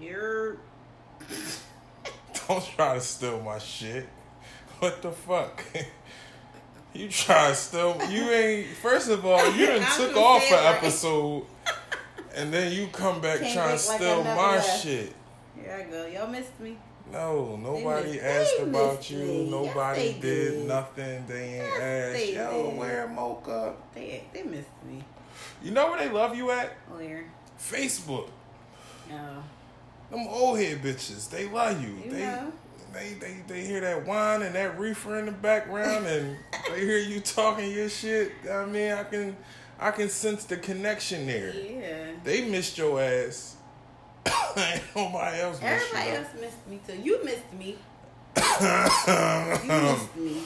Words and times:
You're. 0.00 0.56
Don't 2.48 2.64
try 2.76 2.94
to 2.94 3.00
steal 3.00 3.40
my 3.40 3.58
shit. 3.58 4.08
What 4.78 5.02
the 5.02 5.10
fuck? 5.10 5.62
you 6.94 7.08
try 7.08 7.48
to 7.48 7.54
steal. 7.54 8.00
You 8.10 8.30
ain't. 8.30 8.66
First 8.76 9.10
of 9.10 9.24
all, 9.26 9.52
you 9.54 9.66
done 9.66 9.82
I 9.86 9.96
took 9.96 10.16
off 10.16 10.42
an 10.50 10.52
right. 10.52 10.74
episode, 10.76 11.44
and 12.34 12.52
then 12.52 12.72
you 12.72 12.86
come 12.92 13.20
back 13.20 13.40
Came 13.40 13.52
trying 13.54 13.78
to 13.78 13.88
like 13.88 14.00
steal 14.00 14.24
my 14.24 14.56
left. 14.56 14.82
shit. 14.82 15.12
Here 15.56 15.84
I 15.86 15.90
go. 15.90 16.06
Y'all 16.06 16.28
missed 16.28 16.58
me. 16.60 16.78
No, 17.12 17.56
nobody 17.56 18.12
missed- 18.12 18.22
asked 18.24 18.60
about 18.60 19.10
you. 19.10 19.18
me. 19.18 19.40
Yes, 19.42 19.50
Nobody 19.50 20.00
they 20.00 20.12
did, 20.20 20.50
did. 20.52 20.68
nothing. 20.68 21.26
They 21.26 21.42
ain't 21.44 21.56
Yes, 21.56 21.80
asked. 21.80 22.12
they 22.26 22.34
Yo, 22.34 22.70
did. 22.70 22.78
where 22.78 23.08
Mocha? 23.08 23.74
They 23.94 24.24
they 24.32 24.42
missed 24.42 24.68
me. 24.88 25.02
You 25.62 25.70
know 25.72 25.88
where 25.90 25.98
they 25.98 26.10
love 26.12 26.36
you 26.36 26.50
at? 26.50 26.70
Where? 26.90 27.24
Facebook. 27.58 28.28
No. 29.10 29.42
Them 30.10 30.26
old 30.28 30.58
head 30.58 30.82
bitches. 30.82 31.28
They 31.28 31.48
love 31.48 31.82
you. 31.82 31.90
You 32.04 32.10
they, 32.10 32.20
know. 32.20 32.52
they 32.94 33.14
they 33.14 33.36
they 33.46 33.64
hear 33.64 33.80
that 33.82 34.06
wine 34.06 34.42
and 34.42 34.54
that 34.54 34.78
reefer 34.78 35.18
in 35.18 35.26
the 35.26 35.32
background, 35.32 36.06
and 36.06 36.36
they 36.70 36.80
hear 36.80 36.98
you 36.98 37.20
talking 37.20 37.70
your 37.70 37.88
shit. 37.88 38.32
I 38.50 38.64
mean, 38.64 38.92
I 38.92 39.04
can 39.04 39.36
I 39.78 39.90
can 39.90 40.08
sense 40.08 40.44
the 40.44 40.56
connection 40.56 41.26
there. 41.26 41.54
Yeah. 41.54 42.12
They 42.24 42.48
missed 42.48 42.78
your 42.78 43.00
ass. 43.00 43.56
Ain't 44.56 44.82
Nobody 44.96 45.40
else 45.40 45.60
missed 45.60 45.92
Everybody 45.94 46.10
else 46.10 46.28
missed 46.40 46.68
me 46.68 46.80
too. 46.86 47.00
You 47.00 47.24
missed 47.24 47.52
me. 47.52 47.76
You 48.36 49.68
missed 49.68 50.16
me. 50.16 50.42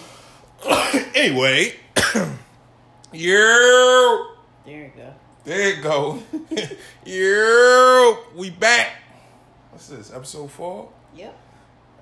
anyway, 1.14 1.74
you 3.12 4.26
There 4.64 4.76
you 4.76 4.92
go. 4.96 5.14
there 5.44 5.74
you 5.74 5.82
go. 5.82 6.22
you 7.06 8.16
we 8.36 8.50
back. 8.50 9.01
What's 9.72 9.88
this? 9.88 10.12
Episode 10.12 10.50
four. 10.50 10.88
Yep. 11.16 11.34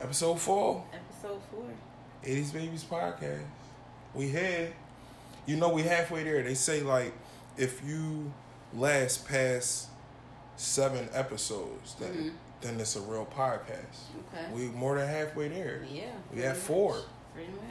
Episode 0.00 0.40
four. 0.40 0.84
Episode 0.92 1.40
four. 1.50 1.64
80s 2.24 2.52
Babies 2.52 2.84
podcast. 2.84 3.42
We 4.14 4.28
here. 4.28 4.72
You 5.46 5.56
know 5.56 5.70
we 5.70 5.82
halfway 5.82 6.24
there. 6.24 6.42
They 6.42 6.54
say 6.54 6.82
like 6.82 7.12
if 7.56 7.82
you 7.84 8.32
last 8.74 9.26
past 9.28 9.88
seven 10.56 11.08
episodes, 11.12 11.94
then 11.98 12.12
Mhm. 12.12 12.32
then 12.60 12.80
it's 12.80 12.96
a 12.96 13.00
real 13.00 13.26
podcast. 13.26 14.08
Okay. 14.34 14.52
We 14.52 14.62
more 14.66 14.98
than 14.98 15.08
halfway 15.08 15.48
there. 15.48 15.82
yeah. 15.88 16.10
We 16.34 16.42
have 16.42 16.58
four. 16.58 16.96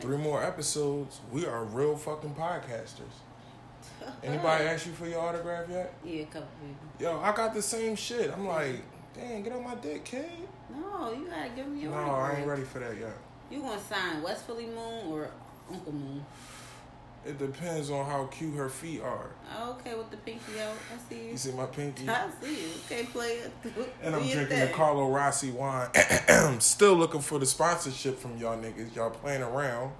Three 0.01 0.17
more 0.17 0.41
episodes. 0.43 1.19
We 1.31 1.45
are 1.45 1.63
real 1.63 1.95
fucking 1.95 2.33
podcasters. 2.35 3.19
Anybody 4.23 4.63
ask 4.65 4.85
you 4.87 4.93
for 4.93 5.05
your 5.07 5.19
autograph 5.19 5.69
yet? 5.69 5.93
Yeah, 6.03 6.21
a 6.21 6.25
couple 6.25 6.47
people. 6.61 6.87
Yo, 7.13 7.19
I 7.19 7.33
got 7.35 7.53
the 7.53 7.61
same 7.61 7.95
shit. 7.95 8.31
I'm 8.31 8.47
like, 8.47 8.81
dang, 9.19 9.43
get 9.43 9.53
on 9.53 9.63
my 9.63 9.75
dick, 9.75 10.03
kid. 10.05 10.25
No, 10.75 11.11
you 11.11 11.27
gotta 11.27 11.49
give 11.55 11.67
me 11.67 11.81
your 11.81 11.91
No, 11.91 11.97
I 11.97 12.37
ain't 12.37 12.47
ready 12.47 12.63
for 12.63 12.79
that 12.79 12.97
yet. 12.97 13.15
You 13.51 13.61
gonna 13.61 13.79
sign 13.79 14.21
West 14.21 14.45
Philly 14.45 14.67
Moon 14.67 15.07
or 15.11 15.29
Uncle 15.71 15.93
Moon? 15.93 16.25
It 17.25 17.37
depends 17.37 17.89
on 17.91 18.05
how 18.05 18.25
cute 18.27 18.55
her 18.55 18.69
feet 18.69 19.01
are. 19.01 19.31
Okay, 19.71 19.93
with 19.93 20.09
the 20.09 20.15
pinky 20.17 20.57
out. 20.61 20.73
I 20.93 21.09
see 21.09 21.25
you. 21.25 21.31
You 21.31 21.37
see 21.37 21.51
my 21.51 21.65
pinky? 21.65 22.07
I 22.07 22.27
see 22.41 22.61
you. 22.61 22.69
Okay, 22.85 23.03
play 23.05 23.39
it. 23.39 23.51
And 24.01 24.15
I'm 24.15 24.25
drinking 24.25 24.57
the. 24.59 24.67
Carlo 24.67 25.09
Rossi 25.09 25.51
wine. 25.51 25.89
Still 26.59 26.95
looking 26.95 27.19
for 27.19 27.37
the 27.37 27.45
sponsorship 27.45 28.17
from 28.19 28.37
y'all 28.37 28.57
niggas. 28.57 28.95
Y'all 28.95 29.09
playing 29.09 29.41
around. 29.41 29.91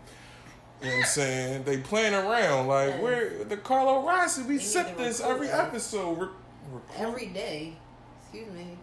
You 0.81 0.87
know 0.87 0.95
what 0.95 0.99
I'm 0.99 1.03
saying? 1.07 1.63
They 1.65 1.77
playing 1.79 2.13
around. 2.13 2.67
Like, 2.67 2.91
Yes. 2.91 3.01
where 3.01 3.43
the 3.43 3.57
Carlo 3.57 4.07
Rossi, 4.07 4.43
we 4.43 4.57
sip 4.57 4.95
this 4.97 5.19
every 5.19 5.49
episode. 5.49 6.19
Re- 6.19 6.29
Every 6.97 7.25
day. 7.27 7.73
Excuse 8.23 8.49
me. 8.53 8.77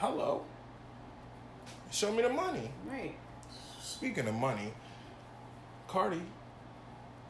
Hello. 0.00 0.42
Show 1.90 2.10
me 2.10 2.22
the 2.22 2.30
money. 2.30 2.70
Right. 2.86 3.14
Speaking 3.82 4.26
of 4.26 4.34
money, 4.34 4.72
Cardi, 5.88 6.22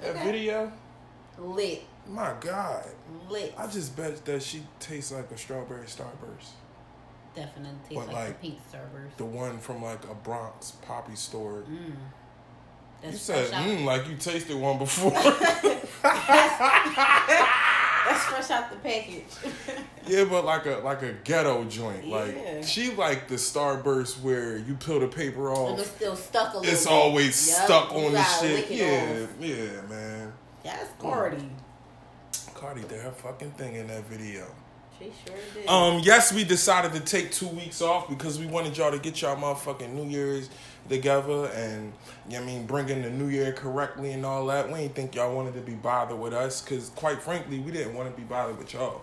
that 0.00 0.10
Okay. 0.14 0.24
video, 0.24 0.72
Lit. 1.36 1.82
my 2.06 2.32
God. 2.38 2.86
Lit. 3.28 3.54
I 3.58 3.66
just 3.66 3.96
bet 3.96 4.24
that 4.24 4.40
she 4.44 4.62
tastes 4.78 5.10
like 5.10 5.28
a 5.32 5.36
strawberry 5.36 5.86
starburst. 5.86 6.50
Definitely 7.34 7.72
tastes 7.88 7.94
But 7.94 8.06
like, 8.06 8.14
like, 8.14 8.28
the 8.40 8.48
pink 8.48 8.60
Starburst. 8.72 9.16
The 9.16 9.24
one 9.24 9.58
from 9.58 9.82
like 9.82 10.04
a 10.04 10.14
Bronx 10.14 10.70
poppy 10.82 11.16
store. 11.16 11.64
Mm. 11.68 11.96
You 13.10 13.18
said, 13.18 13.50
mm, 13.50 13.84
like 13.84 14.06
you 14.06 14.16
tasted 14.16 14.56
one 14.56 14.78
before. 14.78 15.10
That's 18.06 18.24
fresh 18.24 18.50
out 18.50 18.70
the 18.70 18.76
package. 18.76 19.24
yeah, 20.06 20.24
but 20.24 20.44
like 20.44 20.66
a 20.66 20.80
like 20.84 21.02
a 21.02 21.12
ghetto 21.24 21.64
joint. 21.64 22.04
Yeah. 22.06 22.16
Like 22.16 22.64
she 22.64 22.92
like 22.94 23.28
the 23.28 23.34
starburst 23.36 24.20
where 24.22 24.56
you 24.56 24.74
peel 24.74 25.00
the 25.00 25.08
paper 25.08 25.50
and 25.52 25.78
it's 25.78 25.88
off. 25.88 25.96
still 25.96 26.16
stuck 26.16 26.54
a 26.54 26.58
little 26.58 26.72
It's 26.72 26.84
bit. 26.84 26.92
always 26.92 27.48
Yup, 27.48 27.64
stuck 27.64 27.92
you 27.92 27.98
on 27.98 28.12
the 28.12 28.24
shit. 28.24 28.70
Yeah, 28.70 29.22
off. 29.24 29.30
yeah, 29.40 29.80
man. 29.88 30.32
That's 30.64 30.90
mm. 30.92 30.98
Cardi. 30.98 31.50
Cardi 32.54 32.82
did 32.82 33.00
her 33.00 33.10
fucking 33.10 33.52
thing 33.52 33.76
in 33.76 33.86
that 33.88 34.04
video. 34.04 34.46
She 35.00 35.10
sure 35.26 35.36
did. 35.54 35.66
Um, 35.66 36.00
yes, 36.04 36.32
we 36.32 36.44
decided 36.44 36.92
to 36.92 37.00
take 37.00 37.32
two 37.32 37.48
weeks 37.48 37.80
off 37.80 38.08
because 38.08 38.38
we 38.38 38.46
wanted 38.46 38.76
y'all 38.76 38.90
to 38.90 38.98
get 38.98 39.22
y'all 39.22 39.36
motherfucking 39.36 39.92
New 39.94 40.04
Year's 40.04 40.50
together 40.88 41.46
and 41.54 41.92
you 42.28 42.36
know 42.36 42.42
I 42.42 42.46
mean 42.46 42.66
bringing 42.66 43.02
the 43.02 43.10
New 43.10 43.28
Year 43.28 43.52
correctly 43.52 44.12
and 44.12 44.26
all 44.26 44.46
that. 44.46 44.70
We 44.70 44.80
didn't 44.80 44.94
think 44.94 45.14
y'all 45.14 45.34
wanted 45.34 45.54
to 45.54 45.60
be 45.60 45.74
bothered 45.74 46.18
with 46.18 46.34
us 46.34 46.60
because 46.60 46.90
quite 46.90 47.22
frankly 47.22 47.60
we 47.60 47.70
didn't 47.70 47.94
want 47.94 48.10
to 48.10 48.20
be 48.20 48.26
bothered 48.26 48.58
with 48.58 48.74
y'all. 48.74 49.02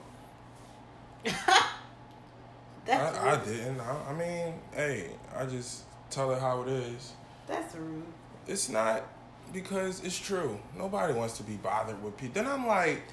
that's 2.85 3.17
I, 3.17 3.31
I 3.31 3.43
didn't. 3.43 3.79
I, 3.79 4.09
I 4.09 4.13
mean, 4.13 4.53
hey, 4.73 5.11
I 5.35 5.45
just 5.45 5.83
tell 6.09 6.31
it 6.31 6.39
how 6.39 6.61
it 6.61 6.69
is. 6.69 7.13
That's 7.47 7.75
rude. 7.75 8.03
It's 8.47 8.69
not 8.69 9.03
because 9.53 10.03
it's 10.03 10.17
true. 10.17 10.59
Nobody 10.77 11.13
wants 11.13 11.37
to 11.37 11.43
be 11.43 11.55
bothered 11.55 12.01
with 12.03 12.17
people. 12.17 12.43
Then 12.43 12.51
I'm 12.51 12.67
like, 12.67 13.03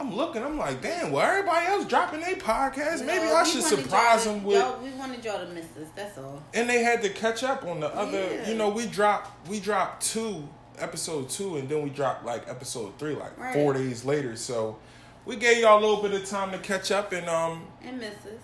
I'm 0.00 0.14
looking. 0.14 0.42
I'm 0.44 0.56
like, 0.56 0.80
damn. 0.80 1.10
Well, 1.10 1.28
everybody 1.28 1.66
else 1.66 1.84
dropping 1.86 2.20
their 2.20 2.36
podcast. 2.36 3.04
Maybe 3.04 3.24
No, 3.24 3.34
I 3.36 3.44
should 3.44 3.64
surprise 3.64 4.24
them 4.24 4.44
with. 4.44 4.56
y'all- 4.58 4.80
we 4.80 4.90
wanted 4.90 5.24
y'all 5.24 5.44
to 5.44 5.52
miss 5.52 5.64
us. 5.64 5.88
That's 5.96 6.16
all. 6.18 6.40
And 6.54 6.68
they 6.70 6.82
had 6.84 7.02
to 7.02 7.10
catch 7.10 7.42
up 7.42 7.64
on 7.64 7.80
the 7.80 7.88
other. 7.94 8.20
Yeah. 8.20 8.48
You 8.48 8.54
know, 8.54 8.68
we 8.68 8.86
dropped 8.86 9.48
we 9.48 9.58
dropped 9.60 10.06
two 10.06 10.48
episode 10.78 11.28
two, 11.28 11.56
and 11.56 11.68
then 11.68 11.82
we 11.82 11.90
dropped 11.90 12.24
like 12.24 12.48
episode 12.48 12.96
three 12.98 13.14
like 13.16 13.36
Right. 13.38 13.52
four 13.54 13.72
days 13.74 14.04
later. 14.04 14.36
So 14.36 14.78
we 15.24 15.34
gave 15.36 15.58
y'all 15.58 15.78
a 15.78 15.82
little 15.84 16.00
bit 16.02 16.12
of 16.12 16.28
time 16.28 16.52
to 16.52 16.58
catch 16.58 16.92
up, 16.92 17.12
and 17.12 17.28
um, 17.28 17.66
And 17.82 17.98
miss 17.98 18.12
us. 18.12 18.40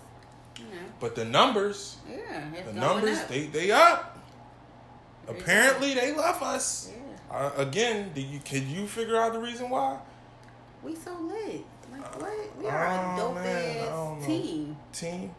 You 0.57 0.65
know. 0.65 0.81
but 0.99 1.15
the 1.15 1.23
numbers, 1.25 1.95
Yeah. 2.09 2.43
The 2.65 2.73
numbers, 2.73 3.19
up. 3.19 3.27
they 3.29 3.45
they 3.47 3.71
up. 3.71 4.11
Apparently, 5.27 5.93
they 5.93 6.13
love 6.13 6.41
us. 6.43 6.91
Yeah. 6.91 7.35
Uh, 7.37 7.51
again, 7.57 8.11
do 8.13 8.21
you 8.21 8.39
can 8.39 8.69
you 8.69 8.87
figure 8.87 9.17
out 9.19 9.33
the 9.33 9.39
reason 9.39 9.69
why? 9.69 9.97
We 10.85 10.95
so 10.95 11.11
lit. 11.21 11.65
Like 11.91 12.21
what? 12.21 12.57
We 12.59 12.67
are 12.67 12.87
Oh, 12.87 13.13
a 13.13 13.17
dope 13.19 13.35
man, 13.35 13.87
ass 13.87 14.25
team. 14.25 14.77
Team, 14.93 15.35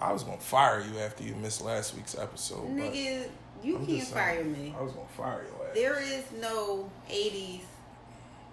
I 0.00 0.12
was 0.12 0.24
gonna 0.24 0.38
fire 0.38 0.80
you 0.80 0.98
after 0.98 1.22
you 1.22 1.34
missed 1.36 1.62
last 1.62 1.94
week's 1.94 2.18
episode. 2.18 2.68
Nigga, 2.68 3.28
you 3.62 3.76
I'm 3.76 3.86
can't 3.86 4.08
fire 4.08 4.44
me. 4.44 4.74
I 4.78 4.82
was 4.82 4.92
gonna 4.92 5.06
fire 5.16 5.44
you. 5.44 5.66
ass. 5.68 5.74
There 5.74 6.00
is 6.00 6.24
no 6.40 6.90
80s 7.08 7.60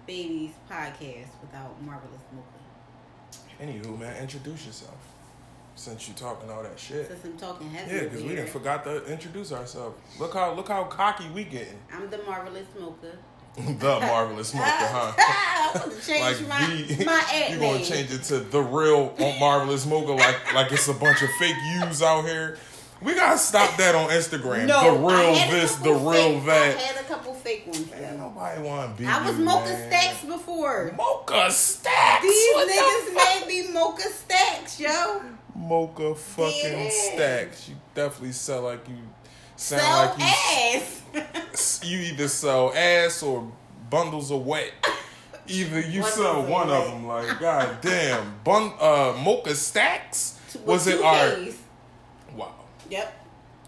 babies 0.06 0.52
podcast 0.70 1.28
without 1.42 1.82
Marvelous 1.82 2.22
Mooka. 2.34 3.64
Anywho, 3.64 3.98
man, 3.98 4.16
introduce 4.22 4.66
yourself. 4.66 4.96
Since 5.74 6.08
you 6.08 6.14
talking 6.14 6.50
all 6.50 6.62
that 6.62 6.78
shit. 6.78 7.06
Since 7.08 7.24
I'm 7.24 7.36
talking 7.36 7.70
heavy 7.70 7.94
Yeah, 7.94 8.02
because 8.04 8.22
we 8.22 8.30
didn't 8.30 8.48
forgot 8.48 8.82
to 8.84 9.04
introduce 9.06 9.52
ourselves. 9.52 9.96
Look 10.18 10.34
how 10.34 10.52
look 10.54 10.68
how 10.68 10.84
cocky 10.84 11.28
we 11.30 11.44
getting. 11.44 11.78
I'm 11.92 12.08
the 12.10 12.18
Marvelous 12.18 12.66
Mooka. 12.80 13.16
the 13.78 14.00
marvelous 14.00 14.48
smoker, 14.48 14.66
huh? 14.66 15.12
I'm 15.74 15.80
gonna 15.90 16.00
change 16.00 16.40
Like 16.40 16.48
my, 16.48 16.84
the, 16.88 17.04
my 17.04 17.24
ad 17.34 17.50
you 17.54 17.58
gonna 17.60 17.84
change 17.84 18.12
it 18.12 18.22
to 18.24 18.38
the 18.40 18.60
real 18.60 19.14
marvelous 19.40 19.84
mocha, 19.86 20.12
like 20.12 20.54
like 20.54 20.72
it's 20.72 20.88
a 20.88 20.94
bunch 20.94 21.22
of 21.22 21.30
fake 21.38 21.56
yous 21.74 22.02
out 22.02 22.24
here. 22.24 22.58
We 23.00 23.14
gotta 23.14 23.38
stop 23.38 23.76
that 23.76 23.94
on 23.94 24.10
Instagram. 24.10 24.66
No, 24.66 24.82
the 24.94 24.98
real 25.06 25.34
this, 25.52 25.76
the 25.76 25.92
real 25.92 26.40
fake, 26.40 26.46
that. 26.46 26.76
I 26.76 26.80
had 26.80 27.04
a 27.04 27.06
couple 27.06 27.32
fake 27.34 27.66
ones. 27.66 27.88
Man, 27.92 28.18
nobody 28.18 28.60
wanna 28.62 28.92
be. 28.96 29.06
I 29.06 29.24
was 29.24 29.38
you, 29.38 29.44
Mocha 29.44 29.68
man. 29.68 29.88
Stacks 29.90 30.24
before. 30.24 30.92
Mocha 30.96 31.50
stacks. 31.52 32.22
These 32.22 32.54
What 32.54 32.68
niggas 32.68 33.14
fuck? 33.14 33.46
made 33.48 33.64
me 33.66 33.72
Mocha 33.72 34.02
Stacks, 34.02 34.80
yo. 34.80 35.22
Mocha 35.54 36.14
fucking 36.14 36.74
ass. 36.74 37.10
stacks. 37.14 37.68
You 37.68 37.76
definitely 37.94 38.32
sell 38.32 38.62
like 38.62 38.88
you 38.88 38.96
sound 39.58 39.82
Sell 39.82 40.06
like 40.06 40.18
you 40.18 41.20
ass. 41.52 41.80
you 41.84 41.98
either 41.98 42.28
sell 42.28 42.72
ass 42.74 43.22
or 43.22 43.50
bundles 43.90 44.30
of 44.30 44.46
wet. 44.46 44.72
Either 45.46 45.80
you 45.80 46.00
Bundles 46.02 46.14
sell 46.14 46.40
of 46.42 46.48
one 46.48 46.68
wet. 46.68 46.80
of 46.80 46.90
them. 46.92 47.06
Like, 47.06 47.40
god 47.40 47.80
damn, 47.80 48.34
bun 48.44 48.72
uh, 48.80 49.16
mocha 49.22 49.54
stacks. 49.54 50.38
With 50.54 50.64
Was 50.66 50.86
it 50.86 51.02
our 51.02 51.30
Ks. 51.36 51.56
wow? 52.34 52.54
Yep. 52.90 53.14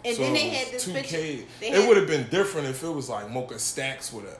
And 0.04 0.16
so 0.16 0.22
then 0.22 0.32
they 0.32 0.48
had 0.50 0.72
this 0.72 0.84
two 0.84 0.92
picture. 0.92 1.16
K. 1.16 1.44
they 1.60 1.70
It 1.72 1.86
would 1.88 1.96
have 1.98 2.06
been 2.06 2.26
different 2.28 2.68
if 2.68 2.82
it 2.82 2.88
was 2.88 3.08
like 3.10 3.30
mocha 3.30 3.58
stacks 3.58 4.12
with 4.12 4.24
a 4.26 4.38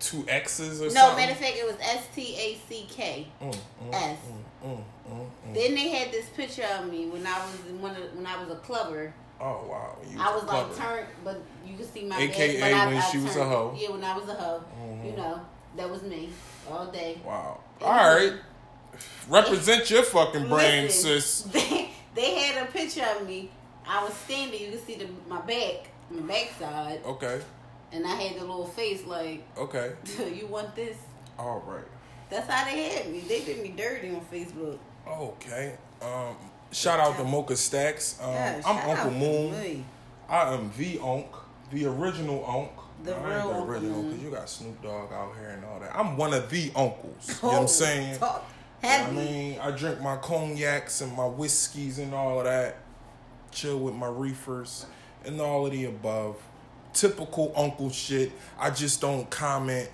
two 0.00 0.24
X's 0.28 0.80
or 0.80 0.84
No, 0.84 0.90
something? 0.90 1.10
No, 1.10 1.16
matter 1.16 1.32
of 1.32 1.38
fact, 1.38 1.56
it 1.56 1.66
was 1.66 1.76
S 1.80 2.04
T 2.14 2.36
A 2.36 2.58
C 2.68 2.86
K 2.90 3.26
Mm, 3.40 3.50
mm, 3.52 3.94
S. 3.94 4.18
mm. 4.64 4.84
Then 5.52 5.74
they 5.74 5.88
had 5.90 6.10
this 6.12 6.26
picture 6.30 6.64
of 6.78 6.90
me 6.90 7.06
when 7.06 7.26
I 7.26 7.38
was 7.38 7.54
one 7.80 7.90
of, 7.96 8.14
when 8.16 8.26
I 8.26 8.40
was 8.42 8.50
a 8.50 8.56
clubber. 8.60 9.14
Oh 9.46 9.66
wow. 9.68 9.96
You 10.10 10.18
I 10.18 10.34
was 10.34 10.44
like 10.44 10.74
turned, 10.74 11.06
but 11.22 11.38
you 11.66 11.76
can 11.76 11.86
see 11.86 12.04
my 12.06 12.16
AKA 12.18 12.60
but 12.60 12.72
I, 12.72 12.86
when 12.86 12.96
I 12.96 13.00
she 13.10 13.18
was 13.18 13.36
a 13.36 13.44
hoe. 13.44 13.76
Yeah, 13.78 13.90
when 13.90 14.02
I 14.02 14.16
was 14.16 14.26
a 14.28 14.34
hoe. 14.34 14.64
Mhm. 14.80 15.04
You 15.10 15.16
know, 15.18 15.40
that 15.76 15.90
was 15.90 16.02
me 16.02 16.30
all 16.68 16.86
day. 16.86 17.20
Wow. 17.24 17.60
All 17.82 17.92
right. 17.92 18.32
Represent 19.28 19.90
your 19.90 20.02
fucking 20.02 20.48
brain, 20.48 20.84
Listen, 20.84 21.20
sis. 21.20 21.42
They, 21.52 21.90
they 22.14 22.34
had 22.36 22.66
a 22.66 22.70
picture 22.70 23.04
of 23.18 23.26
me. 23.26 23.50
I 23.86 24.02
was 24.02 24.14
standing. 24.14 24.62
You 24.62 24.70
can 24.70 24.86
see 24.86 24.94
the, 24.94 25.08
my 25.28 25.40
back, 25.42 25.90
my 26.10 26.22
backside, 26.22 27.00
Okay. 27.04 27.40
and 27.92 28.06
I 28.06 28.14
had 28.14 28.36
the 28.36 28.40
little 28.40 28.64
face 28.66 29.04
like, 29.04 29.44
Okay. 29.58 29.92
"You 30.34 30.46
want 30.46 30.74
this?" 30.74 30.96
All 31.38 31.62
right. 31.66 31.84
That's 32.30 32.48
how 32.48 32.64
they 32.64 32.84
had 32.84 33.10
me. 33.10 33.20
They 33.20 33.44
did 33.44 33.62
me 33.62 33.74
dirty 33.76 34.08
on 34.10 34.22
Facebook. 34.32 34.78
Okay. 35.06 35.74
Um. 36.00 36.36
Shout 36.74 36.98
out 36.98 37.16
to 37.18 37.24
Mocha 37.24 37.56
Stacks. 37.56 38.18
Um, 38.20 38.32
Yeah, 38.32 38.60
I'm 38.66 38.90
Uncle 38.90 39.10
Moon. 39.12 39.52
me. 39.60 39.84
I 40.28 40.52
am 40.54 40.72
the 40.76 40.96
Onk, 40.96 41.28
the 41.70 41.86
original 41.86 42.40
Onk. 42.40 42.70
The 43.04 43.14
I 43.14 43.16
ain't 43.18 43.26
real 43.26 43.48
the 43.52 43.70
original 43.72 44.02
because 44.02 44.22
you 44.24 44.30
got 44.30 44.48
Snoop 44.48 44.82
Dogg 44.82 45.12
out 45.12 45.34
here 45.38 45.50
and 45.50 45.64
all 45.64 45.78
that. 45.78 45.94
I'm 45.96 46.16
one 46.16 46.34
of 46.34 46.50
the 46.50 46.72
uncles. 46.74 47.28
You 47.28 47.34
know 47.42 47.48
what 47.48 47.56
I'm 47.58 47.62
Oh, 47.64 47.66
saying? 47.66 48.18
Talk 48.18 48.44
I 48.82 49.10
mean, 49.12 49.58
I 49.60 49.70
drink 49.70 50.00
my 50.00 50.16
cognacs 50.16 51.00
and 51.00 51.12
my 51.16 51.26
whiskeys 51.26 51.98
and 52.00 52.12
all 52.12 52.38
of 52.40 52.44
that. 52.44 52.76
Chill 53.52 53.78
with 53.78 53.94
my 53.94 54.08
reefers 54.08 54.86
and 55.24 55.40
all 55.40 55.66
of 55.66 55.72
the 55.72 55.84
above. 55.84 56.36
Typical 56.92 57.52
uncle 57.56 57.90
shit. 57.90 58.32
I 58.58 58.70
just 58.70 59.00
don't 59.00 59.30
comment. 59.30 59.88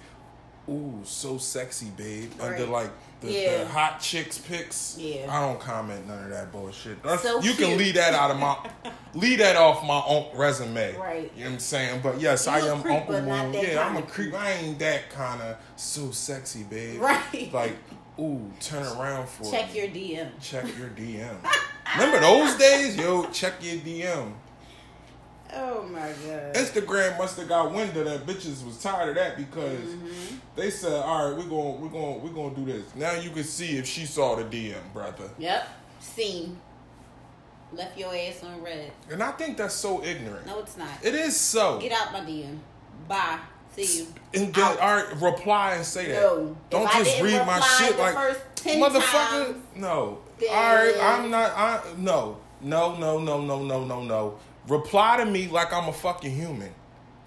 Ooh, 0.69 1.01
so 1.05 1.37
sexy, 1.37 1.91
babe. 1.97 2.33
Under 2.41 2.65
like 2.67 2.91
the, 3.21 3.33
Yeah. 3.33 3.59
the 3.65 3.69
hot 3.69 4.01
chicks 4.01 4.39
pics. 4.39 4.97
Yeah. 4.99 5.27
I 5.29 5.41
don't 5.47 5.61
comment 5.61 6.07
none 6.09 6.25
of 6.25 6.31
that 6.31 6.51
bullshit. 6.53 7.03
That's, 7.03 7.23
So 7.23 7.41
you 7.41 7.53
can 7.53 7.67
cute. 7.69 7.79
leave 7.79 7.95
that 7.95 8.15
out 8.15 8.31
of 8.31 8.39
my 8.39 8.57
leave 9.15 9.39
that 9.41 9.57
off 9.57 9.85
my 9.85 10.03
unc 10.09 10.29
resume. 10.35 10.97
Right. 10.97 11.31
You 11.37 11.45
know 11.45 11.51
what 11.51 11.55
I'm 11.55 11.59
saying? 11.61 12.01
But 12.03 12.21
yes, 12.21 12.47
You 12.47 12.53
I 12.53 12.59
am 12.61 12.83
creep, 12.83 12.95
Uncle 12.97 13.21
Moon. 13.23 13.53
Yeah, 13.55 13.87
I'm 13.87 13.97
a 13.97 14.03
creep. 14.03 14.33
creep. 14.33 14.35
I 14.35 14.53
ain't 14.53 14.79
that 14.79 15.11
kind 15.11 15.41
of 15.43 15.57
so 15.77 16.11
sexy, 16.11 16.63
babe. 16.65 17.01
Right. 17.01 17.51
Like, 17.53 17.77
ooh, 18.19 18.51
turn 18.61 18.85
around 18.99 19.29
for 19.29 19.51
Check 19.51 19.73
me. 19.73 19.81
your 19.81 19.89
DM. 19.89 20.29
check 20.41 20.65
your 20.79 20.89
DM. 20.89 21.37
Remember 21.97 22.21
those 22.21 22.55
days? 22.57 22.97
Yo, 22.97 23.25
check 23.31 23.55
your 23.61 23.77
DM. 23.77 24.33
Oh 25.55 25.83
my 25.85 26.01
god. 26.27 26.55
Instagram 26.55 27.19
must 27.19 27.37
have 27.39 27.49
got 27.49 27.73
wind 27.73 27.97
of 27.97 28.05
that. 28.05 28.27
Bitches 28.27 28.65
was 28.65 28.81
tired 28.83 29.09
of 29.11 29.15
that 29.17 29.37
because 29.37 29.79
Mm-hmm. 29.79 30.37
they 30.57 30.71
said, 30.71 30.93
"All 31.03 31.29
right, 31.31 31.37
we're 31.37 31.49
gonna 31.51 31.71
we're 31.71 31.89
gonna 31.89 32.19
we're 32.19 32.51
to 32.51 32.57
do 32.57 32.65
this." 32.73 32.95
Now 32.95 33.13
you 33.15 33.31
can 33.31 33.45
see 33.45 33.77
if 33.79 33.87
she 33.87 34.07
saw 34.07 34.37
the 34.37 34.45
DM, 34.45 34.77
brother. 34.93 35.29
Yep. 35.39 35.69
Seen. 36.01 36.57
Left 37.73 37.97
your 37.99 38.15
ass 38.15 38.43
on 38.43 38.63
read. 38.63 38.91
And 39.11 39.23
I 39.23 39.31
think 39.33 39.57
that's 39.57 39.75
so 39.75 40.03
ignorant. 40.03 40.45
No, 40.47 40.59
it's 40.59 40.77
not. 40.77 40.89
It 41.03 41.15
is 41.15 41.37
so. 41.37 41.79
Get 41.79 41.93
out 41.93 42.13
my 42.13 42.21
DM. 42.21 42.59
Bye. 43.07 43.39
See 43.77 44.01
you. 44.01 44.07
And 44.35 44.53
then, 44.53 44.79
all 44.81 44.97
right, 44.97 45.21
reply 45.23 45.75
and 45.75 45.85
say 45.85 46.09
that. 46.09 46.21
No. 46.21 46.57
Don't 46.71 46.91
just 46.93 47.21
read 47.23 47.47
my 47.47 47.61
shit 47.61 47.97
like 47.97 48.15
first 48.15 48.41
10 48.57 48.81
motherfucker. 48.81 49.45
times, 49.45 49.57
no. 49.77 50.19
All 50.51 50.75
right, 50.75 50.95
I'm 51.01 51.31
not. 51.31 51.51
I 51.53 51.81
no, 51.97 52.39
no, 52.61 52.97
no, 52.97 53.19
no, 53.21 53.41
no, 53.41 53.63
no, 53.63 53.85
no, 53.85 54.03
no. 54.03 54.39
Reply 54.69 55.17
to 55.19 55.25
me 55.27 55.49
like 55.49 55.73
I'm 55.73 55.89
a 55.89 55.93
fucking 55.93 56.31
human. 56.31 56.73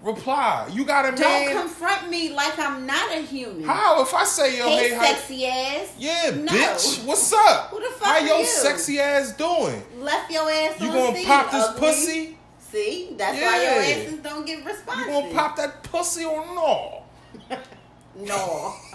Reply. 0.02 0.68
You 0.70 0.84
got 0.84 1.06
a 1.06 1.16
Don't 1.16 1.20
man. 1.20 1.56
confront 1.62 2.10
me 2.10 2.30
like 2.34 2.58
I'm 2.58 2.86
not 2.86 3.10
a 3.10 3.22
human. 3.22 3.64
How 3.64 4.02
if 4.02 4.12
I 4.12 4.24
say 4.24 4.58
yo, 4.58 4.68
Hey, 4.68 4.90
hey, 4.90 4.94
how, 4.94 5.02
sexy 5.04 5.46
ass. 5.46 5.92
yeah, 5.98 6.30
No. 6.34 6.52
bitch, 6.52 7.04
what's 7.06 7.32
up? 7.32 7.70
Who 7.70 7.80
the 7.80 7.86
fuck 7.96 8.08
How 8.08 8.14
are 8.20 8.26
your 8.26 8.38
you? 8.40 8.44
sexy 8.44 9.00
ass 9.00 9.32
doing? 9.36 9.82
Left 9.98 10.30
your 10.30 10.50
ass 10.50 10.78
You 10.80 10.88
on 10.88 10.94
gonna 10.94 11.16
seen, 11.16 11.26
pop 11.26 11.50
this 11.50 11.64
ugly. 11.64 11.80
pussy? 11.80 12.38
See, 12.70 13.14
that's 13.16 13.34
why 13.40 13.40
your 13.62 13.82
Yeah. 13.82 14.04
asses 14.04 14.18
don't 14.20 14.44
get 14.46 14.64
responses. 14.64 15.06
You 15.06 15.12
gonna 15.12 15.32
pop 15.34 15.56
that 15.56 15.82
pussy 15.84 16.24
or 16.24 16.44
no? 16.46 17.02
No. 18.16 18.74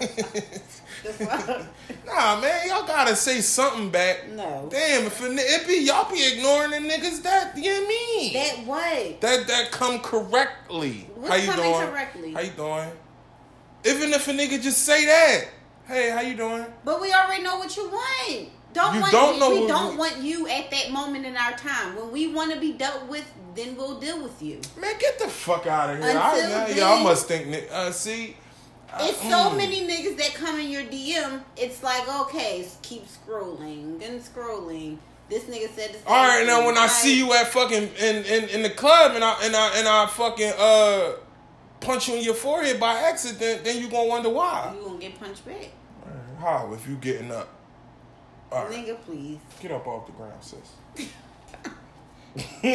Nah, 2.06 2.40
man, 2.40 2.68
y'all 2.68 2.86
gotta 2.86 3.14
say 3.14 3.40
something 3.40 3.90
back. 3.90 4.28
No. 4.30 4.68
Damn, 4.70 5.06
if 5.06 5.22
it, 5.22 5.30
it 5.38 5.66
be 5.68 5.84
y'all 5.84 6.10
be 6.10 6.20
ignoring 6.34 6.70
the 6.72 6.78
niggas 6.78 7.22
that 7.22 7.56
you 7.56 7.72
know 7.82 7.88
mean. 7.88 8.32
that 8.32 8.66
what? 8.66 9.20
That 9.20 9.46
that 9.46 9.70
come 9.70 10.00
correctly. 10.00 11.08
What's 11.14 11.28
how 11.30 11.36
you 11.36 11.50
coming 11.50 11.72
doing? 11.72 11.88
correctly? 11.88 12.32
How 12.32 12.40
you 12.40 12.50
doing? 12.50 12.90
Even 13.84 14.12
if 14.12 14.26
a 14.28 14.32
nigga 14.32 14.60
just 14.60 14.84
say 14.84 15.06
that. 15.06 15.44
Hey, 15.86 16.10
how 16.10 16.20
you 16.20 16.36
doing? 16.36 16.66
But 16.84 17.00
we 17.00 17.12
already 17.12 17.42
know 17.42 17.58
what 17.58 17.76
you 17.76 17.88
want. 17.88 18.48
Don't 18.72 18.94
You 18.94 19.00
want 19.00 19.12
don't 19.12 19.38
know 19.40 19.60
we 19.62 19.66
don't 19.66 19.92
we- 19.92 19.98
want 19.98 20.16
you 20.18 20.46
at 20.48 20.70
that 20.70 20.90
moment 20.92 21.26
in 21.26 21.36
our 21.36 21.52
time. 21.52 21.96
When 21.96 22.12
we 22.12 22.32
want 22.32 22.52
to 22.52 22.60
be 22.60 22.72
dealt 22.72 23.06
with, 23.08 23.24
then 23.54 23.76
we'll 23.76 23.98
deal 23.98 24.22
with 24.22 24.40
you. 24.42 24.60
Man, 24.80 24.94
get 25.00 25.18
the 25.18 25.28
fuck 25.28 25.66
out 25.66 25.90
of 25.90 25.98
here. 25.98 26.06
Until 26.08 26.22
I, 26.22 26.66
then- 26.68 26.76
y'all 26.76 27.02
must 27.02 27.26
think. 27.26 27.66
Uh, 27.72 27.90
see, 27.90 28.36
It's 28.98 29.20
so 29.22 29.50
many 29.50 29.86
niggas 29.86 30.16
that 30.18 30.34
come 30.34 30.58
in 30.58 30.70
your 30.70 30.82
DM. 30.82 31.42
It's 31.56 31.82
like 31.82 32.08
okay, 32.22 32.66
keep 32.82 33.06
scrolling, 33.06 34.00
then 34.00 34.20
scrolling. 34.20 34.98
This 35.28 35.44
nigga 35.44 35.68
said 35.74 35.92
this. 35.92 36.02
All 36.06 36.26
right, 36.26 36.44
now 36.44 36.66
when 36.66 36.76
I 36.76 36.88
see 36.88 37.16
you 37.16 37.32
at 37.32 37.46
fucking 37.48 37.90
in, 38.00 38.16
in, 38.24 38.48
in 38.48 38.62
the 38.62 38.70
club 38.70 39.12
and 39.14 39.22
I 39.22 39.36
and 39.44 39.54
I 39.54 39.78
and 39.78 39.86
I 39.86 40.06
fucking 40.06 40.52
uh 40.58 41.12
punch 41.80 42.08
you 42.08 42.16
in 42.16 42.24
your 42.24 42.34
forehead 42.34 42.80
by 42.80 42.94
accident, 42.94 43.64
then 43.64 43.80
you 43.80 43.88
gonna 43.88 44.08
wonder 44.08 44.28
why. 44.28 44.74
you 44.76 44.84
gonna 44.84 44.98
get 44.98 45.18
punched 45.18 45.46
back, 45.46 45.68
How 46.38 46.72
if 46.74 46.88
you 46.88 46.96
getting 46.96 47.30
up? 47.30 47.48
All 48.50 48.64
right, 48.64 48.86
nigga. 48.86 49.00
Please. 49.02 49.38
get 49.60 49.70
up 49.70 49.86
off 49.86 50.06
the 50.06 50.12
ground, 50.12 50.42
sis. 50.42 51.08
You 52.36 52.72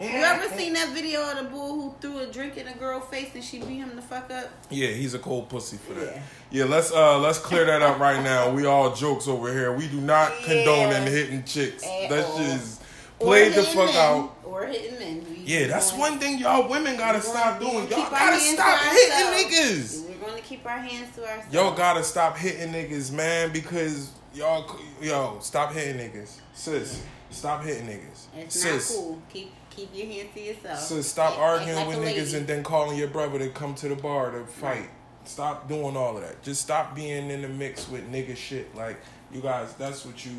ever 0.00 0.48
seen 0.56 0.72
that 0.74 0.90
video 0.94 1.20
of 1.30 1.36
the 1.38 1.44
bull 1.44 1.74
who 1.74 1.94
threw 2.00 2.18
a 2.20 2.26
drink 2.26 2.56
in 2.56 2.66
a 2.66 2.74
girl's 2.74 3.04
face 3.08 3.30
and 3.34 3.44
she 3.44 3.58
beat 3.58 3.76
him 3.78 3.94
the 3.94 4.02
fuck 4.02 4.30
up? 4.30 4.48
Yeah, 4.70 4.88
he's 4.88 5.14
a 5.14 5.18
cold 5.18 5.48
pussy 5.48 5.76
for 5.76 5.94
that. 5.94 6.16
Yeah. 6.16 6.22
Yeah, 6.50 6.64
let's 6.64 6.92
uh 6.92 7.18
let's 7.18 7.38
clear 7.38 7.64
that 7.66 7.82
up 7.82 7.98
right 7.98 8.22
now. 8.22 8.50
We 8.50 8.64
all 8.66 8.94
jokes 8.94 9.28
over 9.28 9.52
here. 9.52 9.72
We 9.72 9.88
do 9.88 10.00
not 10.00 10.32
condone 10.44 10.90
Yeah. 10.90 10.96
and 10.96 11.08
hitting 11.08 11.44
chicks. 11.44 11.84
At 11.84 12.08
That's 12.08 12.28
all. 12.30 12.38
just 12.38 12.82
Or 13.18 13.26
play 13.28 13.48
the 13.50 13.62
fuck 13.64 13.86
men. 13.86 13.96
out. 13.96 14.36
Or 14.44 14.66
hitting 14.66 14.98
men. 14.98 15.26
We- 15.28 15.42
Yeah, 15.44 15.66
that's 15.66 15.92
we're 15.92 15.98
one 16.00 16.18
thing 16.18 16.38
y'all 16.38 16.68
women 16.68 16.96
gotta 16.96 17.20
stop 17.20 17.58
doing. 17.60 17.72
Y'all 17.74 17.86
gonna 17.88 17.96
keep 18.04 18.12
our 18.12 18.18
gotta 18.30 18.40
stop 18.40 18.80
to 18.80 18.88
hitting 18.88 19.50
niggas. 19.50 20.08
We're 20.08 20.28
gonna 20.28 20.40
keep 20.42 20.64
our 20.66 20.78
hands 20.78 21.14
to 21.16 21.22
ourselves. 21.22 21.52
Y'all 21.52 21.74
gotta 21.76 22.02
stop 22.04 22.36
hitting 22.38 22.72
niggas, 22.72 23.10
man, 23.12 23.52
because 23.52 24.10
y'all 24.32 24.78
yo 25.02 25.38
stop 25.42 25.72
hitting 25.74 25.96
niggas, 26.00 26.36
sis. 26.54 27.02
Stop 27.30 27.64
hitting 27.64 27.88
niggas, 27.88 28.13
It's 28.36 28.60
sis. 28.60 28.90
not 28.90 28.98
cool. 28.98 29.22
Keep 29.32 29.52
keep 29.70 29.90
your 29.94 30.06
hands 30.06 30.28
to 30.34 30.40
yourself. 30.40 30.78
So 30.78 31.00
stop 31.02 31.32
Act- 31.32 31.40
arguing 31.40 31.78
act 31.78 31.88
like 31.88 31.98
with 31.98 32.06
niggas 32.08 32.16
lady. 32.26 32.36
and 32.38 32.46
then 32.46 32.62
calling 32.62 32.98
your 32.98 33.08
brother 33.08 33.38
to 33.40 33.48
come 33.50 33.74
to 33.76 33.88
the 33.88 33.96
bar 33.96 34.30
to 34.30 34.44
fight. 34.46 34.90
Stop 35.24 35.68
doing 35.68 35.96
all 35.96 36.16
of 36.16 36.22
that. 36.22 36.42
Just 36.42 36.60
stop 36.62 36.94
being 36.94 37.30
in 37.30 37.42
the 37.42 37.48
mix 37.48 37.88
with 37.88 38.10
nigga 38.12 38.36
shit. 38.36 38.74
Like 38.76 38.98
you 39.32 39.40
guys, 39.40 39.72
that's 39.74 40.04
what 40.04 40.24
you 40.24 40.32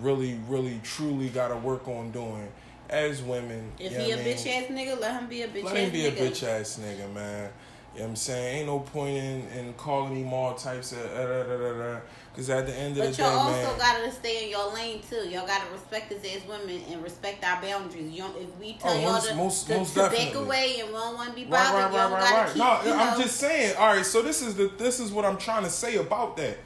really, 0.00 0.38
really, 0.48 0.80
truly 0.84 1.28
gotta 1.28 1.56
work 1.56 1.88
on 1.88 2.10
doing 2.10 2.48
as 2.90 3.22
women. 3.22 3.72
If 3.78 3.92
you 3.92 3.98
know 3.98 4.04
he 4.04 4.10
a 4.12 4.16
what 4.16 4.22
I 4.22 4.28
mean? 4.28 4.36
bitch 4.36 4.46
ass 4.46 4.64
nigga, 4.70 5.00
let 5.00 5.20
him 5.20 5.28
be 5.28 5.42
a 5.42 5.48
bitch 5.48 5.64
Let 5.64 5.72
ass 5.76 5.78
him 5.80 5.90
be 5.92 6.06
a 6.06 6.12
bitch 6.12 6.42
ass 6.46 6.80
nigga, 6.82 7.12
man. 7.12 7.50
You 7.98 8.04
know 8.04 8.10
what 8.10 8.10
I'm 8.10 8.16
saying? 8.16 8.56
Ain't 8.58 8.66
no 8.68 8.78
point 8.78 9.16
in, 9.16 9.48
in 9.58 9.74
calling 9.74 10.14
him 10.14 10.32
all 10.32 10.54
types 10.54 10.92
of 10.92 10.98
uh, 11.00 11.26
da, 11.26 11.42
da, 11.42 11.56
da, 11.56 11.72
da, 11.94 12.00
Cause 12.36 12.48
at 12.48 12.64
the 12.66 12.72
end 12.76 12.96
of 12.96 12.98
But 13.02 13.10
the 13.10 13.16
day, 13.16 13.22
But 13.24 13.28
y'all 13.32 13.38
also 13.40 13.68
man. 13.70 13.78
gotta 13.78 14.12
stay 14.12 14.44
in 14.44 14.50
your 14.50 14.72
lane 14.72 15.00
too. 15.10 15.28
Y'all 15.28 15.44
gotta 15.44 15.68
respect 15.72 16.12
us 16.12 16.20
as 16.24 16.46
women 16.48 16.80
and 16.92 17.02
respect 17.02 17.44
our 17.44 17.60
boundaries. 17.60 18.12
You 18.12 18.22
don't, 18.22 18.36
if 18.40 18.56
we 18.60 18.74
tell 18.74 18.92
Oh, 18.92 19.00
y'all 19.00 19.12
most- 19.14 19.28
to, 19.28 19.34
most- 19.34 19.66
to, 19.66 19.76
most 19.78 19.94
to 19.94 20.00
back 20.10 20.34
away 20.36 20.76
and 20.78 20.88
we 20.90 20.94
don't 20.94 21.14
want 21.16 21.30
to 21.30 21.34
be 21.34 21.44
bothered, 21.46 21.74
right, 21.74 21.92
y'all 21.92 22.10
right, 22.12 22.20
gotta 22.20 22.24
right, 22.24 22.34
right. 22.44 22.48
keep. 22.50 22.56
No, 22.56 22.80
you 22.92 22.96
know, 22.96 23.02
I'm 23.02 23.20
just 23.20 23.36
saying. 23.38 23.76
All 23.76 23.88
right, 23.96 24.06
so 24.06 24.22
this 24.22 24.42
is 24.42 24.54
the 24.54 24.70
this 24.78 25.00
is 25.00 25.10
what 25.10 25.24
I'm 25.24 25.36
trying 25.36 25.64
to 25.64 25.70
say 25.70 25.96
about 25.96 26.36
that. 26.36 26.58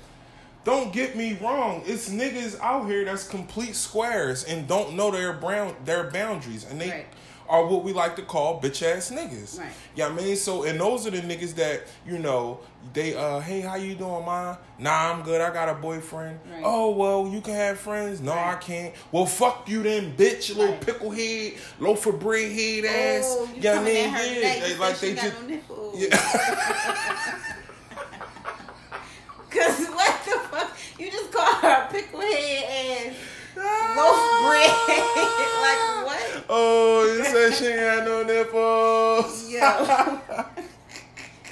Don't 0.65 0.93
get 0.93 1.17
me 1.17 1.39
wrong. 1.41 1.83
It's 1.87 2.11
niggas 2.11 2.61
out 2.61 2.87
here 2.87 3.07
that's 3.07 3.27
complete 3.27 3.75
squares 3.75 4.45
and 4.45 4.69
don't 4.69 4.95
know 4.95 5.11
their 5.11 5.33
brown 5.33 5.75
their 5.87 6.11
boundaries, 6.11 6.67
and 6.71 6.79
they 6.79 6.91
Right. 6.91 7.07
Are 7.49 7.67
what 7.67 7.85
we 7.85 7.93
like 7.93 8.17
to 8.17 8.23
call 8.23 8.61
bitch 8.61 8.83
ass 8.83 9.11
niggas. 9.11 9.59
Right. 9.59 9.71
Yeah, 9.95 10.07
I 10.09 10.13
mean, 10.13 10.37
so 10.37 10.63
and 10.65 10.81
those 10.81 11.07
are 11.07 11.11
the 11.11 11.21
niggas 11.21 11.55
that 11.57 11.83
you 12.07 12.19
know 12.19 12.61
they 12.93 13.15
uh 13.15 13.41
hey 13.41 13.61
how 13.61 13.75
you 13.77 13.95
doing, 13.95 14.25
ma? 14.25 14.57
Nah, 14.79 15.13
I'm 15.13 15.23
good. 15.23 15.41
I 15.41 15.53
got 15.53 15.69
a 15.69 15.75
boyfriend. 15.75 16.41
Right. 16.51 16.63
Oh 16.65 16.91
well, 16.91 17.29
you 17.29 17.41
can 17.41 17.55
have 17.55 17.79
friends. 17.79 18.21
No, 18.21 18.33
I 18.33 18.57
can't. 18.57 18.95
Well, 19.11 19.27
fuck 19.27 19.69
you 19.69 19.83
then, 19.83 20.17
bitch. 20.17 20.55
Little 20.57 20.73
Right. 20.75 20.81
pickle 20.87 21.11
head, 21.11 21.55
loaf 21.79 22.07
of 22.07 22.19
bread 22.21 22.51
head 22.53 22.85
ass. 22.85 23.25
Oh, 23.39 23.49
you 23.55 23.61
yeah, 23.63 23.73
at 23.73 23.85
her 23.87 24.41
yeah. 24.41 24.61
They, 24.61 24.77
like 24.79 24.99
they 24.99 25.15
just 25.15 25.49
no 25.49 25.93
yeah. 25.95 26.09
Cause 29.51 29.87
what 29.89 30.25
the 30.25 30.39
fuck? 30.49 30.77
You 30.99 31.11
just 31.11 31.31
call 31.31 31.45
her 31.55 31.87
a 31.89 31.93
pickle 31.93 32.21
head 32.21 33.09
ass 33.11 33.15
loaf 33.97 34.43
bread. 34.45 34.71
like 35.63 36.07
what? 36.07 36.45
Oh, 36.49 37.15
you 37.17 37.25
said 37.25 37.55
she 37.55 37.67
ain't 37.67 37.79
had 37.79 38.05
no 38.05 38.23
nipples. 38.23 39.51
Yo. 39.51 40.21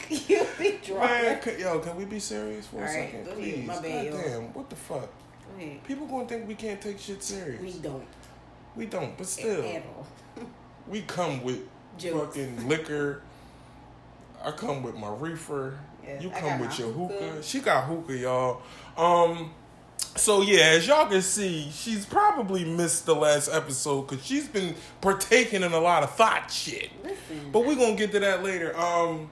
you 0.11 0.47
be 0.59 0.79
drawer. 0.85 1.01
Man, 1.01 1.43
c- 1.43 1.61
yo, 1.61 1.79
can 1.79 1.97
we 1.97 2.05
be 2.05 2.19
serious 2.19 2.67
for 2.67 2.77
a 2.77 2.79
All 2.81 2.85
right, 2.85 2.93
second, 2.95 3.25
go 3.25 3.31
ahead. 3.33 3.43
please? 3.43 3.67
My 3.67 3.81
bad, 3.81 4.05
yo. 4.07 4.13
Goddamn, 4.13 4.43
what 4.55 4.71
the 4.71 4.77
fuck? 4.77 5.01
Go 5.03 5.57
ahead. 5.65 5.85
People 5.85 6.07
gonna 6.07 6.27
think 6.27 6.49
we 6.49 6.55
can't 6.55 6.81
take 6.81 6.99
shit 6.99 7.23
serious. 7.23 7.61
We 7.61 7.73
don't. 7.81 8.07
We 8.77 8.87
don't, 8.87 9.17
but 9.17 9.23
At 9.23 9.29
still, 9.29 9.65
we 10.89 11.03
come 11.03 11.43
with 11.43 11.61
Jokes. 11.99 12.37
fucking 12.37 12.69
liquor. 12.69 13.23
I 14.43 14.51
come 14.53 14.83
with 14.83 14.97
my 14.97 15.11
reefer. 15.13 15.79
Yeah, 16.05 16.21
you 16.21 16.31
come 16.31 16.61
with 16.61 16.79
your 16.79 16.89
hookah. 16.93 17.15
hookah. 17.15 17.43
She 17.43 17.61
got 17.61 17.85
hookah, 17.85 18.17
y'all. 18.17 18.63
Um, 18.97 19.53
so 20.17 20.43
yeah, 20.43 20.61
as 20.61 20.87
y'all 20.87 21.07
can 21.07 21.23
see, 21.23 21.71
she's 21.73 22.05
probably 22.07 22.65
missed 22.65 23.07
the 23.07 23.15
last 23.15 23.49
episode 23.49 24.03
because 24.09 24.25
she's 24.25 24.49
been 24.49 24.75
partaking 25.01 25.63
in 25.63 25.73
a 25.73 25.81
lot 25.81 26.03
of 26.03 26.11
thought 26.15 26.51
shit. 26.51 26.91
Listen. 27.03 27.51
But 27.53 27.67
we're 27.67 27.77
gonna 27.77 27.97
get 27.97 28.13
to 28.13 28.21
that 28.21 28.43
later. 28.43 28.77
Um 28.79 29.31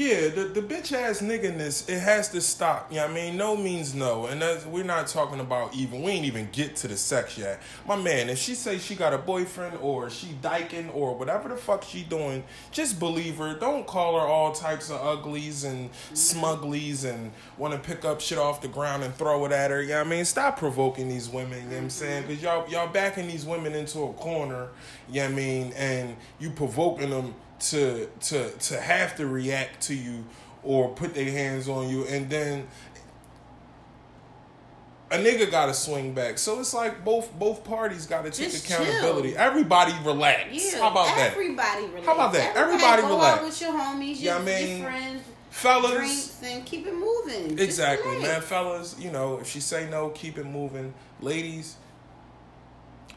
Yeah, 0.00 0.28
the, 0.28 0.44
the 0.44 0.62
bitch 0.62 0.94
ass 0.94 1.20
nigginess, 1.20 1.86
it 1.86 2.00
has 2.00 2.30
to 2.30 2.40
stop. 2.40 2.90
You 2.90 2.96
know 2.96 3.02
what 3.02 3.10
I 3.10 3.14
mean? 3.16 3.36
No 3.36 3.54
means 3.54 3.94
no. 3.94 4.24
And 4.24 4.42
we're 4.72 4.82
not 4.82 5.08
talking 5.08 5.40
about 5.40 5.74
even, 5.74 6.00
we 6.00 6.12
ain't 6.12 6.24
even 6.24 6.48
get 6.52 6.74
to 6.76 6.88
the 6.88 6.96
sex 6.96 7.36
yet. 7.36 7.60
My 7.86 7.96
man, 7.96 8.30
if 8.30 8.38
she 8.38 8.54
say 8.54 8.78
she 8.78 8.94
got 8.94 9.12
a 9.12 9.18
boyfriend 9.18 9.76
or 9.82 10.08
she 10.08 10.28
dyking 10.40 10.90
or 10.94 11.14
whatever 11.14 11.50
the 11.50 11.56
fuck 11.58 11.84
she 11.84 12.02
doing, 12.02 12.44
just 12.72 12.98
believe 12.98 13.36
her. 13.36 13.52
Don't 13.52 13.86
call 13.86 14.18
her 14.18 14.26
all 14.26 14.52
types 14.52 14.88
of 14.88 15.02
uglies 15.02 15.64
and 15.64 15.92
smugglies 16.14 17.04
and 17.04 17.30
want 17.58 17.74
to 17.74 17.78
pick 17.78 18.06
up 18.06 18.22
shit 18.22 18.38
off 18.38 18.62
the 18.62 18.68
ground 18.68 19.02
and 19.02 19.14
throw 19.14 19.44
it 19.44 19.52
at 19.52 19.70
her. 19.70 19.82
You 19.82 19.88
know 19.88 19.98
what 19.98 20.06
I 20.06 20.10
mean? 20.10 20.24
Stop 20.24 20.58
provoking 20.58 21.10
these 21.10 21.28
women, 21.28 21.58
you 21.58 21.64
know 21.64 21.74
what 21.74 21.82
I'm 21.82 21.90
saying? 21.90 22.26
Because 22.26 22.42
y'all, 22.42 22.66
y'all 22.70 22.90
backing 22.90 23.28
these 23.28 23.44
women 23.44 23.74
into 23.74 24.00
a 24.00 24.14
corner, 24.14 24.70
you 25.10 25.16
know 25.16 25.26
what 25.26 25.32
I 25.32 25.36
mean? 25.36 25.72
And 25.76 26.16
you 26.38 26.48
provoking 26.48 27.10
them 27.10 27.34
to 27.60 28.06
to 28.20 28.50
to 28.50 28.80
have 28.80 29.16
to 29.16 29.26
react 29.26 29.82
to 29.82 29.94
you 29.94 30.24
or 30.62 30.88
put 30.90 31.14
their 31.14 31.30
hands 31.30 31.68
on 31.68 31.88
you 31.88 32.04
and 32.06 32.28
then 32.30 32.66
a 35.12 35.16
nigga 35.16 35.50
gotta 35.50 35.74
swing 35.74 36.14
back. 36.14 36.38
So 36.38 36.60
it's 36.60 36.72
like 36.72 37.04
both 37.04 37.36
both 37.38 37.64
parties 37.64 38.06
gotta 38.06 38.30
take 38.30 38.54
accountability. 38.54 39.32
chill. 39.32 39.40
Everybody 39.40 39.92
relax. 40.04 40.72
Yeah, 40.72 40.80
How 40.80 40.90
about 40.90 41.16
that? 41.16 41.32
everybody 41.32 41.86
relax. 41.86 42.06
How 42.06 42.14
about 42.14 42.32
that? 42.34 42.56
Everybody 42.56 43.02
go 43.02 43.08
relax. 43.08 43.42
with 43.42 43.60
your 43.60 43.72
homies, 43.72 44.16
Yeah, 44.20 44.34
your, 44.38 44.42
I 44.42 44.44
mean, 44.44 44.78
your 44.78 44.88
friends, 44.88 45.22
Fellas 45.50 45.92
drinks, 45.92 46.40
and 46.44 46.64
keep 46.64 46.86
it 46.86 46.94
moving. 46.94 47.58
Exactly, 47.58 48.18
man. 48.20 48.40
Fellas, 48.40 48.96
you 49.00 49.10
know, 49.10 49.40
if 49.40 49.48
she 49.48 49.58
say 49.58 49.90
no, 49.90 50.10
keep 50.10 50.38
it 50.38 50.46
moving. 50.46 50.94
Ladies, 51.20 51.74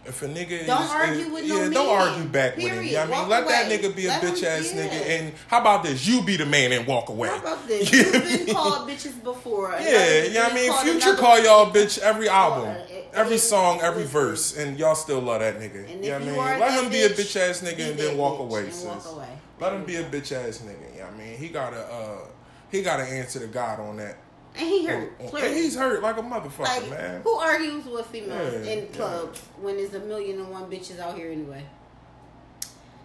if 0.06 0.22
a 0.22 0.28
nigga 0.28 0.66
Don't 0.66 0.84
is, 0.84 0.90
argue 0.92 1.26
is- 1.26 1.32
with 1.32 1.46
yeah, 1.46 1.68
no 1.68 1.70
don't 1.72 1.88
man. 1.98 2.10
argue 2.10 2.30
back 2.30 2.56
with 2.58 2.66
him. 2.66 2.72
Period. 2.74 2.86
You 2.90 2.94
know 2.98 3.00
what 3.02 3.08
I 3.08 3.12
mean, 3.22 3.30
Walk 3.30 3.30
let 3.30 3.48
that 3.48 3.72
nigga 3.72 3.96
be 3.96 4.06
a 4.06 4.08
Let 4.10 4.22
bitch 4.22 4.44
ass 4.44 4.74
yeah. 4.74 4.82
nigga. 4.88 5.10
And 5.20 5.34
how 5.48 5.62
about 5.62 5.84
this? 5.84 6.06
You 6.08 6.22
be 6.24 6.36
the 6.38 6.46
man 6.46 6.72
and 6.74 6.86
walk 6.86 7.10
away. 7.10 7.30
How 7.30 7.38
about 7.40 7.68
this? 7.68 7.92
You've 7.94 8.12
been 8.46 8.54
called 8.56 8.90
bitches 8.90 9.24
before. 9.24 9.72
Yeah, 9.72 9.78
Another- 9.80 10.28
you 10.28 10.34
know 10.34 10.44
what 10.44 10.52
I 10.52 10.56
mean? 10.86 11.00
Future 11.00 11.16
call 11.16 11.40
y'all 11.44 11.72
bitch. 11.72 12.00
every 12.00 12.28
album, 12.30 12.70
it- 12.70 13.10
every 13.14 13.36
it- 13.36 13.40
song, 13.40 13.80
every 13.82 14.04
listen. 14.04 14.12
verse, 14.14 14.58
and 14.58 14.78
y'all 14.80 14.96
still 14.96 15.22
love 15.22 15.40
that 15.40 15.60
nigga. 15.60 15.90
And 15.92 16.04
you 16.04 16.12
know 16.12 16.20
what 16.36 16.48
I 16.48 16.52
mean? 16.52 16.60
Let 16.60 16.84
him 16.84 16.92
be 16.92 17.02
a 17.04 17.10
bitch, 17.10 17.36
ass 17.40 17.62
nigga 17.62 17.92
and 17.92 18.00
then 18.00 18.18
walk 18.18 18.40
away, 18.40 18.70
sis. 18.72 18.86
Let 19.60 19.74
him 19.74 19.86
be 19.86 19.96
a 19.98 20.04
bitch 20.04 20.32
ass 20.32 20.58
nigga. 20.60 20.94
You 20.94 21.00
know 21.00 21.06
what 21.06 21.14
I 21.14 21.18
mean? 21.18 21.38
He 21.38 21.48
gotta 21.50 21.78
uh 21.80 22.18
he 22.72 22.82
gotta 22.82 23.04
answer 23.04 23.40
to 23.40 23.48
God 23.48 23.80
on 23.80 23.98
that. 23.98 24.18
And 24.56 24.68
he 24.68 24.86
hurt. 24.86 25.12
And- 25.20 25.30
clearly. 25.30 25.48
and 25.50 25.58
he's 25.58 25.76
hurt 25.76 26.02
like 26.04 26.18
a 26.18 26.22
motherfucker, 26.22 26.60
like, 26.60 26.90
man. 26.90 27.22
who 27.24 27.34
argues 27.36 27.86
with 27.86 28.06
females 28.08 28.54
Yeah, 28.66 28.72
in 28.74 28.80
yeah. 28.80 28.96
clubs 28.96 29.40
when 29.60 29.78
there's 29.78 29.94
a 29.96 30.00
million 30.00 30.40
and 30.40 30.50
one 30.52 30.70
bitches 30.70 31.00
out 31.00 31.16
here 31.18 31.32
anyway? 31.32 31.64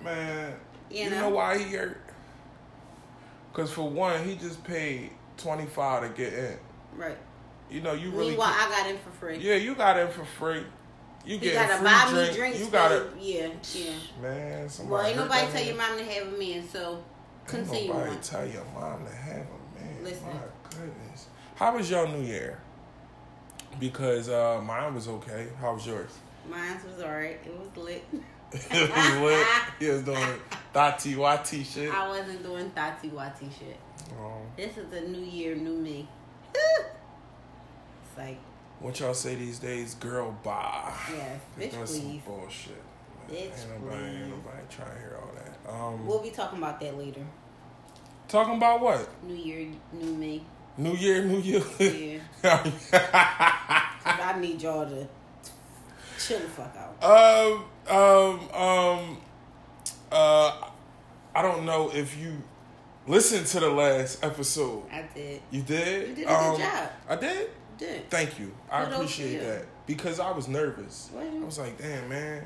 Man, 0.03 0.55
You 0.91 1.05
you, 1.05 1.11
know? 1.11 1.21
know? 1.23 1.29
why 1.31 1.59
he 1.59 1.65
hurt? 1.75 2.01
Cause 3.53 3.73
for 3.73 3.89
one, 3.89 4.25
he 4.25 4.37
just 4.37 4.63
paid 4.63 5.11
twenty 5.37 5.67
five 5.67 6.03
to 6.03 6.09
get 6.11 6.33
in. 6.33 6.57
Right. 6.97 7.17
You 7.71 7.81
know, 7.81 7.93
you 7.95 8.11
really 8.11 8.31
Meanwhile, 8.31 8.55
I 8.55 8.69
got 8.71 8.91
in 8.91 8.99
for 8.99 9.11
free. 9.11 9.39
yeah, 9.39 9.57
you 9.57 9.75
got 9.75 9.99
in 9.99 10.09
for 10.09 10.25
free. 10.25 10.63
You 11.25 11.35
You 11.35 11.39
get 11.39 11.55
gotta 11.55 11.75
free 11.79 11.85
buy 11.85 12.07
drink. 12.11 12.31
me 12.31 12.37
drinks. 12.37 12.61
You 12.61 12.67
gotta 12.67 13.09
Yeah, 13.19 13.49
yeah. 13.75 13.93
man. 14.23 14.69
Somebody 14.69 14.93
Well, 14.93 15.07
ain't 15.07 15.17
nobody 15.17 15.41
tell 15.41 15.51
nigga. 15.63 15.67
your 15.67 15.77
mom 15.77 15.99
to 15.99 16.05
have 16.05 16.27
a 16.29 16.39
man, 16.39 16.69
so 16.69 16.91
Ain't 16.93 17.49
continue 17.49 17.89
nobody 17.93 18.11
on. 18.11 18.21
tell 18.21 18.47
your 18.47 18.65
mom 18.75 19.05
to 19.07 19.13
have 19.13 19.37
a 19.47 19.81
man. 19.85 20.05
Listen. 20.05 20.29
How 21.59 21.75
was 21.75 21.91
your 21.91 22.07
New 22.07 22.23
Year? 22.23 22.61
Because 23.81 24.29
uh, 24.29 24.61
mine 24.65 24.95
was 24.95 25.09
okay. 25.09 25.49
How 25.61 25.75
was 25.75 25.85
yours? 25.85 26.11
Mine 26.49 26.79
was 26.87 27.03
alright. 27.05 27.41
It 27.45 27.53
was 27.59 27.85
lit. 27.85 28.05
it 28.53 28.91
was 28.91 29.21
lit. 29.21 29.47
He 29.81 29.89
was 29.89 30.03
doing 30.03 30.41
thati 30.73 31.17
wati 31.17 31.65
shit. 31.65 31.93
I 31.93 32.07
wasn't 32.07 32.45
doing 32.45 32.71
thotty 32.71 33.09
watty 33.09 33.49
shit. 33.59 33.77
Um, 34.17 34.43
This 34.57 34.79
is 34.79 34.93
a 34.93 35.01
new 35.09 35.19
year, 35.25 35.57
new 35.57 35.77
me. 35.77 36.09
it's 36.55 38.17
like, 38.17 38.39
what 38.79 39.01
y'all 39.01 39.13
say 39.13 39.35
these 39.35 39.59
days? 39.59 39.95
Girl, 39.97 40.39
bye. 40.45 40.93
yes, 41.13 41.41
bitch, 41.59 41.73
That's 41.73 41.97
some 41.97 42.19
bullshit. 42.25 42.83
Bitch, 43.29 43.35
ain't 43.35 43.83
nobody, 43.83 44.05
ain't 44.07 44.29
nobody 44.29 44.63
trying 44.71 44.93
to 44.95 44.99
hear 45.01 45.19
all 45.21 45.33
that. 45.35 45.71
Um, 45.71 46.07
We'll 46.07 46.23
be 46.23 46.31
talking 46.31 46.59
about 46.59 46.79
that 46.81 46.97
later. 46.97 47.27
talking 48.29 48.55
about 48.57 48.81
what? 48.81 49.09
New 49.25 49.35
year, 49.35 49.69
new 49.93 50.15
me. 50.15 50.45
New 50.79 50.93
Year, 50.95 51.25
New 51.25 51.41
You. 51.41 51.63
Yeah. 51.81 52.21
I 54.05 54.37
need 54.41 54.63
y'all 54.63 54.89
to 54.89 55.07
chill 56.19 56.39
the 56.39 56.47
fuck 56.49 56.75
out. 56.77 57.03
um, 57.05 57.65
um, 57.89 58.41
um, 58.55 59.19
uh, 60.13 60.69
I 61.35 61.43
don't 61.43 61.65
know 61.67 61.91
if 61.93 62.17
you 62.17 62.43
listened 63.09 63.47
to 63.49 63.61
the 63.61 63.71
last 63.71 64.25
episode. 64.25 64.85
I 64.93 65.03
did. 65.15 65.41
You 65.51 65.63
did? 65.63 66.09
You 66.11 66.15
did 66.15 66.25
a 66.25 66.29
good 66.29 66.33
Um, 66.55 66.59
job. 66.61 66.89
I 67.09 67.17
did? 67.17 67.51
Did. 67.77 68.11
Thank 68.11 68.39
you. 68.39 68.55
I 68.71 68.85
to 68.85 68.95
appreciate 68.95 69.33
you. 69.33 69.41
that. 69.41 69.67
Because 69.87 70.21
I 70.21 70.31
was 70.31 70.47
nervous. 70.49 71.11
Well, 71.13 71.27
I 71.27 71.45
was 71.45 71.59
like, 71.59 71.79
damn, 71.79 72.09
man. 72.09 72.45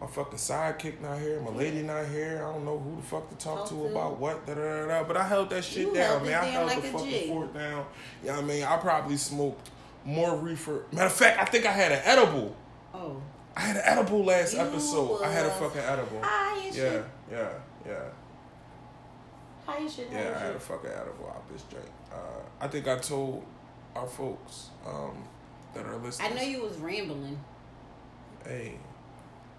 My 0.00 0.06
fucking 0.06 0.38
sidekick 0.38 1.00
not 1.00 1.18
here. 1.18 1.40
My 1.40 1.50
lady 1.50 1.82
not 1.82 2.06
here. 2.06 2.44
I 2.46 2.52
don't 2.52 2.64
know 2.66 2.78
who 2.78 2.96
the 2.96 3.02
fuck 3.02 3.30
to 3.30 3.36
talk, 3.36 3.60
Talk 3.60 3.68
to, 3.70 3.74
to. 3.74 3.86
about 3.86 4.18
what. 4.18 4.46
Da, 4.46 4.54
da, 4.54 4.60
da, 4.60 4.86
da. 4.88 5.04
But 5.04 5.16
I 5.16 5.26
held 5.26 5.48
that 5.50 5.64
shit 5.64 5.86
You 5.88 5.94
down, 5.94 6.22
man. 6.24 6.34
I 6.34 6.44
held 6.44 6.66
like 6.66 6.82
the 6.82 6.88
fucking 6.88 7.08
G. 7.08 7.26
fort 7.28 7.54
down. 7.54 7.86
You 8.22 8.28
know 8.28 8.34
what 8.36 8.44
I 8.44 8.46
mean? 8.46 8.64
I 8.64 8.76
probably 8.76 9.16
smoked 9.16 9.70
more 10.04 10.36
reefer. 10.36 10.84
Matter 10.92 11.06
of 11.06 11.12
fact, 11.14 11.40
I 11.40 11.44
think 11.46 11.64
I 11.64 11.72
had 11.72 11.92
an 11.92 12.02
edible. 12.04 12.54
Oh. 12.92 13.22
I 13.56 13.60
had 13.60 13.76
an 13.76 13.82
edible 13.86 14.22
last 14.22 14.52
You 14.52 14.60
episode. 14.60 15.22
I 15.22 15.32
had 15.32 15.46
a 15.46 15.50
fucking 15.50 15.80
edible. 15.80 16.20
Hi, 16.22 16.66
Yeah, 16.66 16.72
should. 16.72 17.04
yeah, 17.32 17.48
yeah. 17.86 17.94
How 19.66 19.78
you 19.78 19.88
should. 19.88 20.08
Yeah, 20.12 20.34
I 20.36 20.38
had 20.46 20.54
a 20.56 20.60
fucking 20.60 20.90
edible 20.90 21.26
out 21.34 21.50
this 21.50 21.62
joint. 21.62 21.84
Uh, 22.12 22.16
I 22.60 22.68
think 22.68 22.86
I 22.86 22.98
told 22.98 23.44
our 23.94 24.06
folks 24.06 24.68
um, 24.86 25.24
that 25.74 25.86
are 25.86 25.96
listening. 25.96 26.32
I 26.32 26.34
know 26.34 26.42
you 26.42 26.62
was 26.62 26.76
rambling. 26.76 27.40
Hey, 28.44 28.76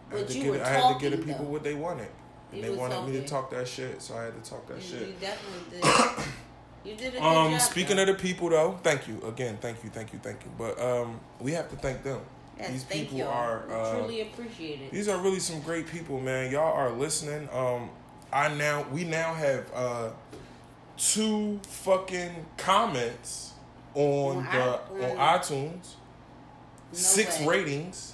But 0.09 0.33
you 0.33 0.43
get, 0.43 0.49
were 0.51 0.55
it- 0.57 0.61
I 0.63 0.69
had 0.69 0.93
to 0.93 1.09
get 1.09 1.11
the 1.19 1.25
people 1.25 1.45
though. 1.45 1.51
what 1.51 1.63
they 1.63 1.73
wanted, 1.73 2.07
and 2.51 2.61
You 2.63 2.69
they 2.71 2.75
wanted 2.75 3.05
me 3.07 3.19
to 3.19 3.27
talk 3.27 3.49
that 3.51 3.67
shit, 3.67 4.01
so 4.01 4.15
I 4.17 4.23
had 4.23 4.43
to 4.43 4.49
talk 4.49 4.65
that 4.67 4.75
You, 4.77 4.81
shit. 4.81 5.07
you 5.07 5.13
definitely 5.19 5.79
did. 5.81 6.25
you 6.85 6.95
did 6.95 7.07
a 7.07 7.11
good 7.19 7.21
Um, 7.21 7.51
job. 7.51 7.61
speaking 7.61 7.95
though. 7.97 8.03
of 8.03 8.07
the 8.09 8.13
people 8.15 8.49
though, 8.49 8.79
thank 8.83 9.07
you 9.07 9.21
again, 9.27 9.57
thank 9.61 9.83
you, 9.83 9.89
thank 9.89 10.13
you, 10.13 10.19
thank 10.19 10.43
you. 10.45 10.51
But 10.57 10.79
um, 10.81 11.19
we 11.41 11.51
have 11.53 11.69
to 11.71 11.75
thank 11.75 12.03
them. 12.03 12.21
yes, 12.57 12.71
These 12.71 12.83
people 12.85 13.17
y'all. 13.19 13.27
are 13.29 13.69
uh, 13.71 13.95
truly 13.99 14.21
appreciate 14.21 14.81
it. 14.81 14.91
These 14.91 15.07
are 15.09 15.17
really 15.17 15.39
some 15.39 15.59
great 15.61 15.87
people, 15.87 16.19
man. 16.21 16.51
Y'all 16.51 16.73
are 16.73 16.91
listening. 16.91 17.49
Um, 17.53 17.89
I 18.31 18.53
now 18.55 18.85
we 18.91 19.03
now 19.03 19.33
have 19.33 19.65
uh 19.73 20.09
two 20.97 21.59
fucking 21.67 22.45
comments 22.57 23.53
on, 23.93 24.37
On 24.37 24.43
the 24.43 24.49
i- 24.49 25.11
on 25.11 25.39
iTunes. 25.39 25.95
No 26.91 26.93
six 26.93 27.39
way. 27.41 27.45
ratings. 27.47 28.13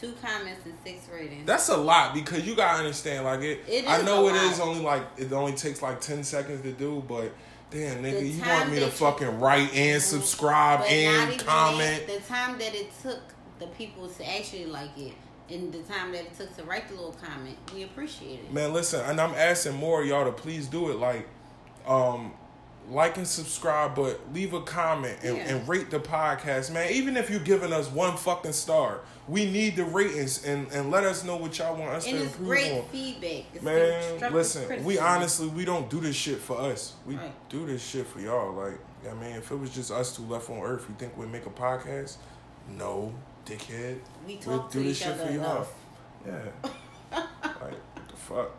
Two 0.00 0.12
comments 0.22 0.64
and 0.64 0.74
six 0.82 1.08
ratings. 1.12 1.46
That's 1.46 1.68
a 1.68 1.76
lot 1.76 2.14
because 2.14 2.46
you 2.46 2.56
gotta 2.56 2.78
understand. 2.78 3.24
Like 3.24 3.40
it, 3.42 3.60
It 3.68 3.84
I 3.86 4.00
know 4.02 4.28
it 4.28 4.34
is 4.34 4.58
lot. 4.58 4.68
only 4.68 4.82
like 4.82 5.02
it 5.18 5.30
only 5.32 5.52
takes 5.52 5.82
like 5.82 6.00
ten 6.00 6.24
seconds 6.24 6.62
to 6.62 6.72
do, 6.72 7.04
but 7.06 7.32
damn, 7.70 8.02
nigga, 8.02 8.20
The 8.20 8.26
you 8.26 8.40
want 8.40 8.70
me 8.70 8.80
to 8.80 8.88
fucking 8.88 9.40
write 9.40 9.74
and 9.74 10.00
subscribe 10.00 10.80
and 10.88 11.38
comment. 11.40 12.06
That, 12.06 12.20
the 12.20 12.26
time 12.26 12.58
that 12.58 12.74
it 12.74 12.90
took 13.02 13.20
the 13.58 13.66
people 13.66 14.08
to 14.08 14.28
actually 14.36 14.64
like 14.66 14.96
it, 14.96 15.12
and 15.50 15.70
the 15.72 15.82
time 15.82 16.12
that 16.12 16.22
it 16.22 16.34
took 16.34 16.56
to 16.56 16.64
write 16.64 16.88
the 16.88 16.94
little 16.94 17.12
comment, 17.22 17.58
we 17.74 17.82
appreciate 17.82 18.40
it. 18.40 18.52
Man, 18.52 18.72
listen, 18.72 19.00
and 19.04 19.20
I'm 19.20 19.34
asking 19.34 19.74
more 19.74 20.00
of 20.00 20.08
y'all 20.08 20.24
to 20.24 20.32
please 20.32 20.66
do 20.66 20.90
it. 20.90 20.96
Like, 20.96 21.28
um, 21.86 22.32
like 22.88 23.16
and 23.16 23.26
subscribe, 23.26 23.94
but 23.94 24.20
leave 24.32 24.52
a 24.52 24.62
comment 24.62 25.18
and, 25.22 25.36
Yeah. 25.36 25.42
and 25.44 25.68
rate 25.68 25.90
the 25.90 26.00
podcast, 26.00 26.72
man. 26.72 26.90
Even 26.92 27.16
if 27.16 27.30
you're 27.30 27.38
giving 27.40 27.72
us 27.72 27.88
one 27.88 28.16
fucking 28.16 28.52
star, 28.52 29.00
we 29.28 29.44
need 29.48 29.76
the 29.76 29.84
ratings 29.84 30.44
and, 30.44 30.66
and 30.72 30.90
let 30.90 31.04
us 31.04 31.22
know 31.22 31.36
what 31.36 31.56
y'all 31.58 31.76
want 31.76 31.92
us 31.92 32.06
And 32.06 32.16
to 32.18 32.22
it's 32.24 32.32
improve 32.32 32.48
great 32.48 32.72
on. 32.72 32.84
feedback. 32.88 33.44
It's 33.54 33.62
Man, 33.62 34.32
listen, 34.32 34.82
we 34.84 34.98
honestly 34.98 35.46
we 35.48 35.64
don't 35.64 35.88
do 35.88 36.00
this 36.00 36.16
shit 36.16 36.38
for 36.38 36.58
us. 36.60 36.94
We 37.06 37.14
Right. 37.16 37.48
do 37.48 37.64
this 37.66 37.80
shit 37.86 38.06
for 38.08 38.18
y'all. 38.20 38.52
Like, 38.52 38.78
I 39.08 39.14
mean, 39.14 39.36
if 39.36 39.50
it 39.52 39.56
was 39.56 39.70
just 39.70 39.92
us 39.92 40.16
two 40.16 40.22
left 40.24 40.50
on 40.50 40.58
Earth, 40.58 40.84
you 40.88 40.94
think 40.98 41.16
we'd 41.16 41.30
make 41.30 41.46
a 41.46 41.50
podcast? 41.50 42.16
No, 42.68 43.14
dickhead. 43.46 43.98
we 44.26 44.40
We'll 44.44 44.66
do 44.68 44.82
this 44.82 44.98
shit 44.98 45.16
for 45.16 45.26
y'all. 45.26 45.34
enough. 45.34 45.72
Yeah. 46.26 46.32
like, 47.12 47.60
what 47.62 48.08
the 48.08 48.16
fuck? 48.16 48.50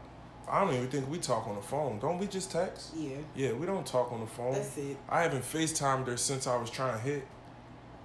I 0.52 0.66
don't 0.66 0.74
even 0.76 0.88
think 0.90 1.10
we 1.10 1.18
talk 1.18 1.48
on 1.48 1.56
the 1.56 1.62
phone. 1.62 1.98
Don't 2.00 2.18
we 2.20 2.28
just 2.28 2.52
text? 2.52 2.92
Yeah. 2.94 3.16
Yeah, 3.36 3.54
we 3.54 3.66
don't 3.66 3.86
talk 3.88 4.12
on 4.12 4.20
the 4.20 4.28
phone. 4.28 4.52
That's 4.54 4.78
it. 4.78 4.98
I 5.08 5.22
haven't 5.22 5.44
FaceTimed 5.44 6.08
her 6.08 6.18
since 6.18 6.46
I 6.46 6.58
was 6.58 6.70
trying 6.70 6.94
to 6.94 7.00
hit. 7.00 7.26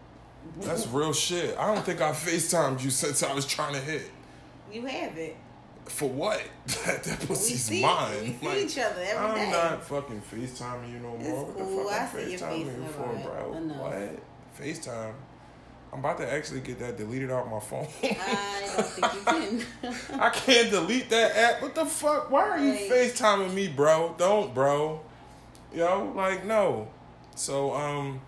That's 0.61 0.87
real 0.87 1.12
shit. 1.12 1.59
I 1.59 1.75
don't 1.75 1.85
think 1.85 2.00
I 2.00 2.12
FaceTimed 2.12 2.85
you 2.85 2.91
since 2.91 3.25
I 3.25 3.35
was 3.35 3.47
trying 3.47 3.75
to 3.75 3.81
hit. 3.81 4.11
You 4.73 4.87
have 4.87 5.19
it. 5.19 5.37
For 5.87 6.09
what? 6.09 6.41
that, 6.87 7.03
that 7.03 7.21
We 7.21 7.26
pussy's 7.26 7.65
see, 7.65 7.83
mine. 7.83 8.37
we 8.41 8.49
see 8.49 8.65
each 8.65 8.79
other 8.79 9.00
every 9.03 9.17
I'm 9.17 9.35
day. 9.35 9.50
not 9.50 9.85
fucking 9.85 10.23
FaceTiming 10.33 10.93
you 10.93 10.99
no 11.00 11.17
more. 11.17 11.19
It's 11.21 11.29
what 11.31 11.57
cool. 11.57 11.85
the 11.85 11.91
fuck 11.91 11.93
I 11.93 12.05
I'm 12.05 12.09
FaceTiming 12.29 12.83
you 12.85 12.88
for, 12.91 13.29
bro? 13.29 13.55
Enough. 13.55 13.76
What? 13.76 14.19
FaceTime. 14.61 15.15
I'm 15.93 16.00
about 16.00 16.19
to 16.19 16.31
actually 16.31 16.61
get 16.61 16.78
that 16.81 16.97
deleted 16.99 17.31
out 17.31 17.50
my 17.50 17.61
phone. 17.61 17.87
I 18.02 18.71
don't 18.76 18.87
think 18.87 19.14
you 19.14 19.90
can. 19.90 20.21
I 20.21 20.31
can't 20.31 20.71
delete 20.71 21.09
that 21.11 21.37
app. 21.37 21.62
What 21.62 21.75
the 21.75 21.87
fuck? 21.87 22.31
Why 22.31 22.43
are 22.49 22.59
you 22.59 22.73
Hey. 22.73 22.88
FaceTiming 22.90 23.55
me, 23.55 23.69
bro? 23.69 24.14
Don't, 24.19 24.52
bro. 24.55 25.00
Yo, 25.75 26.12
like 26.14 26.45
no. 26.45 26.88
So 27.35 27.73
um 27.75 28.21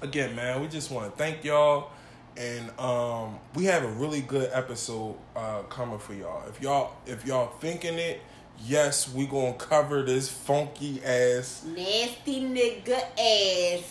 again, 0.00 0.34
man, 0.36 0.60
we 0.60 0.68
just 0.68 0.90
want 0.90 1.10
to 1.10 1.16
thank 1.16 1.44
y'all 1.44 1.90
and 2.36 2.70
um 2.78 3.38
we 3.54 3.64
have 3.64 3.84
a 3.84 3.88
really 3.88 4.20
good 4.20 4.50
episode 4.52 5.16
uh 5.36 5.62
coming 5.64 5.98
for 5.98 6.14
y'all. 6.14 6.46
If 6.48 6.60
y'all 6.60 6.92
if 7.06 7.26
y'all 7.26 7.48
thinking 7.60 7.98
it, 7.98 8.20
yes, 8.64 9.12
we 9.12 9.26
going 9.26 9.56
to 9.58 9.64
cover 9.64 10.02
this 10.02 10.28
funky 10.28 11.02
ass 11.04 11.64
Nasty 11.66 12.42
nigga 12.42 13.00
ass. 13.18 13.84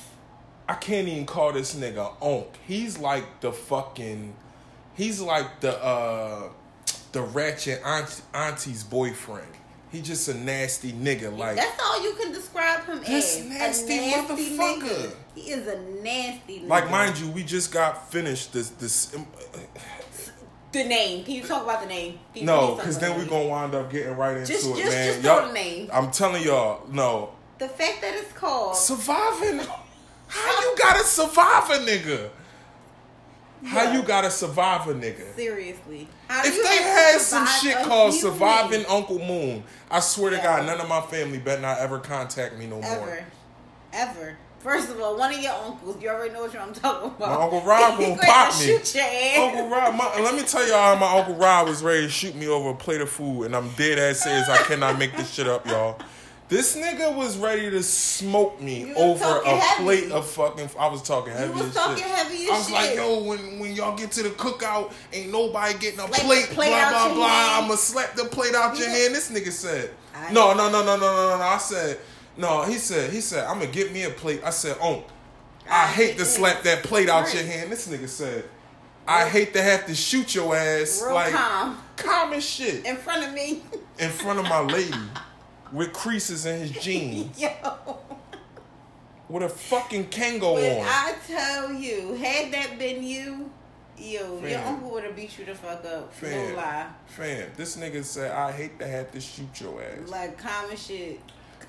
I 0.71 0.75
can't 0.75 1.05
even 1.09 1.25
call 1.25 1.51
this 1.51 1.75
nigga 1.75 2.13
onk. 2.21 2.47
He's 2.65 2.97
like 2.97 3.41
the 3.41 3.51
fucking 3.51 4.33
he's 4.95 5.19
like 5.19 5.59
the 5.59 5.77
uh 5.83 6.43
the 7.11 7.21
ratchet 7.21 7.81
aunt, 7.83 8.21
auntie's 8.33 8.81
boyfriend. 8.85 9.51
He 9.91 10.01
just 10.01 10.29
a 10.29 10.33
nasty 10.33 10.93
nigga. 10.93 11.37
Like 11.37 11.57
That's 11.57 11.77
all 11.83 12.01
you 12.01 12.13
can 12.13 12.31
describe 12.31 12.85
him 12.85 12.99
as. 12.99 13.45
nasty 13.45 13.97
a 13.97 14.11
nasty 14.11 14.57
motherfucker. 14.57 14.81
Nigga. 14.81 15.15
He 15.35 15.41
is 15.51 15.67
a 15.67 15.77
nasty 16.01 16.59
nigga. 16.61 16.67
like 16.69 16.89
mind 16.89 17.19
you, 17.19 17.29
we 17.31 17.43
just 17.43 17.73
got 17.73 18.09
finished 18.09 18.53
this 18.53 18.69
this 18.69 19.13
The 20.71 20.85
name. 20.85 21.25
Can 21.25 21.33
you 21.33 21.43
talk 21.43 21.63
about 21.63 21.81
the 21.81 21.87
name? 21.87 22.17
Can 22.33 22.45
no, 22.45 22.75
because 22.75 22.97
then 22.97 23.11
we 23.15 23.23
name? 23.23 23.29
gonna 23.29 23.49
wind 23.49 23.75
up 23.75 23.91
getting 23.91 24.15
right 24.15 24.37
into 24.37 24.47
Just- 24.53 24.67
it, 24.67 24.77
just- 24.77 24.89
man. 24.89 25.07
just 25.15 25.23
Y'all- 25.25 25.47
the 25.47 25.53
name. 25.53 25.89
I'm 25.91 26.11
telling 26.11 26.43
y'all, 26.43 26.87
no. 26.89 27.31
The 27.57 27.67
fact 27.67 27.99
that 27.99 28.13
it's 28.15 28.31
called. 28.31 28.77
Surviving 28.77 29.59
how 30.31 30.61
you 30.61 30.75
gotta 30.77 31.03
survive 31.03 31.69
a 31.69 31.77
nigga? 31.85 32.29
How 33.65 33.83
Yeah. 33.83 33.93
you 33.93 34.01
gotta 34.03 34.31
survive 34.31 34.87
a 34.87 34.93
nigga? 34.93 35.35
Seriously. 35.35 36.07
How 36.27 36.41
If 36.43 36.63
they 36.63 36.77
had 36.81 37.19
some 37.21 37.45
shit 37.45 37.77
called? 37.83 38.13
Surviving 38.13 38.85
Uncle 38.87 39.19
Moon, 39.19 39.63
I 39.89 39.99
swear 39.99 40.31
to 40.31 40.37
God, 40.37 40.65
none 40.65 40.79
of 40.81 40.87
my 40.89 41.01
family 41.01 41.37
better 41.37 41.61
not 41.61 41.77
ever 41.79 41.99
contact 41.99 42.57
me 42.57 42.65
no 42.65 42.81
more. 42.81 42.85
Ever. 42.85 43.25
Ever. 43.93 44.37
First 44.59 44.89
of 44.89 45.01
all, 45.01 45.17
one 45.17 45.33
of 45.33 45.39
your 45.41 45.53
uncles, 45.53 45.97
you 46.01 46.07
already 46.09 46.33
know 46.33 46.41
what 46.41 46.55
I'm 46.55 46.71
talking 46.73 47.09
about. 47.09 47.19
My 47.19 47.43
Uncle 47.43 47.61
Rob 47.61 47.99
gonna 47.99 48.15
pop 48.17 48.53
me. 48.59 48.65
Shoot 48.67 48.95
your 48.95 49.03
ass. 49.03 49.37
Uncle 49.39 49.67
Rob, 49.69 49.95
my, 49.95 50.21
let 50.21 50.35
me 50.35 50.43
tell 50.43 50.67
y'all 50.67 50.95
how 50.95 50.99
my 50.99 51.19
Uncle 51.19 51.35
Rob 51.35 51.67
was 51.67 51.81
ready 51.83 52.03
to 52.03 52.09
shoot 52.09 52.35
me 52.35 52.47
over 52.47 52.69
a 52.69 52.75
plate 52.75 53.01
of 53.01 53.09
food, 53.09 53.43
and 53.45 53.55
I'm 53.55 53.69
dead 53.71 53.97
ass 53.99 54.19
serious. 54.19 54.47
I 54.49 54.57
cannot 54.63 54.97
make 54.99 55.15
this 55.17 55.31
shit 55.33 55.47
up, 55.47 55.65
y'all. 55.67 55.99
This 56.51 56.75
nigga 56.75 57.15
was 57.15 57.37
ready 57.37 57.69
to 57.71 57.81
smoke 57.81 58.59
me 58.61 58.93
over 58.93 59.23
a 59.23 59.55
heavy. 59.57 59.83
plate 59.85 60.11
of 60.11 60.29
fucking. 60.29 60.69
I 60.77 60.87
was 60.87 61.01
talking 61.01 61.31
heavy 61.31 61.53
was 61.53 61.73
talking 61.73 62.03
shit. 62.03 62.05
heavy 62.13 62.43
as 62.43 62.49
I 62.49 62.57
was 62.57 62.65
shit. 62.65 62.73
like, 62.75 62.95
yo, 62.95 63.23
when 63.23 63.57
when 63.59 63.73
y'all 63.73 63.95
get 63.97 64.11
to 64.11 64.23
the 64.23 64.31
cookout, 64.31 64.91
ain't 65.13 65.31
nobody 65.31 65.79
getting 65.79 66.01
a 66.01 66.07
Slap 66.07 66.21
plate. 66.25 66.45
plate 66.47 66.67
blah 66.71 66.89
blah 67.07 67.13
blah. 67.15 67.27
hand. 67.29 67.65
I'ma 67.65 67.75
slap 67.75 68.15
the 68.15 68.25
plate 68.25 68.53
out 68.53 68.77
your 68.77 68.89
Yeah. 68.89 68.95
hand. 68.97 69.15
This 69.15 69.31
nigga 69.31 69.49
said, 69.49 69.91
I- 70.13 70.33
no, 70.33 70.53
no, 70.53 70.69
no, 70.69 70.83
no, 70.85 70.97
no, 70.97 70.99
no, 70.99 71.29
no, 71.29 71.37
no. 71.37 71.41
I 71.43 71.57
said, 71.57 71.99
no. 72.35 72.63
He 72.63 72.77
said, 72.79 73.11
he 73.13 73.21
said, 73.21 73.45
I'm 73.47 73.59
gonna 73.59 73.71
get 73.71 73.93
me 73.93 74.03
a 74.03 74.09
plate. 74.09 74.41
I 74.43 74.49
said, 74.49 74.75
oh, 74.81 75.05
I 75.69 75.83
I 75.83 75.87
hate 75.87 76.17
to 76.17 76.25
slap 76.25 76.63
that 76.63 76.83
plate 76.83 77.07
out 77.07 77.23
Right. 77.27 77.35
your 77.35 77.43
hand. 77.45 77.71
This 77.71 77.87
nigga 77.87 78.09
said, 78.09 78.43
I 79.07 79.25
hate 79.29 79.53
to 79.53 79.61
have 79.61 79.85
to 79.85 79.95
shoot 79.95 80.35
your 80.35 80.53
ass. 80.53 81.01
Real 81.01 81.13
like 81.15 81.31
calm. 81.33 81.77
calm 81.95 82.33
as 82.33 82.43
shit 82.43 82.85
In 82.85 82.97
front 82.97 83.25
of 83.25 83.31
me. 83.33 83.63
in 83.99 84.09
front 84.09 84.37
of 84.39 84.45
my 84.49 84.59
lady 84.59 84.93
with 85.71 85.93
creases 85.93 86.45
in 86.45 86.59
his 86.59 86.71
jeans 86.71 87.39
Yo. 87.41 87.49
with 89.29 89.43
a 89.43 89.49
fucking 89.49 90.07
Kangol 90.07 90.55
When 90.55 90.79
on. 90.81 90.85
I 90.87 91.15
tell 91.27 91.73
you, 91.73 92.13
had 92.15 92.51
that 92.53 92.77
been 92.77 93.03
you, 93.03 93.49
yo, 93.97 94.39
your 94.45 94.59
uncle 94.59 94.91
would 94.91 95.03
have 95.03 95.15
beat 95.15 95.37
you 95.39 95.45
the 95.45 95.55
fuck 95.55 95.85
up. 95.85 96.13
Fam. 96.13 96.49
No 96.49 96.55
lie. 96.57 96.87
Fam, 97.07 97.49
this 97.55 97.77
nigga 97.77 98.03
said 98.03 98.31
I 98.31 98.51
hate 98.51 98.79
to 98.79 98.87
have 98.87 99.11
to 99.11 99.21
shoot 99.21 99.59
your 99.61 99.81
ass. 99.81 100.09
Like 100.09 100.37
common 100.37 100.75
shit. 100.75 101.19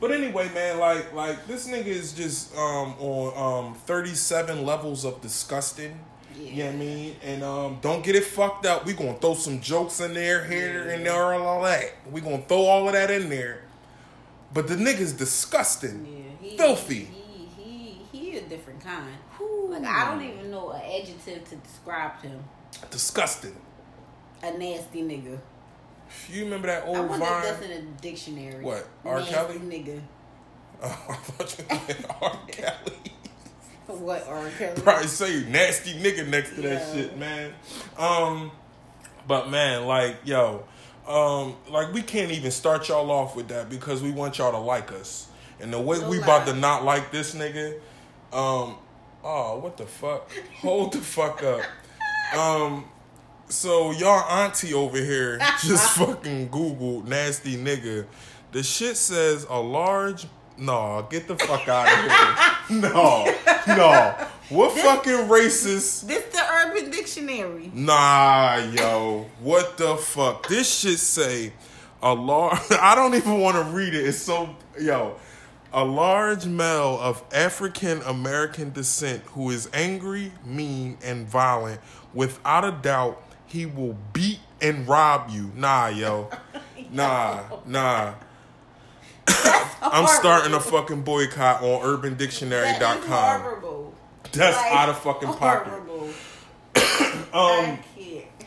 But 0.01 0.11
anyway, 0.11 0.51
man, 0.53 0.79
like 0.81 1.12
like 1.12 1.47
this 1.47 1.69
nigga 1.69 1.87
is 1.87 2.12
just 2.12 2.53
um 2.57 2.95
on 2.99 3.67
um 3.69 3.75
37 3.75 4.65
levels 4.67 5.05
of 5.05 5.21
disgusting. 5.21 5.99
You 6.41 6.65
know 6.65 6.67
what 6.67 6.75
I 6.75 6.79
mean? 6.79 7.17
And 7.23 7.45
um 7.45 7.79
don't 7.83 8.03
get 8.03 8.17
it 8.17 8.25
fucked 8.25 8.67
up. 8.67 8.85
We 8.85 8.95
gonna 8.95 9.15
throw 9.15 9.35
some 9.35 9.61
jokes 9.61 10.01
in 10.01 10.15
there, 10.15 10.45
here 10.45 10.88
and 10.88 11.07
there, 11.07 11.35
all, 11.35 11.47
all 11.47 11.62
that. 11.62 11.93
We 12.11 12.21
gonna 12.21 12.43
throw 12.43 12.62
all 12.62 12.87
of 12.88 12.95
that 12.95 13.11
in 13.12 13.29
there. 13.29 13.62
But 14.55 14.69
the 14.69 14.77
nigga's 14.77 15.12
disgusting. 15.12 16.07
Yeah, 16.07 16.49
he, 16.49 16.57
Filthy. 16.57 17.09
He, 17.57 17.99
he, 18.12 18.19
he 18.19 18.38
a 18.38 18.43
different 18.43 18.81
kind. 18.85 19.15
Like 19.69 19.85
I 19.85 20.11
don't 20.11 20.23
even 20.23 20.51
know 20.51 20.71
an 20.71 20.83
adjective 20.83 21.49
to 21.49 21.57
describe 21.57 22.21
him. 22.21 22.45
Disgusting. 22.91 23.57
A 24.43 24.51
nasty 24.59 25.03
nigga. 25.03 25.38
You 26.31 26.45
remember 26.45 26.67
that 26.67 26.85
I 26.85 26.87
old 26.88 27.09
wonder 27.09 27.25
if 27.25 27.31
Vine? 27.31 27.43
that's 27.43 27.65
in 27.65 27.71
a 27.71 27.81
dictionary. 28.03 28.62
What, 28.62 28.87
R. 29.05 29.21
Nasty 29.21 29.35
Kelly? 29.35 29.59
nigga. 29.61 30.01
Oh, 30.83 30.87
I 31.09 31.15
thought 31.15 31.59
you 31.59 31.65
meant 31.69 32.07
R. 32.21 32.38
Kelly. 32.49 32.97
What 33.87 34.27
R. 34.27 34.49
Kelly? 34.59 34.81
Probably 34.81 35.07
say 35.07 35.45
nasty 35.49 35.93
nigga 35.95 36.27
next 36.27 36.55
to 36.55 36.62
that 36.62 36.95
shit, 36.95 37.19
man. 37.19 37.53
Um, 37.99 38.51
but 39.27 39.51
man, 39.51 39.87
like 39.87 40.17
yo, 40.25 40.65
um, 41.07 41.57
like 41.69 41.93
we 41.93 42.03
can't 42.03 42.31
even 42.31 42.51
start 42.51 42.88
y'all 42.88 43.11
off 43.11 43.35
with 43.35 43.49
that 43.49 43.69
because 43.69 44.03
we 44.03 44.11
want 44.11 44.38
y'all 44.38 44.53
to 44.53 44.59
like 44.59 44.93
us. 44.93 45.29
And 45.61 45.73
the 45.73 45.81
way 45.81 45.99
we 45.99 46.21
about 46.21 46.47
to 46.47 46.55
not 46.55 46.85
like 46.85 47.11
this 47.12 47.35
nigga, 47.35 47.75
um, 48.33 48.77
oh, 49.23 49.59
what 49.62 49.77
the 49.77 49.87
fuck? 49.87 50.31
Hold 50.61 50.93
the 50.93 50.99
fuck 50.99 51.43
up. 51.43 51.62
Um, 52.37 52.87
so 53.49 53.91
y'all 53.93 54.29
auntie 54.31 54.75
over 54.75 54.97
here 54.97 55.38
just 55.62 55.97
fucking 55.97 56.49
Google 56.49 57.03
nasty 57.03 57.57
nigga. 57.57 58.07
The 58.53 58.62
shit 58.62 58.97
says 58.97 59.47
a 59.49 59.59
large. 59.59 60.27
No, 60.59 61.07
get 61.11 61.29
the 61.29 61.37
fuck 61.37 61.69
out 61.69 61.87
of 61.87 62.11
here. 62.11 62.49
No, 62.81 63.35
no. 63.67 64.15
What 64.49 64.73
fucking 64.79 65.29
racist? 65.29 66.05
This 67.14 67.25
the 67.25 67.33
Urban 67.33 67.66
Dictionary. 67.66 67.70
Nah, 67.75 68.57
yo. 68.57 69.27
What 69.40 69.77
the 69.77 69.96
fuck? 69.96 70.48
This 70.48 70.72
shit 70.81 70.98
say 70.98 71.53
a 72.03 72.14
large. 72.14 72.59
I 72.70 72.94
don't 72.94 73.14
even 73.14 73.40
want 73.40 73.57
to 73.57 73.64
read 73.72 73.94
it. 73.94 74.07
It's 74.07 74.18
so 74.18 74.55
yo. 74.81 75.16
A 75.75 75.85
large 75.85 76.44
male 76.44 76.98
of 77.01 77.22
African 77.33 78.03
American 78.03 78.72
descent 78.72 79.22
who 79.29 79.51
is 79.51 79.70
angry, 79.72 80.33
mean, 80.44 80.98
and 81.03 81.27
violent. 81.27 81.81
Without 82.12 82.64
a 82.64 82.72
doubt, 82.72 83.22
he 83.46 83.64
will 83.64 83.96
beat 84.12 84.40
and 84.61 84.87
rob 84.87 85.31
you. 85.31 85.51
Nah, 85.57 85.88
yo. 85.88 86.31
Nah, 86.90 87.44
nah. 87.64 88.12
I'm 89.81 90.07
starting 90.07 90.53
a 90.53 90.61
fucking 90.61 91.03
boycott 91.03 91.62
on 91.62 91.81
That 91.81 92.18
UrbanDictionary.com. 92.18 93.40
horrible. 93.40 93.94
That's 94.33 94.57
Like, 94.57 94.72
out 94.72 94.88
of 94.90 94.98
fucking 94.98 95.33
pocket. 95.35 95.72
Um, 97.33 97.79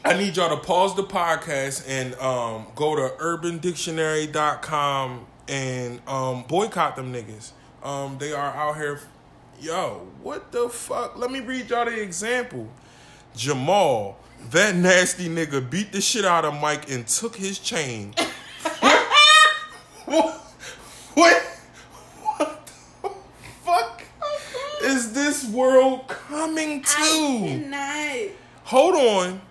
I 0.03 0.13
need 0.15 0.37
y'all 0.37 0.55
to 0.55 0.61
pause 0.63 0.95
the 0.95 1.01
podcast 1.03 1.83
and 1.87 2.13
um, 2.15 2.67
go 2.75 2.95
to 2.95 3.15
urbandictionary.com 3.17 5.25
and 5.47 6.07
um, 6.07 6.43
boycott 6.43 6.95
them 6.95 7.11
niggas. 7.11 7.53
Um, 7.81 8.19
they 8.19 8.31
are 8.33 8.53
out 8.53 8.75
here. 8.75 8.99
Yo, 9.59 10.07
what 10.21 10.51
the 10.51 10.69
fuck? 10.69 11.17
Let 11.17 11.31
me 11.31 11.39
read 11.39 11.71
y'all 11.71 11.85
the 11.85 11.99
example. 11.99 12.69
Jamal, 13.35 14.19
that 14.51 14.75
nasty 14.75 15.29
nigga 15.29 15.67
beat 15.67 15.91
the 15.91 16.01
shit 16.01 16.25
out 16.25 16.45
of 16.45 16.53
Mike 16.61 16.91
and 16.91 17.07
took 17.07 17.35
his 17.35 17.57
chain. 17.57 18.13
what? 20.05 20.35
What? 21.15 21.41
What 22.21 22.69
the 23.01 23.09
fuck 23.63 24.03
is 24.83 25.13
this 25.13 25.43
world 25.49 26.07
coming 26.07 26.83
to? 26.83 26.87
I 26.91 27.47
cannot. 27.47 28.44
Hold 28.65 28.95
on. 28.95 29.41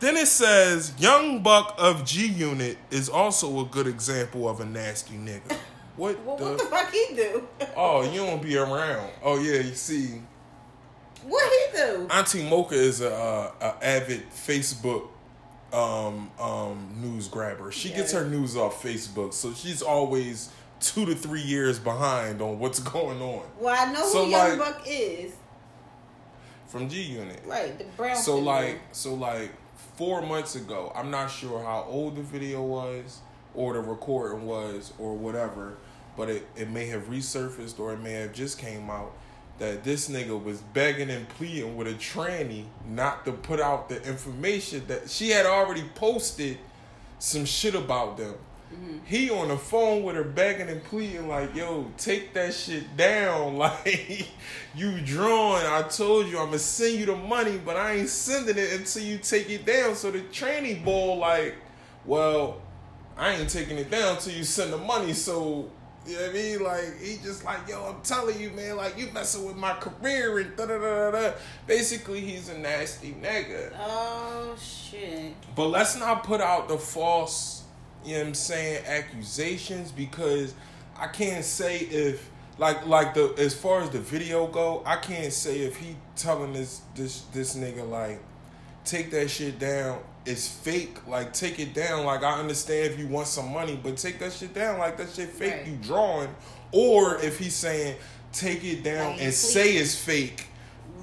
Then 0.00 0.16
it 0.16 0.26
says 0.26 0.92
Young 0.98 1.42
Buck 1.42 1.74
of 1.78 2.04
G 2.04 2.26
Unit 2.26 2.76
is 2.90 3.08
also 3.08 3.60
a 3.60 3.64
good 3.64 3.86
example 3.86 4.48
of 4.48 4.60
a 4.60 4.64
nasty 4.64 5.14
nigga. 5.14 5.56
What 5.94 6.18
Well, 6.24 6.36
the? 6.38 6.44
what 6.44 6.58
the 6.58 6.64
fuck 6.64 6.90
he 6.90 7.14
do? 7.14 7.46
Oh, 7.76 8.00
you 8.10 8.20
don't 8.24 8.40
be 8.42 8.56
around. 8.56 9.10
Oh 9.22 9.38
yeah, 9.38 9.60
you 9.60 9.74
see, 9.74 10.22
What 11.22 11.52
he 11.52 11.76
do? 11.76 12.08
Auntie 12.10 12.48
Mocha 12.48 12.74
is 12.74 13.02
a, 13.02 13.12
uh, 13.14 13.50
a 13.60 13.84
avid 13.84 14.22
Facebook 14.30 15.08
um, 15.70 16.30
um, 16.40 16.94
news 16.98 17.28
grabber. 17.28 17.70
She 17.72 17.90
gets 17.90 18.10
her 18.12 18.24
news 18.26 18.56
off 18.56 18.82
Facebook, 18.82 19.34
so 19.34 19.52
she's 19.52 19.82
always 19.82 20.48
two 20.80 21.04
to 21.04 21.14
three 21.14 21.42
years 21.42 21.78
behind 21.78 22.40
on 22.40 22.58
what's 22.58 22.80
going 22.94 23.20
on 23.20 23.42
Well, 23.60 23.76
I 23.78 23.92
know 23.92 24.02
So, 24.06 24.24
who 24.24 24.30
Young 24.30 24.58
like- 24.58 24.58
Buck 24.58 24.82
is. 24.86 25.32
From 26.72 26.88
G 26.88 27.02
Unit. 27.02 27.42
Right, 27.46 27.78
the 27.78 27.84
brown. 27.96 28.16
So 28.16 28.38
like 28.38 28.80
so 28.92 29.14
like 29.14 29.52
four 29.96 30.22
months 30.22 30.56
ago, 30.56 30.90
I'm 30.96 31.10
not 31.10 31.30
sure 31.30 31.62
how 31.62 31.84
old 31.86 32.16
the 32.16 32.22
video 32.22 32.62
was 32.62 33.20
or 33.54 33.74
the 33.74 33.80
recording 33.80 34.46
was 34.46 34.94
or 34.98 35.14
whatever, 35.14 35.76
but 36.16 36.30
it, 36.30 36.46
it 36.56 36.70
may 36.70 36.86
have 36.86 37.02
resurfaced 37.10 37.78
or 37.78 37.92
it 37.92 38.00
may 38.00 38.12
have 38.12 38.32
just 38.32 38.58
came 38.58 38.88
out 38.88 39.12
that 39.58 39.84
this 39.84 40.08
nigga 40.08 40.42
was 40.42 40.62
begging 40.72 41.10
and 41.10 41.28
pleading 41.28 41.76
with 41.76 41.86
a 41.86 41.92
tranny 41.94 42.64
not 42.88 43.26
to 43.26 43.32
put 43.32 43.60
out 43.60 43.90
the 43.90 44.02
information 44.08 44.82
that 44.88 45.10
she 45.10 45.28
had 45.28 45.44
already 45.44 45.84
posted 45.94 46.56
some 47.18 47.44
shit 47.44 47.74
about 47.74 48.16
them. 48.16 48.34
Mm-hmm. 48.72 48.98
He 49.04 49.30
on 49.30 49.48
the 49.48 49.56
phone 49.56 50.02
with 50.02 50.16
her 50.16 50.24
begging 50.24 50.68
and 50.68 50.82
pleading 50.84 51.28
like, 51.28 51.54
"Yo, 51.54 51.90
take 51.98 52.32
that 52.34 52.54
shit 52.54 52.96
down. 52.96 53.56
Like, 53.62 54.28
you 54.74 55.00
drawing. 55.00 55.66
I 55.66 55.82
told 55.82 56.26
you 56.26 56.38
I'ma 56.38 56.56
send 56.56 56.98
you 56.98 57.06
the 57.06 57.16
money, 57.16 57.60
but 57.64 57.76
I 57.76 57.94
ain't 57.94 58.08
sending 58.08 58.56
it 58.56 58.72
until 58.72 59.02
you 59.02 59.18
take 59.18 59.50
it 59.50 59.64
down." 59.64 59.94
So 59.94 60.10
the 60.10 60.20
tranny 60.20 60.82
bull 60.82 61.18
like, 61.18 61.56
"Well, 62.04 62.60
I 63.16 63.34
ain't 63.34 63.50
taking 63.50 63.78
it 63.78 63.90
down 63.90 64.18
till 64.18 64.32
you 64.32 64.44
send 64.44 64.72
the 64.72 64.78
money." 64.78 65.12
So 65.12 65.70
you 66.06 66.16
know 66.16 66.22
what 66.22 66.30
I 66.30 66.32
mean? 66.32 66.62
Like 66.64 67.00
he 67.00 67.16
just 67.22 67.44
like, 67.44 67.68
"Yo, 67.68 67.84
I'm 67.84 68.00
telling 68.02 68.40
you, 68.40 68.50
man. 68.50 68.76
Like 68.76 68.98
you 68.98 69.08
messing 69.12 69.46
with 69.46 69.56
my 69.56 69.74
career 69.74 70.38
and 70.38 70.56
da 70.56 70.66
da 70.66 70.78
da." 70.78 71.10
da. 71.12 71.32
Basically, 71.66 72.20
he's 72.20 72.48
a 72.48 72.58
nasty 72.58 73.12
nigga. 73.12 73.72
Oh 73.78 74.56
shit. 74.60 75.34
But 75.54 75.68
let's 75.68 75.96
not 75.96 76.24
put 76.24 76.40
out 76.40 76.68
the 76.68 76.78
false, 76.78 77.61
you 78.04 78.14
know 78.14 78.20
what 78.20 78.26
I'm 78.28 78.34
saying, 78.34 78.84
accusations 78.86 79.92
because 79.92 80.54
I 80.96 81.06
can't 81.08 81.44
say 81.44 81.78
if 81.78 82.30
like 82.58 82.86
like 82.86 83.14
the 83.14 83.34
as 83.38 83.54
far 83.54 83.80
as 83.80 83.90
the 83.90 84.00
video 84.00 84.46
go, 84.46 84.82
I 84.84 84.96
can't 84.96 85.32
say 85.32 85.60
if 85.60 85.76
he 85.76 85.96
telling 86.16 86.52
this 86.52 86.82
this 86.94 87.22
this 87.32 87.56
nigga 87.56 87.88
like 87.88 88.20
take 88.84 89.10
that 89.12 89.30
shit 89.30 89.58
down 89.58 90.00
it's 90.24 90.48
fake. 90.48 91.06
Like 91.06 91.32
take 91.32 91.58
it 91.58 91.74
down. 91.74 92.04
Like 92.04 92.22
I 92.22 92.38
understand 92.38 92.92
if 92.92 92.98
you 92.98 93.08
want 93.08 93.26
some 93.26 93.52
money 93.52 93.78
but 93.82 93.96
take 93.96 94.18
that 94.20 94.32
shit 94.32 94.54
down. 94.54 94.78
Like 94.78 94.96
that 94.98 95.10
shit 95.10 95.28
fake 95.30 95.52
Right. 95.52 95.66
you 95.66 95.76
drawing. 95.76 96.28
Or 96.70 97.16
if 97.18 97.38
he's 97.38 97.54
saying 97.54 97.96
take 98.32 98.64
it 98.64 98.82
down 98.82 99.12
Like, 99.12 99.22
and 99.22 99.34
say 99.34 99.74
it's 99.74 99.94
fake 99.96 100.46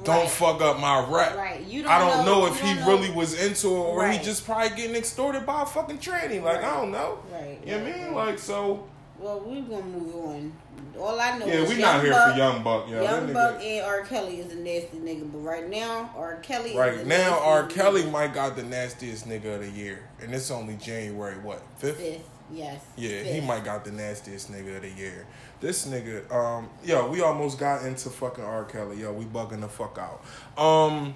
don't 0.04 0.20
Right. 0.22 0.30
fuck 0.30 0.62
up 0.62 0.80
my 0.80 1.00
rep 1.08 1.36
Right. 1.38 1.62
You 1.66 1.84
don't 1.84 1.92
I 1.92 2.00
don't 2.00 2.26
know, 2.26 2.46
you 2.46 2.52
if 2.54 2.60
he 2.62 2.74
know- 2.76 2.88
really 2.88 3.12
was 3.12 3.34
into 3.34 3.68
it 3.68 3.80
or 3.80 4.08
he 4.08 4.18
just 4.20 4.46
probably 4.46 4.70
getting 4.70 4.96
extorted 4.96 5.46
by 5.46 5.64
a 5.64 5.66
fucking 5.66 5.98
tranny. 6.00 6.42
Like, 6.42 6.64
I 6.64 6.76
don't 6.78 6.92
know. 6.92 7.20
Right. 7.32 7.60
You 7.66 7.78
know 7.78 7.84
what 7.84 7.94
I 7.94 7.98
mean? 7.98 8.14
Like, 8.14 8.40
so. 8.40 8.86
Well, 9.20 9.42
we're 9.46 9.62
gonna 9.64 9.84
move 9.84 10.16
on. 10.16 10.54
All 10.98 11.20
I 11.20 11.38
know 11.38 11.46
Yeah, 11.46 11.54
is 11.56 11.70
we 11.70 11.78
not 11.82 12.02
here 12.02 12.12
Buck, 12.12 12.32
for 12.32 12.38
Young 12.38 12.64
Buck, 12.64 12.90
yo. 12.90 13.04
Young 13.04 13.34
Buck 13.34 13.62
and 13.62 13.86
R. 13.86 14.02
Kelly 14.02 14.40
is 14.40 14.52
a 14.52 14.56
nasty 14.56 14.98
nigga, 14.98 15.30
but 15.32 15.40
right 15.40 15.70
now 15.70 16.10
R. 16.18 16.38
Kelly. 16.38 16.76
Right 16.76 17.06
now, 17.06 17.38
R. 17.40 17.66
Kelly 17.68 18.04
nigga. 18.04 18.12
might 18.12 18.34
got 18.34 18.56
the 18.56 18.64
nastiest 18.64 19.28
nigga 19.28 19.56
of 19.56 19.62
the 19.62 19.70
year. 19.70 20.00
And 20.22 20.34
it's 20.34 20.50
only 20.52 20.76
January, 20.76 21.36
what, 21.40 21.62
5th? 21.82 21.96
Fifth, 21.96 22.30
yes. 22.52 22.80
Yeah, 22.96 23.24
he 23.24 23.42
might 23.42 23.64
got 23.66 23.84
the 23.86 23.92
nastiest 23.92 24.52
nigga 24.52 24.78
of 24.78 24.82
the 24.84 24.90
year. 24.92 25.26
This 25.62 25.86
nigga, 25.88 26.32
um, 26.32 26.70
yo, 26.84 27.10
we 27.10 27.22
almost 27.22 27.60
got 27.60 27.86
into 27.86 28.10
fucking 28.10 28.44
R. 28.44 28.64
Kelly. 28.66 29.02
Yo, 29.02 29.12
we 29.12 29.26
bugging 29.26 29.60
the 29.62 29.68
fuck 29.68 29.98
out. 29.98 30.24
Um, 30.62 31.14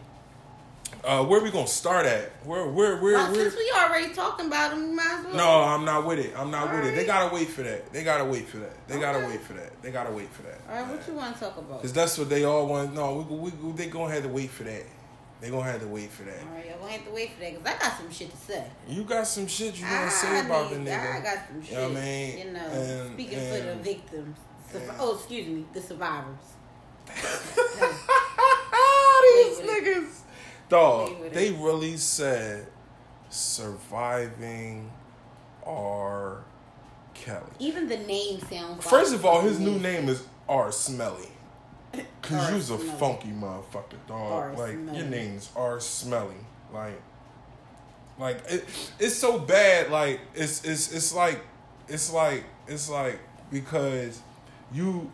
uh, 1.03 1.23
where 1.23 1.41
we 1.41 1.49
gonna 1.49 1.67
start 1.67 2.05
at? 2.05 2.31
Where, 2.45 2.67
where, 2.67 2.97
where, 2.97 3.13
Well, 3.13 3.31
where? 3.31 3.49
since 3.49 3.55
we 3.55 3.73
already 3.75 4.13
talking 4.13 4.47
about 4.47 4.73
him, 4.73 4.89
we 4.89 4.95
might 4.95 5.19
as 5.19 5.25
well. 5.25 5.35
No, 5.35 5.63
I'm 5.63 5.85
not 5.85 6.05
with 6.05 6.19
it. 6.19 6.33
I'm 6.37 6.51
not 6.51 6.73
with 6.73 6.85
it. 6.85 6.95
They 6.95 7.05
gotta 7.05 7.33
wait 7.33 7.47
for 7.49 7.63
that. 7.63 7.91
They 7.91 8.03
gotta 8.03 8.25
wait 8.25 8.47
for 8.47 8.57
that. 8.57 8.87
They 8.87 8.99
gotta 8.99 9.25
wait 9.25 9.41
for 9.41 9.53
that. 9.53 9.81
They 9.81 9.91
gotta 9.91 10.11
wait 10.11 10.29
for 10.29 10.43
that. 10.43 10.59
All 10.69 10.75
right, 10.75 10.87
what 10.87 11.07
you 11.07 11.13
want 11.13 11.33
to 11.35 11.39
talk 11.39 11.57
about? 11.57 11.81
Cause 11.81 11.93
that's 11.93 12.17
what 12.17 12.29
they 12.29 12.43
all 12.43 12.67
want. 12.67 12.93
No, 12.93 13.25
we, 13.29 13.49
we, 13.49 13.71
they 13.73 13.87
gonna 13.87 14.13
have 14.13 14.23
to 14.23 14.29
wait 14.29 14.49
for 14.49 14.63
that. 14.63 14.83
They 15.43 15.49
gonna 15.49 15.69
have 15.69 15.81
to 15.81 15.87
wait 15.87 16.09
for 16.09 16.23
that. 16.23 16.41
All 16.41 16.55
right, 16.55 16.65
y'all 16.65 16.79
gonna 16.79 16.93
have 16.93 17.05
to 17.05 17.11
wait 17.11 17.33
for 17.33 17.41
that 17.41 17.51
because 17.51 17.75
I 17.75 17.77
got 17.77 17.97
some 17.97 18.09
shit 18.09 18.31
to 18.31 18.37
say. 18.37 18.63
You 18.87 19.03
got 19.03 19.27
some 19.27 19.45
shit 19.45 19.77
you 19.77 19.85
I 19.85 19.89
gonna 19.89 20.11
say 20.11 20.39
about 20.39 20.69
the 20.69 20.77
nigga? 20.77 21.15
I 21.17 21.19
got 21.19 21.47
some 21.49 21.61
shit. 21.61 21.71
You 21.71 21.77
know 21.79 21.89
what 21.89 21.97
I 21.97 22.01
mean? 22.01 22.37
You 22.37 22.53
know, 22.53 22.59
And- 22.59 23.13
speaking 23.13 23.39
for 23.39 23.59
the 23.65 23.75
victims. 23.75 24.37
And- 24.73 24.91
oh, 24.99 25.15
excuse 25.17 25.47
me, 25.47 25.65
the 25.73 25.81
survivors. 25.81 26.37
These 29.33 29.59
niggas, 29.69 30.19
dog. 30.69 31.11
They 31.33 31.51
really 31.51 31.97
said 31.97 32.67
surviving 33.29 34.93
R. 35.65 36.45
Kelly. 37.15 37.41
Even 37.59 37.89
the 37.89 37.97
name 37.97 38.39
sounds. 38.49 38.85
First 38.87 39.11
like 39.11 39.19
of 39.19 39.25
all, 39.25 39.41
his 39.41 39.59
new 39.59 39.77
name 39.77 40.07
is 40.07 40.23
R. 40.47 40.71
Smelly. 40.71 41.27
Cause 42.21 42.49
R. 42.49 42.51
you's 42.53 42.69
a 42.69 42.77
Smelly. 42.77 42.99
funky 42.99 43.27
motherfucker, 43.29 43.97
dog. 44.07 44.31
R. 44.31 44.53
like 44.55 44.73
Smelly. 44.73 44.97
your 44.97 45.07
name's 45.07 45.49
are 45.55 45.79
Smelly. 45.79 46.35
Like, 46.73 47.01
like 48.17 48.41
it, 48.49 48.65
it's 48.99 49.15
so 49.15 49.37
bad. 49.39 49.91
Like 49.91 50.21
it's 50.33 50.63
it's 50.63 50.91
it's 50.93 51.13
like 51.13 51.41
it's 51.87 52.11
like 52.11 52.45
it's 52.67 52.89
like 52.89 53.19
because 53.51 54.21
you 54.71 55.11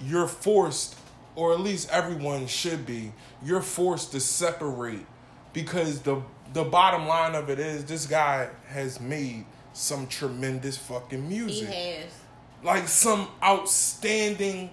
you're 0.00 0.26
forced, 0.28 0.96
or 1.34 1.52
at 1.52 1.60
least 1.60 1.88
everyone 1.90 2.46
should 2.46 2.84
be. 2.86 3.12
You're 3.42 3.62
forced 3.62 4.12
to 4.12 4.20
separate 4.20 5.06
because 5.52 6.00
the 6.02 6.22
the 6.52 6.64
bottom 6.64 7.06
line 7.08 7.34
of 7.34 7.48
it 7.50 7.58
is 7.58 7.84
this 7.86 8.06
guy 8.06 8.50
has 8.68 9.00
made 9.00 9.46
some 9.72 10.06
tremendous 10.06 10.76
fucking 10.76 11.26
music. 11.28 11.68
He 11.68 11.74
has. 11.92 12.12
like 12.62 12.86
some 12.86 13.28
outstanding 13.42 14.70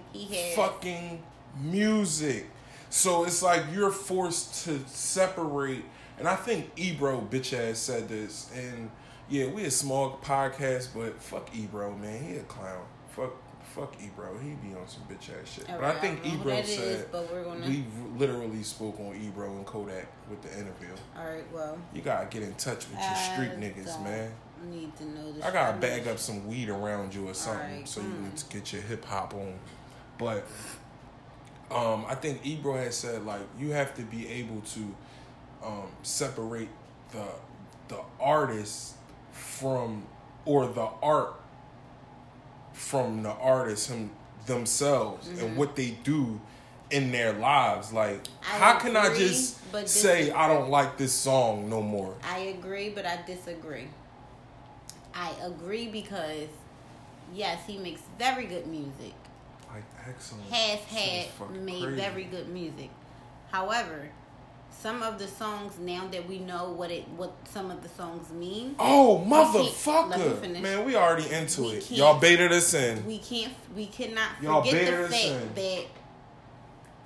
fucking 0.54 1.20
music. 1.60 2.46
So 2.90 3.24
it's 3.24 3.42
like 3.42 3.62
you're 3.72 3.90
forced 3.90 4.64
to 4.64 4.80
separate. 4.86 5.84
And 6.18 6.28
I 6.28 6.36
think 6.36 6.70
Ebro 6.76 7.26
bitch 7.30 7.52
ass 7.52 7.78
said 7.78 8.08
this. 8.08 8.50
And 8.54 8.90
yeah, 9.28 9.46
we 9.46 9.64
a 9.64 9.70
small 9.70 10.18
podcast, 10.22 10.88
but 10.94 11.20
fuck 11.20 11.48
Ebro, 11.56 11.96
man. 11.96 12.22
He 12.22 12.36
a 12.36 12.42
clown. 12.42 12.84
Fuck 13.08 13.32
fuck 13.62 13.94
Ebro. 14.02 14.36
He 14.38 14.50
be 14.50 14.74
on 14.74 14.86
some 14.86 15.02
bitch 15.04 15.30
ass 15.30 15.48
shit. 15.54 15.70
All 15.70 15.78
but 15.78 15.96
I 15.96 15.98
think 16.00 16.20
I 16.20 16.28
don't 16.28 16.32
know 16.32 16.42
who 16.42 16.50
Ebro 16.50 16.56
is, 16.58 16.76
said 16.76 17.12
we're 17.12 17.44
gonna- 17.44 17.66
we 17.66 17.84
literally 18.18 18.62
spoke 18.62 19.00
on 19.00 19.16
Ebro 19.16 19.50
and 19.56 19.66
Kodak 19.66 20.06
with 20.28 20.42
the 20.42 20.52
interview. 20.52 20.94
All 21.16 21.24
right, 21.24 21.50
well. 21.52 21.78
You 21.94 22.02
gotta 22.02 22.26
get 22.26 22.42
in 22.42 22.54
touch 22.54 22.86
with 22.88 22.98
your 22.98 23.16
street 23.16 23.58
niggas, 23.58 24.02
man. 24.02 24.32
Need 24.70 24.94
to 24.96 25.04
know 25.06 25.32
this. 25.32 25.44
I 25.44 25.50
gotta 25.50 25.78
bag 25.78 26.06
up 26.06 26.18
some 26.18 26.46
weed 26.46 26.68
around 26.68 27.14
you 27.14 27.28
or 27.28 27.34
something 27.34 27.64
Alright, 27.64 27.88
so 27.88 28.00
you 28.00 28.06
mm. 28.06 28.48
can 28.50 28.60
get 28.60 28.72
your 28.72 28.82
hip 28.82 29.04
hop 29.04 29.34
on. 29.34 29.58
But 30.18 30.46
um, 31.72 32.04
I 32.08 32.14
think 32.14 32.44
Ebro 32.44 32.76
had 32.76 32.94
said 32.94 33.24
like 33.24 33.42
you 33.58 33.70
have 33.70 33.94
to 33.96 34.02
be 34.02 34.28
able 34.28 34.60
to 34.60 34.94
um, 35.64 35.88
separate 36.02 36.68
the 37.12 37.26
the 37.88 38.00
artist 38.20 38.94
from 39.32 40.04
or 40.44 40.66
the 40.66 40.88
art 41.02 41.34
from 42.72 43.22
the 43.22 43.30
artist 43.30 43.90
him 43.90 44.10
themselves 44.46 45.28
and 45.28 45.56
what 45.56 45.76
they 45.76 45.90
do 46.04 46.40
in 46.90 47.12
their 47.12 47.32
lives. 47.34 47.92
Like 47.92 48.22
Mm-hmm. 48.24 48.54
I 48.54 48.58
how 48.58 48.78
can 48.78 48.96
I 48.96 49.14
just 49.14 49.58
but 49.72 49.88
say. 49.88 50.30
I 50.30 50.48
don't 50.48 50.70
like 50.70 50.96
this 50.98 51.12
song 51.12 51.68
no 51.70 51.80
more? 51.82 52.14
I 52.24 52.38
agree, 52.58 52.90
but 52.90 53.06
I 53.06 53.20
disagree. 53.26 53.88
I 55.14 55.32
agree 55.42 55.88
because, 55.88 56.48
yes, 57.34 57.60
he 57.66 57.78
makes 57.78 58.02
very 58.18 58.46
good 58.46 58.66
music. 58.66 59.14
Like 59.72 59.84
excellent. 60.08 60.44
Has 60.50 60.80
had 60.80 61.50
made 61.62 61.82
crazy. 61.82 61.96
very 61.96 62.24
good 62.24 62.48
music. 62.48 62.90
However, 63.50 64.08
some 64.70 65.02
of 65.02 65.18
the 65.18 65.28
songs 65.28 65.78
now 65.78 66.06
that 66.08 66.26
we 66.28 66.38
know 66.38 66.70
what 66.72 66.90
it 66.90 67.06
what 67.16 67.32
some 67.44 67.70
of 67.70 67.82
the 67.82 67.88
songs 67.90 68.30
mean, 68.32 68.74
Oh, 68.78 69.24
motherfucker! 69.26 70.60
Man, 70.60 70.84
we 70.84 70.96
already 70.96 71.30
into 71.30 71.62
We 71.62 71.68
it. 71.68 71.90
Y'all 71.90 72.18
baited 72.18 72.52
us 72.52 72.74
in. 72.74 73.04
we 73.06 73.18
can't 73.18 73.52
we 73.76 73.86
cannot 73.86 74.30
Y'all 74.42 74.62
forget 74.62 75.08
the 75.10 75.16
fact 75.16 75.54
that 75.54 75.84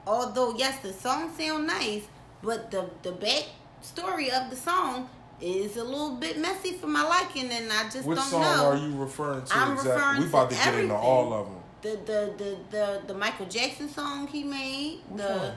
although 0.07 0.55
yes 0.57 0.79
the 0.81 0.93
song 0.93 1.31
sound 1.37 1.67
nice 1.67 2.03
but 2.43 2.71
the 2.71 2.89
the 3.03 3.13
back 3.13 3.45
story 3.81 4.31
of 4.31 4.51
the 4.51 4.57
song 4.57 5.09
is 5.41 5.77
a 5.77 5.85
little 5.85 6.13
bit 6.17 6.39
messy 6.39 6.73
for 6.73 6.87
my 6.87 7.03
liking 7.03 7.51
and 7.51 7.71
i 7.73 7.83
just 7.91 8.05
Which 8.07 8.17
don't 8.19 8.29
song 8.31 8.41
know 8.43 8.67
are 8.71 8.77
you 8.77 8.97
referring 8.97 9.45
to 9.45 9.57
I'm 9.57 9.73
exactly? 9.73 9.93
referring 9.93 10.21
We 10.23 10.29
about 10.29 10.51
to, 10.51 10.57
to 10.57 10.65
get 10.65 10.75
into 10.75 10.95
all 10.95 11.33
of 11.33 11.47
them. 11.47 11.56
The 11.83 11.91
the 12.07 12.33
the 12.39 12.57
the, 12.71 13.03
the 13.09 13.15
michael 13.15 13.47
jackson 13.47 13.89
song 13.89 14.27
he 14.27 14.43
made 14.45 15.01
Which 15.09 15.23
the 15.23 15.55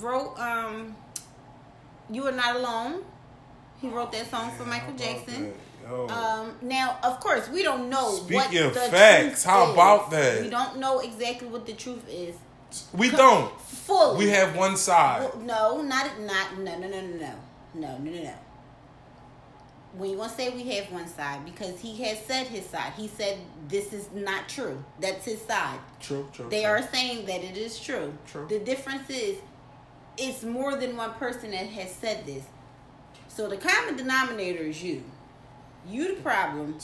wrote 0.00 0.38
um 0.38 0.96
you 2.10 2.26
are 2.26 2.32
not 2.32 2.56
alone 2.56 3.02
he 3.80 3.88
wrote 3.88 4.12
that 4.12 4.30
song 4.30 4.50
for 4.56 4.64
michael 4.64 4.94
jackson 4.94 5.52
Yo. 5.88 6.08
um, 6.08 6.52
now, 6.62 6.98
of 7.04 7.20
course, 7.20 7.48
we 7.48 7.62
don't 7.62 7.88
know 7.88 8.10
what 8.10 8.46
Speaking 8.46 8.66
of 8.66 8.74
the 8.74 8.80
facts, 8.80 9.44
truth 9.44 9.44
how 9.44 9.66
is. 9.68 9.72
about 9.74 10.10
that? 10.10 10.42
We 10.42 10.50
don't 10.50 10.78
know 10.78 10.98
exactly 10.98 11.46
what 11.46 11.64
the 11.64 11.74
truth 11.74 12.02
is 12.08 12.34
we 12.92 13.08
don't. 13.10 13.58
fully. 13.60 14.24
We 14.24 14.30
have 14.30 14.56
one 14.56 14.76
side. 14.76 15.30
No, 15.44 15.82
not 15.82 16.20
not 16.20 16.58
no 16.58 16.76
no 16.76 16.88
no 16.88 17.00
no 17.00 17.06
no 17.06 17.16
no 17.74 17.98
no 17.98 17.98
no 17.98 18.22
no. 18.22 18.34
When 19.96 20.10
you 20.10 20.18
want 20.18 20.30
to 20.32 20.36
say 20.36 20.50
we 20.50 20.62
have 20.74 20.90
one 20.92 21.08
side 21.08 21.44
because 21.44 21.80
he 21.80 21.96
has 22.04 22.18
said 22.20 22.46
his 22.46 22.66
side. 22.66 22.92
He 22.96 23.08
said 23.08 23.38
this 23.68 23.92
is 23.92 24.08
not 24.14 24.48
true. 24.48 24.82
That's 25.00 25.24
his 25.24 25.40
side. 25.40 25.78
True, 26.00 26.28
true. 26.32 26.48
They 26.50 26.62
true. 26.62 26.70
are 26.70 26.82
saying 26.82 27.26
that 27.26 27.42
it 27.42 27.56
is 27.56 27.80
true. 27.80 28.12
True. 28.26 28.46
The 28.48 28.58
difference 28.58 29.08
is 29.08 29.38
it's 30.18 30.42
more 30.42 30.76
than 30.76 30.96
one 30.96 31.12
person 31.14 31.50
that 31.52 31.66
has 31.66 31.92
said 31.92 32.26
this. 32.26 32.44
So 33.28 33.48
the 33.48 33.56
common 33.56 33.96
denominator 33.96 34.62
is 34.62 34.82
you. 34.82 35.02
You 35.88 36.14
the 36.14 36.20
problem. 36.20 36.78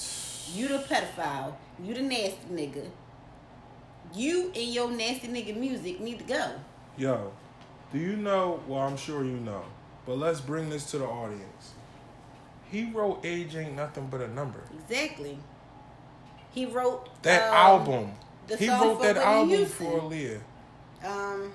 You 0.54 0.68
the 0.68 0.78
pedophile. 0.78 1.54
You 1.82 1.94
the 1.94 2.02
nasty 2.02 2.46
nigga. 2.50 2.88
You 4.14 4.52
and 4.54 4.68
your 4.74 4.90
nasty 4.90 5.28
nigga 5.28 5.56
music 5.56 6.00
need 6.00 6.18
to 6.18 6.24
go. 6.24 6.50
Yo, 6.96 7.32
do 7.92 7.98
you 7.98 8.16
know? 8.16 8.60
Well, 8.66 8.80
I'm 8.80 8.96
sure 8.96 9.24
you 9.24 9.32
know, 9.32 9.64
but 10.06 10.18
let's 10.18 10.40
bring 10.40 10.68
this 10.68 10.90
to 10.90 10.98
the 10.98 11.06
audience. 11.06 11.72
He 12.72 12.90
wrote 12.90 13.20
"Age 13.24 13.54
Ain't 13.54 13.76
Nothing 13.76 14.08
But 14.10 14.22
a 14.22 14.28
Number." 14.28 14.64
Exactly. 14.88 15.38
He 16.50 16.66
wrote 16.66 17.08
That 17.22 17.48
um, 17.50 17.54
album. 17.54 18.12
He 18.58 18.68
wrote 18.68 19.00
that 19.02 19.14
Whitney 19.16 19.20
album 19.22 19.48
Houston. 19.50 19.86
for 19.86 20.00
Aaliyah. 20.00 20.40
Um, 21.04 21.52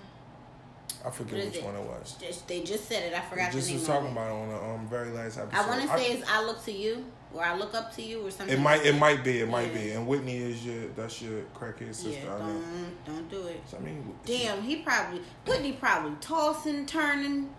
I 1.05 1.09
forget 1.11 1.45
which 1.45 1.55
it? 1.57 1.63
one 1.63 1.75
it 1.75 1.81
was. 1.83 2.15
just, 2.19 2.47
they 2.47 2.63
just 2.63 2.85
said 2.87 3.03
it. 3.03 3.13
I 3.15 3.21
forgot 3.21 3.51
just 3.51 3.71
was 3.71 3.85
talking 3.85 4.11
about 4.11 4.27
it 4.29 4.33
on 4.33 4.49
the 4.49 4.55
um, 4.63 4.87
very 4.87 5.09
last 5.11 5.37
episode. 5.37 5.57
I 5.59 5.67
want 5.67 5.81
to 5.81 5.87
say 5.89 6.13
it's 6.13 6.29
"I 6.29 6.43
look 6.43 6.63
to 6.65 6.71
you" 6.71 7.05
or 7.33 7.43
"I 7.43 7.55
look 7.55 7.73
up 7.75 7.93
to 7.95 8.01
you" 8.01 8.25
or 8.25 8.31
something. 8.31 8.57
It 8.57 8.59
might, 8.61 8.83
it 8.85 8.97
might 8.97 9.23
be, 9.23 9.39
it 9.41 9.47
might 9.49 9.71
Yeah. 9.73 9.79
be. 9.81 9.91
And 9.91 10.07
Whitney 10.07 10.37
is 10.37 10.65
your, 10.65 10.87
that's 10.95 11.21
your 11.21 11.41
crackhead 11.55 11.93
sister. 11.93 12.19
Yeah, 12.25 12.33
I 12.35 12.39
know. 12.39 12.45
don't 12.47 13.05
don't 13.05 13.29
do 13.29 13.47
it. 13.47 13.61
So, 13.67 13.77
I 13.77 13.81
mean, 13.81 14.15
she 14.25 14.37
Damn, 14.45 14.61
he 14.63 14.77
probably 14.77 15.21
Whitney 15.45 15.73
probably 15.73 16.13
tossing, 16.19 16.85
turning, 16.87 17.53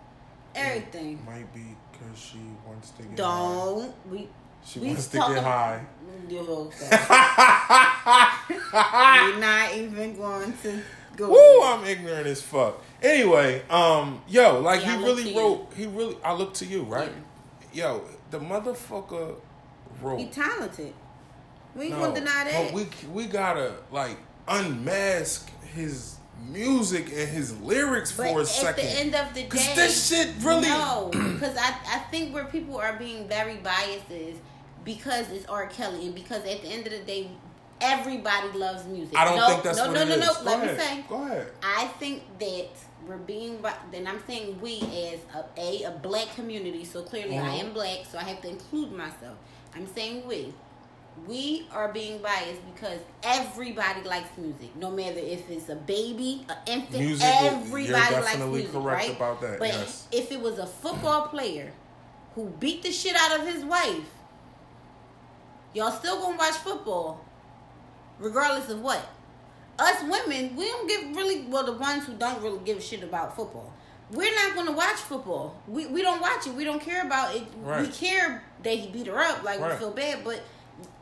everything. 0.53 1.23
might 1.25 1.51
be 1.53 1.75
because 1.91 2.19
she 2.19 2.39
wants 2.79 2.91
to 2.91 3.03
get. 3.03 3.15
Don't 3.15 3.93
we? 4.09 4.27
She 4.65 4.79
we 4.79 4.87
wants 4.87 5.07
to 5.07 5.17
get 5.17 5.43
high. 5.43 5.81
Okay. 6.31 6.35
We're 8.73 9.39
not 9.39 9.73
even 9.75 10.15
going 10.15 10.53
to 10.63 10.81
go. 11.17 11.29
Woo. 11.29 11.63
I'm 11.63 11.85
ignorant 11.85 12.27
as 12.27 12.41
fuck. 12.41 12.81
Anyway, 13.01 13.61
um, 13.69 14.21
yo, 14.27 14.59
like 14.61 14.81
Yeah, 14.81 14.97
he 14.97 15.03
really 15.03 15.23
to 15.23 15.29
you. 15.29 15.39
wrote. 15.39 15.73
He 15.75 15.85
really. 15.87 16.17
I 16.23 16.33
look 16.33 16.53
to 16.55 16.65
you, 16.65 16.83
right? 16.83 17.11
Yo, 17.73 18.03
the 18.31 18.39
motherfucker 18.39 19.35
wrote. 20.01 20.19
He 20.19 20.27
talented. 20.27 20.93
We 21.75 21.85
ain't 21.85 21.93
No, 21.93 21.99
gonna 22.07 22.19
deny 22.19 22.43
that. 22.45 22.65
but 22.65 22.73
we 22.73 22.87
we 23.11 23.25
gotta 23.27 23.73
like 23.91 24.17
unmask 24.47 25.49
his 25.73 26.15
music 26.47 27.05
and 27.07 27.29
his 27.29 27.59
lyrics 27.61 28.11
But 28.11 28.29
for 28.31 28.39
a 28.39 28.41
at 28.41 28.47
second. 28.47 28.85
the 28.85 28.91
end 28.99 29.15
of 29.15 29.33
the 29.33 29.41
day, 29.43 29.47
Cause 29.47 29.75
this 29.75 30.09
shit 30.09 30.29
really 30.41 30.67
no. 30.69 31.09
Because 31.13 31.55
I 31.57 31.75
I 31.87 31.99
think 32.11 32.33
where 32.33 32.45
people 32.45 32.77
are 32.77 32.93
being 32.97 33.27
very 33.27 33.57
biased 33.57 34.09
is 34.11 34.37
because 34.85 35.29
it's 35.31 35.45
R. 35.47 35.67
Kelly 35.67 36.05
and 36.05 36.15
because 36.15 36.43
at 36.45 36.61
the 36.61 36.67
end 36.67 36.85
of 36.87 36.93
the 36.93 36.99
day, 36.99 37.29
everybody 37.81 38.49
loves 38.57 38.85
music. 38.87 39.17
I 39.17 39.25
don't 39.25 39.37
no, 39.37 39.47
think 39.47 39.63
that's 39.63 39.77
no, 39.77 39.87
what 39.87 39.93
no, 39.93 40.03
no, 40.05 40.15
no. 40.17 40.33
Go 40.33 40.43
Let 40.43 40.63
ahead. 40.63 40.77
me 40.77 40.83
say. 40.83 41.03
Go 41.07 41.23
ahead. 41.23 41.47
I 41.63 41.85
think 41.99 42.23
that 42.39 42.67
we're 43.07 43.17
being, 43.17 43.59
then 43.91 44.05
I'm 44.07 44.21
saying 44.27 44.59
we 44.61 44.79
as 44.81 45.19
a, 45.35 45.45
a, 45.57 45.83
a 45.83 45.91
black 46.01 46.33
community, 46.35 46.83
so 46.85 47.01
clearly 47.01 47.37
I 47.37 47.41
Mhm. 47.57 47.59
am 47.65 47.73
black, 47.73 47.99
so 48.11 48.17
I 48.17 48.23
have 48.23 48.41
to 48.41 48.49
include 48.49 48.91
myself. 48.91 49.37
I'm 49.75 49.87
saying 49.87 50.27
we. 50.27 50.53
We 51.27 51.67
are 51.71 51.91
being 51.91 52.19
biased 52.21 52.61
because 52.73 52.99
everybody 53.23 54.01
likes 54.03 54.29
music, 54.37 54.75
no 54.75 54.89
matter 54.91 55.19
if 55.19 55.49
it's 55.49 55.69
a 55.69 55.75
baby, 55.75 56.45
an 56.49 56.55
infant, 56.65 56.99
Music, 56.99 57.25
everybody 57.27 58.15
likes 58.15 58.37
music, 58.37 58.69
right? 58.75 59.15
about 59.15 59.41
that, 59.41 59.59
But 59.59 59.69
yes. 59.69 60.07
if 60.11 60.31
it 60.31 60.39
was 60.41 60.57
a 60.59 60.65
football 60.65 61.27
player 61.27 61.71
who 62.35 62.45
beat 62.59 62.83
the 62.83 62.91
shit 62.91 63.15
out 63.15 63.39
of 63.39 63.47
his 63.47 63.63
wife, 63.65 64.09
y'all 65.73 65.91
still 65.91 66.19
gonna 66.19 66.37
watch 66.37 66.55
football, 66.55 67.23
regardless 68.19 68.69
of 68.69 68.81
what. 68.81 69.07
Us 69.77 70.01
women, 70.03 70.55
we 70.55 70.65
don't 70.67 70.87
give 70.87 71.15
really 71.15 71.41
well 71.47 71.63
the 71.65 71.73
ones 71.73 72.05
who 72.05 72.13
don't 72.13 72.41
really 72.41 72.59
give 72.65 72.77
a 72.77 72.81
shit 72.81 73.01
about 73.03 73.35
football. 73.35 73.71
We're 74.11 74.33
not 74.35 74.55
gonna 74.55 74.71
watch 74.73 74.95
football. 74.97 75.55
We 75.67 75.85
we 75.85 76.01
don't 76.01 76.19
watch 76.21 76.47
it. 76.47 76.53
We 76.53 76.63
don't 76.63 76.81
care 76.81 77.05
about 77.05 77.35
it. 77.35 77.43
We 77.63 77.87
care 77.87 78.43
that 78.63 78.73
he 78.73 78.89
beat 78.89 79.07
her 79.07 79.17
up, 79.19 79.43
like 79.43 79.59
Right. 79.61 79.71
we 79.73 79.77
feel 79.77 79.91
bad, 79.91 80.23
but 80.25 80.41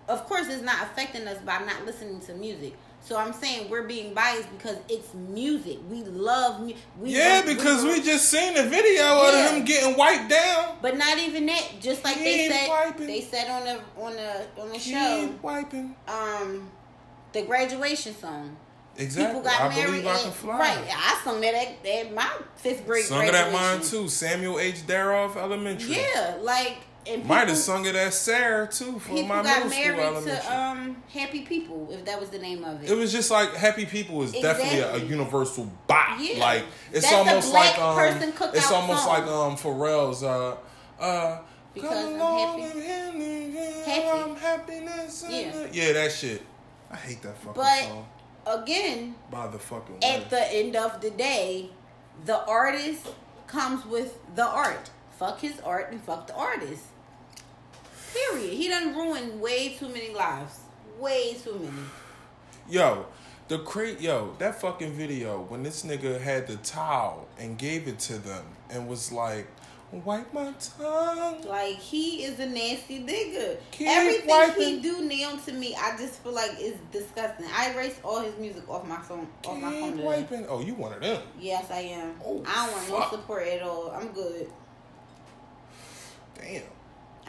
of 0.08 0.26
course 0.26 0.48
it's 0.48 0.64
not 0.64 0.84
affecting 0.84 1.28
us 1.28 1.38
by 1.40 1.60
not 1.60 1.86
listening 1.86 2.20
to 2.22 2.34
music. 2.34 2.74
So 3.02 3.16
I'm 3.18 3.32
saying 3.32 3.70
we're 3.70 3.88
being 3.88 4.14
biased 4.14 4.50
because 4.58 4.78
it's 4.90 5.14
music. 5.14 5.78
We 5.90 6.04
love 6.04 6.60
music. 6.62 6.82
Yeah, 7.04 7.42
because 7.46 7.84
we 7.86 8.02
just 8.02 8.28
seen 8.30 8.54
the 8.54 8.64
video 8.64 9.06
of 9.06 9.52
him 9.52 9.64
getting 9.64 9.96
wiped 9.98 10.30
down. 10.30 10.76
But 10.82 10.98
not 10.98 11.18
even 11.18 11.46
that. 11.46 11.64
Just 11.80 12.04
like 12.04 12.18
they 12.18 12.50
said, 12.50 12.68
wiping. 12.68 13.08
they 13.08 13.22
said 13.22 13.48
on 13.50 13.64
the 13.64 14.02
on 14.02 14.14
the 14.16 14.62
on 14.62 14.70
the 14.70 14.80
show, 14.80 15.28
Keep 15.30 15.42
wiping. 15.44 15.96
um, 16.08 16.70
the 17.32 17.44
graduation 17.44 18.14
song. 18.16 18.58
Exactly. 18.98 19.28
People 19.28 19.42
got 19.44 19.62
I 19.62 19.70
married. 19.70 19.86
believe 19.86 20.08
I 20.08 20.12
and- 20.14 20.22
can 20.24 20.32
fly. 20.32 20.58
Right. 20.60 20.86
I 20.90 21.22
sung 21.24 21.40
that 21.42 21.54
at, 21.54 21.86
at 21.86 22.14
my 22.16 22.30
fifth 22.56 22.86
grade. 22.86 23.06
Sung 23.06 23.26
it 23.28 23.34
at 23.36 23.54
mine 23.54 23.82
too. 23.82 24.10
Samuel 24.10 24.60
H. 24.60 24.88
Daroff 24.88 25.38
Elementary. 25.38 25.98
Yeah, 25.98 26.38
like 26.42 26.78
and 27.10 27.26
Might 27.26 27.48
have 27.48 27.58
sung 27.58 27.86
it 27.86 27.96
at 27.96 28.14
Sarah 28.14 28.68
too 28.68 29.00
for 29.00 29.10
People 29.10 29.24
my 29.28 29.44
got 29.44 29.68
middle 29.68 29.70
married 29.98 30.24
to 30.26 30.56
um 30.56 31.04
happy 31.12 31.42
people, 31.42 31.88
if 31.92 32.06
that 32.06 32.20
was 32.20 32.30
the 32.30 32.40
name 32.40 32.64
of 32.64 32.84
it. 32.84 32.90
it 32.92 32.96
was 32.98 33.12
just 33.12 33.32
like 33.32 33.54
Happy 33.54 33.86
People 33.86 34.22
is 34.24 34.32
definitely 34.32 34.80
a, 34.80 34.96
a 34.96 35.00
universal 35.00 35.72
bop. 35.88 36.18
Yeah. 36.20 36.40
Like 36.40 36.64
it's 36.92 37.10
That's 37.10 37.16
almost 37.16 37.54
like 37.54 37.78
um, 37.80 38.00
it's 38.54 38.72
almost 38.72 39.04
song. 39.04 39.10
like 39.14 39.24
um 39.24 39.56
Pharrell's 39.58 40.24
uh 40.24 40.58
uh. 41.00 41.40
Because 41.74 42.06
I'm 42.14 42.20
happy. 42.20 42.62
Happy. 44.40 44.74
Yeah. 45.30 45.68
yeah, 45.72 45.94
that 45.94 46.12
shit. 46.12 46.42
I 46.92 46.96
hate 46.96 47.22
that 47.22 47.38
fucking 47.38 47.54
But- 47.62 47.84
song. 47.84 48.08
Again, 48.48 49.14
By 49.30 49.48
the 49.48 49.60
fucking 49.60 50.02
at 50.02 50.20
way. 50.22 50.26
the 50.30 50.54
end 50.54 50.76
of 50.78 51.02
the 51.02 51.10
day, 51.12 51.70
the 52.24 52.46
artist 52.46 53.06
comes 53.46 53.86
with 53.86 54.18
the 54.36 54.46
art. 54.48 54.90
Fuck 55.20 55.42
his 55.42 55.60
art 55.60 55.92
and 55.92 56.02
fuck 56.02 56.28
the 56.28 56.34
artist. 56.36 56.84
Period. 58.18 58.54
He 58.54 58.68
done 58.68 58.96
ruined 58.96 59.40
way 59.40 59.76
too 59.78 59.90
many 59.90 60.14
lives. 60.14 60.60
Way 61.00 61.36
too 61.36 61.60
many. 61.60 61.88
Yo, 62.70 63.06
the 63.48 63.60
crate, 63.60 64.02
yo, 64.02 64.36
that 64.40 64.60
fucking 64.60 64.94
video 64.94 65.42
when 65.44 65.64
this 65.64 65.84
nigga 65.84 66.20
had 66.20 66.48
the 66.48 66.58
towel 66.58 67.28
and 67.40 67.58
gave 67.58 67.88
it 67.88 68.00
to 68.00 68.18
them 68.18 68.44
and 68.70 68.88
was 68.88 69.12
like, 69.12 69.48
wipe 69.92 70.34
my 70.34 70.54
tongue. 70.78 71.42
Like 71.44 71.78
he 71.78 72.24
is 72.24 72.40
a 72.40 72.46
nasty 72.46 73.00
nigga. 73.00 73.58
Keep 73.72 73.88
Everything 73.88 74.58
he 74.58 74.82
do 74.82 75.02
now 75.02 75.38
to 75.46 75.54
me, 75.54 75.76
I 75.76 75.96
just 75.98 76.22
feel 76.22 76.34
like 76.34 76.60
is 76.60 76.76
disgusting. 76.92 77.46
I 77.54 77.72
erased 77.72 78.00
all 78.04 78.22
his 78.22 78.38
music 78.38 78.68
off 78.70 78.86
my 78.86 78.98
phone. 78.98 79.28
Off 79.46 79.62
my 79.62 79.72
phone. 79.72 79.82
Keep 79.82 79.92
today. 79.92 80.04
wiping. 80.04 80.46
Oh, 80.50 80.62
you 80.62 80.74
one 80.74 80.94
of 80.94 81.02
them. 81.02 81.22
Yes, 81.40 81.72
I 81.72 81.80
am. 81.80 82.16
Oh, 82.26 82.44
I 82.46 82.66
don't 82.66 82.74
want 82.74 82.84
fuck. 82.88 83.12
no 83.12 83.18
support 83.18 83.48
at 83.48 83.62
all. 83.62 83.92
I'm 83.92 84.10
good. 84.10 84.50
Damn. 86.36 86.64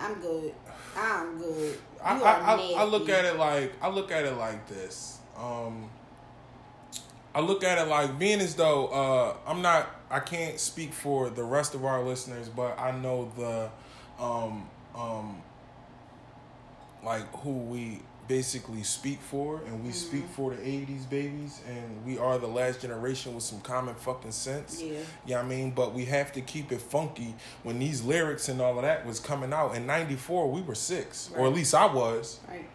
I'm 0.00 0.14
good. 0.20 0.54
I'm 0.96 1.38
good. 1.38 1.72
You 1.74 1.78
I, 2.02 2.20
I, 2.20 2.74
I 2.78 2.84
look 2.84 3.08
at 3.08 3.24
it 3.24 3.36
like 3.36 3.72
I 3.82 3.88
look 3.88 4.10
at 4.10 4.24
it 4.24 4.34
like 4.36 4.66
this. 4.68 5.18
Um, 5.36 5.90
I 7.34 7.40
look 7.40 7.62
at 7.62 7.78
it 7.78 7.88
like 7.88 8.18
being 8.18 8.40
as 8.40 8.54
though 8.54 8.86
uh, 8.88 9.36
I'm 9.46 9.62
not. 9.62 9.88
I 10.10 10.20
can't 10.20 10.58
speak 10.58 10.92
for 10.92 11.28
the 11.28 11.44
rest 11.44 11.74
of 11.74 11.84
our 11.84 12.02
listeners, 12.02 12.48
but 12.48 12.78
I 12.78 12.92
know 12.92 13.30
the 13.36 13.70
um, 14.22 14.68
um, 14.94 15.42
like 17.04 17.30
who 17.40 17.52
we 17.52 18.00
basically 18.28 18.82
speak 18.82 19.20
for, 19.20 19.62
and 19.66 19.84
we 19.84 19.90
speak 19.92 20.24
Mm-hmm. 20.24 20.32
for 20.34 20.50
the 20.54 20.62
'80s 20.62 21.08
babies, 21.08 21.60
and 21.66 22.04
we 22.04 22.18
are 22.18 22.38
the 22.38 22.46
last 22.46 22.80
generation 22.82 23.34
with 23.34 23.42
some 23.44 23.60
common 23.60 23.94
fucking 23.94 24.32
sense. 24.32 24.80
Yeah. 24.82 24.98
Yeah, 25.26 25.40
I 25.40 25.42
mean, 25.44 25.70
but 25.72 25.94
we 25.94 26.04
have 26.06 26.32
to 26.32 26.40
keep 26.40 26.70
it 26.70 26.80
funky 26.80 27.34
when 27.62 27.78
these 27.78 28.02
lyrics 28.02 28.48
and 28.48 28.60
all 28.60 28.76
of 28.76 28.82
that 28.82 29.06
was 29.06 29.18
coming 29.20 29.52
out. 29.52 29.74
In 29.74 29.86
94, 29.86 30.50
we 30.50 30.60
were 30.60 30.74
six, 30.74 31.30
or 31.36 31.46
at 31.46 31.52
least 31.54 31.74
I 31.74 31.86
was. 31.86 32.38
Right. 32.48 32.68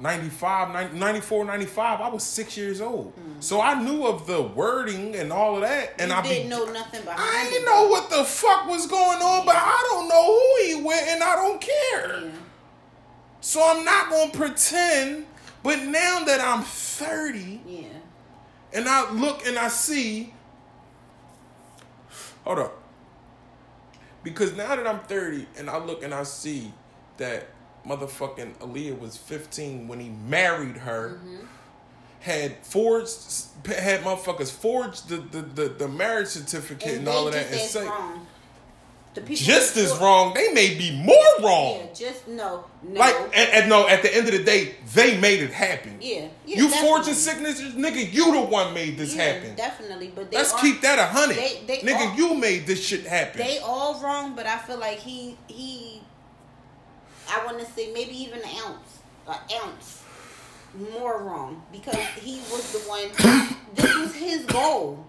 95, 0.00 0.72
90, 0.72 0.98
94, 0.98 1.44
95, 1.44 2.00
I 2.00 2.08
was 2.08 2.24
six 2.24 2.56
years 2.56 2.80
old. 2.80 3.12
So 3.38 3.60
I 3.60 3.80
knew 3.80 4.04
of 4.06 4.26
the 4.26 4.42
wording 4.42 5.14
and 5.14 5.32
all 5.32 5.54
of 5.54 5.60
that. 5.62 5.94
And 6.00 6.10
you 6.10 6.16
I 6.16 6.22
didn't 6.22 6.42
be, 6.44 6.48
know 6.48 6.64
nothing 6.64 7.04
behind 7.04 7.20
I 7.20 7.48
didn't 7.48 7.64
know 7.64 7.86
what 7.88 8.10
the 8.10 8.24
fuck 8.24 8.66
was 8.68 8.88
going 8.88 9.22
on, 9.22 9.46
but 9.46 9.54
I 9.56 9.88
don't 9.92 10.08
know 10.08 10.26
who 10.26 10.66
he 10.66 10.82
with 10.84 11.04
and 11.08 11.22
I 11.22 11.36
don't 11.36 11.60
care. 11.60 12.20
Yeah. 12.24 12.30
So 13.44 13.62
I'm 13.62 13.84
not 13.84 14.08
going 14.08 14.30
to 14.30 14.38
pretend. 14.38 15.26
But 15.62 15.82
now 15.82 16.24
that 16.24 16.40
I'm 16.40 16.62
30, 16.62 17.60
Yeah. 17.66 17.88
and 18.72 18.88
I 18.88 19.10
look 19.12 19.46
and 19.46 19.58
I 19.58 19.68
see. 19.68 20.32
Hold 22.44 22.58
up. 22.58 22.82
Because 24.22 24.56
now 24.56 24.74
that 24.74 24.86
I'm 24.86 25.00
30 25.00 25.46
and 25.58 25.68
I 25.68 25.76
look 25.76 26.02
and 26.02 26.14
I 26.14 26.22
see 26.22 26.72
that 27.18 27.48
motherfucking 27.86 28.56
Aaliyah 28.58 28.98
was 28.98 29.18
15 29.18 29.88
when 29.88 30.00
he 30.00 30.08
married 30.08 30.78
her, 30.78 31.20
mm-hmm. 31.22 31.44
had 32.20 32.64
forged, 32.64 33.44
had 33.66 34.00
motherfuckers 34.00 34.50
forged 34.50 35.10
the, 35.10 35.18
the, 35.18 35.42
the, 35.42 35.68
the 35.68 35.88
marriage 35.88 36.28
certificate 36.28 36.88
and, 36.88 36.98
And 37.00 37.08
all 37.08 37.26
of 37.28 37.34
that 37.34 37.46
and 37.50 37.60
say, 37.60 37.82
strong. 37.84 38.26
The 39.14 39.20
people 39.20 39.36
just 39.36 39.76
as 39.76 39.96
wrong. 39.98 40.34
They 40.34 40.52
may 40.52 40.74
be 40.76 40.90
more 40.90 41.16
wrong. 41.40 41.78
Yeah, 41.78 41.92
just 41.94 42.26
no, 42.28 42.64
no. 42.82 43.00
Like, 43.00 43.14
and, 43.34 43.50
and 43.52 43.68
no, 43.68 43.86
at 43.88 44.02
the 44.02 44.14
end 44.14 44.26
of 44.26 44.32
the 44.32 44.42
day, 44.42 44.74
they 44.94 45.18
made 45.18 45.40
it 45.40 45.52
happen. 45.52 45.98
yeah, 46.00 46.28
yeah, 46.46 46.56
you 46.58 46.68
definitely. 46.68 46.88
forging 46.88 47.14
signatures, 47.14 47.74
nigga. 47.74 48.12
You 48.12 48.32
the 48.32 48.40
one 48.42 48.74
made 48.74 48.98
this 48.98 49.14
Yeah, 49.14 49.32
happen. 49.34 49.54
Definitely, 49.54 50.12
but 50.14 50.30
they 50.30 50.36
Let's 50.36 50.52
are, 50.52 50.60
keep 50.60 50.80
that 50.82 50.98
a 50.98 51.06
hundred, 51.06 51.36
nigga. 51.36 52.10
all- 52.10 52.16
you 52.16 52.34
made 52.34 52.66
this 52.66 52.84
shit 52.84 53.06
happen. 53.06 53.38
They 53.38 53.58
all 53.58 54.00
wrong, 54.02 54.34
but 54.34 54.46
I 54.46 54.58
feel 54.58 54.78
like 54.78 54.98
he 54.98 55.36
he. 55.46 56.00
I 57.30 57.44
want 57.46 57.58
to 57.60 57.66
say 57.66 57.92
maybe 57.92 58.14
even 58.22 58.40
an 58.40 58.48
ounce, 58.66 58.98
an 59.28 59.36
ounce 59.62 60.02
more 60.92 61.22
wrong 61.22 61.62
because 61.72 61.94
he 62.20 62.38
was 62.50 62.72
the 62.72 62.78
one. 62.88 63.08
this 63.74 63.94
was 63.96 64.14
his 64.14 64.44
goal. 64.46 65.06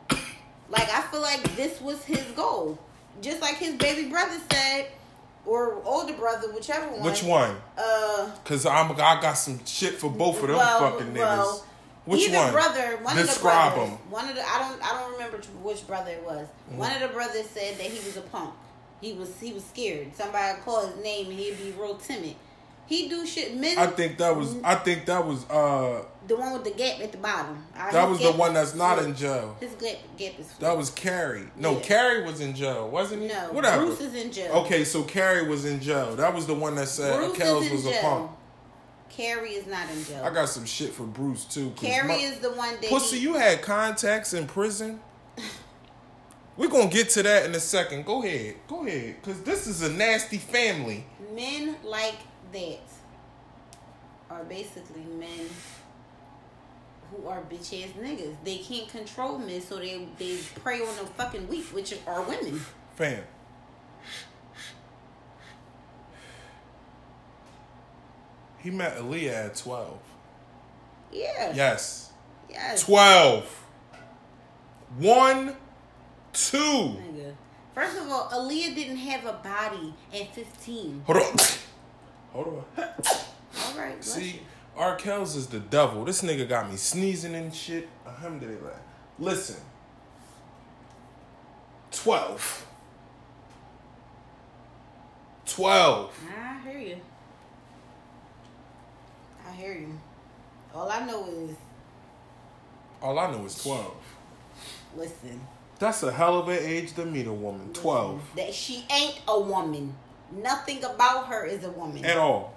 Like 0.70 0.90
I 0.90 1.02
feel 1.12 1.22
like 1.22 1.44
this 1.56 1.82
was 1.82 2.04
his 2.06 2.24
goal, 2.36 2.80
just 3.22 3.42
like 3.42 3.56
his 3.56 3.76
baby 3.76 4.10
brother 4.10 4.38
said, 4.52 4.88
or 5.46 5.82
older 5.86 6.14
brother, 6.14 6.52
whichever 6.54 6.88
one. 6.92 7.04
Which 7.04 7.24
one? 7.24 7.56
Uh, 7.78 8.32
Cause 8.46 8.66
I'm 8.66 8.92
I 8.94 9.20
got 9.22 9.34
some 9.34 9.64
shit 9.66 9.94
for 9.94 10.10
both 10.10 10.42
of 10.42 10.48
them 10.48 10.58
Well, 10.58 10.92
fucking 10.92 11.08
niggas. 11.14 11.16
well, 11.18 11.66
Which 12.06 12.22
either 12.28 12.38
one? 12.38 12.52
brother, 12.52 12.98
one 13.04 13.16
Describe 13.16 13.74
of 13.74 13.74
the 13.74 13.80
brothers, 13.80 13.90
them. 14.00 14.12
one 14.12 14.30
of 14.30 14.36
the 14.36 14.42
I 14.42 14.60
don't 14.60 14.84
I 14.84 15.00
don't 15.02 15.12
remember 15.14 15.38
which 15.62 15.86
brother 15.88 16.12
it 16.12 16.24
was. 16.26 16.48
Mm-hmm. 16.48 16.78
One 16.78 16.92
of 16.94 17.02
the 17.02 17.08
brothers 17.10 17.46
said 17.48 17.76
that 17.78 17.86
he 17.88 17.98
was 18.06 18.18
a 18.18 18.22
punk. 18.22 18.54
He 19.02 19.14
was 19.14 19.40
he 19.40 19.54
was 19.54 19.64
scared. 19.66 20.16
Somebody 20.16 20.56
would 20.56 20.64
call 20.66 20.88
his 20.88 21.04
name 21.04 21.30
and 21.30 21.38
he'd 21.40 21.58
be 21.58 21.72
real 21.80 21.96
timid. 21.96 22.36
He 22.88 23.10
do 23.10 23.26
shit. 23.26 23.52
I 23.78 23.88
think 23.88 24.18
that 24.20 24.36
was 24.36 24.56
I 24.64 24.76
think 24.76 25.06
that 25.06 25.26
was 25.26 25.44
uh 25.50 26.04
the 26.28 26.36
one 26.36 26.54
with 26.54 26.64
the 26.64 26.72
gap 26.72 27.00
at 27.02 27.12
the 27.12 27.18
bottom. 27.20 27.64
Uh, 27.78 27.92
that 27.92 28.10
was 28.10 28.20
the 28.20 28.32
one 28.32 28.54
that's 28.54 28.74
not 28.76 29.00
in 29.00 29.16
jail. 29.16 29.56
His 29.60 29.72
gap 29.74 29.98
gap 30.18 30.40
is. 30.40 30.52
That 30.60 30.76
was 30.78 30.90
Carey. 30.90 31.44
No, 31.56 31.74
Yeah. 31.74 31.80
Carey 31.82 32.24
was 32.26 32.42
in 32.42 32.56
jail, 32.56 32.90
wasn't 32.90 33.24
he? 33.24 33.28
no. 33.28 33.52
Whatever. 33.52 33.86
Bruce 33.86 34.02
is 34.02 34.16
in 34.16 34.32
jail. 34.32 34.52
Okay, 34.54 34.84
so 34.84 35.04
Carey 35.04 35.48
was 35.48 35.66
in 35.66 35.80
jail. 35.82 36.16
That 36.16 36.34
was 36.34 36.48
the 36.48 36.54
one 36.56 36.76
that 36.76 36.88
said 36.88 37.16
Bruce 37.18 37.38
Kells 37.38 37.66
is 37.66 37.70
in 37.70 37.76
was 37.78 37.86
a 37.86 37.92
jail. 37.92 38.02
punk. 38.02 38.32
Carey 39.10 39.52
is 39.52 39.66
not 39.68 39.90
in 39.90 40.04
jail. 40.04 40.24
I 40.26 40.30
got 40.34 40.50
some 40.50 40.66
shit 40.66 40.92
for 40.92 41.04
Bruce 41.04 41.46
too. 41.46 41.72
Carey 41.76 42.08
my- 42.08 42.16
is 42.16 42.40
the 42.40 42.52
one 42.52 42.74
that 42.82 42.90
Pussy, 42.90 43.18
he- 43.18 43.24
you 43.24 43.34
had 43.36 43.62
contacts 43.62 44.34
in 44.34 44.46
prison. 44.48 45.00
We're 46.58 46.70
gonna 46.70 46.90
get 46.90 47.10
to 47.12 47.24
that 47.24 47.46
in 47.46 47.54
a 47.56 47.60
second. 47.60 48.06
Go 48.06 48.24
ahead. 48.24 48.56
Go 48.68 48.86
ahead. 48.86 49.22
Cause 49.24 49.42
this 49.42 49.68
is 49.68 49.82
a 49.82 49.92
nasty 49.92 50.38
family. 50.38 51.06
men 51.34 51.76
like 51.84 52.16
that 52.56 52.80
are 54.30 54.44
basically 54.46 55.04
men 55.20 55.48
who 57.12 57.28
are 57.28 57.42
bitch 57.42 57.84
ass 57.84 57.92
niggas. 58.00 58.36
They 58.44 58.58
can't 58.58 58.88
control 58.90 59.38
men, 59.38 59.62
so 59.62 59.78
they 59.78 60.08
they 60.18 60.38
prey 60.56 60.80
on 60.80 60.96
the 60.96 61.06
fucking 61.06 61.48
weak, 61.50 61.66
which 61.66 61.94
are 62.08 62.22
women. 62.24 62.62
Fam. 62.96 63.24
He 68.60 68.72
met 68.72 68.98
Aaliyah 68.98 69.46
at 69.48 69.56
12. 69.58 70.00
Yeah. 71.12 71.54
Yes. 71.54 72.12
Yes. 72.50 72.84
12. 72.84 73.64
One, 74.98 75.56
two. 76.34 76.58
Nigga. 76.58 77.36
First 77.76 77.98
of 77.98 78.10
all, 78.10 78.28
Aaliyah 78.30 78.74
didn't 78.74 78.98
have 78.98 79.26
a 79.26 79.34
body 79.34 79.94
at 80.12 80.34
15. 80.34 81.04
Hold 81.06 81.18
on. 81.18 81.36
Hold 82.36 82.48
on. 82.78 82.86
All 83.64 83.78
right. 83.78 84.04
See. 84.04 84.42
R. 84.76 84.98
Kells 84.98 85.38
is 85.38 85.48
the 85.48 85.60
devil. 85.60 86.04
This 86.04 86.22
nigga 86.22 86.48
got 86.50 86.70
me 86.70 86.76
sneezing 86.76 87.34
and 87.34 87.56
shit. 87.56 87.88
Alhamdulillah. 88.06 88.74
Listen. 89.18 89.56
12. 91.92 92.68
12. 95.46 96.20
I 96.38 96.70
hear 96.70 96.80
you. 96.80 96.98
I 99.48 99.52
hear 99.54 99.74
you. 99.74 99.98
All 100.74 100.92
I 100.92 101.06
know 101.06 101.26
is, 101.30 101.56
All 103.02 103.18
I 103.18 103.32
know 103.32 103.46
is 103.46 103.64
12. 103.64 103.94
listen. 104.98 105.40
That's 105.80 106.04
a 106.04 106.12
hell 106.12 106.40
of 106.40 106.50
an 106.50 106.60
age 106.60 106.94
to 106.96 107.06
meet 107.06 107.28
a 107.28 107.34
woman. 107.34 107.72
12. 107.72 108.22
That 108.36 108.54
she 108.54 108.84
ain't 108.92 109.22
a 109.26 109.40
woman. 109.40 109.96
Nothing 110.32 110.84
about 110.84 111.28
her 111.28 111.46
is 111.46 111.64
a 111.64 111.72
woman. 111.72 112.04
At 112.04 112.18
all. 112.18 112.56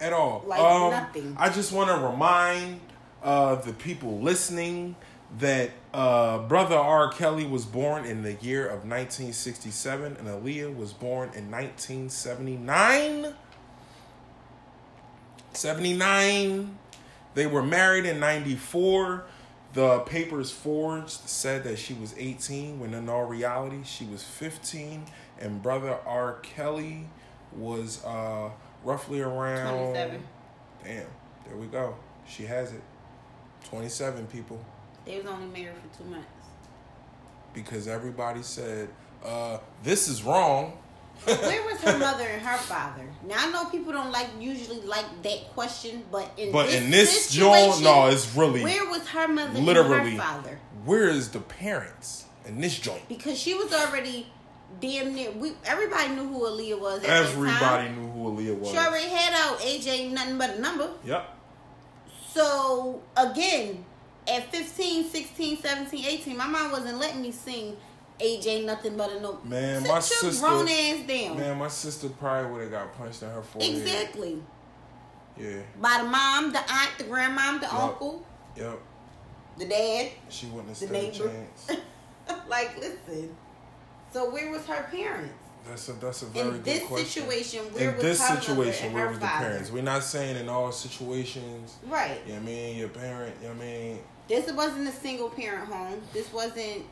At 0.00 0.12
all. 0.12 0.44
Like 0.46 0.60
um, 0.60 0.90
nothing. 0.90 1.36
I 1.38 1.50
just 1.50 1.72
want 1.72 1.90
to 1.90 2.06
remind 2.06 2.80
uh, 3.22 3.56
the 3.56 3.72
people 3.72 4.20
listening 4.20 4.96
that 5.38 5.70
uh, 5.92 6.38
brother 6.38 6.76
R. 6.76 7.10
Kelly 7.10 7.46
was 7.46 7.64
born 7.64 8.04
in 8.04 8.22
the 8.22 8.34
year 8.34 8.64
of 8.64 8.84
1967 8.84 10.16
and 10.16 10.28
Aaliyah 10.28 10.74
was 10.74 10.92
born 10.92 11.30
in 11.34 11.50
1979. 11.50 13.34
79. 15.52 16.78
They 17.34 17.46
were 17.46 17.62
married 17.62 18.06
in 18.06 18.20
94. 18.20 19.24
The 19.72 20.00
papers 20.00 20.50
forged 20.50 21.28
said 21.28 21.64
that 21.64 21.78
she 21.78 21.94
was 21.94 22.14
18 22.16 22.80
when 22.80 22.94
in 22.94 23.08
all 23.08 23.24
reality 23.24 23.80
she 23.84 24.06
was 24.06 24.22
15 24.22 25.04
and 25.40 25.62
brother 25.62 25.96
R. 26.06 26.34
Kelly 26.42 27.06
was 27.56 28.04
uh, 28.04 28.50
roughly 28.84 29.20
around 29.20 29.76
27. 29.94 30.22
Damn, 30.84 31.06
there 31.46 31.56
we 31.56 31.66
go. 31.66 31.94
She 32.28 32.44
has 32.44 32.72
it. 32.72 32.82
27 33.64 34.26
people 34.28 34.64
They 35.04 35.18
was 35.18 35.26
only 35.26 35.46
married 35.46 35.76
for 35.90 35.98
two 35.98 36.08
months. 36.08 36.26
because 37.52 37.88
everybody 37.88 38.42
said 38.42 38.88
uh, 39.24 39.58
this 39.82 40.06
is 40.08 40.22
wrong. 40.22 40.78
Where 41.24 41.64
was 41.64 41.80
her 41.80 41.98
mother 42.06 42.24
and 42.24 42.42
her 42.42 42.58
father? 42.58 43.02
Now 43.26 43.36
I 43.38 43.50
know 43.50 43.64
people 43.70 43.92
don't 43.92 44.12
like 44.12 44.28
usually 44.38 44.80
like 44.82 45.06
that 45.22 45.52
question, 45.54 46.04
but 46.12 46.30
in 46.36 46.52
But 46.52 46.66
this 46.66 46.74
in 46.84 46.90
this 46.90 47.30
joint, 47.32 47.82
no, 47.82 48.06
it's 48.06 48.36
really 48.36 48.62
where 48.62 48.84
was 48.88 49.06
her 49.08 49.26
mother 49.26 49.58
literally 49.58 50.10
and 50.10 50.20
her 50.20 50.22
father? 50.22 50.58
where 50.84 51.08
is 51.08 51.30
the 51.30 51.40
parents 51.40 52.26
in 52.44 52.60
this 52.60 52.78
joint? 52.78 53.08
Because 53.08 53.36
she 53.38 53.54
was 53.54 53.72
already 53.72 54.28
damn 54.80 55.14
near. 55.14 55.30
We 55.32 55.52
everybody 55.64 56.08
knew 56.14 56.26
who 56.28 56.40
Aaliyah 56.40 56.80
was. 56.80 57.04
Everybody 57.04 57.88
knew 57.90 58.08
who 58.08 58.30
Aaliyah 58.30 58.58
was. 58.58 58.70
She 58.70 58.76
already 58.78 59.08
had 59.08 59.32
out 59.34 59.58
AJ 59.60 60.12
nothing 60.12 60.38
but 60.38 60.50
a 60.50 60.60
number. 60.60 60.90
Yep. 61.04 61.34
So 62.32 63.02
again, 63.16 63.84
at 64.28 64.50
15, 64.52 65.04
16, 65.08 65.58
17, 65.58 66.04
18, 66.04 66.36
my 66.36 66.46
mom 66.46 66.70
wasn't 66.72 66.98
letting 66.98 67.22
me 67.22 67.30
sing 67.32 67.76
AJ 68.20 68.64
nothing 68.64 68.96
but 68.96 69.10
a 69.12 69.20
no. 69.20 69.38
Man, 69.44 69.82
Sit 69.82 69.90
my 69.90 70.00
sister- 70.00 70.40
grown 70.46 70.68
ass 70.68 71.06
down. 71.06 71.36
Man, 71.38 71.58
my 71.58 71.68
sister 71.68 72.08
probably 72.08 72.50
would 72.52 72.62
have 72.62 72.70
got 72.70 72.98
punched 72.98 73.22
in 73.22 73.30
her 73.30 73.42
forehead. 73.42 73.74
exactly. 73.76 74.42
Yeah. 75.38 75.60
By 75.80 75.98
the 76.02 76.08
mom, 76.08 76.52
the 76.52 76.60
aunt, 76.60 76.90
the 76.98 77.04
grandmom, 77.04 77.60
the 77.60 77.66
Yup. 77.66 77.74
uncle, 77.74 78.26
Yep. 78.56 78.80
the 79.58 79.64
dad. 79.66 80.12
She 80.30 80.46
wouldn't 80.46 80.68
have 80.70 80.78
The 80.78 80.86
stood 80.86 81.26
a 81.26 81.28
chance. 81.30 81.70
like, 82.48 82.76
listen. 82.78 83.36
So 84.12 84.30
where 84.30 84.50
was 84.50 84.64
her 84.66 84.82
parents? 84.90 85.34
That's 85.68 85.88
a 85.88 85.92
that's 85.94 86.22
a 86.22 86.26
very 86.26 86.46
In 86.48 86.52
good 86.54 86.64
this 86.64 86.84
question. 86.84 87.06
situation, 87.08 87.64
where 87.72 87.88
in 87.90 87.94
was 87.96 88.02
this 88.04 88.26
situation, 88.26 88.92
where 88.92 89.08
was 89.08 89.18
the 89.18 89.26
father? 89.26 89.46
parents? 89.48 89.70
We're 89.72 89.82
not 89.82 90.04
saying 90.04 90.36
in 90.36 90.48
all 90.48 90.70
situations. 90.70 91.76
Right. 91.86 92.20
You 92.24 92.34
know 92.34 92.38
what 92.40 92.42
I 92.42 92.46
mean? 92.46 92.76
Your 92.76 92.88
parent, 92.88 93.34
you 93.42 93.48
know 93.48 93.54
what 93.54 93.62
I 93.64 93.66
mean? 93.66 93.98
This 94.28 94.50
wasn't 94.52 94.88
a 94.88 94.92
single 94.92 95.28
parent 95.30 95.66
home. 95.68 96.00
This 96.12 96.32
wasn't. 96.32 96.84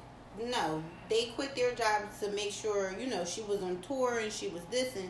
No, 0.45 0.83
they 1.09 1.27
quit 1.37 1.55
their 1.55 1.73
jobs 1.75 2.19
to 2.21 2.31
make 2.33 2.51
sure 2.51 2.93
you 2.99 3.07
know 3.07 3.25
she 3.25 3.43
was 3.43 3.63
on 3.63 3.79
tour 3.81 4.19
and 4.19 4.33
she 4.33 4.49
was 4.49 4.63
this 4.71 4.97
and 4.97 5.09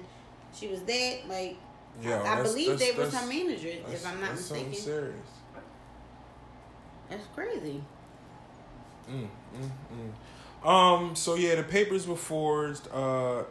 she 0.55 0.69
was 0.69 0.83
that. 0.83 1.21
Like 1.27 1.57
Yeah, 2.03 2.21
I, 2.23 2.41
I 2.41 2.43
believe 2.43 2.79
they 2.79 2.91
was 2.93 3.11
that's- 3.11 3.15
her 3.15 3.27
manager, 3.27 3.69
if 3.69 4.07
I'm 4.07 4.21
not 4.21 4.31
that's 4.31 4.51
mistaken. 4.51 4.75
serious. 4.75 5.17
That's 7.09 7.27
crazy. 7.35 7.83
Mm, 9.11 9.23
mm, 9.23 9.29
mm. 9.93 10.11
Um. 10.65 11.15
So 11.15 11.35
yeah, 11.35 11.57
the 11.57 11.63
papers 11.63 12.07
were 12.07 12.17
forged. 12.17 12.89
Uh, 12.93 13.43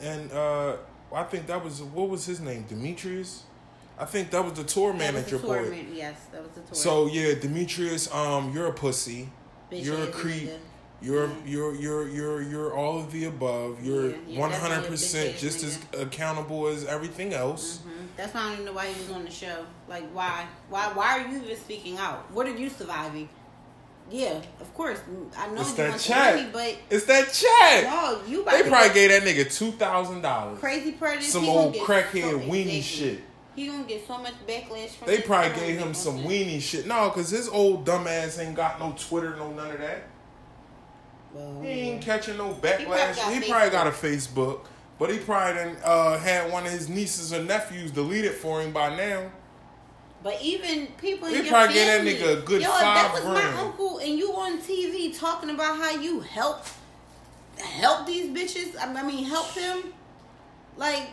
and 0.00 0.32
uh, 0.32 0.76
I 1.14 1.22
think 1.24 1.46
that 1.46 1.62
was 1.62 1.82
what 1.82 2.08
was 2.08 2.24
his 2.26 2.40
name, 2.40 2.64
Demetrius. 2.68 3.44
I 3.98 4.06
think 4.06 4.30
that 4.30 4.42
was 4.42 4.54
the 4.54 4.64
tour 4.64 4.92
That 4.92 4.98
manager 5.12 5.36
the 5.38 5.46
tour 5.46 5.62
boy. 5.64 5.70
man- 5.70 5.94
Yes, 5.94 6.18
that 6.32 6.42
was 6.42 6.50
the 6.52 6.60
tour. 6.62 6.74
So 6.74 7.06
yeah, 7.06 7.34
Demetrius, 7.38 8.12
um, 8.14 8.52
you're 8.54 8.66
a 8.66 8.72
pussy. 8.72 9.28
Bitch 9.70 9.84
you're 9.84 10.02
a 10.02 10.06
creep. 10.08 10.48
nigga. 10.48 10.58
You're 11.02 11.26
Yeah. 11.28 11.34
you're 11.46 11.74
you're 11.74 12.08
you're 12.08 12.42
you're 12.42 12.74
all 12.76 12.98
of 12.98 13.12
the 13.12 13.24
above. 13.26 13.82
You're 13.84 14.10
one 14.36 14.50
hundred 14.50 14.86
percent 14.86 15.36
just 15.38 15.62
as 15.62 15.78
accountable 15.98 16.66
as 16.66 16.84
everything 16.84 17.32
else. 17.32 17.78
Mhm. 17.78 18.06
That's 18.16 18.34
why 18.34 18.40
I 18.40 18.44
don't 18.44 18.52
even 18.54 18.64
know 18.66 18.72
why 18.72 18.86
he 18.88 19.00
was 19.00 19.10
on 19.10 19.24
the 19.24 19.30
show. 19.30 19.64
Like, 19.88 20.04
why? 20.12 20.46
Why? 20.68 20.90
Why 20.94 21.18
are 21.20 21.28
you 21.28 21.38
even 21.42 21.56
speaking 21.56 21.96
out? 21.96 22.30
What 22.32 22.46
are 22.46 22.56
you 22.56 22.68
surviving? 22.68 23.28
Yeah, 24.10 24.40
of 24.60 24.74
course. 24.74 24.98
I 25.36 25.46
know 25.48 25.60
It's 25.60 25.70
you 25.70 25.76
that 25.76 25.88
want 25.90 26.00
the 26.02 26.14
money, 26.14 26.48
but 26.52 26.76
It's 26.90 27.04
that 27.06 27.32
chat. 27.32 27.84
no, 27.84 28.20
you. 28.26 28.42
About 28.42 28.52
they 28.62 28.68
probably 28.68 28.88
get 28.88 28.94
gave 28.94 29.10
that 29.10 29.22
nigga 29.22 29.54
two 29.56 29.70
thousand 29.72 30.22
dollars. 30.22 30.58
crazy 30.58 30.92
prejudice. 30.92 31.32
Some 31.32 31.44
he 31.44 31.48
old 31.50 31.74
crackhead 31.76 32.22
so- 32.30 32.38
weenie 32.40 32.78
exactly. 32.78 32.80
shit. 32.82 33.20
He 33.56 33.66
gonna 33.66 33.84
get 33.84 34.06
so 34.06 34.18
much 34.18 34.34
backlash 34.48 34.90
from. 34.90 35.08
They 35.08 35.20
probably 35.20 35.54
gave 35.60 35.78
him 35.78 35.92
some 35.94 36.18
weenie 36.24 36.60
shit. 36.60 36.86
No, 36.86 37.10
cause 37.10 37.30
his 37.30 37.48
old 37.48 37.84
dumbass 37.86 38.38
ain't 38.44 38.54
got 38.56 38.78
no 38.80 38.94
Twitter, 38.98 39.34
no 39.36 39.50
none 39.52 39.70
of 39.72 39.78
that. 39.78 40.04
Well, 41.32 41.60
He 41.62 41.68
ain't 41.68 42.02
catching 42.02 42.36
no 42.38 42.48
probably 42.54 42.70
backlash. 42.86 43.16
got 43.16 43.32
He 43.32 43.48
probably, 43.50 43.70
got 43.70 43.86
a 43.86 43.90
Facebook. 43.90 44.60
Facebook, 44.60 44.60
but 44.98 45.10
he 45.10 45.18
probably 45.18 45.54
done, 45.62 45.76
uh, 45.84 46.18
had 46.18 46.50
one 46.50 46.66
of 46.66 46.72
his 46.72 46.88
nieces 46.88 47.32
or 47.32 47.42
nephews 47.42 47.90
delete 47.90 48.24
it 48.24 48.34
for 48.34 48.60
him 48.62 48.72
by 48.72 48.94
now. 48.96 49.30
But 50.22 50.40
even 50.42 50.86
people 51.00 51.28
in 51.28 51.32
They 51.34 51.40
your 51.42 51.48
probably 51.48 51.74
get 51.74 51.86
that 51.86 51.96
family, 51.98 52.14
nigga 52.14 52.38
a 52.38 52.40
good 52.42 52.60
yo, 52.62 52.68
if 52.68 52.80
that 52.80 53.10
was 53.14 53.22
grand. 53.22 53.54
my 53.56 53.62
uncle 53.62 53.98
and 53.98 54.18
you 54.18 54.32
on 54.34 54.58
TV 54.58 55.18
talking 55.18 55.50
about 55.50 55.76
how 55.78 55.90
you 55.92 56.20
help 56.20 56.64
help 57.58 58.06
these 58.06 58.26
bitches. 58.28 58.74
I 58.78 59.02
mean, 59.02 59.24
help 59.24 59.50
him. 59.52 59.92
Like, 60.76 61.08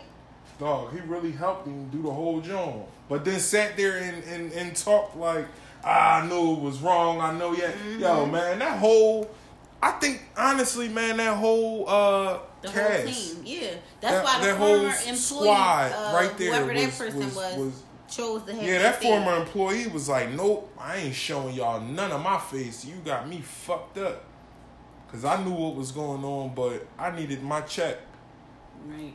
Dog, 0.58 0.92
he 0.92 1.00
really 1.00 1.32
helped 1.32 1.66
him 1.66 1.88
do 1.90 2.02
the 2.02 2.10
whole 2.10 2.40
job. 2.40 2.86
But 3.08 3.24
then 3.24 3.38
sat 3.40 3.76
there 3.76 3.96
and, 3.98 4.22
and, 4.24 4.52
and 4.52 4.74
talked 4.76 5.16
like, 5.16 5.46
ah, 5.84 6.20
I 6.22 6.26
knew 6.26 6.54
it 6.54 6.60
was 6.60 6.80
wrong. 6.80 7.20
I 7.20 7.32
know 7.38 7.52
yeah, 7.54 7.70
Mm-hmm. 7.72 8.00
Yo, 8.00 8.26
man, 8.26 8.58
that 8.58 8.78
whole, 8.78 9.30
I 9.82 9.92
think, 9.92 10.22
honestly, 10.36 10.88
man, 10.88 11.16
that 11.18 11.36
whole 11.36 11.88
uh, 11.88 12.38
the 12.62 12.68
cast, 12.68 13.04
whole 13.04 13.12
team, 13.34 13.42
yeah. 13.44 13.70
That's 14.00 14.14
That- 14.16 14.24
why 14.24 14.40
the 14.40 14.46
that 14.46 14.58
former 14.58 14.76
whole 14.76 14.86
employee, 14.88 15.16
squad 15.16 15.92
uh, 15.92 16.12
right 16.14 16.36
there 16.38 16.48
whoever 16.54 16.74
that 16.74 16.90
person 16.98 17.18
was- 17.20 17.34
was, 17.36 17.56
was- 17.56 17.82
chose 18.08 18.42
to 18.44 18.54
have. 18.54 18.62
Yeah, 18.62 18.78
that 18.80 19.00
thing. 19.00 19.10
former 19.10 19.36
employee 19.36 19.86
was 19.88 20.08
like, 20.08 20.30
nope, 20.30 20.72
I 20.78 20.96
ain't 20.96 21.14
showing 21.14 21.54
y'all 21.54 21.80
none 21.80 22.10
of 22.10 22.22
my 22.22 22.38
face. 22.38 22.84
You 22.84 22.96
got 23.04 23.28
me 23.28 23.40
fucked 23.40 23.98
up. 23.98 24.24
Because 25.06 25.24
I 25.24 25.42
knew 25.42 25.52
what 25.52 25.74
was 25.74 25.90
going 25.90 26.22
on, 26.22 26.54
but 26.54 26.86
I 26.98 27.10
needed 27.10 27.42
my 27.42 27.62
check. 27.62 27.96
Right. 28.86 29.14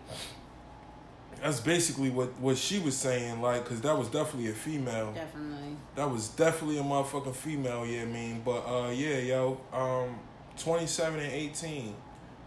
That's 1.42 1.60
basically 1.60 2.10
what, 2.10 2.40
what 2.40 2.58
she 2.58 2.80
was 2.80 2.98
saying, 2.98 3.42
like, 3.42 3.64
because 3.64 3.82
that 3.82 3.98
was 3.98 4.08
definitely 4.08 4.50
a 4.50 4.54
female. 4.54 5.12
Definitely. 5.14 5.76
That 5.96 6.10
was 6.10 6.30
definitely 6.30 6.80
a 6.80 6.84
motherfucking 6.84 7.36
female, 7.36 7.86
yeah, 7.86 8.04
I 8.04 8.06
mean. 8.06 8.42
But, 8.44 8.62
uh, 8.66 8.90
yeah, 8.90 9.18
yo, 9.18 9.60
um, 9.72 10.18
27 10.58 11.20
and 11.20 11.32
18. 11.32 11.96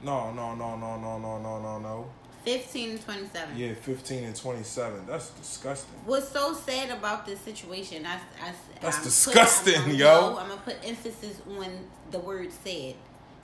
No, 0.03 0.32
no, 0.32 0.55
no, 0.55 0.76
no, 0.76 0.99
no, 0.99 1.18
no, 1.18 1.38
no, 1.38 1.61
no, 1.61 1.78
no. 1.78 2.11
15 2.47 2.90
and 2.90 3.03
27. 3.05 3.57
Yeah, 3.57 3.74
15 3.74 4.22
and 4.22 4.36
27. 4.36 5.07
That's 5.09 5.30
disgusting. 5.30 5.99
What's 6.05 6.28
so 6.28 6.55
sad 6.55 6.90
about 6.97 7.26
this 7.26 7.40
situation? 7.40 8.07
I, 8.07 8.14
I, 8.40 8.53
That's 8.80 8.99
I'm 8.99 9.03
disgusting, 9.03 9.74
put, 9.82 9.90
I'm, 9.90 9.97
yo. 9.97 10.36
I'm 10.38 10.49
gonna 10.49 10.61
put 10.64 10.76
emphasis 10.84 11.42
on 11.59 11.66
the 12.12 12.20
word 12.20 12.53
"said." 12.64 12.94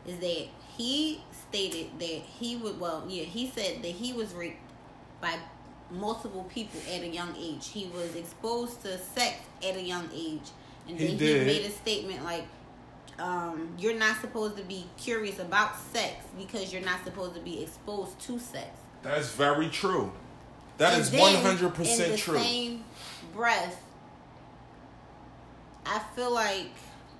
Is 0.07 0.18
that 0.20 0.46
he 0.76 1.20
stated 1.48 1.88
that 1.98 2.07
he 2.38 2.55
would? 2.55 2.78
Well, 2.78 3.05
yeah, 3.09 3.24
he 3.24 3.48
said 3.50 3.82
that 3.82 3.88
he 3.90 4.12
was 4.12 4.32
raped 4.34 4.61
by 5.20 5.34
multiple 5.90 6.44
people 6.44 6.78
at 6.94 7.03
a 7.03 7.09
young 7.09 7.34
age. 7.36 7.70
He 7.70 7.86
was 7.92 8.14
exposed 8.14 8.82
to 8.82 8.98
sex 8.98 9.34
at 9.68 9.74
a 9.74 9.82
young 9.82 10.09
age, 10.14 10.48
and 10.88 10.96
He 10.96 11.09
then 11.09 11.16
did. 11.16 11.40
he 11.48 11.59
made 11.59 11.66
a 11.66 11.70
statement 11.70 12.22
like. 12.24 12.44
Um, 13.18 13.74
you're 13.78 13.94
not 13.98 14.20
supposed 14.20 14.57
to 14.57 14.62
be 14.62 14.86
curious 14.96 15.38
about 15.38 15.76
sex 15.92 16.14
because 16.38 16.72
you're 16.72 16.82
not 16.82 17.05
supposed 17.05 17.34
to 17.34 17.40
be 17.40 17.62
exposed 17.62 18.18
to 18.20 18.38
sex. 18.38 18.70
That's 19.03 19.30
very 19.30 19.68
true. 19.68 20.12
That 20.78 20.94
And 20.94 21.03
is 21.03 21.11
100% 21.11 22.05
in 22.05 22.11
the 22.12 22.16
true. 22.16 22.38
Same 22.38 22.84
breath, 23.34 23.80
I 25.86 26.00
feel 26.14 26.32
like 26.32 26.70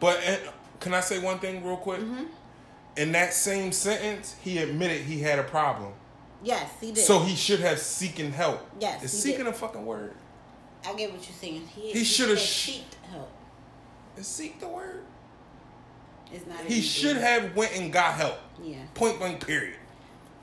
But 0.01 0.19
uh, 0.27 0.37
can 0.81 0.95
I 0.95 1.01
say 1.01 1.19
one 1.19 1.39
thing 1.39 1.65
real 1.65 1.77
quick? 1.77 2.01
Mm-hmm. 2.01 2.25
In 2.97 3.13
that 3.13 3.33
same 3.35 3.73
sentence, 3.73 4.37
he 4.43 4.59
admitted 4.59 5.03
he 5.03 5.21
had 5.21 5.39
a 5.39 5.43
problem. 5.45 5.93
yes, 6.43 6.71
he 6.81 6.93
did. 6.93 7.05
So 7.05 7.21
he 7.21 7.35
should 7.35 7.61
have 7.61 7.79
seeking 7.79 8.33
help. 8.33 8.67
Yes, 8.81 9.03
Is 9.05 9.13
he 9.13 9.31
seeking 9.31 9.45
did. 9.47 9.55
a 9.55 9.57
fucking 9.57 9.85
word? 9.85 10.15
I 10.87 10.95
get 10.95 11.13
what 11.13 11.27
you're 11.27 11.37
saying. 11.41 11.67
He, 11.75 11.93
He 11.93 12.05
shoulda 12.05 12.35
had 12.35 12.41
seeked 12.43 12.95
help. 13.11 13.31
Is 14.17 14.27
seek 14.27 14.61
the 14.61 14.69
word? 14.69 15.05
It's 16.33 16.47
not. 16.47 16.61
He 16.65 16.81
should 16.81 17.17
have 17.17 17.55
went 17.57 17.77
and 17.77 17.93
got 17.93 18.15
help. 18.15 18.39
Yeah. 18.63 18.77
Point 18.95 19.19
blank. 19.19 19.47
Period. 19.47 19.77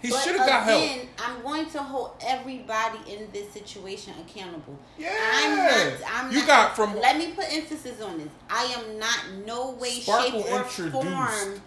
He 0.01 0.09
should 0.11 0.37
have 0.37 0.47
got 0.47 0.63
help. 0.63 0.81
again, 0.83 1.07
I'm 1.21 1.41
going 1.41 1.69
to 1.71 1.79
hold 1.83 2.11
everybody 2.25 2.99
in 3.11 3.29
this 3.33 3.51
situation 3.51 4.13
accountable. 4.21 4.77
Yeah. 4.97 5.09
I'm 5.33 5.57
not. 5.57 5.93
I'm 6.07 6.31
You 6.31 6.37
not, 6.39 6.47
got 6.47 6.75
from- 6.75 6.95
Let 6.99 7.17
me 7.17 7.31
put 7.33 7.45
emphasis 7.53 8.01
on 8.01 8.17
this. 8.17 8.29
I 8.49 8.63
am 8.77 8.97
not 8.97 9.19
no 9.45 9.71
way, 9.71 9.99
Sparkle 9.99 10.41
shape, 10.43 10.51
or 10.53 10.61
introduced- 10.61 10.91
form 10.93 11.61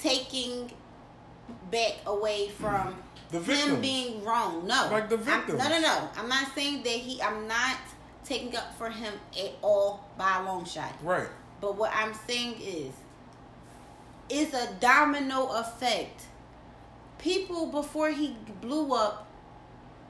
taking 0.00 0.70
back 1.70 1.94
away 2.06 2.48
from 2.50 2.94
The 3.30 3.40
him 3.40 3.80
being 3.80 4.22
wrong. 4.24 4.66
No, 4.66 4.88
Like 4.92 5.08
the 5.08 5.16
I'm- 5.30 5.44
no, 5.48 5.68
no, 5.68 5.80
no. 5.80 6.08
I'm 6.16 6.28
not 6.28 6.54
saying 6.54 6.82
that 6.84 6.90
he. 6.90 7.20
I'm 7.20 7.48
not 7.48 7.76
taking 8.24 8.56
up 8.56 8.76
for 8.78 8.88
him 8.90 9.12
at 9.38 9.52
all 9.60 10.04
by 10.16 10.38
a 10.38 10.42
long 10.44 10.64
shot. 10.64 10.92
Right. 11.02 11.26
But 11.60 11.76
what 11.76 11.90
I'm 11.94 12.14
saying 12.28 12.60
is, 12.60 12.92
it's 14.28 14.54
a 14.54 14.72
domino 14.80 15.46
effect. 15.48 16.26
People 17.18 17.66
before 17.66 18.10
he 18.10 18.36
blew 18.60 18.92
up 18.94 19.28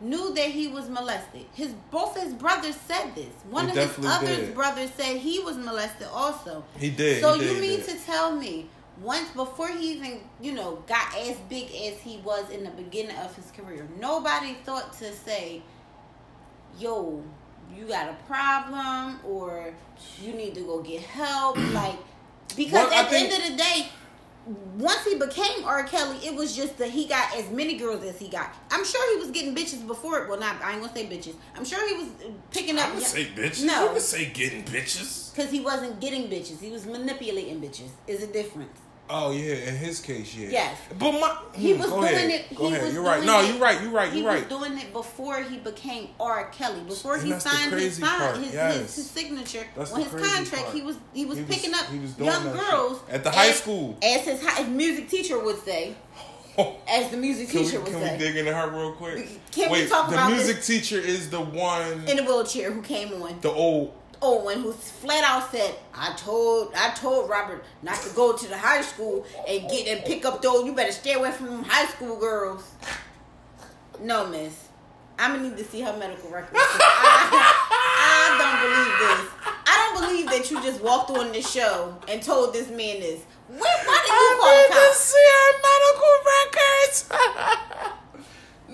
knew 0.00 0.34
that 0.34 0.48
he 0.50 0.66
was 0.68 0.88
molested. 0.88 1.46
His 1.54 1.72
both 1.90 2.20
his 2.20 2.34
brothers 2.34 2.76
said 2.76 3.14
this. 3.14 3.32
One 3.48 3.68
They 3.72 3.84
of 3.84 3.96
his 3.96 4.06
other 4.06 4.26
did. 4.36 4.54
brothers 4.54 4.90
said 4.96 5.18
he 5.18 5.38
was 5.40 5.56
molested 5.56 6.08
also. 6.12 6.64
He 6.78 6.90
did. 6.90 7.20
So 7.22 7.34
he 7.34 7.40
did, 7.40 7.48
you 7.48 7.54
he 7.62 7.68
mean 7.76 7.82
to 7.82 7.94
tell 8.04 8.34
me 8.34 8.68
once 9.00 9.28
before 9.30 9.68
he 9.68 9.92
even 9.92 10.20
you 10.40 10.52
know 10.52 10.82
got 10.86 11.16
as 11.16 11.36
big 11.48 11.64
as 11.66 12.00
he 12.00 12.18
was 12.24 12.50
in 12.50 12.64
the 12.64 12.70
beginning 12.70 13.16
of 13.18 13.34
his 13.36 13.50
career, 13.52 13.88
nobody 13.98 14.54
thought 14.64 14.92
to 14.94 15.12
say, 15.12 15.62
"Yo, 16.78 17.22
you 17.74 17.84
got 17.86 18.08
a 18.08 18.16
problem," 18.26 19.20
or 19.24 19.72
"You 20.20 20.32
need 20.32 20.54
to 20.56 20.62
go 20.62 20.80
get 20.82 21.02
help." 21.02 21.56
like 21.72 21.96
because 22.56 22.72
Well, 22.72 22.92
I 22.92 22.96
at 22.96 23.04
the 23.04 23.10
think- 23.10 23.32
end 23.32 23.42
of 23.44 23.50
the 23.50 23.56
day. 23.56 23.88
Once 24.78 25.04
he 25.04 25.14
became 25.18 25.64
R. 25.64 25.84
Kelly, 25.84 26.18
it 26.18 26.34
was 26.34 26.54
just 26.54 26.76
that 26.78 26.90
he 26.90 27.06
got 27.06 27.34
as 27.34 27.50
many 27.50 27.76
girls 27.76 28.04
as 28.04 28.18
he 28.18 28.28
got. 28.28 28.54
I'm 28.70 28.84
sure 28.84 29.16
he 29.16 29.20
was 29.20 29.30
getting 29.30 29.54
bitches 29.54 29.86
before. 29.86 30.26
Well, 30.28 30.38
not 30.38 30.60
I 30.62 30.72
ain't 30.72 30.82
gonna 30.82 30.92
say 30.92 31.06
bitches. 31.06 31.34
I'm 31.56 31.64
sure 31.64 31.86
he 31.88 31.94
was 31.94 32.08
uh, 32.26 32.30
picking 32.50 32.78
up. 32.78 32.88
I 32.90 32.94
would 32.94 33.02
say 33.02 33.24
bitches. 33.24 33.64
No. 33.64 33.84
You 33.84 33.92
could 33.94 34.02
say 34.02 34.26
getting 34.26 34.62
bitches. 34.64 35.34
Because 35.34 35.50
he 35.50 35.60
wasn't 35.60 36.00
getting 36.00 36.28
bitches. 36.28 36.60
He 36.60 36.70
was 36.70 36.84
manipulating 36.86 37.60
bitches. 37.60 37.88
Is 38.06 38.22
a 38.22 38.26
difference. 38.26 38.78
Oh 39.10 39.32
yeah, 39.32 39.54
in 39.54 39.76
his 39.76 40.00
case, 40.00 40.34
yeah. 40.34 40.48
Yes. 40.48 40.78
But 40.98 41.12
my 41.12 41.36
He 41.54 41.74
hmm, 41.74 41.80
was 41.80 41.90
doing 41.90 42.04
ahead. 42.04 42.30
it. 42.30 42.54
Go 42.56 42.68
ahead. 42.68 42.84
was 42.84 42.94
You're 42.94 43.02
right. 43.04 43.22
No, 43.22 43.40
you're 43.42 43.58
right. 43.58 43.80
You're 43.82 43.90
right. 43.90 44.10
He 44.10 44.20
You're 44.20 44.28
right. 44.28 44.48
was 44.48 44.58
doing 44.60 44.78
it 44.78 44.92
before 44.94 45.42
he 45.42 45.58
became 45.58 46.08
R. 46.18 46.48
Kelly. 46.50 46.80
Before 46.88 47.16
And 47.16 47.24
he 47.24 47.38
signed 47.38 47.72
his, 47.74 47.98
sign, 47.98 48.42
his, 48.42 48.54
yes. 48.54 48.76
his, 48.78 48.96
his 48.96 49.10
signature 49.10 49.66
That's 49.76 49.92
on 49.92 50.00
his 50.00 50.08
contract, 50.10 50.50
part. 50.64 50.74
he 50.74 50.80
was 50.82 50.96
he 51.12 51.26
was 51.26 51.36
He 51.36 51.44
was- 51.44 51.54
picking 51.54 51.74
up 51.74 51.84
he 51.86 51.98
was 51.98 52.18
young 52.18 52.42
shit. 52.44 52.52
girls 52.54 53.00
At 53.10 53.24
the 53.24 53.30
high 53.30 53.48
as- 53.48 53.56
school. 53.58 53.98
as 54.02 54.22
his, 54.22 54.42
hi- 54.42 54.62
his 54.62 54.68
music 54.68 55.08
teacher 55.10 55.38
would 55.38 55.62
say. 55.64 55.94
As 56.88 57.10
the 57.10 57.16
music 57.16 57.48
Can 57.48 57.60
we, 57.60 57.66
teacher 57.66 57.80
would 57.80 57.90
can 57.90 58.00
we 58.00 58.16
dig 58.16 58.36
into 58.36 58.54
her 58.54 58.70
real 58.70 58.92
quick? 58.92 59.28
Can 59.50 59.72
we 59.72 59.88
talk 59.88 60.08
the 60.08 60.14
about 60.14 60.28
the 60.30 60.36
music 60.36 60.56
this? 60.58 60.66
teacher 60.68 60.98
is 61.00 61.28
the 61.28 61.40
one, 61.40 62.06
in 62.06 62.16
the 62.16 62.22
wheelchair 62.22 62.70
who 62.70 62.80
came 62.80 63.12
on. 63.20 63.40
the 63.40 63.50
old. 63.50 63.92
Owen, 64.22 64.60
who 64.60 64.72
flat 64.72 65.24
out 65.24 65.50
said, 65.50 65.74
"I 65.94 66.12
told 66.14 66.72
I 66.74 66.90
told 66.90 67.28
Robert 67.28 67.64
not 67.82 67.96
to 68.02 68.10
go 68.10 68.36
to 68.36 68.48
the 68.48 68.56
high 68.56 68.82
school 68.82 69.26
and 69.46 69.68
get 69.70 69.86
and 69.88 70.04
pick 70.04 70.24
up 70.24 70.42
those. 70.42 70.64
You 70.64 70.74
better 70.74 70.92
stay 70.92 71.14
away 71.14 71.32
from 71.32 71.46
them 71.46 71.64
high 71.64 71.86
school 71.86 72.16
girls." 72.16 72.64
No, 74.00 74.26
miss. 74.26 74.68
I'm 75.18 75.36
gonna 75.36 75.48
need 75.48 75.56
to 75.56 75.64
see 75.64 75.80
her 75.82 75.96
medical 75.96 76.28
records. 76.30 76.58
I, 76.58 76.60
I 78.00 78.36
don't 78.40 78.58
believe 78.64 78.98
this. 78.98 79.54
I 79.66 79.74
don't 79.78 79.96
believe 80.02 80.26
that 80.26 80.50
you 80.50 80.60
just 80.62 80.82
walked 80.82 81.10
on 81.10 81.32
this 81.32 81.50
show 81.50 81.96
and 82.08 82.22
told 82.22 82.52
this 82.52 82.68
man 82.68 83.00
this. 83.00 83.22
When, 83.48 83.58
why 83.58 84.00
did 84.02 84.10
you 84.10 84.36
call 84.40 84.56
the 84.56 84.74
cops? 84.74 84.74
I 84.74 84.80
need 84.80 84.90
to 84.90 84.98
see 84.98 85.26
her 85.34 85.52
medical 85.70 86.14
records. 87.82 87.94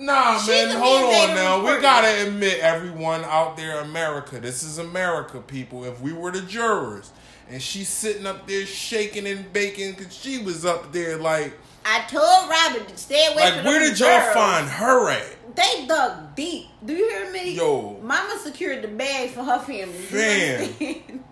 nah, 0.01 0.37
She's 0.37 0.47
man, 0.47 0.77
hold 0.77 1.13
on 1.13 1.35
now. 1.35 1.59
We 1.59 1.81
gotta 1.81 2.27
admit, 2.27 2.59
everyone 2.59 3.23
out 3.25 3.57
there, 3.57 3.79
America. 3.81 4.39
This 4.39 4.63
is 4.63 4.77
America, 4.77 5.39
people. 5.39 5.85
If 5.85 6.01
we 6.01 6.13
were 6.13 6.31
the 6.31 6.41
jurors, 6.41 7.11
and 7.49 7.61
she's 7.61 7.89
sitting 7.89 8.25
up 8.25 8.47
there 8.47 8.65
shaking 8.65 9.27
and 9.27 9.51
baking, 9.53 9.95
cause 9.95 10.13
she 10.15 10.39
was 10.39 10.65
up 10.65 10.91
there 10.91 11.17
like, 11.17 11.53
I 11.85 12.01
told 12.07 12.49
Robert 12.49 12.87
to 12.89 12.97
stay 12.97 13.27
away 13.33 13.43
like, 13.43 13.53
from 13.55 13.65
where 13.65 13.79
did 13.79 13.99
y'all 13.99 14.09
girls. 14.09 14.33
find 14.33 14.67
her 14.67 15.09
at? 15.09 15.55
They 15.55 15.85
dug 15.87 16.35
deep. 16.35 16.67
Do 16.85 16.93
you 16.93 17.09
hear 17.09 17.31
me? 17.31 17.55
Yo. 17.55 17.99
Mama 18.01 18.37
secured 18.41 18.83
the 18.83 18.87
bag 18.87 19.31
for 19.31 19.43
her 19.43 19.59
family. 19.59 19.93
Fam. 19.93 21.23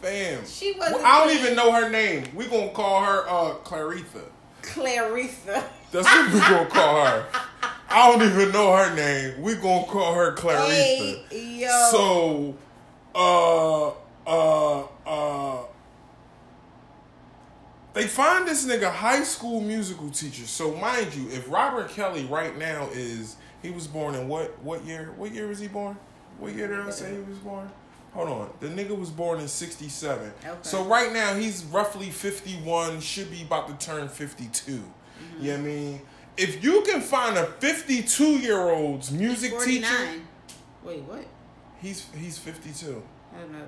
Fam, 0.00 0.44
She 0.46 0.72
wasn't 0.78 1.02
Well, 1.02 1.06
I 1.06 1.26
don't 1.26 1.36
even 1.36 1.56
know 1.56 1.72
her 1.72 1.90
name. 1.90 2.24
We 2.34 2.46
gonna 2.46 2.70
call 2.70 3.04
her 3.04 3.28
uh 3.28 3.54
Claritha. 3.64 4.24
Clarissa. 4.62 5.64
That's 5.92 6.06
what 6.06 6.32
we 6.32 6.40
gonna 6.40 6.66
call 6.66 7.04
her. 7.04 7.26
I 7.88 8.08
don't 8.08 8.22
even 8.22 8.52
know 8.52 8.76
her 8.76 8.94
name. 8.94 9.42
We 9.42 9.56
gonna 9.56 9.86
call 9.86 10.14
her 10.14 10.32
Claritha. 10.34 11.24
Hey. 11.28 11.68
So, 11.90 12.54
uh, 13.14 13.88
uh, 14.26 14.86
uh, 15.04 15.64
they 17.92 18.06
find 18.06 18.46
this 18.46 18.64
nigga 18.64 18.90
high 18.90 19.24
school 19.24 19.60
musical 19.60 20.08
teacher. 20.10 20.46
So, 20.46 20.74
mind 20.76 21.14
you, 21.14 21.28
if 21.30 21.50
Robert 21.50 21.90
Kelly 21.90 22.24
right 22.26 22.56
now 22.56 22.88
is 22.92 23.36
he 23.62 23.70
was 23.70 23.88
born 23.88 24.14
in 24.14 24.28
what 24.28 24.62
what 24.62 24.84
year? 24.84 25.12
What 25.16 25.32
year 25.32 25.48
was 25.48 25.58
he 25.58 25.66
born? 25.66 25.96
What 26.38 26.54
year 26.54 26.68
did 26.68 26.80
I 26.80 26.90
say 26.90 27.12
he 27.12 27.20
was 27.20 27.38
born? 27.38 27.68
Hold 28.12 28.28
on. 28.28 28.50
The 28.60 28.68
nigga 28.68 28.98
was 28.98 29.10
born 29.10 29.40
in 29.40 29.46
67. 29.46 30.32
Okay. 30.44 30.58
So 30.62 30.84
right 30.84 31.12
now 31.12 31.34
he's 31.34 31.64
roughly 31.64 32.10
51, 32.10 33.00
should 33.00 33.30
be 33.30 33.42
about 33.42 33.68
to 33.68 33.86
turn 33.86 34.08
52. 34.08 34.82
Mm-hmm. 35.20 35.44
You 35.44 35.50
know 35.52 35.58
what 35.58 35.62
I 35.62 35.66
mean? 35.66 36.00
If 36.36 36.64
you 36.64 36.82
can 36.82 37.00
find 37.00 37.36
a 37.36 37.44
52 37.46 38.24
year 38.38 38.60
old's 38.70 39.10
music 39.12 39.50
teacher, 39.60 39.86
49. 39.86 40.26
Wait, 40.84 41.02
what? 41.02 41.24
he's 41.82 42.06
he's 42.16 42.38
52. 42.38 43.02
I 43.34 43.38
don't 43.40 43.52
know. 43.52 43.66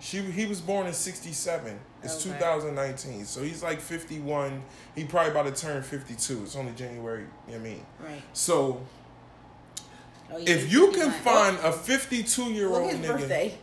She 0.00 0.20
he 0.20 0.46
was 0.46 0.60
born 0.60 0.86
in 0.86 0.92
67. 0.92 1.78
It's 2.02 2.26
Okay. 2.26 2.36
2019. 2.38 3.24
So 3.24 3.42
he's 3.42 3.62
like 3.62 3.80
51. 3.80 4.62
He 4.96 5.04
probably 5.04 5.30
about 5.30 5.54
to 5.54 5.60
turn 5.62 5.82
52. 5.82 6.42
It's 6.42 6.56
only 6.56 6.72
January, 6.72 7.26
you 7.46 7.52
know 7.54 7.58
what 7.58 7.60
I 7.60 7.70
mean? 7.70 7.86
Right. 8.02 8.22
So 8.32 8.84
Oh, 10.34 10.38
yeah, 10.38 10.50
if 10.50 10.72
you 10.72 10.90
can 10.92 11.10
59. 11.10 11.22
find 11.22 11.56
a 11.58 11.70
52 11.72 12.42
year 12.52 12.68
Oh, 12.70 12.76
old 12.84 12.92
nigga 12.94 13.06
birthday. 13.18 13.54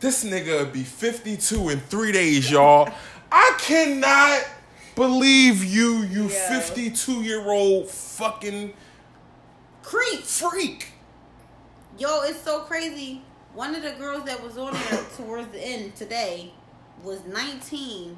This 0.00 0.24
nigga 0.24 0.60
would 0.60 0.72
be 0.72 0.82
52 0.84 1.70
in 1.70 1.80
three 1.80 2.12
days, 2.12 2.50
y'all. 2.50 2.88
I 3.32 3.54
cannot 3.58 4.44
believe 4.96 5.62
you, 5.64 5.98
you 6.02 6.24
Yeah. 6.28 6.48
52 6.60 7.22
year 7.22 7.48
old 7.48 7.88
fucking 7.88 8.72
Creep. 9.82 10.22
freak. 10.24 10.88
Yo, 11.98 12.22
it's 12.22 12.40
so 12.42 12.60
crazy. 12.62 13.22
One 13.54 13.74
of 13.76 13.82
the 13.82 13.92
girls 13.92 14.24
that 14.24 14.42
was 14.42 14.58
on 14.58 14.72
there 14.74 15.04
towards 15.16 15.48
the 15.52 15.60
end 15.60 15.94
today 15.96 16.52
was 17.04 17.20
19 17.24 18.16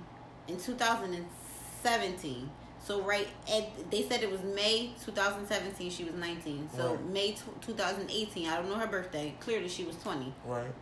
in 0.48 0.56
2017. 0.56 2.50
So 2.84 3.02
right 3.02 3.28
at 3.52 3.90
they 3.90 4.02
said 4.08 4.22
it 4.22 4.30
was 4.30 4.42
May 4.42 4.92
2017 5.04 5.90
she 5.90 6.04
was 6.04 6.14
19. 6.14 6.70
So 6.74 6.92
Right. 6.94 7.04
May 7.06 7.32
t- 7.32 7.40
2018, 7.60 8.48
I 8.48 8.56
don't 8.56 8.68
know 8.70 8.76
her 8.76 8.86
birthday. 8.86 9.34
Clearly 9.40 9.68
she 9.68 9.84
was 9.84 9.96
20. 9.96 10.32
Right. 10.46 10.72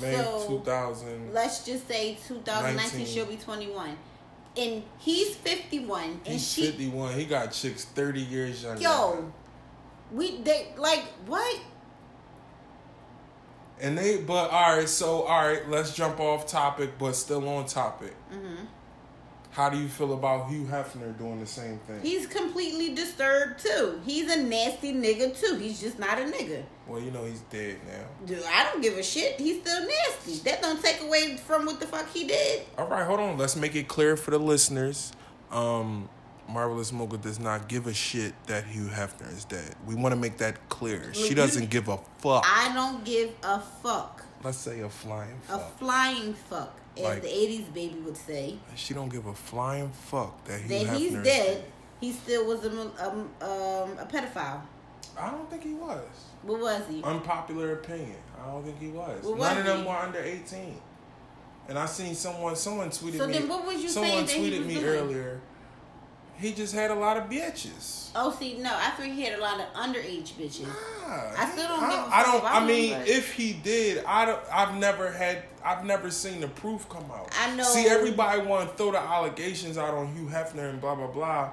May 0.00 0.16
So, 0.16 0.46
2000. 0.48 1.32
Let's 1.32 1.64
just 1.64 1.86
say 1.88 2.18
2019 2.26 2.76
19. 3.00 3.06
she'll 3.06 3.26
be 3.26 3.36
21. 3.36 3.96
And 4.60 4.82
he's 4.98 5.34
51 5.36 6.02
and 6.04 6.20
He's 6.26 6.46
she 6.46 6.66
51. 6.66 7.14
He 7.14 7.24
got 7.24 7.50
chicks 7.50 7.84
30 7.86 8.20
years 8.20 8.62
younger. 8.62 8.82
yo 8.82 9.32
we 10.12 10.40
they 10.42 10.72
like 10.76 11.04
what? 11.26 11.60
And 13.80 13.96
they, 13.96 14.18
but 14.18 14.50
all 14.50 14.76
right, 14.76 14.88
so 14.88 15.22
all 15.22 15.48
right, 15.48 15.68
let's 15.70 15.94
jump 15.94 16.20
off 16.20 16.46
topic, 16.46 16.98
but 16.98 17.14
still 17.14 17.48
on 17.48 17.64
topic. 17.64 18.14
Mm-hmm. 18.30 18.64
How 19.52 19.68
do 19.68 19.76
you 19.78 19.88
feel 19.88 20.12
about 20.14 20.48
Hugh 20.48 20.64
Hefner 20.64 21.16
doing 21.18 21.40
the 21.40 21.46
same 21.46 21.78
thing? 21.80 22.00
He's 22.02 22.26
completely 22.26 22.94
disturbed 22.94 23.58
too. 23.60 24.00
He's 24.06 24.30
a 24.30 24.40
nasty 24.42 24.92
nigga 24.92 25.38
too. 25.38 25.56
He's 25.56 25.80
just 25.80 25.98
not 25.98 26.18
a 26.18 26.22
nigga. 26.22 26.62
well, 26.86 27.00
you 27.00 27.10
know 27.10 27.24
he's 27.24 27.40
dead 27.50 27.78
now. 27.86 28.26
Dude, 28.26 28.44
I 28.44 28.64
don't 28.64 28.80
give 28.80 28.96
a 28.96 29.02
shit. 29.02 29.40
He's 29.40 29.60
still 29.60 29.80
nasty. 29.86 30.36
That 30.48 30.62
don't 30.62 30.80
take 30.80 31.00
away 31.02 31.36
from 31.36 31.66
what 31.66 31.80
the 31.80 31.86
fuck 31.86 32.08
he 32.12 32.26
did. 32.28 32.62
All 32.78 32.86
right, 32.86 33.04
hold 33.04 33.18
on. 33.18 33.36
Let's 33.38 33.56
make 33.56 33.74
it 33.74 33.88
clear 33.88 34.16
for 34.16 34.30
the 34.30 34.38
listeners. 34.38 35.12
Um, 35.50 36.08
Marvelous 36.48 36.92
Mocha 36.92 37.16
does 37.16 37.40
not 37.40 37.68
give 37.68 37.86
a 37.88 37.94
shit 37.94 38.34
that 38.46 38.64
Hugh 38.66 38.86
Hefner 38.88 39.32
is 39.36 39.44
dead. 39.44 39.74
We 39.84 39.96
want 39.96 40.12
to 40.14 40.20
make 40.20 40.38
that 40.38 40.68
clear. 40.68 41.12
She 41.12 41.34
doesn't 41.34 41.70
give 41.70 41.88
a 41.88 41.98
fuck. 42.18 42.44
I 42.46 42.72
don't 42.72 43.04
give 43.04 43.30
a 43.42 43.58
fuck. 43.60 44.24
Let's 44.42 44.58
say 44.58 44.80
a 44.80 44.88
flying 44.88 45.38
A 45.50 45.58
flying 45.58 46.32
fuck, 46.34 46.74
as 47.00 47.04
Like- 47.04 47.22
the 47.22 47.28
'80s 47.28 47.72
baby 47.74 47.98
would 48.00 48.16
say. 48.16 48.58
she 48.74 48.94
don't 48.94 49.08
give 49.08 49.26
a 49.26 49.34
flying 49.34 49.90
fuck 49.90 50.44
that 50.44 50.60
Hugh 50.60 50.68
That 50.86 50.96
he's 50.96 51.12
dead. 51.24 51.64
He 52.00 52.12
still 52.12 52.46
was 52.46 52.64
a 52.64 52.70
um, 52.70 52.90
um, 53.42 53.98
a 53.98 54.06
pedophile. 54.10 54.62
I 55.18 55.30
don't 55.30 55.50
think 55.50 55.62
he 55.64 55.74
was. 55.74 56.00
What 56.42 56.60
was 56.60 56.82
he? 56.88 57.02
Unpopular 57.02 57.72
opinion. 57.74 58.16
I 58.42 58.46
don't 58.50 58.64
think 58.64 58.78
he 58.80 58.88
was. 58.88 59.22
Well, 59.22 59.32
None 59.36 59.38
was 59.38 59.58
of 59.58 59.64
them 59.66 59.80
he? 59.82 59.86
were 59.88 59.96
under 59.96 60.20
eighteen. 60.20 60.80
And 61.68 61.78
I 61.78 61.86
seen 61.86 62.14
someone. 62.14 62.56
Someone 62.56 62.88
tweeted 62.88 63.18
So 63.18 63.26
me. 63.26 63.32
then 63.34 63.48
what 63.48 63.66
was 63.66 63.82
you 63.82 63.88
someone 63.88 64.26
saying 64.26 64.44
he 64.44 64.50
tweeted 64.50 64.66
me 64.66 64.74
doing? 64.74 64.86
earlier. 64.86 65.40
He 66.40 66.52
just 66.52 66.74
had 66.74 66.90
a 66.90 66.94
lot 66.94 67.16
of 67.18 67.24
bitches. 67.28 68.08
Oh, 68.14 68.34
see, 68.36 68.56
no, 68.58 68.70
I 68.74 68.90
think 68.90 69.14
he 69.14 69.22
had 69.22 69.38
a 69.38 69.42
lot 69.42 69.60
of 69.60 69.66
underage 69.74 70.32
bitches. 70.32 70.66
Nah, 70.66 71.32
I 71.36 71.50
still 71.52 71.68
don't 71.68 71.82
I, 71.82 71.90
give 71.90 71.98
a 71.98 72.14
I 72.14 72.22
fuck 72.22 72.42
don't. 72.42 72.44
I 72.54 72.66
mean, 72.66 72.98
but- 72.98 73.08
if 73.08 73.32
he 73.32 73.52
did, 73.52 74.02
I 74.06 74.24
don't. 74.24 74.40
I've 74.52 74.74
never 74.76 75.10
had. 75.12 75.42
I've 75.62 75.84
never 75.84 76.10
seen 76.10 76.40
the 76.40 76.48
proof 76.48 76.88
come 76.88 77.04
out. 77.10 77.30
I 77.38 77.54
know- 77.54 77.64
See, 77.64 77.86
everybody 77.86 78.40
want 78.40 78.70
to 78.70 78.76
throw 78.76 78.90
the 78.92 78.98
allegations 78.98 79.76
out 79.76 79.92
on 79.92 80.14
Hugh 80.16 80.26
Hefner 80.32 80.70
and 80.70 80.80
blah 80.80 80.94
blah 80.94 81.08
blah. 81.08 81.50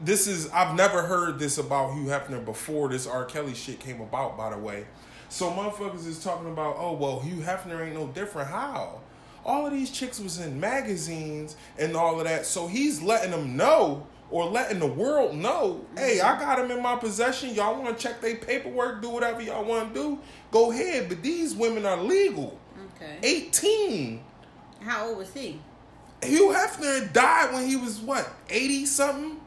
This 0.00 0.26
is. 0.26 0.50
I've 0.50 0.76
never 0.76 1.02
heard 1.02 1.38
this 1.38 1.56
about 1.58 1.94
Hugh 1.94 2.04
Hefner 2.06 2.44
before. 2.44 2.88
This 2.90 3.06
R. 3.06 3.24
Kelly 3.24 3.54
shit 3.54 3.80
came 3.80 4.00
about, 4.02 4.36
by 4.36 4.50
the 4.50 4.58
way. 4.58 4.86
So 5.30 5.50
motherfuckers 5.50 6.06
is 6.06 6.22
talking 6.22 6.50
about, 6.50 6.76
oh 6.78 6.92
well, 6.92 7.20
Hugh 7.20 7.42
Hefner 7.42 7.84
ain't 7.84 7.94
no 7.94 8.06
different. 8.08 8.48
How? 8.50 9.00
All 9.44 9.66
of 9.66 9.72
these 9.72 9.90
chicks 9.90 10.20
was 10.20 10.38
in 10.38 10.60
magazines 10.60 11.56
and 11.78 11.96
all 11.96 12.18
of 12.18 12.24
that. 12.26 12.44
So 12.44 12.66
he's 12.66 13.00
letting 13.02 13.30
them 13.30 13.56
know 13.56 14.06
or 14.30 14.46
letting 14.46 14.78
the 14.78 14.86
world 14.86 15.34
know, 15.34 15.84
hey, 15.96 16.20
I 16.20 16.38
got 16.38 16.58
them 16.58 16.70
in 16.70 16.82
my 16.82 16.96
possession. 16.96 17.54
Y'all 17.54 17.80
want 17.80 17.96
to 17.96 18.02
check 18.02 18.20
their 18.20 18.36
paperwork, 18.36 19.00
do 19.00 19.08
whatever 19.08 19.40
y'all 19.40 19.64
want 19.64 19.94
to 19.94 20.00
do, 20.00 20.18
go 20.50 20.70
ahead. 20.70 21.08
But 21.08 21.22
these 21.22 21.54
women 21.54 21.86
are 21.86 21.96
legal. 21.96 22.58
Okay. 22.96 23.18
18. 23.22 24.22
How 24.80 25.08
old 25.08 25.18
was 25.18 25.32
he? 25.32 25.60
Hugh 26.22 26.48
Hefner 26.48 27.12
died 27.12 27.52
when 27.52 27.66
he 27.66 27.76
was 27.76 28.00
what, 28.00 28.28
80 28.50 28.86
something? 28.86 29.40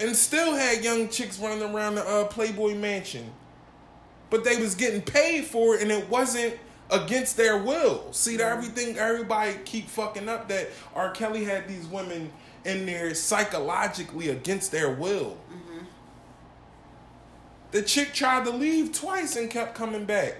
And 0.00 0.16
still 0.16 0.54
had 0.54 0.82
young 0.82 1.08
chicks 1.08 1.38
running 1.38 1.62
around 1.62 1.96
the 1.96 2.08
uh, 2.08 2.24
Playboy 2.24 2.74
Mansion. 2.74 3.30
But 4.30 4.44
they 4.44 4.56
was 4.56 4.74
getting 4.74 5.02
paid 5.02 5.44
for 5.44 5.76
it 5.76 5.82
and 5.82 5.92
it 5.92 6.08
wasn't 6.08 6.58
against 6.90 7.36
their 7.36 7.58
will. 7.58 8.12
See 8.12 8.36
that 8.36 8.50
everything 8.50 8.98
everybody 8.98 9.54
keep 9.64 9.88
fucking 9.88 10.28
up 10.28 10.48
that 10.48 10.68
R. 10.94 11.10
Kelly 11.10 11.44
had 11.44 11.68
these 11.68 11.86
women 11.86 12.32
in 12.64 12.86
there 12.86 13.14
psychologically 13.14 14.28
against 14.28 14.70
their 14.72 14.90
will. 14.92 15.36
The 17.72 17.82
chick 17.82 18.12
tried 18.12 18.44
to 18.44 18.50
leave 18.50 18.92
twice 18.92 19.36
and 19.36 19.50
kept 19.50 19.74
coming 19.74 20.04
back. 20.04 20.34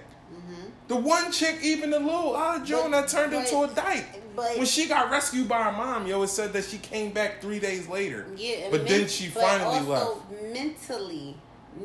The 0.87 0.95
one 0.97 1.31
chick, 1.31 1.59
even 1.63 1.89
the 1.91 1.99
little 1.99 2.35
uh, 2.35 2.63
Joan 2.63 2.91
But- 2.91 3.07
turned 3.07 3.31
but- 3.31 3.45
into 3.45 3.61
a 3.63 3.67
dyke. 3.73 4.21
but- 4.35 4.57
when 4.57 4.65
she 4.65 4.87
got 4.87 5.09
rescued 5.09 5.47
by 5.47 5.63
her 5.63 5.71
mom, 5.71 6.05
yo, 6.05 6.21
it 6.23 6.27
said 6.27 6.51
that 6.53 6.65
she 6.65 6.77
came 6.77 7.11
back 7.11 7.41
three 7.41 7.59
days 7.59 7.87
later. 7.87 8.27
Yeah, 8.35 8.55
and 8.57 8.71
but 8.71 8.87
then 8.87 9.01
men- 9.01 9.09
she 9.09 9.29
but 9.29 9.41
finally 9.43 9.77
also 9.79 10.21
left. 10.29 10.53
Mentally, 10.53 11.37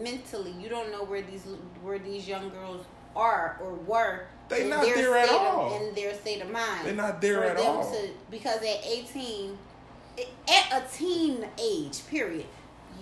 mentally, 0.02 0.50
you 0.58 0.68
don't 0.68 0.90
know 0.90 1.04
where 1.04 1.22
these 1.22 1.44
where 1.82 1.98
these 2.00 2.26
young 2.28 2.50
girls 2.50 2.84
are 3.14 3.56
or 3.62 3.74
were. 3.74 4.24
They 4.48 4.68
not 4.68 4.82
there 4.84 5.16
at 5.16 5.26
state 5.28 5.36
of- 5.36 5.46
all. 5.46 5.76
in 5.88 5.94
their 5.94 6.14
state 6.14 6.42
of 6.42 6.50
mind. 6.50 6.84
They're 6.84 6.94
not 6.94 7.20
there 7.22 7.38
For 7.42 7.44
at 7.44 7.56
all. 7.58 7.90
To, 7.90 8.08
because 8.30 8.58
at 8.58 8.84
eighteen, 8.84 9.56
at 10.48 10.82
a 10.82 10.96
teen 10.96 11.46
age, 11.60 12.06
period. 12.08 12.46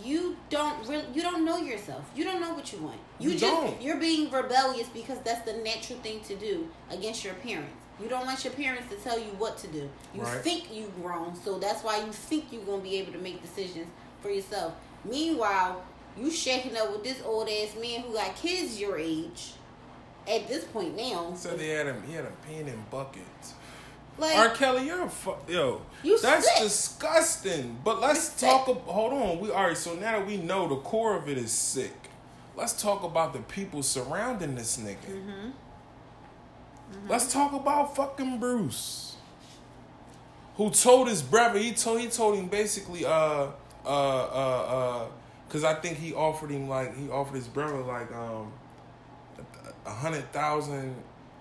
You 0.05 0.37
don't 0.51 0.87
really, 0.87 1.05
you 1.15 1.23
don't 1.23 1.45
know 1.45 1.57
yourself. 1.59 2.05
You 2.15 2.25
don't 2.25 2.41
know 2.41 2.53
what 2.55 2.71
you 2.73 2.79
want. 2.81 2.99
You, 3.19 3.31
You 3.31 3.39
just 3.39 3.53
don't. 3.53 3.81
you're 3.83 3.97
being 3.97 4.31
rebellious 4.31 4.89
because 4.91 5.19
that's 5.25 5.51
the 5.51 5.55
natural 5.59 5.99
thing 6.01 6.21
to 6.25 6.37
do 6.37 6.69
against 6.91 7.25
your 7.25 7.35
parents. 7.35 7.73
You 8.01 8.09
don't 8.09 8.27
want 8.27 8.45
your 8.45 8.53
parents 8.53 8.91
to 8.91 8.97
tell 8.97 9.19
you 9.19 9.31
what 9.39 9.57
to 9.59 9.69
do. 9.69 9.89
You 10.15 10.21
Right. 10.21 10.43
think 10.43 10.73
you 10.73 10.93
grown, 11.01 11.35
so 11.35 11.59
that's 11.59 11.83
why 11.83 11.97
you 12.05 12.13
think 12.13 12.53
you're 12.53 12.63
gonna 12.65 12.83
be 12.83 12.97
able 12.97 13.13
to 13.13 13.19
make 13.19 13.41
decisions 13.41 13.89
for 14.21 14.31
yourself. 14.31 14.75
Meanwhile, 15.07 15.83
you 16.19 16.31
shaking 16.31 16.77
up 16.77 16.91
with 16.93 17.03
this 17.05 17.23
old 17.25 17.49
ass 17.49 17.75
man 17.81 18.01
who 18.01 18.13
got 18.13 18.37
kids 18.37 18.79
your 18.79 18.99
age. 18.99 19.53
At 20.29 20.49
this 20.49 20.65
point 20.65 20.97
now, 20.97 21.33
So 21.37 21.57
they 21.57 21.69
had 21.69 21.87
him. 21.87 22.03
He 22.07 22.15
had 22.15 22.25
him 22.25 22.33
peeing 22.47 22.67
in 22.67 22.85
buckets. 22.91 23.55
Like 24.19 24.37
R. 24.39 24.49
Kelly, 24.51 24.87
you're 24.87 25.03
a 25.03 25.11
fu- 25.11 25.35
yo. 25.49 25.83
You 26.03 26.19
that's 26.21 26.47
sick. 26.55 26.63
disgusting. 26.63 27.79
But 27.85 28.01
let's 28.01 28.41
You 28.43 28.49
talk. 28.49 28.69
Ab- 28.69 28.83
hold 28.83 29.13
on. 29.13 29.41
We 29.41 29.51
all 29.51 29.67
right. 29.67 29.77
So 29.77 29.95
now 29.95 30.13
that 30.19 30.27
we 30.27 30.37
know 30.39 30.67
the 30.69 30.77
core 30.77 31.17
of 31.17 31.29
it 31.29 31.37
is 31.37 31.51
sick, 31.53 31.95
let's 32.57 32.81
talk 32.81 33.03
about 33.03 33.33
the 33.35 33.41
people 33.41 33.83
surrounding 33.83 34.55
this 34.55 34.79
nigga. 34.79 34.97
Mm-hmm. 35.11 35.51
Let's 37.09 37.33
talk 37.33 37.53
about 37.53 37.95
fucking 37.97 38.39
Bruce, 38.39 39.17
who 40.57 40.71
told 40.71 41.09
his 41.09 41.21
brother. 41.23 41.59
He 41.59 41.73
told 41.73 42.01
he 42.01 42.07
told 42.09 42.37
him 42.37 42.49
basically, 42.49 43.05
uh, 43.05 43.11
uh, 43.11 43.49
uh, 43.85 43.89
uh, 43.89 45.07
because 45.47 45.63
I 45.65 45.75
think 45.75 45.99
he 45.99 46.15
offered 46.15 46.51
him 46.51 46.69
like 46.69 46.97
he 46.97 47.09
offered 47.11 47.35
his 47.37 47.49
brother 47.49 47.79
like 47.83 48.11
um, 48.13 48.53
a- 49.39 49.89
a 49.91 49.93
hundred 49.93 50.33
thousand. 50.33 50.95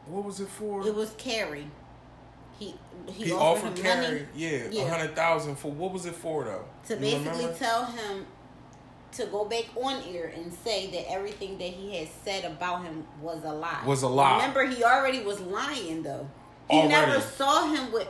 What 0.08 0.26
was 0.26 0.40
it 0.40 0.48
for? 0.50 0.86
it 0.86 0.94
was 0.94 1.12
Carey. 1.18 1.68
He 3.08 3.12
he, 3.14 3.24
He 3.26 3.32
offered, 3.32 3.68
offered 3.70 3.82
Carey, 3.84 4.02
money 4.12 4.26
yeah, 4.36 4.50
a 4.50 4.70
Yeah. 4.70 4.90
hundred 4.90 5.16
thousand 5.16 5.56
for 5.58 5.72
what 5.72 5.92
was 5.94 6.06
it 6.06 6.16
for 6.16 6.44
though? 6.44 6.66
to 6.88 6.94
You 6.96 7.00
basically 7.00 7.32
remember? 7.38 7.54
tell 7.58 7.86
him 7.86 8.26
to 9.14 9.26
go 9.28 9.46
back 9.46 9.66
on 9.76 10.02
air 10.14 10.32
and 10.36 10.54
say 10.54 10.88
that 10.92 11.10
everything 11.12 11.58
that 11.58 11.70
he 11.70 11.98
had 11.98 12.08
said 12.26 12.44
about 12.46 12.84
him 12.84 13.06
was 13.22 13.44
a 13.46 13.54
lie. 13.54 13.82
Was 13.86 14.02
a 14.04 14.08
lie. 14.10 14.36
Remember, 14.38 14.66
he 14.66 14.84
already 14.84 15.22
was 15.24 15.40
lying 15.40 16.04
though. 16.04 16.28
He 16.70 16.78
Already. 16.78 16.90
never 16.90 17.22
saw 17.22 17.68
him 17.74 17.92
with 17.94 18.08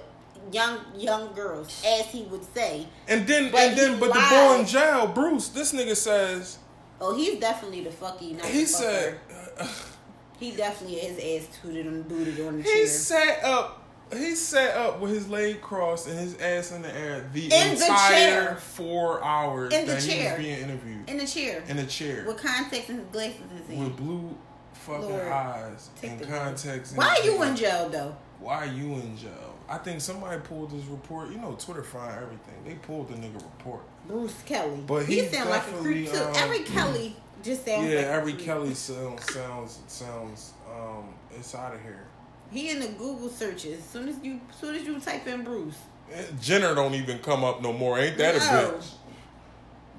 young 0.51 0.79
young 0.95 1.33
girls, 1.33 1.83
as 1.85 2.05
he 2.07 2.23
would 2.23 2.43
say. 2.53 2.87
and 3.07 3.27
then 3.27 3.51
But 3.51 3.59
and 3.61 3.77
then 3.77 3.93
he 3.95 3.99
but 3.99 4.13
the 4.13 4.19
boy 4.29 4.59
in 4.61 4.65
jail, 4.65 5.07
Bruce, 5.07 5.49
this 5.49 5.73
nigga 5.73 5.95
says 5.95 6.57
Oh, 7.01 7.13
he's 7.15 7.39
definitely 7.39 7.83
the 7.83 7.89
fucky. 7.89 8.35
Not 8.37 8.45
he 8.45 8.65
said 8.65 9.19
fucker. 9.29 9.91
He 10.39 10.51
definitely 10.51 10.97
his 10.99 11.43
ass 11.43 11.57
tooted 11.61 11.85
and 11.85 12.07
booted 12.07 12.45
on 12.47 12.57
the 12.57 12.63
He 12.63 12.69
chair. 12.69 12.87
sat 12.87 13.43
up. 13.43 13.81
He 14.13 14.35
sat 14.35 14.75
up 14.77 14.99
with 14.99 15.11
his 15.11 15.27
leg 15.29 15.61
crossed 15.61 16.07
and 16.07 16.17
his 16.19 16.37
ass 16.37 16.71
in 16.71 16.83
the 16.83 16.95
air 16.95 17.29
the 17.33 17.45
In 17.45 17.49
the 17.75 17.81
entire 17.85 18.09
chair. 18.45 18.55
four 18.57 19.23
hours 19.23 19.73
In 19.73 19.85
the 19.87 19.93
that 19.93 20.03
he 20.03 20.09
chair. 20.11 20.35
was 20.37 20.45
being 20.45 20.59
interviewed. 20.59 21.09
in 21.09 21.17
the 21.17 21.25
chair. 21.27 21.63
In 21.67 21.77
a 21.79 21.85
chair 21.85 22.23
with 22.27 22.37
contacts 22.37 22.89
and 22.89 22.99
his 22.99 23.07
glasses 23.11 23.41
in 23.69 23.75
his 23.75 23.79
with 23.87 23.97
blue 23.97 24.35
fucking 24.73 25.09
Lord, 25.09 25.27
eyes 25.27 25.89
and 26.03 26.21
contacts. 26.21 26.89
and 26.91 26.97
Why 26.97 27.17
are 27.19 27.25
you 27.25 27.41
in 27.43 27.55
jail 27.55 27.89
though? 27.89 28.15
Why 28.39 28.55
are 28.57 28.65
you 28.71 28.93
in 28.95 29.17
jail? 29.17 29.55
I 29.67 29.79
think 29.79 29.99
somebody 30.01 30.39
pulled 30.41 30.71
his 30.71 30.85
report. 30.85 31.31
You 31.31 31.37
know, 31.37 31.55
Twitter 31.59 31.81
find 31.83 32.11
everything. 32.13 32.63
They 32.63 32.75
pulled 32.75 33.07
the 33.09 33.15
nigga 33.15 33.35
report. 33.41 33.81
Bruce 34.07 34.35
Kelly. 34.45 34.83
But 34.85 35.05
he 35.07 35.21
he 35.21 35.27
sound 35.29 35.49
like 35.49 35.67
a 35.67 35.71
creep 35.77 36.11
too. 36.11 36.17
um, 36.19 36.31
Every 36.35 36.59
Kelly 36.59 37.15
just 37.41 37.65
sounds 37.65 37.89
yeah, 37.89 37.95
like 37.97 38.05
every. 38.05 38.33
Kelly 38.33 38.75
sounds 38.75 39.33
sounds 39.33 39.79
sounds 39.87 40.53
um 40.71 41.05
it's 41.35 41.55
out 41.55 41.73
of 41.73 41.81
here. 41.81 42.05
He 42.51 42.69
in 42.69 42.79
the 42.79 42.87
Google 42.87 43.29
searches. 43.29 43.79
As 43.79 43.85
soon 43.85 44.07
as 44.07 44.15
you 44.23 44.39
as 44.49 44.55
soon 44.55 44.75
as 44.75 44.83
you 44.83 44.99
type 44.99 45.27
in 45.27 45.43
Bruce. 45.43 45.77
Eh, 46.13 46.23
Jenner 46.41 46.75
don't 46.75 46.93
even 46.93 47.19
come 47.19 47.43
up 47.43 47.61
no 47.61 47.73
more. 47.73 47.99
Ain't 47.99 48.17
that 48.17 48.35
a 48.35 48.39
bitch? 48.39 48.85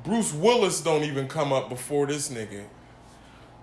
Bruce 0.05 0.33
Willis 0.33 0.81
don't 0.81 1.03
even 1.03 1.27
come 1.27 1.53
up 1.53 1.69
before 1.69 2.07
this 2.07 2.29
nigga. 2.29 2.65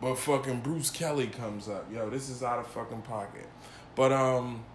But 0.02 0.16
fucking 0.16 0.60
Bruce 0.60 0.90
Kelly 0.90 1.28
comes 1.28 1.70
up. 1.70 1.92
Yo, 1.92 2.10
this 2.10 2.30
is 2.30 2.44
out 2.44 2.60
of 2.60 2.68
fucking 2.68 3.04
pocket. 3.04 3.48
But 3.96 4.12
um 4.12 4.66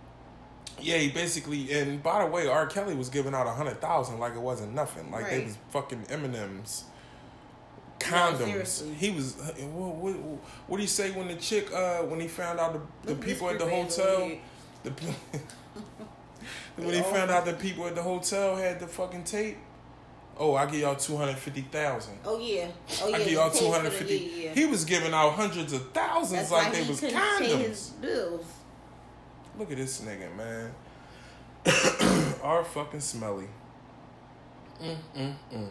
yeah, 0.81 0.97
he 0.97 1.11
basically 1.11 1.71
and 1.73 2.03
by 2.03 2.25
the 2.25 2.31
way, 2.31 2.47
R. 2.47 2.67
Kelly 2.67 2.95
was 2.95 3.11
giving 3.11 3.35
out 3.35 3.47
a 3.47 3.51
hundred 3.51 3.81
thousand 3.81 4.19
like 4.19 4.35
it 4.35 4.41
wasn't 4.41 4.75
nothing. 4.75 5.11
Like 5.11 5.29
they 5.29 5.45
was 5.45 5.59
fucking 5.71 6.07
M&M's. 6.09 6.85
No, 6.85 6.98
Condoms. 7.99 8.95
he 8.95 9.11
was. 9.11 9.35
What, 9.35 9.95
what, 9.97 10.15
what 10.67 10.77
do 10.77 10.83
you 10.83 10.89
say 10.89 11.11
when 11.11 11.29
the 11.29 11.35
chick? 11.37 11.73
Uh, 11.73 11.99
when 12.03 12.21
he 12.21 12.29
found 12.29 12.61
out 12.61 12.73
the, 13.05 13.15
the 13.15 13.21
people 13.21 13.51
at 13.51 13.59
the 13.59 13.69
hotel, 13.69 14.31
the 14.85 14.91
when 16.77 16.95
he 16.95 17.03
found 17.03 17.31
out 17.31 17.45
the 17.45 17.55
people 17.55 17.87
at 17.87 17.95
the 17.95 18.03
hotel 18.03 18.57
had 18.57 18.81
the 18.81 18.87
fucking 18.87 19.25
tape. 19.25 19.57
Oh, 20.41 20.55
I 20.55 20.67
give 20.67 20.81
y'all 20.81 20.95
two 20.95 21.17
hundred 21.17 21.37
fifty 21.37 21.63
thousand. 21.63 22.19
Oh 22.25 22.39
yeah. 22.39 22.69
Oh 23.03 23.09
yeah. 23.09 23.17
I 23.17 23.19
give 23.19 23.33
y'all 23.33 23.51
two 23.51 23.73
hundred 23.73 23.93
fifty. 23.93 24.17
Yeah, 24.19 24.45
yeah. 24.45 24.55
He 24.55 24.67
was 24.67 24.85
giving 24.85 25.13
out 25.13 25.33
hundreds 25.33 25.73
of 25.73 25.91
thousands 25.93 26.49
That's 26.49 26.53
like 26.53 26.73
they 26.73 26.85
he 26.85 26.91
was 26.91 27.01
condoms. 27.01 27.59
his 27.59 27.89
bills. 28.01 28.47
Look 29.59 29.73
at 29.73 29.77
this 29.77 30.01
nigga, 30.03 30.35
man. 30.37 30.73
Are 32.43 32.63
fucking 32.63 33.01
smelly. 33.01 33.49
Mm, 34.81 34.97
mm, 35.17 35.35
mm. 35.53 35.69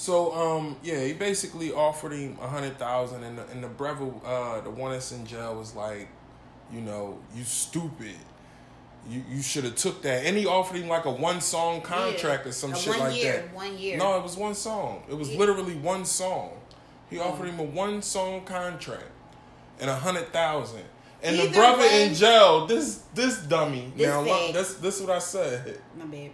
So 0.00 0.32
um 0.32 0.76
yeah, 0.82 1.04
he 1.04 1.12
basically 1.12 1.72
offered 1.74 2.12
him 2.12 2.38
a 2.40 2.48
hundred 2.48 2.78
thousand, 2.78 3.22
and 3.22 3.36
the, 3.36 3.46
and 3.48 3.62
the 3.62 3.68
brother, 3.68 4.10
uh, 4.24 4.62
the 4.62 4.70
one 4.70 4.92
that's 4.92 5.12
in 5.12 5.26
jail, 5.26 5.54
was 5.54 5.74
like, 5.74 6.08
you 6.72 6.80
know, 6.80 7.18
you 7.34 7.44
stupid. 7.44 8.14
You 9.06 9.22
you 9.30 9.42
should 9.42 9.64
have 9.64 9.74
took 9.74 10.00
that, 10.00 10.24
and 10.24 10.38
he 10.38 10.46
offered 10.46 10.78
him 10.78 10.88
like 10.88 11.04
a 11.04 11.10
one 11.10 11.42
song 11.42 11.82
contract 11.82 12.44
Yeah. 12.44 12.48
or 12.48 12.52
some 12.52 12.72
A 12.72 12.76
shit 12.76 12.98
like 12.98 13.14
year, 13.14 13.42
that. 13.42 13.54
One 13.54 13.76
year. 13.76 13.98
No, 13.98 14.16
it 14.16 14.22
was 14.22 14.38
one 14.38 14.54
song. 14.54 15.02
It 15.06 15.12
was 15.18 15.28
Yeah. 15.28 15.38
literally 15.38 15.74
one 15.74 16.06
song. 16.06 16.52
He 17.10 17.18
Oh. 17.18 17.24
offered 17.24 17.48
him 17.50 17.60
a 17.60 17.64
one 17.64 18.00
song 18.00 18.46
contract 18.46 19.04
and 19.80 19.90
a 19.90 19.96
hundred 19.96 20.32
thousand. 20.32 20.84
And 21.22 21.38
the 21.38 21.50
brother 21.50 21.82
way- 21.82 22.06
in 22.06 22.14
jail, 22.14 22.66
this 22.66 23.00
this 23.12 23.36
dummy. 23.40 23.92
This 23.94 24.06
now 24.06 24.22
look, 24.22 24.54
this 24.54 24.74
this 24.76 24.98
what 25.02 25.10
I 25.10 25.18
said. 25.18 25.78
My 25.94 26.06
bad. 26.06 26.30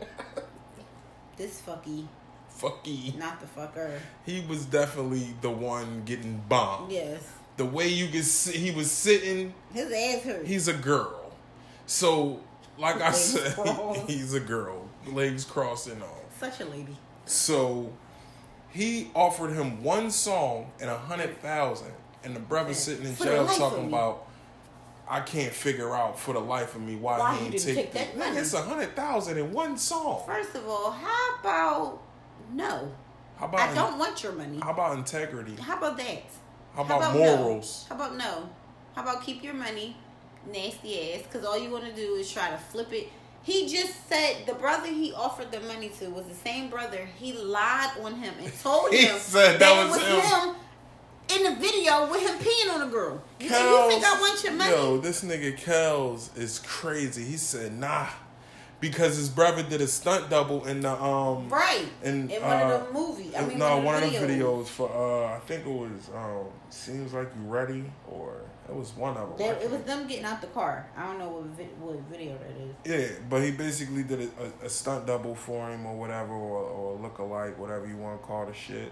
this 1.36 1.60
fucky, 1.66 2.06
Fucky. 2.62 3.16
not 3.18 3.40
the 3.40 3.46
fucker. 3.46 3.98
He 4.24 4.44
was 4.48 4.64
definitely 4.66 5.34
the 5.40 5.50
one 5.50 6.02
getting 6.04 6.42
bombed. 6.48 6.92
Yes. 6.92 7.22
The 7.56 7.64
way 7.66 7.88
you 7.88 8.08
could 8.08 8.24
see 8.24 8.56
he 8.58 8.70
was 8.70 8.90
sitting, 8.90 9.52
His 9.74 9.92
ass 9.92 10.22
hurt. 10.22 10.46
he's 10.46 10.68
a 10.68 10.72
girl. 10.72 11.32
So, 11.86 12.40
like 12.78 13.00
I 13.00 13.10
said, 13.12 13.52
crossed. 13.54 14.08
he's 14.08 14.32
a 14.34 14.40
girl. 14.40 14.88
Legs 15.06 15.44
crossed 15.44 15.88
and 15.88 16.02
all. 16.02 16.22
Such 16.38 16.60
a 16.60 16.64
lady. 16.64 16.96
So 17.26 17.92
he 18.70 19.10
offered 19.14 19.52
him 19.52 19.82
one 19.82 20.10
song 20.10 20.70
and 20.80 20.88
a 20.88 20.96
hundred 20.96 21.40
thousand, 21.42 21.92
and 22.24 22.34
the 22.34 22.40
brother 22.40 22.72
sitting 22.74 23.04
in 23.06 23.14
For 23.14 23.24
jail 23.24 23.46
talking 23.46 23.88
about, 23.88 24.26
I 25.08 25.20
can't 25.20 25.52
figure 25.52 25.94
out 25.94 26.18
for 26.18 26.32
the 26.32 26.40
life 26.40 26.74
of 26.74 26.80
me 26.82 26.96
why, 26.96 27.18
Why 27.18 27.36
he 27.36 27.50
didn't 27.50 27.64
take, 27.66 27.74
take 27.76 27.92
that 27.92 28.12
the- 28.14 28.18
money. 28.18 28.38
It's 28.38 28.54
a 28.54 28.62
hundred 28.62 28.96
thousand 28.96 29.36
in 29.38 29.52
one 29.52 29.76
song. 29.76 30.22
First 30.26 30.54
of 30.54 30.66
all, 30.66 30.90
how 30.90 31.36
about 31.40 32.02
no? 32.52 32.92
How 33.36 33.46
about 33.46 33.60
I 33.70 33.74
don't 33.74 33.98
want 33.98 34.22
your 34.22 34.32
money. 34.32 34.58
how 34.62 34.70
about 34.70 34.98
integrity? 34.98 35.54
How 35.60 35.76
about 35.76 35.96
that? 35.98 36.22
How 36.74 36.84
about, 36.84 37.14
no? 37.14 37.36
morals? 37.36 37.86
How 37.88 37.96
about 37.96 38.16
no? 38.16 38.48
How 38.94 39.02
about 39.02 39.24
keep 39.24 39.42
your 39.42 39.54
money, 39.54 39.96
nasty 40.50 41.12
ass? 41.12 41.22
Because 41.22 41.44
all 41.44 41.58
you 41.58 41.70
want 41.70 41.84
to 41.84 41.92
do 41.94 42.14
is 42.14 42.30
try 42.30 42.50
to 42.50 42.56
flip 42.56 42.92
it. 42.92 43.08
He 43.42 43.68
just 43.68 44.08
said 44.08 44.46
the 44.46 44.54
brother 44.54 44.86
he 44.86 45.12
offered 45.12 45.50
the 45.50 45.60
money 45.60 45.88
to 45.98 46.08
was 46.10 46.26
the 46.26 46.34
same 46.34 46.70
brother. 46.70 47.08
He 47.18 47.32
lied 47.32 47.90
on 48.00 48.14
him 48.14 48.34
and 48.40 48.52
told 48.60 48.92
him 48.92 49.18
that 49.32 49.60
it 49.60 49.90
was 49.90 50.00
him. 50.00 50.56
in 51.36 51.52
the 51.52 51.60
video 51.60 52.08
with 52.08 52.22
him 52.22 52.38
peeing 52.38 52.72
on 52.72 52.82
a 52.88 52.90
girl. 52.90 53.20
You, 53.40 53.48
think, 53.48 53.60
you 53.60 53.68
Kels- 53.68 53.88
think 53.88 54.04
I 54.04 54.20
want 54.20 54.44
your 54.44 54.52
money? 54.52 54.70
Yo, 54.70 54.98
this 54.98 55.24
nigga 55.24 55.58
Kels 55.58 56.38
is 56.38 56.60
crazy. 56.60 57.24
He 57.24 57.36
said 57.36 57.76
nah, 57.76 58.06
because 58.82 59.16
his 59.16 59.28
brother 59.28 59.62
did 59.62 59.80
a 59.80 59.86
stunt 59.86 60.28
double 60.28 60.66
in 60.66 60.80
the 60.80 60.90
um 60.90 61.48
right. 61.48 61.86
in, 62.02 62.28
in 62.28 62.42
one 62.42 62.50
uh, 62.50 62.74
of 62.74 62.86
the 62.88 62.92
movies. 62.92 63.32
I 63.34 63.46
mean, 63.46 63.56
no, 63.56 63.76
one, 63.76 63.84
one 63.84 64.02
of 64.02 64.12
the 64.12 64.18
videos. 64.18 64.66
for 64.66 64.90
uh, 64.90 65.36
I 65.36 65.38
think 65.38 65.64
it 65.64 65.70
was 65.70 66.10
um, 66.12 66.46
seems 66.68 67.14
like 67.14 67.28
you 67.36 67.48
ready, 67.48 67.84
or 68.10 68.40
it 68.68 68.74
was 68.74 68.92
one 68.96 69.16
of 69.16 69.38
them. 69.38 69.56
It 69.62 69.70
was 69.70 69.82
them 69.82 70.08
getting 70.08 70.24
out 70.24 70.40
the 70.40 70.48
car. 70.48 70.90
I 70.96 71.06
don't 71.06 71.20
know 71.20 71.28
what 71.28 71.44
vi- 71.44 71.76
what 71.78 71.96
video 72.10 72.36
that 72.36 72.90
is. 72.90 73.10
Yeah, 73.10 73.16
but 73.30 73.42
he 73.42 73.52
basically 73.52 74.02
did 74.02 74.20
a, 74.20 74.64
a, 74.64 74.66
a 74.66 74.68
stunt 74.68 75.06
double 75.06 75.36
for 75.36 75.70
him, 75.70 75.86
or 75.86 75.96
whatever, 75.96 76.32
or 76.32 76.64
or 76.64 76.98
look 76.98 77.18
alike, 77.18 77.56
whatever 77.60 77.86
you 77.86 77.96
want 77.96 78.20
to 78.20 78.26
call 78.26 78.46
the 78.46 78.52
shit. 78.52 78.90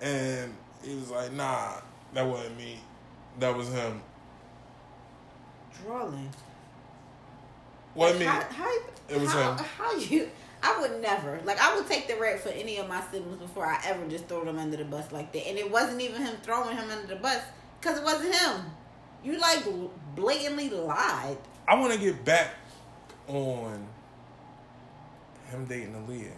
And 0.00 0.54
he 0.82 0.94
was 0.94 1.10
like, 1.10 1.32
"Nah, 1.32 1.74
that 2.14 2.26
wasn't 2.26 2.56
me. 2.56 2.80
That 3.38 3.54
was 3.54 3.70
him." 3.70 4.00
Drawing. 5.84 6.30
What 7.92 8.14
I 8.14 8.18
mean, 8.18 8.28
how, 8.28 8.40
how, 8.42 8.78
it 9.08 9.20
was 9.20 9.32
how, 9.32 9.52
him. 9.56 9.64
How 9.78 9.96
you? 9.96 10.28
I 10.62 10.80
would 10.80 11.00
never. 11.00 11.40
Like 11.44 11.60
I 11.60 11.76
would 11.76 11.86
take 11.86 12.08
the 12.08 12.16
rap 12.16 12.38
for 12.40 12.48
any 12.48 12.78
of 12.78 12.88
my 12.88 13.00
siblings 13.10 13.38
before 13.40 13.66
I 13.66 13.80
ever 13.86 14.06
just 14.08 14.26
throw 14.26 14.44
them 14.44 14.58
under 14.58 14.76
the 14.76 14.84
bus 14.84 15.12
like 15.12 15.32
that. 15.32 15.46
And 15.48 15.58
it 15.58 15.70
wasn't 15.70 16.00
even 16.00 16.22
him 16.22 16.34
throwing 16.42 16.76
him 16.76 16.90
under 16.90 17.06
the 17.06 17.16
bus 17.20 17.40
because 17.80 17.98
it 17.98 18.04
wasn't 18.04 18.34
him. 18.34 18.62
You 19.22 19.38
like 19.38 19.64
blatantly 20.14 20.70
lied. 20.70 21.36
I 21.68 21.74
want 21.74 21.92
to 21.92 21.98
get 21.98 22.24
back 22.24 22.54
on 23.28 23.86
him 25.50 25.64
dating 25.66 25.92
Aaliyah. 25.94 26.30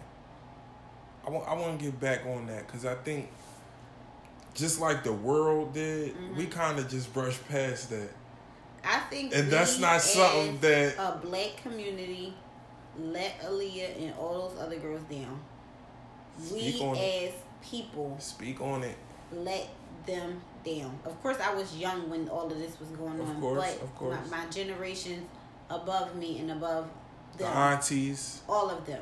I 1.25 1.29
want 1.31 1.47
I 1.47 1.53
want 1.53 1.79
to 1.79 1.85
get 1.85 1.99
back 1.99 2.25
on 2.25 2.47
that 2.47 2.67
because 2.67 2.85
I 2.85 2.95
think 2.95 3.29
just 4.53 4.79
like 4.79 5.03
the 5.03 5.13
world 5.13 5.73
did, 5.73 6.15
we 6.35 6.43
Mm-hmm. 6.45 6.51
kind 6.51 6.79
of 6.79 6.89
just 6.89 7.13
brushed 7.13 7.47
past 7.47 7.89
that. 7.91 8.09
I 8.83 8.99
think, 9.09 9.35
And 9.35 9.49
that's 9.51 9.77
not 9.79 10.01
something 10.01 10.57
that- 10.59 10.95
a 10.97 11.19
black 11.25 11.57
community 11.63 12.33
let 12.97 13.39
Aaliyah 13.41 14.01
and 14.03 14.13
all 14.15 14.49
those 14.49 14.59
other 14.59 14.77
girls 14.77 15.01
down. 15.03 15.39
Speak 16.41 16.75
we 16.79 16.81
on 16.87 16.95
it. 16.95 16.99
as 17.33 17.33
people 17.69 18.15
Speak 18.19 18.61
on 18.61 18.83
it. 18.83 18.95
let 19.33 19.67
them 20.05 20.41
down. 20.65 20.97
Of 21.05 21.21
course, 21.21 21.37
I 21.41 21.53
was 21.53 21.75
young 21.77 22.09
when 22.09 22.29
all 22.29 22.51
of 22.51 22.57
this 22.57 22.79
was 22.79 22.89
going 22.89 23.19
Of 23.19 23.27
on, 23.29 23.41
course, 23.41 23.73
but 23.75 23.83
of 23.83 23.95
course. 23.95 24.17
My, 24.31 24.37
my 24.43 24.49
generations 24.49 25.27
above 25.69 26.15
me 26.15 26.39
and 26.39 26.51
above 26.51 26.89
The 27.37 27.45
aunties. 27.45 28.41
all 28.49 28.69
of 28.69 28.85
them, 28.85 29.01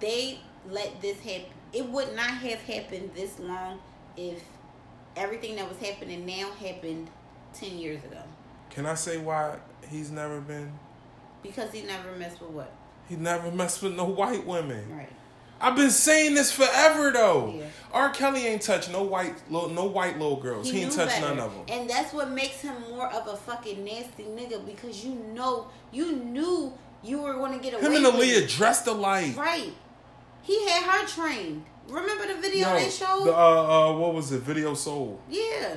they 0.00 0.38
let 0.70 1.00
this 1.00 1.18
happen. 1.20 1.46
It 1.72 1.88
would 1.88 2.14
not 2.14 2.28
have 2.30 2.60
happened 2.62 3.10
this 3.14 3.38
long 3.40 3.80
if 4.16 4.42
everything 5.16 5.56
that 5.56 5.68
was 5.68 5.78
happening 5.78 6.24
now 6.24 6.50
happened 6.52 7.08
ten 7.52 7.78
years 7.78 8.04
ago. 8.04 8.22
Can 8.70 8.86
I 8.86 8.94
say 8.94 9.18
why 9.18 9.56
he's 9.88 10.10
never 10.10 10.40
been? 10.40 10.72
Because 11.42 11.72
he 11.72 11.82
never 11.82 12.12
messed 12.16 12.40
with 12.40 12.50
what? 12.50 12.72
He 13.08 13.16
never 13.16 13.50
messed 13.50 13.82
with 13.82 13.94
no 13.94 14.04
white 14.04 14.46
women. 14.46 14.84
Right. 14.96 15.08
I've 15.60 15.76
been 15.76 15.90
saying 15.90 16.34
this 16.34 16.52
forever 16.52 17.10
though. 17.12 17.54
Yeah. 17.56 17.64
R. 17.92 18.10
Kelly 18.10 18.46
ain't 18.46 18.62
touched 18.62 18.90
no 18.90 19.02
white, 19.02 19.34
little, 19.50 19.68
no 19.70 19.84
white 19.84 20.18
little 20.18 20.36
girls. 20.36 20.70
He, 20.70 20.80
ain't 20.80 20.90
knew 20.90 20.96
touched 20.96 21.20
better. 21.20 21.34
none 21.34 21.38
of 21.46 21.54
them. 21.54 21.64
And 21.68 21.88
that's 21.88 22.12
what 22.12 22.30
makes 22.30 22.60
him 22.60 22.74
more 22.90 23.08
of 23.10 23.26
a 23.28 23.36
fucking 23.36 23.84
nasty 23.84 24.24
nigga 24.24 24.64
because 24.66 25.04
you 25.04 25.14
know, 25.14 25.68
you 25.92 26.16
knew 26.16 26.72
you 27.02 27.22
were 27.22 27.34
going 27.34 27.52
to 27.52 27.62
get 27.62 27.74
away 27.74 27.82
Him 27.82 28.04
and 28.04 28.14
Aaliyah 28.14 28.54
dressed 28.56 28.86
alike. 28.88 29.36
Right. 29.36 29.72
He 30.42 30.68
had 30.68 30.82
her 30.82 31.06
trained. 31.06 31.64
Remember 31.88 32.26
the 32.26 32.40
video 32.40 32.68
Yo, 32.70 32.74
they 32.76 32.90
showed? 32.90 33.26
the, 33.26 33.34
uh, 33.34 33.90
uh, 33.90 33.98
what 33.98 34.14
was 34.14 34.32
it? 34.32 34.40
Video 34.42 34.74
soul. 34.74 35.20
yeah. 35.30 35.76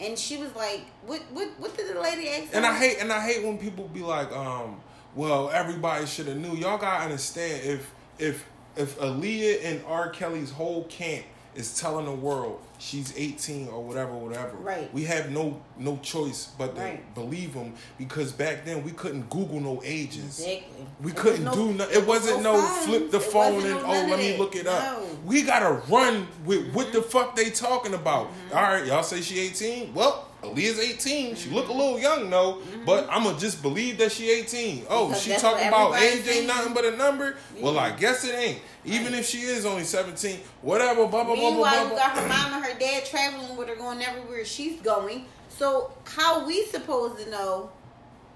And 0.00 0.18
she 0.18 0.38
was 0.38 0.52
like, 0.56 0.80
"What? 1.06 1.22
What? 1.32 1.48
What 1.58 1.76
did 1.76 1.94
the 1.94 2.00
lady 2.00 2.28
ask?" 2.28 2.52
And 2.52 2.64
her? 2.64 2.72
I 2.72 2.76
hate 2.76 2.96
and 2.98 3.12
I 3.12 3.24
hate 3.24 3.44
when 3.44 3.58
people 3.58 3.86
be 3.86 4.00
like, 4.00 4.32
um, 4.32 4.80
well, 5.14 5.50
everybody 5.50 6.06
should 6.06 6.26
have 6.26 6.36
knew. 6.36 6.54
Y'all 6.54 6.78
gotta 6.78 7.04
understand 7.04 7.62
if 7.64 7.90
if 8.18 8.44
if 8.76 8.98
Aaliyah 8.98 9.64
and 9.64 9.84
R. 9.86 10.08
Kelly's 10.10 10.50
whole 10.50 10.84
camp 10.84 11.24
is 11.54 11.78
telling 11.78 12.04
the 12.06 12.10
world 12.12 12.60
she's 12.78 13.16
18 13.16 13.68
or 13.68 13.80
whatever, 13.80 14.12
whatever. 14.12 14.56
Right. 14.56 14.92
We 14.92 15.04
have 15.04 15.30
no 15.30 15.60
no 15.78 15.98
choice 16.02 16.48
but 16.58 16.74
to 16.74 16.80
Right. 16.80 17.14
believe 17.14 17.54
them 17.54 17.74
because 17.96 18.32
back 18.32 18.64
then 18.64 18.82
we 18.82 18.90
couldn't 18.90 19.30
Google 19.30 19.60
no 19.60 19.80
ages. 19.84 20.40
Exactly. 20.40 20.86
We 21.00 21.12
There 21.12 21.22
couldn't 21.22 21.44
no- 21.44 21.54
do 21.54 21.72
nothing. 21.74 21.94
It 21.94 21.98
was 22.06 22.22
wasn't 22.22 22.42
no, 22.42 22.60
phones. 22.60 22.84
flip 22.86 23.10
the 23.12 23.18
It 23.18 23.22
phone 23.22 23.62
and 23.64 23.74
no 23.82 23.84
oh 23.86 24.06
let 24.10 24.18
me 24.18 24.36
look 24.36 24.56
it 24.56 24.66
up. 24.66 24.82
No. 24.82 25.04
Mm-hmm. 25.06 25.26
We 25.28 25.42
gotta 25.42 25.70
run 25.88 26.26
with 26.44 26.72
what 26.74 26.92
the 26.92 27.02
fuck 27.02 27.36
they 27.36 27.50
talking 27.50 27.94
about. 27.94 28.30
All 28.52 28.60
right, 28.62 28.84
y'all 28.84 29.04
say 29.04 29.20
she 29.20 29.38
18. 29.38 29.94
Well, 29.94 30.26
Aaliyah's 30.44 30.78
18. 30.78 31.34
She 31.36 31.50
look 31.50 31.68
a 31.68 31.72
little 31.72 31.98
young 31.98 32.30
though, 32.30 32.58
but 32.86 33.06
I'ma 33.10 33.36
just 33.38 33.62
believe 33.62 33.98
that 33.98 34.12
she 34.12 34.30
18. 34.30 34.86
Oh, 34.88 35.04
Mm-hmm. 35.04 35.08
Because 35.08 35.22
she 35.22 35.34
talking 35.36 35.68
about 35.68 35.96
age 36.00 36.26
ain't 36.28 36.46
nothing 36.46 36.74
but 36.74 36.84
a 36.84 36.96
number. 36.96 37.36
Well, 37.60 37.78
I 37.78 37.90
guess 37.90 38.24
it 38.24 38.34
ain't. 38.34 38.60
Even 38.84 39.14
if 39.14 39.26
she 39.26 39.38
is 39.42 39.64
only 39.66 39.84
17, 39.84 40.38
whatever. 40.62 41.06
Blah 41.06 41.24
blah 41.24 41.24
blah 41.24 41.34
blah 41.34 41.50
Meanwhile, 41.50 41.88
you 41.88 41.94
got 41.96 42.16
her 42.18 42.28
mom 42.28 42.54
and 42.54 42.64
her 42.64 42.78
dad 42.78 43.04
traveling 43.04 43.56
with 43.56 43.68
her, 43.68 43.76
going 43.76 44.02
everywhere 44.02 44.44
she's 44.44 44.80
going. 44.80 45.26
So 45.48 45.92
how 46.04 46.46
we 46.46 46.64
supposed 46.66 47.22
to 47.24 47.30
know? 47.30 47.70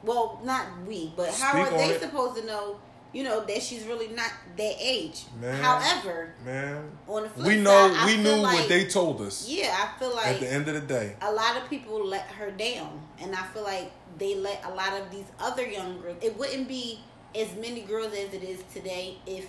Well, 0.03 0.41
not 0.45 0.67
we, 0.87 1.13
but 1.17 1.31
how 1.35 1.53
Speak 1.53 1.73
are 1.73 1.77
they 1.77 1.91
it. 1.91 2.01
supposed 2.01 2.41
to 2.41 2.47
know? 2.47 2.79
You 3.19 3.25
know 3.25 3.45
that 3.45 3.63
she's 3.65 3.83
really 3.83 4.07
not 4.07 4.31
that 4.57 4.77
age. 4.79 5.25
Man. 5.41 5.61
However, 5.61 6.35
Man, 6.47 6.89
on 7.09 7.25
the 7.25 7.29
flip 7.29 7.49
we 7.49 7.57
know 7.61 7.93
side, 7.93 8.07
we 8.07 8.23
knew 8.23 8.37
like, 8.37 8.61
what 8.61 8.69
they 8.69 8.85
told 8.85 9.21
us. 9.23 9.49
Yeah, 9.49 9.77
I 9.77 9.99
feel 9.99 10.15
like 10.15 10.27
At 10.29 10.39
the 10.39 10.53
end 10.53 10.69
of 10.69 10.75
the 10.75 10.81
day, 10.83 11.17
a 11.21 11.33
lot 11.33 11.57
of 11.57 11.69
people 11.69 12.07
let 12.07 12.23
her 12.27 12.53
down, 12.53 13.03
and 13.21 13.35
I 13.35 13.43
feel 13.47 13.65
like 13.65 13.91
they 14.19 14.37
let 14.37 14.65
a 14.65 14.71
lot 14.73 14.93
of 14.93 15.11
these 15.11 15.25
other 15.41 15.67
young 15.67 16.01
girls. 16.01 16.19
It 16.23 16.39
wouldn't 16.39 16.69
be 16.69 17.01
as 17.35 17.53
many 17.57 17.81
girls 17.81 18.13
as 18.13 18.33
it 18.33 18.45
is 18.45 18.63
today 18.73 19.17
if 19.27 19.49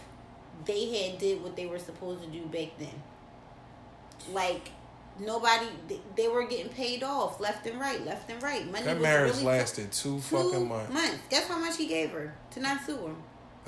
they 0.65 1.03
had 1.03 1.19
did 1.19 1.43
what 1.43 1.55
they 1.55 1.67
were 1.67 1.77
supposed 1.77 2.23
to 2.23 2.27
do 2.27 2.41
back 2.47 2.69
then. 2.79 3.03
Like 4.33 4.71
nobody, 5.19 5.67
they, 6.15 6.27
were 6.27 6.47
getting 6.47 6.71
paid 6.71 7.03
off 7.03 7.39
left 7.39 7.67
and 7.67 7.79
right, 7.79 8.03
left 8.03 8.31
and 8.31 8.41
right. 8.41 8.65
Money 8.71 8.85
that 8.85 8.95
was 8.95 9.03
marriage 9.03 9.33
really 9.33 9.45
lasted 9.45 9.91
two, 9.91 10.15
two 10.15 10.21
fucking 10.21 10.67
months. 10.67 11.19
Guess 11.29 11.47
how 11.47 11.59
much 11.59 11.77
he 11.77 11.85
gave 11.85 12.09
her 12.09 12.33
to 12.49 12.59
not 12.61 12.83
sue 12.83 12.97
him? 12.97 13.15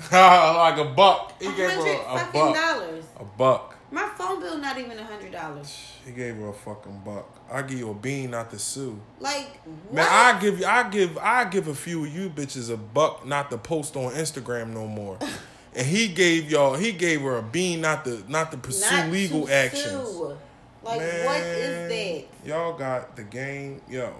like 0.12 0.78
a 0.78 0.84
buck. 0.94 1.40
He 1.40 1.46
A 1.46 1.52
gave 1.52 1.70
her 1.70 1.86
a, 1.86 2.14
a 2.28 2.30
buck. 2.32 2.54
dollars. 2.54 3.04
A 3.18 3.24
buck. 3.24 3.76
My 3.90 4.08
phone 4.16 4.40
bill 4.40 4.56
not 4.56 4.78
even 4.78 4.98
a 4.98 5.04
hundred 5.04 5.32
dollars. 5.32 5.92
He 6.04 6.12
gave 6.12 6.36
her 6.36 6.48
a 6.48 6.52
fucking 6.54 7.02
buck. 7.04 7.28
I 7.50 7.60
give 7.62 7.78
you 7.78 7.90
a 7.90 7.94
bean, 7.94 8.30
not 8.30 8.50
to 8.50 8.58
sue. 8.58 8.98
Like 9.20 9.60
what? 9.88 9.94
Man, 9.94 10.06
I 10.08 10.40
give 10.40 10.58
you, 10.60 10.64
I 10.64 10.88
give, 10.88 11.18
I 11.18 11.44
give 11.44 11.68
a 11.68 11.74
few 11.74 12.04
of 12.06 12.14
you 12.14 12.30
bitches 12.30 12.72
a 12.72 12.76
buck, 12.78 13.26
not 13.26 13.50
to 13.50 13.58
post 13.58 13.94
on 13.96 14.12
Instagram 14.12 14.68
no 14.68 14.86
more. 14.86 15.18
and 15.76 15.86
he 15.86 16.08
gave 16.08 16.50
y'all, 16.50 16.74
he 16.74 16.92
gave 16.92 17.20
her 17.20 17.36
a 17.36 17.42
bean, 17.42 17.82
not 17.82 18.06
to, 18.06 18.24
not 18.30 18.50
to 18.52 18.56
pursue 18.56 18.90
Not 18.96 19.10
legal 19.10 19.46
to 19.46 19.52
actions. 19.52 20.08
sue. 20.08 20.38
Like 20.82 20.98
Man, 20.98 21.26
what 21.26 21.40
is 21.40 21.88
that? 21.90 22.48
Y'all 22.48 22.72
got 22.76 23.14
the 23.14 23.22
game, 23.24 23.82
yo. 23.88 24.14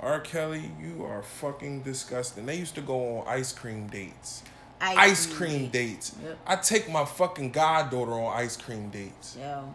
R. 0.00 0.20
Kelly, 0.20 0.70
you 0.80 1.04
are 1.04 1.22
fucking 1.22 1.82
disgusting. 1.82 2.46
They 2.46 2.56
used 2.56 2.74
to 2.76 2.80
go 2.80 3.18
on 3.18 3.28
ice 3.28 3.52
cream 3.52 3.88
dates. 3.88 4.42
Ice, 4.80 5.26
cream 5.26 5.68
dates. 5.68 6.14
Yep. 6.22 6.38
I 6.46 6.56
take 6.56 6.90
my 6.90 7.04
fucking 7.04 7.50
goddaughter 7.52 8.12
on 8.12 8.36
ice 8.36 8.56
cream 8.56 8.88
dates. 8.90 9.36
Yo, 9.38 9.72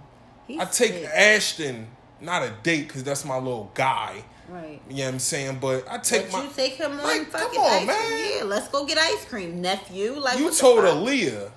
I 0.59 0.65
take 0.65 0.93
sick. 0.93 1.05
Ashton, 1.05 1.87
not 2.21 2.43
a 2.43 2.53
date, 2.63 2.87
because 2.87 3.03
that's 3.03 3.23
my 3.25 3.37
little 3.37 3.71
guy. 3.75 4.23
right. 4.49 4.81
You 4.89 4.97
know 4.97 5.03
what 5.05 5.13
I'm 5.13 5.19
saying? 5.19 5.59
But 5.61 5.85
I 5.89 5.97
take 5.99 6.31
but 6.31 6.37
my. 6.39 6.43
you 6.45 6.49
take 6.55 6.73
him 6.73 6.91
on 6.93 7.03
Like, 7.03 7.27
fucking 7.27 7.49
come 7.55 7.63
on, 7.63 7.81
ice 7.81 7.87
man. 7.87 8.07
cream. 8.07 8.31
Yeah, 8.37 8.43
let's 8.45 8.67
go 8.69 8.85
get 8.85 8.97
ice 8.97 9.25
cream, 9.25 9.61
nephew. 9.61 10.13
Like 10.19 10.39
you 10.39 10.51
told? 10.53 10.79
Aaliyah, 10.83 11.51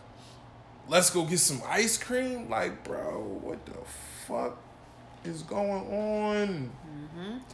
let's 0.89 1.11
go 1.11 1.25
get 1.25 1.39
some 1.39 1.63
ice 1.67 1.97
cream? 1.97 2.49
Like, 2.51 2.85
bro, 2.85 3.39
what 3.43 3.65
the 3.67 3.73
fuck 4.27 4.59
is 5.25 5.43
going 5.43 5.71
on 5.93 6.71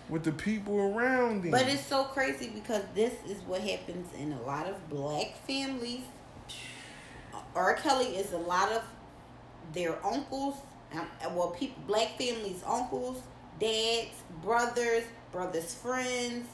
with 0.09 0.25
the 0.25 0.33
people 0.33 0.77
around 0.79 1.37
him? 1.37 1.43
Mm-hmm. 1.43 1.51
But 1.51 1.69
it's 1.69 1.87
so 1.87 2.05
crazy 2.05 2.51
because 2.55 2.83
this 2.95 3.13
is 3.29 3.41
what 3.47 3.61
happens 3.61 4.13
in 4.15 4.33
a 4.33 4.43
lot 4.43 4.67
of 4.67 4.89
black 4.89 5.35
families. 5.47 6.03
R. 7.55 7.75
Kelly 7.75 8.17
is 8.17 8.33
a 8.33 8.39
lot 8.39 8.73
of 8.73 8.83
their 9.73 10.05
uncles, 10.05 10.57
um, 10.93 11.07
well, 11.35 11.51
people, 11.51 11.83
black 11.87 12.19
families, 12.19 12.63
uncles, 12.67 13.23
dads, 13.61 14.23
brothers, 14.43 15.05
brothers' 15.33 15.75
friends, 15.75 16.47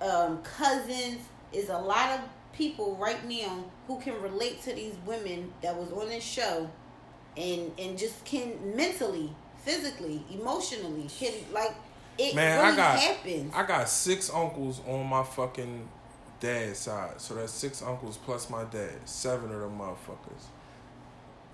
um, 0.00 0.42
cousins. 0.42 1.20
Is 1.52 1.68
a 1.68 1.78
lot 1.78 2.18
of 2.18 2.20
people 2.52 2.96
right 2.96 3.28
now 3.28 3.64
who 3.86 4.00
can 4.00 4.20
relate 4.20 4.60
to 4.62 4.72
these 4.72 4.94
women 5.06 5.52
that 5.62 5.76
was 5.76 5.92
on 5.92 6.08
this 6.08 6.24
show, 6.24 6.68
and 7.36 7.70
and 7.78 7.96
just 7.96 8.24
can 8.24 8.74
mentally, 8.74 9.30
physically, 9.58 10.24
emotionally, 10.32 11.08
can 11.16 11.32
like 11.52 11.74
it 12.18 12.34
Man, 12.34 12.58
really 12.60 12.72
I 12.72 12.76
got 12.76 12.98
happens. 12.98 13.52
I 13.54 13.66
got 13.66 13.88
six 13.88 14.30
uncles 14.30 14.80
on 14.86 15.06
my 15.06 15.22
fucking 15.22 15.88
dad's 16.40 16.78
side. 16.78 17.20
So 17.20 17.34
that's 17.34 17.52
six 17.52 17.82
uncles 17.82 18.16
plus 18.18 18.50
my 18.50 18.64
dad. 18.64 18.92
Seven 19.04 19.52
of 19.52 19.60
them 19.60 19.78
motherfuckers. 19.78 20.44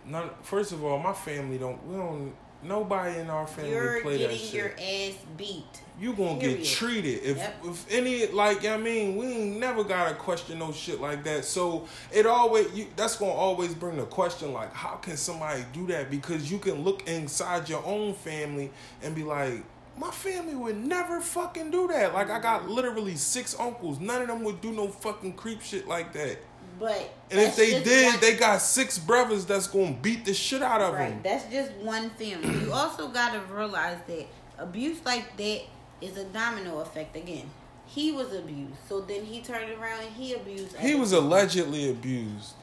None, 0.06 0.30
first 0.42 0.72
of 0.72 0.82
all, 0.84 0.98
my 0.98 1.12
family 1.12 1.58
don't 1.58 1.84
we 1.86 1.96
don't 1.96 2.32
nobody 2.62 3.18
in 3.18 3.30
our 3.30 3.46
family 3.46 3.70
You're 3.70 4.00
play 4.02 4.18
that 4.18 4.30
getting 4.30 4.54
your 4.54 4.70
ass 4.72 5.14
beat. 5.38 5.80
you 5.98 6.12
gonna 6.12 6.38
Period. 6.38 6.58
get 6.58 6.66
treated 6.66 7.22
if 7.22 7.36
Yep. 7.38 7.54
if 7.64 7.86
any 7.90 8.26
like 8.26 8.66
I 8.66 8.76
mean 8.76 9.16
we 9.16 9.26
ain't 9.26 9.58
never 9.58 9.82
gotta 9.84 10.14
question 10.14 10.58
no 10.58 10.70
shit 10.72 11.00
like 11.00 11.24
that. 11.24 11.44
So 11.46 11.86
it 12.12 12.26
always 12.26 12.70
you, 12.74 12.86
that's 12.96 13.16
gonna 13.16 13.30
always 13.32 13.74
bring 13.74 13.96
the 13.96 14.04
question 14.04 14.52
like 14.52 14.74
how 14.74 14.96
can 14.96 15.16
somebody 15.16 15.64
do 15.72 15.86
that? 15.88 16.10
Because 16.10 16.50
you 16.50 16.58
can 16.58 16.82
look 16.84 17.06
inside 17.08 17.68
your 17.68 17.84
own 17.84 18.14
family 18.14 18.70
and 19.02 19.14
be 19.14 19.22
like. 19.22 19.62
My 20.00 20.10
family 20.10 20.54
would 20.54 20.78
never 20.78 21.20
fucking 21.20 21.70
do 21.70 21.86
that. 21.88 22.14
Like 22.14 22.30
I 22.30 22.40
got 22.40 22.66
literally 22.70 23.16
six 23.16 23.54
uncles. 23.60 24.00
None 24.00 24.22
of 24.22 24.28
them 24.28 24.42
would 24.44 24.62
do 24.62 24.72
no 24.72 24.88
fucking 24.88 25.34
creep 25.34 25.60
shit 25.60 25.86
like 25.86 26.14
that. 26.14 26.38
But 26.78 27.12
And 27.30 27.38
if 27.38 27.54
they 27.56 27.82
did, 27.82 28.12
one- 28.12 28.20
they 28.22 28.34
got 28.36 28.62
six 28.62 28.98
brothers 28.98 29.44
that's 29.44 29.66
gonna 29.66 29.92
beat 29.92 30.24
the 30.24 30.32
shit 30.32 30.62
out 30.62 30.80
of 30.80 30.94
right. 30.94 31.10
them. 31.10 31.20
That's 31.22 31.44
just 31.52 31.72
one 31.74 32.08
family. 32.10 32.60
you 32.64 32.72
also 32.72 33.08
gotta 33.08 33.40
realize 33.52 33.98
that 34.06 34.26
abuse 34.56 35.04
like 35.04 35.36
that 35.36 35.60
is 36.00 36.16
a 36.16 36.24
domino 36.24 36.80
effect. 36.80 37.14
Again, 37.14 37.50
he 37.84 38.10
was 38.12 38.32
abused, 38.32 38.76
so 38.88 39.02
then 39.02 39.22
he 39.26 39.42
turned 39.42 39.70
around 39.72 40.00
and 40.00 40.14
he 40.14 40.32
abused. 40.32 40.78
He 40.78 40.94
was 40.94 41.10
people. 41.10 41.26
allegedly 41.26 41.90
abused. 41.90 42.54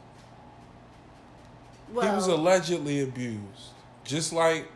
Well, 1.93 2.09
he 2.09 2.15
was 2.15 2.25
allegedly 2.27 3.01
abused. 3.01 3.73
Just 4.03 4.33
like 4.33 4.67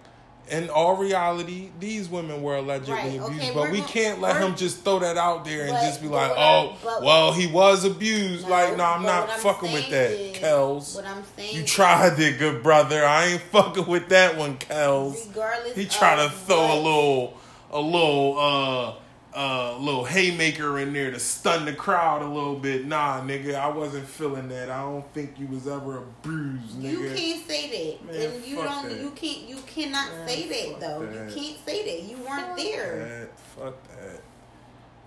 in 0.52 0.70
all 0.70 0.98
reality, 0.98 1.70
these 1.80 2.10
women 2.10 2.42
were 2.44 2.58
allegedly 2.58 2.94
Right, 2.94 3.06
abused. 3.20 3.42
okay, 3.42 3.52
but 3.54 3.72
we 3.72 3.80
gon- 3.80 3.88
can't 3.88 4.22
let 4.22 4.36
him 4.42 4.56
just 4.56 4.84
throw 4.84 5.00
that 5.00 5.18
out 5.18 5.46
there 5.46 5.62
and 5.62 5.72
But- 5.72 5.82
just 5.86 6.02
be 6.02 6.08
like, 6.10 6.32
oh, 6.36 6.74
but- 6.84 7.02
well, 7.04 7.32
he 7.32 7.48
was 7.48 7.86
abused. 7.86 8.44
No, 8.44 8.52
like, 8.52 8.76
no, 8.78 8.84
I'm 8.84 9.04
not 9.04 9.30
I'm 9.30 9.40
fucking 9.40 9.72
with 9.72 9.90
that, 9.90 10.12
is- 10.12 10.38
Kels. 10.38 10.96
What 10.96 11.06
I'm 11.06 11.24
saying, 11.38 11.56
You 11.56 11.64
tried 11.64 12.20
it, 12.20 12.38
good 12.38 12.62
brother. 12.62 13.06
I 13.06 13.28
ain't 13.28 13.42
fucking 13.52 13.88
with 13.88 14.10
that 14.10 14.38
one, 14.38 14.58
Kels. 14.58 15.28
regardless. 15.30 15.76
He 15.76 15.86
tried 15.86 16.18
to 16.18 16.30
throw 16.30 16.58
a 16.60 16.68
what- 16.68 16.76
little, 16.84 17.34
a 17.72 17.80
little, 17.80 18.38
uh, 18.38 18.92
uh, 19.34 19.78
little 19.78 20.04
haymaker 20.04 20.80
in 20.80 20.92
there 20.94 21.12
to 21.12 21.20
stun 21.20 21.66
the 21.66 21.74
crowd 21.74 22.22
a 22.22 22.28
little 22.28 22.56
bit. 22.56 22.86
Nah, 22.86 23.22
nigga, 23.22 23.56
I 23.56 23.70
wasn't 23.70 24.06
feeling 24.08 24.50
that. 24.50 24.70
I 24.70 24.82
don't 24.82 25.06
think 25.14 25.40
you 25.40 25.48
was 25.48 25.68
ever 25.68 26.00
abused, 26.00 26.76
nigga. 26.80 26.92
You 26.92 27.14
can't 27.16 27.48
say 27.48 27.96
that, 27.98 28.06
Man, 28.06 28.32
and 28.32 28.46
you 28.46 28.56
fuck 28.58 28.66
don't. 28.66 28.90
that. 28.90 29.00
You 29.02 29.12
can't. 29.12 29.48
You 29.50 29.58
cannot 29.68 30.12
Man, 30.12 30.28
say 30.28 30.48
that 30.50 30.80
though. 30.82 31.06
that. 31.06 31.14
You 31.30 31.36
can't 31.36 31.66
say 31.66 31.86
that. 32.02 32.10
You 32.10 32.18
weren't 32.18 32.58
there. 32.58 33.20
That, 33.28 33.40
fuck 33.40 33.88
that. 33.90 34.22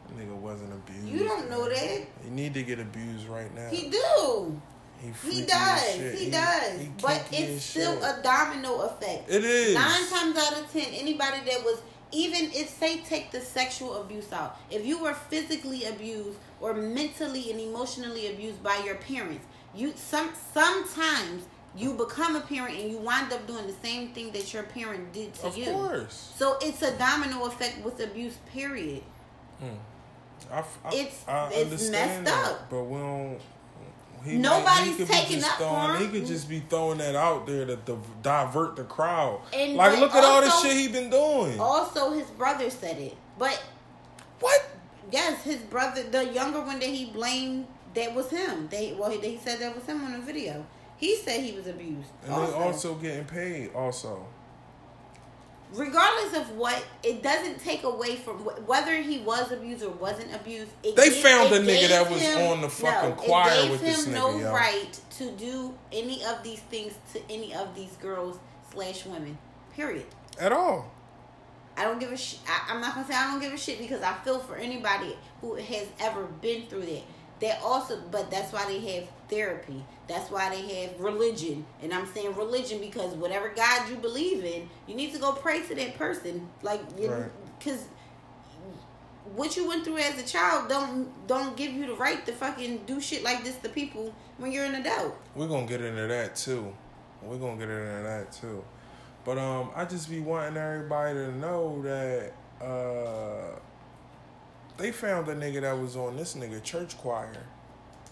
That 0.09 0.19
nigga 0.19 0.35
wasn't 0.37 0.73
abused. 0.73 1.09
You 1.09 1.25
don't 1.25 1.51
know 1.51 1.69
that. 1.69 2.01
He 2.25 2.31
need 2.31 2.55
to 2.55 2.63
get 2.63 2.79
abused 2.81 3.27
right 3.29 3.55
now. 3.55 3.69
He 3.71 3.91
do. 3.91 4.61
He, 5.03 5.31
He 5.31 5.45
does. 5.45 5.95
shit. 5.97 6.15
He, 6.15 6.31
does. 6.31 6.81
he 6.81 6.89
but 7.03 7.27
it's 7.31 7.63
still 7.65 7.95
shit. 8.01 8.03
a 8.03 8.23
domino 8.23 8.83
effect. 8.83 9.29
It 9.31 9.45
is. 9.45 9.75
Nine 9.75 10.09
times 10.09 10.37
out 10.39 10.59
of 10.59 10.73
ten, 10.73 10.87
anybody 10.95 11.39
that 11.45 11.63
was 11.63 11.83
even 12.15 12.51
if 12.53 12.69
say 12.69 12.99
take 12.99 13.31
the 13.33 13.41
sexual 13.41 14.01
abuse 14.01 14.33
out, 14.33 14.57
if 14.71 14.87
you 14.87 15.03
were 15.03 15.15
physically 15.15 15.85
abused 15.87 16.39
or 16.61 16.75
mentally 16.75 17.51
and 17.51 17.61
emotionally 17.61 18.33
abused 18.33 18.63
by 18.63 18.81
your 18.85 18.95
parents, 18.97 19.45
you 19.75 19.93
some 19.97 20.31
sometimes 20.53 21.45
you 21.77 21.93
become 21.95 22.37
a 22.37 22.41
parent 22.41 22.79
and 22.79 22.91
you 22.91 22.99
wind 22.99 23.33
up 23.33 23.47
doing 23.49 23.67
the 23.67 23.73
same 23.83 24.11
thing 24.11 24.31
that 24.31 24.55
your 24.55 24.63
parent 24.63 25.13
did 25.13 25.35
to 25.35 25.47
Of 25.49 25.59
you. 25.59 25.67
Of 25.71 25.75
course. 25.75 26.33
So 26.37 26.57
it's 26.63 26.83
a 26.83 26.97
domino 26.97 27.47
effect 27.47 27.85
with 27.85 27.99
abuse. 28.01 28.37
Period. 28.53 29.03
Hmm. 29.59 29.75
I, 30.53 30.59
f- 30.59 30.79
I- 30.85 30.95
It's- 30.95 31.25
I 31.27 31.49
it's 31.53 31.91
messed 31.91 32.25
that, 32.27 32.45
up. 32.47 32.71
But 32.71 32.85
we 32.85 32.99
don't. 32.99 33.41
He 34.25 34.39
Nobody's 34.39 34.97
he 34.97 35.05
taking 35.05 35.45
up 35.45 35.51
for 35.51 35.65
throwing, 35.65 36.01
He 36.01 36.09
could 36.09 36.27
just 36.27 36.49
be 36.49 36.61
throwing 36.61 36.99
that 36.99 37.15
out 37.15 37.47
there 37.47 37.67
to, 37.67 37.77
div- 37.77 38.23
divert 38.23 38.77
the 38.77 38.85
crowd. 38.85 39.41
And 39.53 39.75
like, 39.75 39.99
look 39.99 40.15
at 40.15 40.25
all 40.25 40.41
the 40.41 40.51
shit 40.51 40.77
he 40.77 40.89
been 40.89 41.11
doing. 41.11 41.61
Also, 41.61 42.13
his 42.13 42.29
brother 42.31 42.71
said 42.71 42.99
it, 42.99 43.17
but 43.39 43.63
what? 44.41 44.71
Yes, 45.13 45.43
his 45.45 45.59
brother, 45.59 46.03
the 46.03 46.33
younger 46.33 46.61
one 46.61 46.79
that 46.79 46.89
he 46.89 47.07
blamed, 47.07 47.67
that 47.95 48.15
was 48.15 48.31
him. 48.31 48.69
They 48.69 48.95
well, 48.99 49.11
he, 49.11 49.19
he 49.19 49.39
said 49.39 49.59
that 49.61 49.75
was 49.75 49.85
him 49.85 50.03
on 50.03 50.13
the 50.13 50.19
video. 50.19 50.65
He 50.97 51.17
said 51.17 51.41
he 51.41 51.53
was 51.53 51.67
abused. 51.67 52.09
And 52.25 52.33
they 52.33 52.53
also 52.53 52.95
getting 52.95 53.25
paid. 53.25 53.75
Also, 53.75 54.27
regardless 55.75 56.37
of 56.39 56.57
what, 56.57 56.83
it 57.03 57.23
doesn't 57.23 57.61
take 57.61 57.83
away 57.85 58.17
from 58.17 58.39
wh- 58.39 58.69
whether 58.69 58.95
he 58.97 59.19
was 59.19 59.53
abused 59.53 59.83
or 59.85 59.91
wasn't 59.91 60.35
abused. 60.35 60.71
It 60.83 60.97
They 60.97 61.11
gave- 61.11 61.23
found 61.23 61.53
it 61.53 61.63
a 61.63 61.65
nigga 61.65 61.89
that 61.89 62.11
was 62.11 62.21
him- 62.21 62.41
on 62.51 62.61
the 62.61 62.69
fucking 62.69 63.11
no, 63.11 63.15
choir 63.17 63.51
it 63.53 63.63
gave 63.63 63.71
with 63.73 63.81
him 63.83 63.87
this 63.95 64.07
no 64.07 64.29
nigga, 64.29 64.41
yo. 64.41 64.53
right 64.53 65.01
to 65.19 65.31
do 65.33 65.75
any 65.93 66.25
of 66.25 66.43
these 66.43 66.61
things 66.71 66.95
to 67.13 67.21
any 67.31 67.55
of 67.55 67.75
these 67.75 67.93
girls 68.01 68.39
slash 68.73 69.05
women. 69.07 69.37
Period. 69.75 70.07
At 70.39 70.53
all. 70.53 70.91
I 71.77 71.83
don't 71.85 71.99
give 71.99 72.13
a 72.13 72.17
shit. 72.17 72.39
I'm 72.69 72.81
not 72.81 72.95
gonna 72.95 73.07
say 73.07 73.15
I 73.15 73.31
don't 73.33 73.41
give 73.41 73.53
a 73.53 73.59
shit 73.59 73.79
because 73.81 74.01
I 74.03 74.13
feel 74.25 74.39
for 74.39 74.55
anybody 74.57 75.17
who 75.41 75.55
has 75.57 75.87
ever 75.99 76.25
been 76.41 76.67
through 76.67 76.87
that. 76.87 77.03
That 77.41 77.61
also, 77.63 78.01
but 78.13 78.31
that's 78.31 78.53
why 78.53 78.65
they 78.67 78.79
have 78.97 79.09
therapy. 79.29 79.85
That's 80.09 80.31
why 80.31 80.51
they 80.51 80.83
have 80.85 81.01
religion. 81.01 81.65
And 81.83 81.93
I'm 81.93 82.07
saying 82.07 82.35
religion 82.37 82.81
because 82.81 83.15
whatever 83.15 83.49
God 83.55 83.89
you 83.89 83.97
believe 83.97 84.45
in, 84.45 84.69
you 84.87 84.95
need 84.95 85.13
to 85.15 85.19
go 85.19 85.33
pray 85.33 85.63
to 85.63 85.75
that 85.75 85.97
person. 85.97 86.49
Like, 86.63 86.81
Right. 86.99 87.31
because 87.59 87.85
what 89.35 89.57
you 89.57 89.67
went 89.67 89.85
through 89.85 89.97
as 89.99 90.19
a 90.23 90.27
child 90.27 90.69
don't 90.69 91.27
don't 91.27 91.57
give 91.57 91.73
you 91.73 91.87
the 91.87 91.95
right 91.95 92.25
to 92.27 92.33
fucking 92.33 92.83
do 92.87 93.01
shit 93.01 93.23
like 93.25 93.43
this 93.43 93.57
to 93.57 93.69
people 93.71 94.15
when 94.39 94.53
you're 94.53 94.65
an 94.67 94.75
adult. 94.75 95.17
We're 95.35 95.49
gonna 95.49 95.67
get 95.67 95.81
into 95.81 96.07
that 96.07 96.37
too. 96.37 96.75
We're 97.23 97.39
gonna 97.39 97.57
get 97.57 97.71
into 97.71 98.03
that 98.03 98.33
too. 98.33 98.63
But 99.25 99.39
um 99.39 99.71
I 99.75 99.87
just 99.87 100.11
be 100.11 100.21
wanting 100.21 100.59
everybody 100.59 101.15
to 101.15 101.33
know 101.37 101.81
that 101.83 102.33
uh 102.63 103.59
they 104.77 104.93
found 104.93 105.29
a 105.29 105.35
nigga 105.35 105.63
that 105.63 105.79
was 105.79 105.97
on 105.97 106.17
this 106.17 106.35
nigga 106.35 106.63
church 106.63 106.99
choir. 106.99 107.33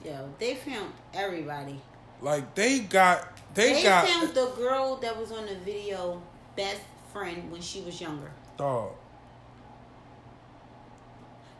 Yo, 0.05 0.29
they 0.39 0.55
found 0.55 0.93
everybody. 1.15 1.81
Like 2.21 2.55
they 2.55 2.81
got 2.81 3.29
they, 3.55 3.75
They, 3.75 3.83
got 3.83 4.09
found 4.09 4.35
the 4.35 4.47
girl 4.57 4.97
that 4.97 5.17
was 5.19 5.33
on 5.33 5.47
the 5.47 5.57
video 5.57 6.23
best 6.57 6.81
friend 7.13 7.51
when 7.51 7.61
she 7.61 7.81
was 7.83 8.01
younger. 8.01 8.31
dog. 8.57 8.93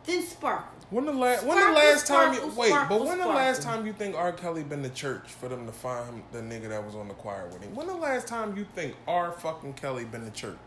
Then 0.05 0.21
Sparkle. 0.21 0.67
When 0.89 1.05
the 1.05 1.13
last 1.13 1.45
when 1.45 1.55
the 1.57 1.61
Sparkle, 1.63 1.81
last 1.81 2.07
time 2.07 2.33
you 2.33 2.39
sparkle, 2.39 2.61
wait, 2.61 2.69
sparkle, 2.69 2.99
but 2.99 3.07
when 3.07 3.17
the 3.19 3.27
last 3.27 3.61
time 3.61 3.85
you 3.85 3.93
think 3.93 4.15
R. 4.15 4.31
Kelly 4.33 4.63
been 4.63 4.83
to 4.83 4.89
church 4.89 5.29
for 5.29 5.47
them 5.47 5.65
to 5.65 5.71
find 5.71 6.05
him 6.05 6.23
the 6.31 6.39
nigga 6.39 6.69
that 6.69 6.85
was 6.85 6.95
on 6.95 7.07
the 7.07 7.13
choir 7.13 7.47
with 7.47 7.61
him? 7.61 7.73
When 7.73 7.87
the 7.87 7.95
last 7.95 8.27
time 8.27 8.57
you 8.57 8.65
think 8.75 8.95
R. 9.07 9.31
fucking 9.31 9.73
Kelly 9.73 10.03
been 10.05 10.25
to 10.25 10.31
church? 10.31 10.57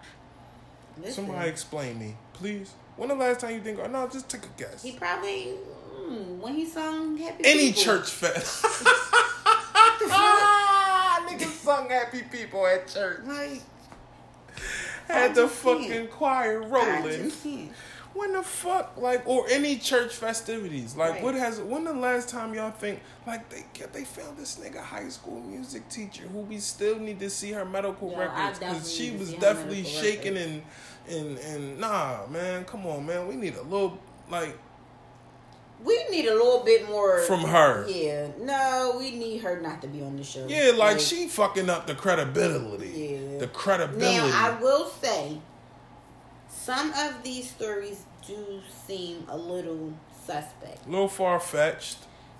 Listen, 0.98 1.26
Somebody 1.26 1.50
explain 1.50 1.98
me, 1.98 2.16
please. 2.32 2.72
When 2.96 3.10
the 3.10 3.14
last 3.14 3.40
time 3.40 3.52
you 3.52 3.60
think? 3.60 3.78
Oh 3.78 3.86
no, 3.86 4.08
just 4.08 4.30
take 4.30 4.44
a 4.44 4.48
guess. 4.56 4.82
He 4.82 4.92
probably 4.92 5.52
mm, 6.08 6.38
when 6.38 6.54
he 6.54 6.64
sung 6.66 7.16
Happy 7.16 7.44
Any 7.44 7.68
People. 7.68 7.82
church 7.82 8.10
fest. 8.10 8.64
Niggas 11.26 11.56
sung 11.64 11.88
happy 11.88 12.22
people 12.22 12.66
at 12.66 12.86
church. 12.88 13.20
Like 13.24 13.62
Had 15.08 15.30
I 15.30 15.34
the 15.34 15.42
just 15.42 15.62
can't. 15.62 15.80
fucking 15.82 16.08
choir 16.08 16.62
I 16.62 16.66
rolling. 16.66 17.24
just 17.24 17.42
can't. 17.42 17.72
When 18.14 18.32
the 18.32 18.42
fuck, 18.42 18.96
like, 18.96 19.26
or 19.28 19.44
any 19.50 19.76
church 19.76 20.14
festivities? 20.14 20.96
Like, 20.96 21.14
Right. 21.14 21.22
what 21.22 21.34
has? 21.34 21.60
When 21.60 21.84
the 21.84 21.92
last 21.92 22.30
time 22.30 22.54
y'all 22.54 22.70
think 22.70 23.00
like 23.26 23.50
they 23.50 23.66
get 23.74 23.92
they 23.92 24.04
found 24.04 24.38
this 24.38 24.56
nigga 24.58 24.78
high 24.80 25.08
school 25.10 25.40
music 25.40 25.86
teacher 25.90 26.22
who 26.22 26.38
we 26.40 26.58
still 26.58 26.98
need 26.98 27.20
to 27.20 27.28
see 27.28 27.52
her 27.52 27.66
medical 27.66 28.10
Yo, 28.10 28.18
records 28.18 28.58
because 28.58 28.94
she 28.94 29.10
was 29.10 29.34
definitely 29.34 29.84
shaking 29.84 30.34
records. 30.34 30.62
and 31.08 31.18
and 31.18 31.38
and 31.40 31.78
nah, 31.80 32.20
man, 32.30 32.64
come 32.64 32.86
on, 32.86 33.04
man, 33.04 33.28
we 33.28 33.36
need 33.36 33.54
a 33.56 33.62
little 33.62 33.98
like 34.30 34.56
We 35.86 36.04
need 36.10 36.26
a 36.26 36.34
little 36.34 36.64
bit 36.64 36.88
more 36.88 37.20
from 37.22 37.42
her. 37.42 37.86
Yeah, 37.88 38.28
no, 38.40 38.96
we 38.98 39.12
need 39.12 39.38
her 39.42 39.60
not 39.60 39.80
to 39.82 39.88
be 39.88 40.02
on 40.02 40.16
the 40.16 40.24
show. 40.24 40.44
Yeah, 40.48 40.72
like, 40.74 40.98
she 40.98 41.28
fucking 41.28 41.70
up 41.70 41.86
the 41.86 41.94
credibility. 41.94 42.88
Yeah. 43.32 43.38
The 43.38 43.46
credibility. 43.46 44.16
Now 44.16 44.30
I 44.34 44.60
will 44.60 44.88
say, 44.90 45.38
some 46.48 46.92
of 46.92 47.22
these 47.22 47.48
stories 47.48 48.02
do 48.26 48.60
seem 48.86 49.26
a 49.28 49.36
little 49.36 49.92
suspect. 50.26 50.86
a 50.86 50.90
little 50.90 51.08
far 51.08 51.38
fetched. 51.38 51.98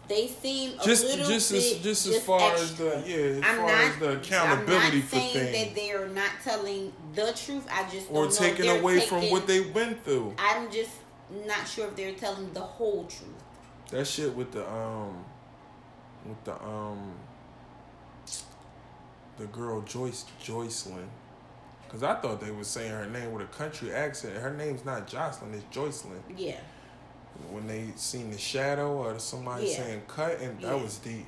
They 0.08 0.28
seem 0.28 0.78
a 0.78 0.84
Just 0.84 1.04
little 1.04 1.26
just 1.26 1.50
bit 1.50 1.58
as 1.58 1.82
just 1.82 2.06
as 2.06 2.22
far 2.22 2.52
as 2.54 2.76
the 2.76 3.02
yeah, 3.06 3.16
as 3.16 3.36
I'm 3.44 3.56
far 3.56 3.66
not, 3.66 3.84
as 3.84 3.96
the 3.98 4.12
accountability 4.18 4.86
I'm 4.86 4.94
not 4.94 5.04
for 5.04 5.16
saying 5.16 5.32
things. 5.32 5.74
that 5.74 5.74
they're 5.74 6.08
not 6.08 6.30
telling 6.44 6.92
the 7.14 7.32
truth. 7.32 7.66
I 7.70 7.88
just 7.90 8.10
or 8.10 8.28
taking 8.28 8.68
away 8.68 9.00
from 9.00 9.30
what 9.30 9.46
they've 9.48 9.72
been 9.74 9.96
through. 9.96 10.34
I'm 10.38 10.70
just 10.70 10.92
not 11.44 11.66
sure 11.66 11.88
if 11.88 11.96
they're 11.96 12.12
telling 12.12 12.52
the 12.52 12.60
whole 12.60 13.04
truth. 13.04 13.35
That 13.90 14.06
shit 14.06 14.34
with 14.34 14.52
the 14.52 14.68
um 14.70 15.24
with 16.24 16.42
the 16.44 16.54
um 16.64 17.12
the 19.38 19.46
girl 19.46 19.82
Joyce 19.82 20.24
Joycelyn. 20.42 21.06
Cause 21.88 22.02
I 22.02 22.14
thought 22.16 22.40
they 22.40 22.50
were 22.50 22.64
saying 22.64 22.90
her 22.90 23.06
name 23.06 23.32
with 23.32 23.42
a 23.42 23.46
country 23.52 23.92
accent. 23.92 24.34
Her 24.36 24.52
name's 24.52 24.84
not 24.84 25.06
Jocelyn, 25.06 25.54
it's 25.54 25.76
Joycelyn. 25.76 26.18
Yeah, 26.36 26.56
When 27.48 27.66
they 27.68 27.92
seen 27.94 28.30
the 28.32 28.38
shadow 28.38 28.92
or 28.96 29.18
somebody 29.20 29.68
Yeah. 29.68 29.76
saying 29.76 30.02
cut 30.08 30.40
and 30.40 30.60
Yeah. 30.60 30.70
that 30.70 30.82
was 30.82 30.98
deep. 30.98 31.26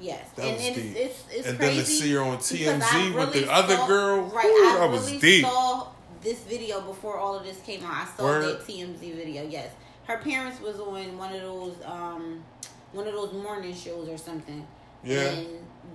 yes, 0.00 0.26
That 0.36 0.46
and, 0.46 0.56
was 0.56 0.66
and 0.66 0.74
deep. 0.76 0.96
it's 0.96 1.18
it's, 1.28 1.34
it's 1.40 1.46
and 1.48 1.58
then 1.58 1.76
to 1.76 1.84
see 1.84 2.12
her 2.14 2.22
on 2.22 2.38
TMZ 2.38 2.82
I 2.82 3.04
with 3.14 3.28
really 3.34 3.40
the 3.44 3.52
other 3.52 3.76
girl, 3.86 4.22
Right, 4.22 4.44
I 4.46 4.76
that 4.80 4.90
was 4.90 5.06
really 5.08 5.18
deep. 5.20 5.44
saw 5.44 5.88
this 6.22 6.38
video 6.40 6.80
before 6.80 7.18
all 7.18 7.36
of 7.38 7.44
this 7.44 7.60
came 7.60 7.84
out. 7.84 7.92
I 7.92 8.08
saw 8.16 8.22
Word. 8.24 8.44
that 8.44 8.66
TMZ 8.66 8.98
video. 9.14 9.42
Yes, 9.46 9.70
her 10.08 10.16
parents 10.18 10.60
was 10.60 10.80
on 10.80 11.16
one 11.18 11.32
of 11.34 11.40
those 11.40 11.76
um 11.84 12.42
one 12.92 13.06
of 13.06 13.12
those 13.12 13.32
morning 13.34 13.74
shows 13.74 14.08
or 14.08 14.18
something. 14.18 14.66
Yeah. 15.04 15.20
And 15.20 15.48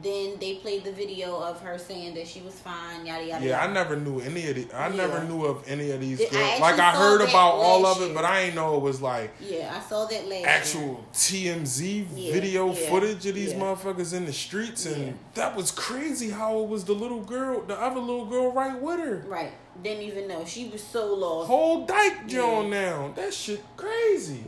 then 0.04 0.36
they 0.40 0.56
played 0.56 0.84
the 0.84 0.92
video 0.92 1.38
of 1.40 1.60
her 1.62 1.78
saying 1.78 2.14
that 2.16 2.28
she 2.28 2.42
was 2.42 2.54
fine. 2.56 3.06
Yada 3.06 3.26
yada. 3.26 3.46
Yeah, 3.46 3.64
I 3.64 3.72
never 3.72 3.96
knew 3.96 4.20
any 4.20 4.48
of 4.50 4.56
the. 4.56 4.68
I 4.74 4.90
Yeah. 4.90 4.96
never 4.96 5.24
knew 5.24 5.46
of 5.46 5.64
any 5.68 5.92
of 5.92 6.02
these 6.02 6.20
I 6.22 6.26
girls. 6.26 6.36
actually 6.44 6.62
like 6.62 6.80
I 6.80 6.92
heard 6.92 7.22
about 7.22 7.54
all 7.54 7.86
of 7.86 8.02
it, 8.02 8.06
year. 8.08 8.14
but 8.16 8.26
I 8.26 8.42
ain't 8.42 8.56
know 8.56 8.76
it 8.76 8.82
was 8.82 9.02
like 9.02 9.32
Yeah, 9.40 9.74
I 9.76 9.88
saw 9.90 10.06
that 10.06 10.28
last. 10.28 10.40
year. 10.42 10.48
actual 10.48 11.06
TMZ 11.14 12.06
Yeah, 12.16 12.34
video 12.34 12.68
yeah, 12.74 12.90
footage 12.90 13.26
of 13.26 13.36
these 13.36 13.54
motherfuckers 13.54 14.14
in 14.14 14.26
the 14.26 14.34
streets, 14.34 14.86
and 14.86 15.18
that 15.36 15.56
was 15.56 15.72
crazy. 15.72 16.30
How 16.32 16.60
it 16.60 16.68
was 16.68 16.84
the 16.86 16.94
little 16.94 17.22
girl, 17.22 17.62
the 17.62 17.80
other 17.80 18.00
little 18.00 18.26
girl, 18.26 18.52
right 18.52 18.80
with 18.82 19.00
her. 19.00 19.24
Right. 19.28 19.52
Didn't 19.82 20.04
even 20.04 20.28
know 20.28 20.46
she 20.46 20.68
was 20.70 20.84
so 20.84 21.14
lost. 21.16 21.48
Whole 21.48 21.86
dyke. 21.86 22.28
Joan 22.28 22.70
now. 22.70 23.12
That 23.16 23.34
shit 23.34 23.64
crazy. 23.76 24.44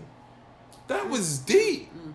That 0.88 1.10
was 1.10 1.39
deep. 1.39 1.91
Mm. 1.95 2.14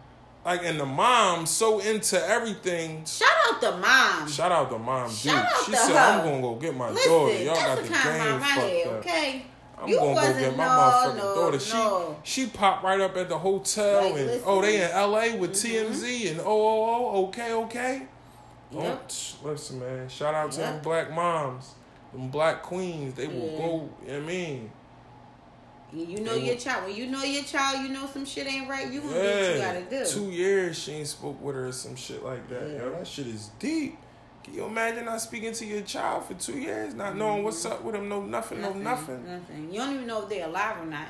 Like, 0.51 0.65
and 0.67 0.81
the 0.81 0.87
mom 0.87 1.47
so 1.47 1.79
into 1.79 2.21
everything. 2.29 3.05
Shout 3.05 3.29
out 3.49 3.61
the 3.61 3.71
mom. 3.77 4.29
Shout 4.29 4.51
out 4.51 4.69
the 4.71 4.79
mom, 4.79 5.09
Shout 5.09 5.23
dude. 5.23 5.35
out 5.35 5.65
She 5.65 5.73
said, 5.75 5.93
her. 5.95 5.99
"I'm 6.21 6.25
gonna 6.25 6.41
go 6.43 6.55
get 6.57 6.75
my 6.77 6.91
Listen, 6.91 7.11
daughter. 7.13 7.43
Y'all 7.45 7.55
got 7.55 7.77
the 7.77 7.83
the 7.85 7.89
kind 7.95 8.21
of 8.21 8.25
game 8.31 8.41
fucked 8.41 8.61
had, 8.61 8.87
up." 8.89 8.93
okay? 8.95 9.47
I'm 9.81 9.89
You 9.89 9.97
gonna 9.97 10.15
go 10.15 10.39
get 10.41 10.57
my 10.57 10.65
no, 10.65 10.71
motherfucking 10.71 11.17
no, 11.19 11.35
daughter. 11.37 11.59
She 11.61 11.73
no. 11.75 12.17
she 12.25 12.47
popped 12.49 12.83
right 12.85 13.01
up 13.01 13.17
at 13.17 13.29
the 13.29 13.39
hotel 13.39 14.03
Like, 14.03 14.15
and 14.17 14.27
listen. 14.27 14.43
oh 14.45 14.61
they 14.61 14.83
in 14.83 14.91
LA 14.91 15.37
with 15.39 15.53
Mhm. 15.53 15.91
TMZ 15.93 16.31
and 16.33 16.41
oh 16.41 16.45
oh 16.47 17.11
oh 17.15 17.27
okay 17.29 17.53
okay. 17.53 18.03
Yep. 18.73 19.11
Oh, 19.45 19.49
listen 19.51 19.79
man, 19.79 20.09
shout 20.09 20.35
out 20.35 20.51
to 20.53 20.61
Yep. 20.61 20.73
them 20.75 20.83
black 20.83 21.13
moms, 21.15 21.75
them 22.13 22.29
black 22.29 22.63
queens. 22.63 23.15
They 23.15 23.29
will 23.29 23.35
Yeah. 23.53 23.59
go. 23.59 23.89
You 24.05 24.09
know 24.09 24.15
what 24.15 24.17
I 24.17 24.21
mean, 24.21 24.73
You 25.93 26.21
know 26.21 26.35
your 26.35 26.57
child. 26.57 26.85
When 26.87 26.97
you 26.97 27.07
know 27.07 27.23
your 27.23 27.43
child, 27.43 27.83
you 27.83 27.89
know 27.89 28.07
some 28.07 28.25
shit 28.25 28.47
ain't 28.47 28.69
right. 28.69 28.91
You 28.91 29.01
gonna 29.01 29.13
do 29.13 29.19
what 29.19 29.53
you 29.55 29.59
gotta 29.59 29.83
do. 29.83 30.07
Two 30.07 30.31
years 30.31 30.79
she 30.79 30.93
ain't 30.93 31.09
spoke 31.09 31.41
with 31.43 31.57
her 31.57 31.69
or 31.69 31.73
some 31.73 31.97
shit 31.97 32.25
like 32.25 32.49
that. 32.49 32.69
Yeah. 32.69 32.79
Yo, 32.79 32.91
that 32.91 33.07
shit 33.07 33.27
is 33.27 33.51
deep. 33.59 33.97
Can 34.45 34.55
you 34.55 34.65
imagine 34.65 35.05
not 35.05 35.21
speaking 35.21 35.53
to 35.53 35.67
your 35.67 35.83
child 35.83 36.25
for 36.25 36.35
two 36.35 36.59
years, 36.59 36.95
not 36.95 37.17
knowing 37.17 37.37
mm-hmm. 37.37 37.45
what's 37.45 37.65
up 37.67 37.83
with 37.83 37.95
him, 37.95 38.09
no 38.09 38.23
nothing, 38.23 38.63
no 38.63 38.73
nothing. 38.73 39.25
Nothing. 39.27 39.73
You 39.73 39.81
don't 39.81 39.95
even 39.95 40.07
know 40.07 40.23
if 40.23 40.29
they're 40.29 40.47
alive 40.47 40.81
or 40.81 40.87
not. 40.87 41.09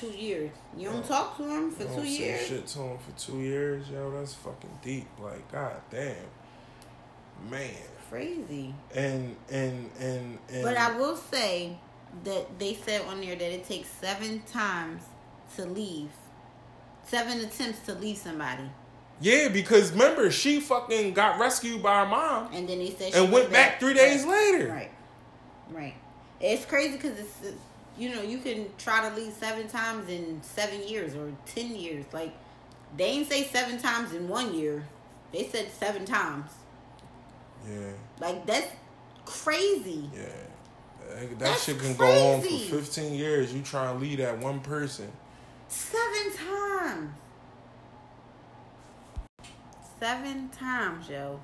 Two 0.00 0.08
years. 0.08 0.50
You 0.76 0.88
don't 0.88 0.96
Yeah. 0.96 1.02
talk 1.02 1.36
to 1.38 1.42
them 1.44 1.70
for 1.70 1.82
You 1.82 1.88
two 1.88 1.94
don't 1.96 2.04
say 2.04 2.10
years. 2.10 2.46
Shit 2.46 2.66
to 2.68 2.78
him 2.80 2.98
for 2.98 3.18
two 3.18 3.38
years, 3.40 3.88
yo. 3.88 4.10
That's 4.10 4.34
fucking 4.34 4.78
deep. 4.82 5.08
Like, 5.18 5.50
god 5.50 5.80
damn, 5.90 6.14
man. 7.48 7.70
Crazy. 8.08 8.74
And 8.94 9.36
and 9.50 9.90
and 10.00 10.38
and. 10.48 10.62
But 10.62 10.76
I 10.76 10.96
will 10.96 11.16
say 11.16 11.78
that 12.24 12.58
they 12.58 12.74
said 12.74 13.02
on 13.02 13.20
there 13.20 13.36
that 13.36 13.52
it 13.52 13.64
takes 13.66 13.88
seven 13.88 14.42
times 14.42 15.02
to 15.56 15.64
leave. 15.66 16.10
Seven 17.04 17.40
attempts 17.40 17.80
to 17.86 17.94
leave 17.94 18.16
somebody. 18.18 18.64
yeah, 19.20 19.48
because 19.48 19.92
remember 19.92 20.30
she 20.30 20.60
fucking 20.60 21.12
got 21.14 21.38
rescued 21.40 21.82
by 21.82 22.00
her 22.04 22.06
mom 22.06 22.52
And 22.52 22.68
then 22.68 22.78
they 22.78 22.90
said 22.90 23.12
she 23.12 23.18
and 23.18 23.32
went 23.32 23.50
back 23.50 23.80
three 23.80 23.94
days 23.94 24.24
later. 24.24 24.68
Right. 24.68 24.90
Right. 25.70 25.94
It's 26.40 26.64
crazy 26.64 26.92
because 26.96 27.18
it's, 27.18 27.42
it's, 27.42 27.56
you 27.98 28.14
know, 28.14 28.22
you 28.22 28.38
can 28.38 28.66
try 28.78 29.08
to 29.08 29.14
leave 29.14 29.32
seven 29.32 29.68
times 29.68 30.08
in 30.08 30.40
seven 30.42 30.86
years 30.86 31.14
or 31.14 31.32
ten 31.46 31.74
years. 31.76 32.04
Like, 32.12 32.32
they 32.96 33.04
ain't 33.04 33.28
say 33.28 33.44
seven 33.44 33.78
times 33.78 34.12
in 34.14 34.28
one 34.28 34.54
year. 34.54 34.84
They 35.32 35.44
said 35.48 35.70
seven 35.72 36.04
times. 36.04 36.50
Yeah, 37.68 37.90
Like, 38.20 38.46
that's 38.46 38.68
crazy. 39.26 40.08
yeah. 40.14 40.24
That, 41.10 41.30
that 41.30 41.38
That's 41.38 41.64
shit 41.64 41.78
can 41.78 41.94
go 41.96 42.34
on 42.34 42.40
for 42.42 42.48
15 42.48 43.14
years. 43.14 43.52
You 43.52 43.62
try 43.62 43.90
and 43.90 44.00
lead 44.00 44.18
that 44.20 44.38
one 44.38 44.60
person. 44.60 45.10
Seven 45.68 46.32
times. 46.36 47.10
Seven 49.98 50.48
times, 50.48 51.08
yo. 51.08 51.40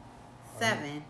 Seven. 0.59 1.05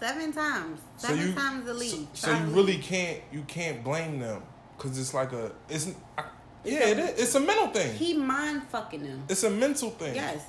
seven 0.00 0.32
times. 0.32 0.80
So 0.96 1.08
Seven 1.08 1.28
you, 1.28 1.34
times 1.34 1.64
the 1.64 1.74
lead. 1.74 1.90
So, 1.90 2.08
so 2.14 2.32
you 2.32 2.38
to 2.38 2.44
really 2.46 2.78
can't 2.78 3.20
you 3.30 3.42
can't 3.42 3.84
blame 3.84 4.18
them 4.18 4.42
because 4.76 4.98
it's 4.98 5.14
like 5.14 5.32
a 5.32 5.52
it's 5.68 5.92
I, 6.18 6.24
yeah 6.64 6.88
it 6.88 6.98
is. 6.98 7.20
it's 7.20 7.34
a 7.36 7.40
mental 7.40 7.68
thing. 7.68 7.96
He 7.96 8.14
mind 8.14 8.64
fucking 8.64 9.04
them. 9.04 9.22
It's 9.28 9.44
a 9.44 9.50
mental 9.50 9.90
thing. 9.90 10.16
Yes. 10.16 10.44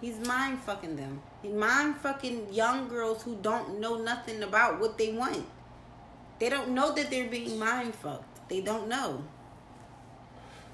He's 0.00 0.18
mind 0.26 0.58
fucking 0.60 0.96
them. 0.96 1.22
He 1.42 1.48
mind 1.48 1.96
fucking 1.96 2.52
young 2.52 2.88
girls 2.88 3.22
who 3.22 3.36
don't 3.36 3.80
know 3.80 4.02
nothing 4.02 4.42
about 4.42 4.80
what 4.80 4.98
they 4.98 5.12
want. 5.12 5.44
They 6.40 6.48
don't 6.48 6.70
know 6.70 6.92
that 6.94 7.10
they're 7.10 7.28
being 7.28 7.58
mind 7.58 7.94
fucked. 7.94 8.48
They 8.48 8.60
don't 8.62 8.88
know. 8.88 9.22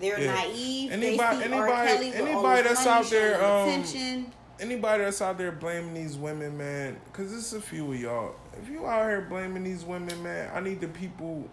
They're 0.01 0.21
Yeah. 0.21 0.35
naive. 0.35 0.93
Anybody- 0.93 1.45
anybody- 1.45 1.89
Kelly 1.89 2.11
with 2.11 2.21
all 2.21 2.27
anybody 2.47 2.63
that's 2.69 2.87
out 2.87 3.05
there, 3.07 3.45
um, 3.45 3.69
attention. 3.69 4.33
Anybody 4.59 5.05
that's 5.05 5.21
out 5.21 5.37
there 5.37 5.53
blaming 5.53 5.93
these 5.95 6.17
women, 6.17 6.57
man, 6.57 6.99
because 7.07 7.33
it's 7.35 7.53
a 7.53 7.61
few 7.61 7.93
of 7.93 8.01
y'all. 8.01 8.35
If 8.59 8.71
you 8.71 8.87
out 8.87 9.07
here 9.09 9.21
blaming 9.23 9.65
these 9.65 9.85
women, 9.85 10.23
man, 10.23 10.51
I 10.55 10.61
need 10.61 10.81
the 10.81 10.89
people 10.89 11.45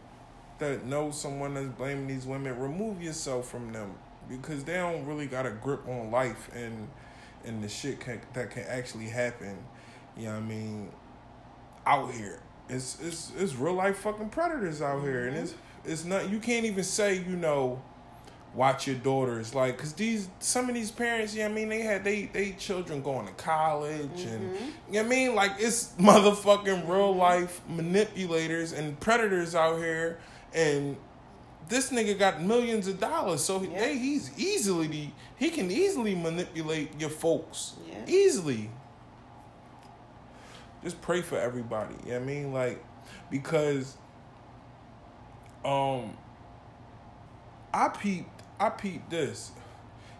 that 0.59 0.85
know 0.85 1.11
someone 1.11 1.55
that's 1.55 1.67
blaming 1.67 2.07
these 2.07 2.25
women. 2.25 2.57
Remove 2.59 3.01
yourself 3.01 3.49
from 3.49 3.73
them 3.73 3.95
because 4.29 4.63
they 4.63 4.75
don't 4.75 5.05
really 5.05 5.25
got 5.25 5.45
a 5.45 5.51
grip 5.51 5.87
on 5.87 6.11
life 6.11 6.49
and 6.53 6.87
and 7.45 7.61
the 7.61 7.67
shit 7.67 7.99
can, 7.99 8.21
that 8.33 8.51
can 8.51 8.63
actually 8.69 9.09
happen. 9.09 9.57
You 10.15 10.27
know 10.27 10.31
what 10.35 10.37
I 10.37 10.41
mean? 10.41 10.89
Out 11.85 12.11
here, 12.13 12.39
it's 12.69 12.97
it's 13.01 13.31
it's 13.37 13.55
real 13.55 13.73
life 13.73 13.97
fucking 13.97 14.29
predators 14.29 14.81
out 14.81 15.01
here, 15.01 15.27
and 15.27 15.37
it's 15.37 15.53
it's 15.85 16.05
not. 16.05 16.29
You 16.29 16.39
can't 16.39 16.65
even 16.65 16.83
say 16.83 17.15
you 17.15 17.35
know 17.35 17.81
watch 18.55 18.85
your 18.85 18.95
daughters 18.97 19.55
like 19.55 19.75
because 19.75 19.93
these 19.93 20.29
some 20.39 20.69
of 20.69 20.75
these 20.75 20.91
parents 20.91 21.33
yeah 21.35 21.45
i 21.45 21.49
mean 21.49 21.69
they 21.69 21.81
had 21.81 22.03
they 22.03 22.25
they 22.27 22.51
children 22.51 23.01
going 23.01 23.25
to 23.25 23.33
college 23.33 24.21
and 24.25 24.53
mm-hmm. 24.53 24.65
you 24.89 24.93
know 24.93 24.99
what 24.99 25.05
i 25.05 25.09
mean 25.09 25.33
like 25.33 25.51
it's 25.57 25.87
motherfucking 25.99 26.87
real 26.87 27.15
life 27.15 27.61
manipulators 27.67 28.71
and 28.71 28.99
predators 28.99 29.55
out 29.55 29.77
here 29.79 30.19
and 30.53 30.95
this 31.67 31.89
nigga 31.89 32.17
got 32.17 32.41
millions 32.43 32.87
of 32.87 32.99
dollars 32.99 33.43
so 33.43 33.59
Yeah. 33.63 33.79
they, 33.79 33.97
he's 33.97 34.29
easily 34.37 35.11
he 35.35 35.49
can 35.49 35.71
easily 35.71 36.13
manipulate 36.13 36.99
your 36.99 37.09
folks 37.09 37.73
Yeah. 37.89 38.05
easily 38.07 38.69
just 40.83 41.01
pray 41.01 41.21
for 41.21 41.37
everybody 41.39 41.95
you 42.05 42.11
know 42.11 42.19
what 42.19 42.23
i 42.23 42.25
mean 42.25 42.53
like 42.53 42.83
because 43.31 43.95
um 45.65 46.15
I 47.73 47.89
peeped 47.89 48.29
I 48.59 48.69
peeped 48.69 49.09
this. 49.09 49.51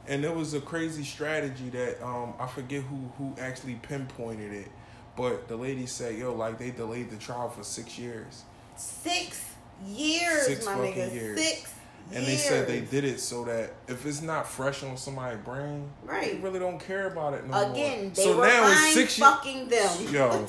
And 0.08 0.26
it 0.26 0.36
was 0.36 0.54
a 0.54 0.60
crazy 0.60 1.04
strategy 1.04 1.70
that 1.70 2.04
um 2.04 2.34
I 2.40 2.48
forget 2.48 2.82
who 2.84 3.12
who 3.18 3.36
actually 3.40 3.76
pinpointed 3.76 4.52
it. 4.52 4.70
But 5.16 5.48
the 5.48 5.56
lady 5.56 5.86
said, 5.86 6.18
yo, 6.18 6.34
like 6.34 6.58
they 6.58 6.72
delayed 6.72 7.10
the 7.12 7.18
trial 7.18 7.50
for 7.50 7.64
six 7.64 7.98
years. 8.00 8.44
Six 8.76 9.52
years, 9.86 10.48
Six 10.48 10.66
my 10.66 10.76
fucking 10.76 10.94
nigga. 10.94 11.14
years. 11.14 11.40
Six 11.42 11.73
And 12.12 12.26
they 12.26 12.36
said 12.36 12.68
they 12.68 12.82
did 12.82 13.04
it 13.06 13.20
so 13.20 13.44
that 13.46 13.74
if 13.88 14.06
it's 14.06 14.22
not 14.22 14.48
fresh 14.48 14.84
on 14.84 14.98
somebody's 14.98 15.40
brain, 15.44 15.90
right. 16.04 16.34
they 16.34 16.38
really 16.40 16.60
don't 16.60 16.80
care 16.80 17.08
about 17.08 17.34
it 17.34 17.48
no 17.48 17.72
Again, 17.72 18.02
more. 18.04 18.10
they 18.12 18.24
so 18.24 18.38
were 18.38 18.46
now 18.46 18.68
it's 18.72 18.94
six 18.94 19.18
years. 19.18 19.30
fucking 19.30 19.68
them. 19.70 20.14
Yo, 20.14 20.46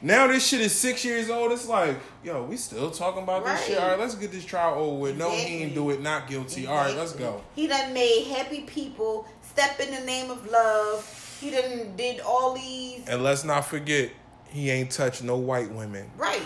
now 0.00 0.26
this 0.26 0.46
shit 0.46 0.60
is 0.62 0.74
six 0.74 1.04
years 1.04 1.28
old. 1.28 1.52
It's 1.52 1.68
like, 1.68 1.96
yo, 2.24 2.44
we 2.44 2.56
still 2.56 2.90
talking 2.90 3.22
about 3.24 3.44
this 3.44 3.66
shit. 3.66 3.78
All 3.78 3.88
right, 3.88 3.98
let's 3.98 4.14
get 4.14 4.32
this 4.32 4.44
trial 4.44 4.74
over 4.82 4.96
with. 4.98 5.16
No, 5.18 5.28
he 5.30 5.36
Exactly. 5.36 5.62
ain't 5.64 5.74
do 5.74 5.90
it. 5.90 6.00
Not 6.00 6.28
guilty. 6.28 6.66
All 6.66 6.76
right, 6.76 6.96
let's 6.96 7.12
go. 7.12 7.42
He 7.54 7.66
done 7.66 7.92
made 7.92 8.26
happy 8.28 8.62
people 8.62 9.26
step 9.42 9.80
in 9.80 9.94
the 9.94 10.00
name 10.06 10.30
of 10.30 10.50
love. 10.50 11.36
He 11.40 11.50
done 11.50 11.94
did 11.96 12.20
all 12.20 12.54
these 12.54 13.06
And 13.08 13.22
let's 13.22 13.44
not 13.44 13.64
forget, 13.66 14.10
he 14.48 14.70
ain't 14.70 14.90
touched 14.90 15.22
no 15.22 15.36
white 15.36 15.70
women. 15.70 16.10
right. 16.16 16.42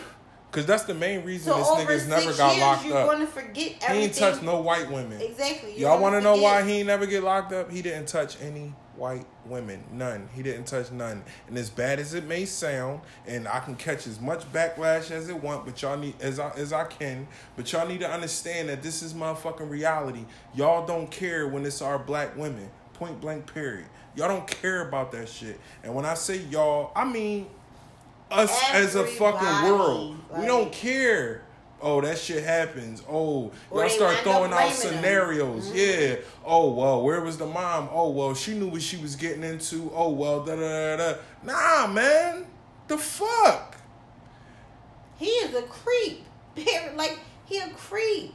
Cause 0.57 0.65
that's 0.65 0.85
the 0.85 0.95
main 0.95 1.23
reason 1.23 1.53
So 1.53 1.59
this 1.59 1.69
nigga's 1.69 2.09
never 2.09 2.23
years, 2.23 2.39
got 2.39 2.59
locked 2.59 2.87
you're 2.87 2.97
up. 2.97 3.19
to 3.19 3.27
forget 3.27 3.83
He 3.83 3.93
ain't 3.93 4.15
touched 4.15 4.43
no 4.43 4.63
white 4.63 4.91
women. 4.91 5.21
Exactly. 5.21 5.73
You're 5.73 5.91
Y'all 5.91 6.01
want 6.01 6.15
to 6.15 6.23
know 6.23 6.37
why 6.37 6.63
he 6.63 6.79
ain't 6.79 6.87
never 6.87 7.05
get 7.05 7.23
locked 7.23 7.53
up? 7.53 7.71
He 7.71 7.83
didn't 7.83 8.09
touch 8.09 8.41
any 8.41 8.73
white 8.97 9.27
women. 9.45 9.85
None. 9.93 10.31
He 10.35 10.43
didn't 10.43 10.65
touch 10.65 10.91
none. 10.91 11.23
And 11.47 11.59
as 11.59 11.69
bad 11.69 11.99
as 11.99 12.15
it 12.15 12.25
may 12.25 12.47
sound, 12.47 13.03
and 13.27 13.47
I 13.47 13.61
can 13.61 13.77
catch 13.77 14.07
as 14.07 14.19
much 14.19 14.51
backlash 14.51 15.11
as 15.11 15.29
it 15.29 15.43
want, 15.43 15.67
but 15.67 15.83
y'all 15.83 15.99
need 15.99 16.15
as 16.23 16.39
I 16.39 16.51
as 16.57 16.73
I 16.73 16.85
can. 16.85 17.29
But 17.55 17.71
y'all 17.71 17.87
need 17.87 18.01
to 18.01 18.11
understand 18.11 18.71
that 18.71 18.83
this 18.83 19.03
is 19.03 19.13
my 19.15 19.35
fucking 19.35 19.69
reality. 19.69 20.25
Y'all 20.55 20.87
don't 20.87 21.11
care 21.11 21.47
when 21.47 21.67
it's 21.67 21.83
our 21.83 21.99
black 21.99 22.35
women. 22.35 22.71
Point 22.95 23.21
blank. 23.21 23.53
Period. 23.53 23.85
Y'all 24.15 24.29
don't 24.29 24.47
care 24.47 24.89
about 24.89 25.13
that 25.13 25.29
shit. 25.29 25.61
And 25.85 25.95
when 25.95 26.07
I 26.07 26.15
say 26.15 26.39
y'all, 26.39 26.93
I 26.97 27.05
mean 27.05 27.49
us 28.31 28.71
as 28.73 28.95
a 28.95 29.05
fucking 29.05 29.47
Everybody, 29.47 29.73
world. 29.73 30.17
we 30.39 30.47
don't 30.47 30.73
care. 30.73 31.43
Oh, 31.81 32.01
that 32.01 32.19
shit 32.19 32.43
happens. 32.43 33.03
Oh, 33.09 33.53
y'all 33.73 33.89
start 33.89 34.17
throwing 34.19 34.53
out 34.53 34.73
scenarios. 34.73 35.69
Mm-hmm. 35.69 35.77
Yeah. 36.17 36.17
Oh 36.45 36.73
well, 36.73 37.03
where 37.03 37.21
was 37.21 37.37
the 37.37 37.47
mom? 37.47 37.89
Oh 37.93 38.11
well, 38.11 38.35
she 38.35 38.55
knew 38.55 38.69
what 38.69 38.83
she 38.83 38.97
was 38.97 39.15
getting 39.15 39.45
into. 39.45 39.91
Oh 39.95 40.11
well, 40.11 40.43
da 40.45 40.57
da 40.57 40.97
da. 40.97 41.15
Nah, 41.43 41.87
man, 41.93 42.47
the 42.89 42.97
fuck. 42.97 43.77
He 45.19 45.27
is 45.27 45.55
a 45.55 45.63
creep. 45.63 46.25
Like 46.97 47.19
he 47.45 47.59
a 47.59 47.69
creep. 47.71 48.33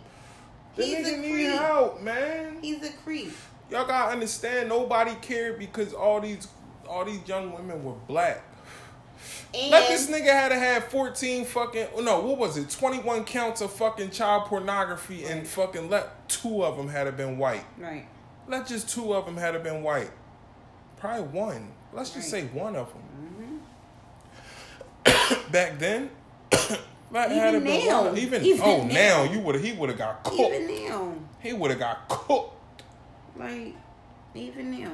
The 0.76 0.86
He's 0.86 1.08
a 1.08 1.12
nigga 1.14 1.22
need 1.22 1.32
creep. 1.34 1.50
help, 1.60 2.02
man. 2.02 2.58
He's 2.62 2.84
a 2.88 2.92
creep. 3.04 3.34
Y'all 3.72 3.88
gotta 3.88 4.12
understand. 4.14 4.70
Nobody 4.70 5.16
cared 5.22 5.58
because 5.58 5.94
all 5.94 6.22
these 6.22 6.48
all 6.88 7.04
these 7.06 7.28
young 7.28 7.52
women 7.54 7.84
were 7.84 7.96
black. 8.08 8.44
And 9.54 9.72
Let 9.72 9.90
this 9.90 10.10
nigga 10.10 10.28
had 10.32 10.50
to 10.50 10.56
have 10.58 10.86
14 10.86 11.44
fucking 11.46 11.88
no, 12.00 12.22
what 12.22 12.38
was 12.38 12.58
it? 12.58 12.70
21 12.70 13.26
counts 13.26 13.60
of 13.62 13.72
fucking 13.74 14.12
child 14.12 14.46
pornography 14.46 15.26
and 15.26 15.46
fucking 15.46 15.90
let 15.90 16.30
two 16.30 16.64
of 16.64 16.78
them 16.78 16.88
had 16.88 17.04
to 17.04 17.12
been 17.12 17.38
white. 17.38 17.66
right. 17.78 18.08
Let 18.48 18.66
just 18.68 18.90
two 18.90 19.14
of 19.14 19.26
them 19.26 19.38
had 19.38 19.52
to 19.52 19.60
been 19.60 19.84
white. 19.84 20.12
Probably 20.98 21.24
one. 21.24 21.72
Let's 21.94 22.12
just 22.12 22.30
say 22.30 22.46
one 22.48 22.76
of 22.76 22.92
them. 22.94 23.62
Mm-hmm. 25.06 25.52
Back 25.52 25.80
then, 25.80 26.10
that 26.50 27.32
Even 27.32 27.38
had 27.38 27.52
to 27.52 27.60
been. 27.60 28.18
Even, 28.18 28.46
Even 28.46 28.62
oh 28.64 28.84
now. 28.86 28.94
now 28.94 29.24
you 29.24 29.40
would 29.40 29.56
he 29.60 29.74
would 29.74 29.90
have 29.90 29.98
got 29.98 30.24
cooked. 30.24 30.40
Even 30.40 30.86
now, 30.88 31.14
he 31.40 31.54
would 31.54 31.72
have 31.72 31.80
got 31.80 32.08
cooked. 32.08 32.84
like 33.36 33.76
even 34.34 34.80
now. 34.80 34.92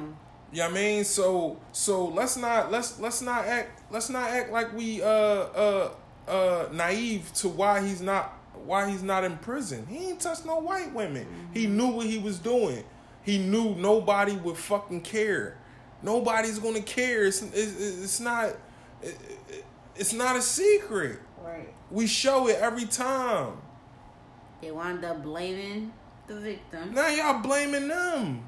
You 0.52 0.58
know 0.60 0.64
what 0.64 0.70
I 0.72 0.74
mean? 0.74 1.04
So 1.04 1.58
so 1.72 2.06
let's 2.06 2.36
not 2.36 2.70
let's 2.72 2.98
let's 3.00 3.20
not 3.22 3.44
act 3.44 3.82
let's 3.92 4.08
not 4.08 4.30
act 4.30 4.50
like 4.50 4.72
we 4.74 5.02
uh 5.02 5.06
uh 5.06 5.90
uh 6.26 6.68
naive 6.72 7.30
to 7.34 7.48
why 7.48 7.86
he's 7.86 8.00
not 8.00 8.32
why 8.64 8.90
he's 8.90 9.02
not 9.02 9.24
in 9.24 9.36
prison. 9.38 9.86
He 9.86 10.08
ain't 10.08 10.20
touched 10.20 10.46
no 10.46 10.58
white 10.58 10.92
women. 10.94 11.26
He 11.52 11.66
knew 11.66 11.88
what 11.88 12.06
he 12.06 12.18
was 12.18 12.38
doing. 12.38 12.82
He 13.22 13.38
knew 13.38 13.74
nobody 13.74 14.36
would 14.36 14.56
fucking 14.56 15.02
care. 15.02 15.58
Nobody's 16.02 16.58
gonna 16.58 16.80
care. 16.82 17.26
It's 17.26 17.42
it's, 17.42 17.78
it's 18.04 18.20
not 18.20 18.46
it, 19.02 19.18
it- 19.48 19.64
it's 19.96 20.12
not 20.12 20.36
a 20.36 20.42
secret. 20.42 21.18
Right. 21.42 21.74
We 21.90 22.06
show 22.06 22.46
it 22.46 22.56
every 22.60 22.84
time. 22.84 23.54
They 24.62 24.70
wound 24.70 25.04
up 25.04 25.22
blaming 25.24 25.92
the 26.28 26.36
victim. 26.38 26.94
Now 26.94 27.08
y'all 27.08 27.42
blaming 27.42 27.88
them. 27.88 28.44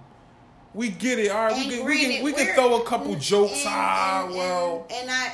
We 0.72 0.90
get 0.90 1.18
it. 1.18 1.30
All 1.30 1.46
right, 1.46 1.54
we 1.54 1.62
And 1.62 1.70
can, 1.72 1.84
we 1.84 1.96
can 1.96 2.06
granted, 2.08 2.24
we 2.24 2.32
can 2.32 2.54
throw 2.54 2.80
a 2.80 2.84
couple 2.84 3.14
jokes. 3.16 3.52
and- 3.64 3.68
ah, 3.68 4.24
and- 4.26 4.34
well. 4.34 4.86
and, 4.90 5.00
and 5.02 5.10
I, 5.10 5.24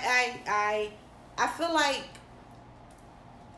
I, 0.47 0.91
I, 1.39 1.45
I 1.45 1.47
feel 1.49 1.72
like 1.74 2.05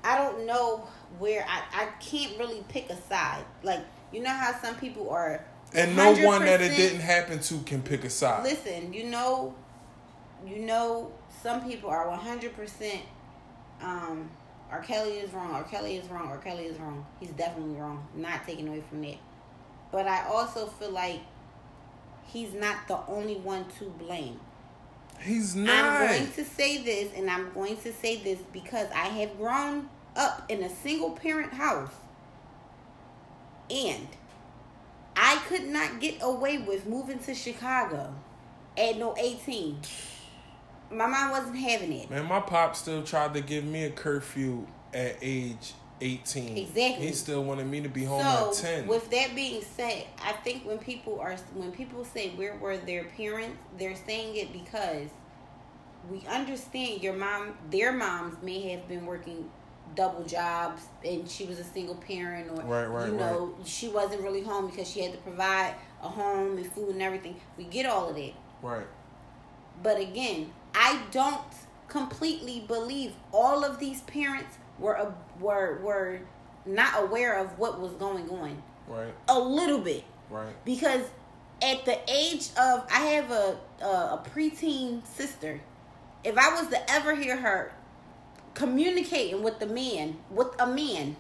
I 0.05 0.17
don't 0.19 0.47
know 0.47 0.87
where 1.19 1.45
I, 1.49 1.85
I 1.85 1.87
can't 2.01 2.39
really 2.39 2.65
pick 2.69 2.91
a 2.91 2.97
side. 3.03 3.45
Like 3.63 3.81
you 4.13 4.23
know 4.23 4.31
how 4.31 4.53
some 4.61 4.75
people 4.77 5.11
are. 5.11 5.45
And 5.75 5.95
no 5.97 6.15
one 6.25 6.45
that 6.47 6.61
it 6.63 6.75
didn't 6.77 7.01
happen 7.01 7.41
to 7.41 7.59
can 7.61 7.83
pick 7.83 8.03
a 8.05 8.11
side. 8.11 8.43
Listen, 8.43 8.93
you 8.95 9.05
know, 9.05 9.55
you 10.47 10.61
know, 10.61 11.13
some 11.43 11.69
people 11.69 11.91
are 11.91 12.09
one 12.09 12.19
hundred 12.19 12.57
percent. 12.57 13.03
Um, 13.83 14.31
R. 14.71 14.81
Kelly 14.83 15.19
is 15.19 15.33
wrong. 15.33 15.53
R. 15.53 15.65
Kelly 15.65 15.97
is 15.97 16.09
wrong. 16.09 16.29
R. 16.29 16.39
Kelly 16.39 16.65
is 16.65 16.79
wrong. 16.81 17.05
He's 17.21 17.31
definitely 17.31 17.77
wrong. 17.77 18.07
Not 18.15 18.47
taking 18.47 18.67
away 18.69 18.83
from 18.89 19.03
that. 19.03 19.17
But 19.93 20.07
I 20.09 20.27
also 20.27 20.67
feel 20.67 20.91
like 20.91 21.21
he's 22.29 22.55
not 22.55 22.87
the 22.87 22.99
only 23.09 23.37
one 23.37 23.67
to 23.79 23.87
blame. 23.87 24.39
He's 25.21 25.57
not. 25.57 25.75
I'm 25.75 26.09
going 26.09 26.33
to 26.33 26.45
say 26.45 26.83
this, 26.83 27.13
and 27.17 27.29
I'm 27.29 27.53
going 27.53 27.77
to 27.79 27.93
say 27.93 28.23
this 28.23 28.39
because 28.53 28.89
I 28.95 29.07
have 29.07 29.37
grown 29.37 29.89
up 30.15 30.45
in 30.49 30.63
a 30.63 30.69
single 30.69 31.11
parent 31.11 31.53
house. 31.53 31.93
And 33.71 34.09
I 35.17 35.37
could 35.49 35.67
not 35.67 36.01
get 36.01 36.19
away 36.23 36.59
with 36.59 36.87
moving 36.87 37.19
to 37.21 37.35
Chicago 37.35 38.15
at 38.77 38.97
no 38.97 39.15
18. 39.19 39.79
My 40.91 41.07
mom 41.07 41.33
wasn't 41.33 41.57
having 41.57 41.93
it. 41.93 42.09
Man, 42.09 42.27
my 42.27 42.41
pop 42.41 42.77
still 42.77 43.03
tried 43.03 43.35
to 43.35 43.41
give 43.41 43.65
me 43.65 43.85
a 43.85 43.91
curfew 43.91 44.67
at 44.95 45.17
age 45.21 45.75
18. 46.01 46.57
Exactly. 46.59 47.07
He 47.07 47.13
still 47.13 47.43
wanted 47.45 47.67
me 47.67 47.81
to 47.81 47.89
be 47.89 48.05
home 48.05 48.23
So, 48.23 48.51
at 48.51 48.55
10. 48.81 48.87
with 48.87 49.11
that 49.11 49.35
being 49.35 49.63
said, 49.63 50.05
I 50.23 50.33
think 50.33 50.65
when 50.67 50.79
people 50.79 51.21
are 51.21 51.37
when 51.55 51.73
people 51.73 52.05
say 52.05 52.31
where 52.31 52.57
were 52.57 52.77
their 52.77 53.05
parents, 53.05 53.57
they're 53.79 53.97
saying 53.97 54.37
it 54.37 54.53
because 54.53 55.09
we 56.11 56.25
understand 56.29 57.03
your 57.03 57.15
mom, 57.15 57.55
their 57.71 57.93
moms 57.93 58.37
may 58.43 58.71
have 58.71 58.89
been 58.89 59.05
working 59.07 59.51
double 59.95 60.23
jobs 60.25 60.83
and 61.05 61.29
she 61.29 61.45
was 61.47 61.59
a 61.59 61.65
single 61.65 61.95
parent 61.95 62.51
or 62.51 62.63
Right, 62.63 62.87
right, 62.87 63.09
you 63.09 63.15
know 63.17 63.55
she 63.65 63.89
wasn't 63.89 64.21
really 64.23 64.43
home 64.43 64.67
because 64.69 64.87
she 64.89 65.01
had 65.01 65.13
to 65.13 65.19
provide 65.19 65.75
a 66.03 66.09
home 66.09 66.59
and 66.59 66.71
food 66.73 66.91
and 66.91 67.03
everything 67.03 67.37
we 67.57 67.65
get 67.65 67.87
all 67.87 68.11
of 68.11 68.15
that 68.17 68.35
Right. 68.63 68.87
but 69.83 69.99
again 69.99 70.53
i 70.75 71.01
don't 71.11 71.41
completely 71.89 72.63
believe 72.69 73.15
all 73.33 73.65
of 73.65 73.79
these 73.79 74.03
parents 74.03 74.59
were 74.79 74.95
a, 74.95 75.15
were 75.41 75.81
were 75.83 76.21
not 76.67 77.03
aware 77.03 77.39
of 77.39 77.59
what 77.59 77.81
was 77.81 77.93
going 77.93 78.29
on 78.31 78.63
Right. 78.87 79.13
a 79.29 79.39
little 79.39 79.81
bit 79.81 80.05
Right. 80.31 80.53
because 80.65 81.03
at 81.63 81.85
the 81.85 81.99
age 82.11 82.49
of 82.59 82.87
I 82.91 83.01
have 83.01 83.31
a 83.31 83.59
a, 83.83 83.87
a 83.87 84.25
preteen 84.35 85.05
sister. 85.07 85.61
If 86.25 86.37
I 86.37 86.61
was 86.61 86.69
to 86.69 86.91
ever 86.91 87.15
hear 87.15 87.37
her 87.37 87.73
communicating 88.55 89.43
with 89.43 89.61
the 89.61 89.67
man, 89.67 90.19
with 90.31 90.49
a 90.59 90.67
man, 90.67 91.17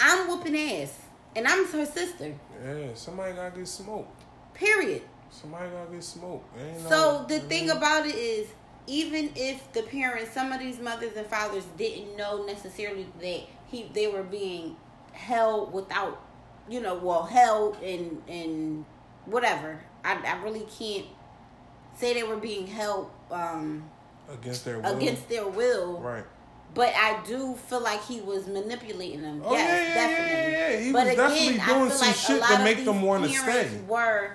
I'm 0.00 0.28
whooping 0.28 0.56
ass, 0.56 0.98
and 1.36 1.46
I'm 1.46 1.66
her 1.66 1.84
sister. 1.86 2.34
Yeah. 2.64 2.94
Somebody 2.94 3.34
gotta 3.34 3.56
get 3.58 3.68
smoked. 3.68 4.22
Period. 4.54 5.02
Somebody 5.30 5.70
gotta 5.70 5.90
get 5.90 6.04
smoked. 6.04 6.58
Ain't 6.58 6.82
no- 6.84 6.88
So 6.88 7.24
the 7.28 7.40
thing 7.40 7.68
mm-hmm. 7.68 7.76
about 7.78 8.06
it 8.06 8.14
is, 8.14 8.48
even 8.86 9.30
if 9.36 9.72
the 9.72 9.82
parents, 9.82 10.32
some 10.32 10.52
of 10.52 10.60
these 10.60 10.80
mothers 10.80 11.16
and 11.16 11.26
fathers 11.26 11.64
didn't 11.76 12.16
know 12.16 12.44
necessarily 12.44 13.06
that 13.20 13.40
he 13.68 13.90
they 13.92 14.08
were 14.08 14.22
being 14.22 14.76
held 15.12 15.72
without, 15.72 16.20
you 16.68 16.80
know, 16.80 16.94
well 16.94 17.24
held 17.24 17.80
and 17.82 18.22
and 18.28 18.84
whatever. 19.26 19.80
I 20.04 20.14
I 20.14 20.42
really 20.42 20.66
can't 20.78 21.06
say 21.94 22.14
they 22.14 22.22
were 22.22 22.36
being 22.36 22.66
held 22.66 23.10
um 23.30 23.88
against 24.30 24.64
their 24.64 24.80
will. 24.80 24.96
against 24.96 25.28
their 25.28 25.46
will. 25.46 26.00
Right. 26.00 26.24
But 26.74 26.94
I 26.96 27.22
do 27.26 27.54
feel 27.54 27.82
like 27.82 28.02
he 28.06 28.22
was 28.22 28.46
manipulating 28.46 29.20
them. 29.20 29.42
Oh, 29.44 29.52
yes, 29.52 29.68
yeah, 29.68 29.88
yeah, 29.88 29.94
definitely. 29.94 30.52
yeah, 30.52 30.68
yeah. 30.70 30.80
He 30.80 30.92
but 30.92 31.04
was 31.04 31.12
again, 31.12 31.28
definitely 31.28 31.60
I 31.60 31.66
doing 31.66 31.88
feel 31.90 31.98
some 31.98 32.08
like 32.08 32.16
shit 32.16 32.56
to 32.56 32.64
make 32.64 32.84
them 32.84 33.02
wanna 33.02 33.28
parents 33.28 33.70
stay. 33.70 33.80
Were 33.86 34.30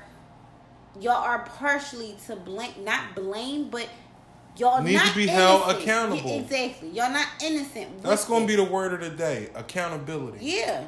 y'all 1.00 1.14
are 1.14 1.40
partially 1.40 2.16
to 2.28 2.36
blame, 2.36 2.84
not 2.84 3.16
blame, 3.16 3.70
but 3.70 3.90
y'all 4.58 4.82
Need 4.84 5.00
to 5.00 5.16
be 5.16 5.28
held 5.28 5.70
accountable. 5.70 6.30
Yeah, 6.32 6.42
exactly, 6.42 6.90
y'all 6.90 7.12
not 7.12 7.28
innocent. 7.44 8.02
That's 8.04 8.26
gonna 8.26 8.46
it. 8.46 8.48
be 8.48 8.56
the 8.56 8.64
word 8.64 8.94
of 8.94 9.00
the 9.02 9.16
day. 9.16 9.50
Accountability. 9.56 10.40
yeah. 10.46 10.88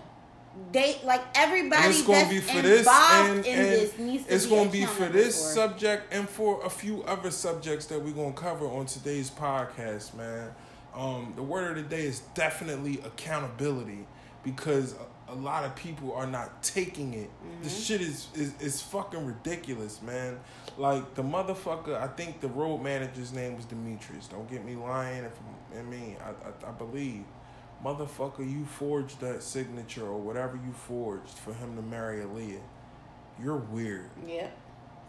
They 0.74 1.00
like 1.06 1.22
everybody 1.36 1.84
And 1.84 1.94
it's 1.94 2.02
gonna 2.02 2.20
that's 2.20 2.30
be 2.32 2.40
for 2.42 2.62
this 2.62 2.80
involved 2.80 3.30
and, 3.30 3.46
in 3.46 3.60
and 3.60 3.66
this 3.70 3.98
needs 3.98 4.26
to 4.26 4.34
it's 4.36 4.46
be 4.46 4.50
gonna 4.56 4.70
be 4.70 4.86
for 4.86 5.06
this 5.06 5.38
for. 5.42 5.54
subject 5.54 6.14
and 6.14 6.28
for 6.28 6.62
a 6.66 6.70
few 6.70 7.02
other 7.04 7.32
subjects 7.32 7.86
that 7.86 8.04
we're 8.04 8.12
gonna 8.12 8.34
cover 8.34 8.66
on 8.68 8.86
today's 8.86 9.30
podcast, 9.30 10.14
man. 10.16 10.50
Um, 10.94 11.32
the 11.38 11.44
word 11.44 11.78
of 11.78 11.84
the 11.90 11.96
day 11.96 12.04
is 12.06 12.22
definitely 12.34 13.00
accountability 13.06 14.06
because 14.44 14.96
a, 15.30 15.34
a 15.34 15.36
lot 15.36 15.64
of 15.64 15.76
people 15.78 16.14
are 16.14 16.28
not 16.28 16.62
taking 16.62 17.14
it. 17.14 17.30
This 17.62 17.74
Mm-hmm. 17.76 17.82
shit 17.84 18.02
is, 18.02 18.28
is 18.36 18.54
is 18.60 18.82
fucking 18.82 19.26
ridiculous, 19.26 20.02
man. 20.02 20.40
Like 20.80 21.14
the 21.14 21.24
motherfucker, 21.24 22.02
I 22.02 22.08
think 22.08 22.40
the 22.40 22.48
road 22.48 22.78
manager's 22.78 23.34
name 23.34 23.58
was 23.58 23.66
Demetrius. 23.66 24.28
Don't 24.28 24.50
get 24.50 24.64
me 24.64 24.78
lying. 24.78 25.26
If 25.26 25.34
I 25.78 25.82
mean, 25.82 26.16
I, 26.24 26.30
I, 26.30 26.70
I 26.70 26.72
believe, 26.72 27.26
motherfucker, 27.84 28.50
you 28.50 28.64
forged 28.66 29.20
that 29.20 29.44
signature 29.44 30.06
or 30.06 30.18
whatever 30.18 30.56
you 30.56 30.72
forged 30.72 31.38
for 31.38 31.54
him 31.54 31.76
to 31.76 31.82
marry 31.82 32.24
Aaliyah. 32.24 32.62
You're 33.44 33.58
weird. 33.58 34.10
Yep. 34.26 34.58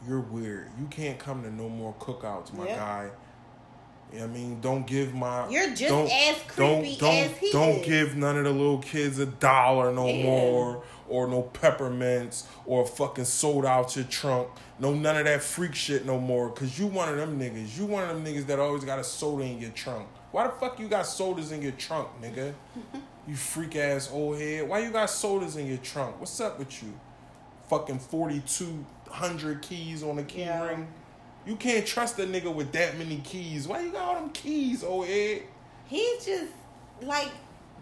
You're 0.09 0.21
weird. 0.21 0.71
You 0.77 0.87
can't 0.87 1.21
come 1.21 1.45
to 1.45 1.55
no 1.55 1.69
more 1.69 1.95
cookouts, 2.01 2.53
my 2.53 2.67
Yep. 2.67 2.77
guy. 2.77 3.11
You 4.13 4.19
know 4.19 4.25
I 4.25 4.29
mean, 4.29 4.61
don't 4.61 4.87
give 4.87 5.15
my. 5.15 5.49
You're 5.49 5.69
just 5.71 5.83
don't, 5.89 6.11
as 6.11 6.37
creepy 6.49 6.97
don't, 6.97 6.99
don't, 6.99 7.15
as 7.15 7.39
he 7.39 7.53
Don't 7.53 7.79
is. 7.81 7.87
give 7.87 8.17
none 8.17 8.37
of 8.39 8.45
the 8.45 8.51
little 8.51 8.79
kids 8.79 9.19
a 9.19 9.27
dollar 9.27 9.93
no 9.93 10.07
Yeah. 10.09 10.25
more, 10.25 10.83
or 11.09 11.29
no 11.29 11.43
peppermints, 11.43 12.45
or 12.67 12.87
fucking 12.87 13.25
sold 13.25 13.65
out 13.67 13.95
your 13.97 14.05
trunk. 14.07 14.49
No, 14.79 14.93
none 14.95 15.17
of 15.17 15.25
that 15.27 15.43
freak 15.43 15.75
shit 15.75 16.07
no 16.07 16.19
more. 16.19 16.51
Cause 16.51 16.79
you 16.79 16.87
one 16.87 17.09
of 17.09 17.17
them 17.17 17.39
niggas. 17.39 17.79
You 17.79 17.87
one 17.87 18.03
of 18.03 18.09
them 18.09 18.25
niggas 18.25 18.47
that 18.47 18.59
always 18.59 18.85
got 18.85 18.99
a 18.99 19.05
soda 19.05 19.45
in 19.45 19.61
your 19.61 19.71
trunk. 19.71 20.09
Why 20.33 20.47
the 20.47 20.53
fuck 20.55 20.79
you 20.81 20.89
got 20.89 21.07
sodas 21.07 21.53
in 21.53 21.61
your 21.63 21.73
trunk, 21.73 22.09
nigga? 22.23 22.55
you 23.29 23.35
freak 23.37 23.77
ass 23.77 24.11
old 24.13 24.39
head. 24.39 24.69
Why 24.69 24.81
you 24.81 24.91
got 24.91 25.11
sodas 25.11 25.57
in 25.57 25.67
your 25.67 25.79
trunk? 25.79 26.19
What's 26.19 26.41
up 26.41 26.59
with 26.59 26.83
you? 26.83 26.93
Fucking 27.69 27.99
forty 28.01 28.41
two 28.41 28.85
hundred 29.09 29.63
keys 29.63 30.03
on 30.03 30.17
the 30.17 30.23
key 30.25 30.41
Yeah. 30.41 30.67
ring. 30.69 30.89
You 31.47 31.57
can't 31.57 31.87
trust 31.87 32.19
a 32.19 32.23
nigga 32.23 32.53
with 32.55 32.73
that 32.73 32.99
many 32.99 33.19
keys. 33.19 33.67
Why 33.67 33.83
you 33.83 33.91
got 33.91 34.03
all 34.03 34.15
them 34.15 34.31
keys, 34.31 34.85
old 34.85 35.09
Ed? 35.09 35.43
He's 35.87 36.25
just 36.25 36.53
like 37.03 37.31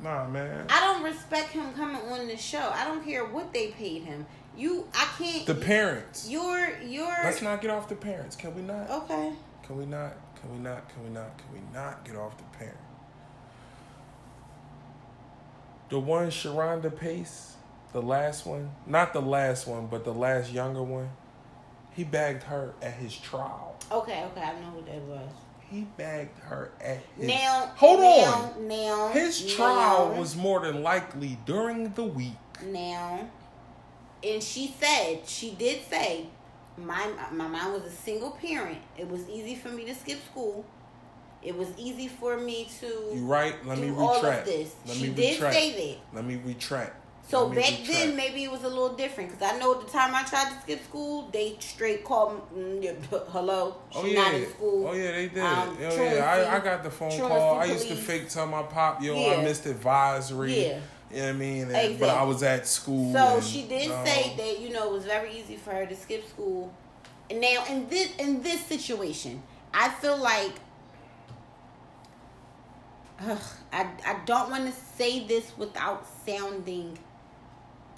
Nah, 0.03 0.29
man. 0.29 0.67
I 0.69 0.81
don't 0.81 1.03
respect 1.03 1.51
him 1.51 1.73
coming 1.73 2.01
on 2.03 2.29
the 2.29 2.37
show. 2.37 2.71
I 2.73 2.85
don't 2.85 3.05
care 3.05 3.25
what 3.25 3.53
they 3.53 3.69
paid 3.69 4.03
him. 4.03 4.27
You, 4.57 4.87
I 4.95 5.09
can't. 5.19 5.47
The 5.47 5.55
parents. 5.55 6.29
You're, 6.29 6.79
you're. 6.81 7.17
Let's 7.25 7.43
not 7.43 7.61
get 7.61 7.71
off 7.71 7.89
the 7.89 7.97
parents. 7.97 8.37
Can 8.37 8.55
we 8.55 8.63
not? 8.63 8.91
Okay. 8.91 9.33
Can 9.65 9.77
we 9.77 9.87
not? 9.87 10.15
Can 10.41 10.53
we 10.53 10.59
not? 10.59 10.89
Can 10.89 11.05
we 11.05 11.11
not? 11.11 11.37
Can 11.39 11.47
we 11.53 11.61
not 11.73 12.05
get 12.05 12.17
off 12.17 12.37
the 12.37 12.45
parent? 12.57 12.79
The 15.91 15.99
one 15.99 16.29
Jerhonda 16.29 16.95
Pace, 16.97 17.55
the 17.93 18.03
last 18.03 18.47
one, 18.47 18.71
not 18.87 19.13
the 19.13 19.23
last 19.23 19.67
one, 19.67 19.87
but 19.87 20.05
the 20.05 20.13
last 20.13 20.53
younger 20.53 20.83
one. 20.83 21.11
He 21.99 22.05
bagged 22.05 22.45
her 22.45 22.75
at 22.81 22.93
his 22.95 23.17
trial. 23.17 23.75
Okay. 23.91 24.23
Okay. 24.27 24.41
I 24.41 24.53
know 24.61 24.71
who 24.71 24.83
that 24.85 25.03
was. 25.03 25.31
He 25.69 25.81
bagged 25.97 26.39
her 26.39 26.71
at 26.81 27.01
his. 27.17 27.27
Now. 27.27 27.73
hold 27.75 27.99
now, 27.99 28.53
on. 28.57 28.69
Now. 28.69 29.09
His 29.09 29.45
now, 29.45 29.57
trial 29.57 30.15
was 30.17 30.37
more 30.37 30.61
than 30.61 30.85
likely 30.85 31.39
during 31.45 31.93
the 31.95 32.05
week. 32.05 32.37
now, 32.65 33.29
and 34.23 34.41
she 34.41 34.73
said 34.79 35.27
she 35.27 35.51
did 35.51 35.83
say 35.91 36.29
my 36.77 37.11
my 37.33 37.49
mom 37.49 37.73
was 37.73 37.83
a 37.83 37.91
single 37.91 38.31
parent. 38.31 38.79
It 38.97 39.09
was 39.09 39.29
easy 39.29 39.57
for 39.57 39.71
me 39.71 39.85
to 39.87 39.95
skip 39.97 40.25
school. 40.25 40.65
It 41.43 41.57
was 41.57 41.67
easy 41.77 42.07
for 42.07 42.37
me 42.37 42.69
to 42.79 42.87
You 43.13 43.27
right? 43.27 43.57
Let 43.67 43.79
me 43.79 43.91
retract. 43.91 44.47
this. 44.47 44.77
Let 44.87 44.97
she 44.97 45.09
me 45.09 45.15
did 45.15 45.33
retract. 45.35 45.55
say 45.57 45.73
that. 45.95 46.15
Let 46.15 46.25
me 46.25 46.37
retract. 46.45 46.95
So 47.29 47.51
back 47.51 47.75
then, 47.87 48.17
maybe 48.17 48.45
it 48.45 48.51
was 48.51 48.63
a 48.65 48.69
little 48.69 48.95
different 48.95 49.31
because 49.31 49.53
I 49.53 49.59
know 49.59 49.75
at 49.75 49.87
the 49.87 49.93
time 49.93 50.15
I 50.15 50.25
tried 50.25 50.51
to 50.51 50.61
skip 50.63 50.83
school, 50.83 51.29
they 51.31 51.57
straight 51.61 52.03
called 52.03 52.41
me, 52.57 52.87
mm, 52.87 53.29
hello, 53.29 53.77
Oh 53.95 54.03
not 54.03 54.33
in 54.35 54.49
school. 54.49 54.89
Oh 54.89 54.93
yeah, 54.95 55.11
they 55.11 55.29
did. 55.29 55.39
Um, 55.43 55.77
oh 55.79 56.03
yeah, 56.03 56.25
I, 56.25 56.57
I 56.57 56.61
got 56.61 56.83
the 56.83 56.91
phone 56.91 57.11
truancy 57.11 57.29
call. 57.29 57.59
I 57.59 57.67
used 57.67 57.89
to 57.89 57.97
fake 57.97 58.31
tell 58.31 58.47
my 58.47 58.63
pop, 58.63 59.03
yo, 59.03 59.15
Yeah. 59.15 59.37
I 59.37 59.43
missed 59.43 59.67
advisory. 59.67 60.69
Yeah. 60.69 60.81
You 61.11 61.17
know 61.17 61.23
what 61.25 61.29
I 61.29 61.33
mean? 61.33 61.63
And- 61.65 61.71
Exactly. 61.73 61.97
But 61.99 62.09
I 62.11 62.23
was 62.23 62.43
at 62.43 62.67
school. 62.67 63.13
So 63.13 63.19
and, 63.19 63.45
she 63.45 63.63
did 63.67 63.91
um, 63.91 64.07
say 64.07 64.35
that 64.35 64.61
you 64.61 64.71
know 64.71 64.87
it 64.87 64.93
was 64.93 65.05
very 65.05 65.39
easy 65.39 65.57
for 65.57 65.73
her 65.73 65.85
to 65.85 65.97
skip 65.97 66.27
school. 66.27 66.73
And 67.29 67.43
now 67.43 67.63
in 67.69 67.91
this 67.91 68.17
in 68.17 68.43
this 68.43 68.65
situation, 68.65 69.43
I 69.75 69.91
feel 69.91 70.17
like 70.17 70.53
ugh, 73.21 73.39
I 73.71 73.87
I 74.07 74.21
don't 74.25 74.51
want 74.51 74.65
to 74.65 74.81
say 74.97 75.27
this 75.27 75.53
without 75.59 76.07
sounding 76.27 76.99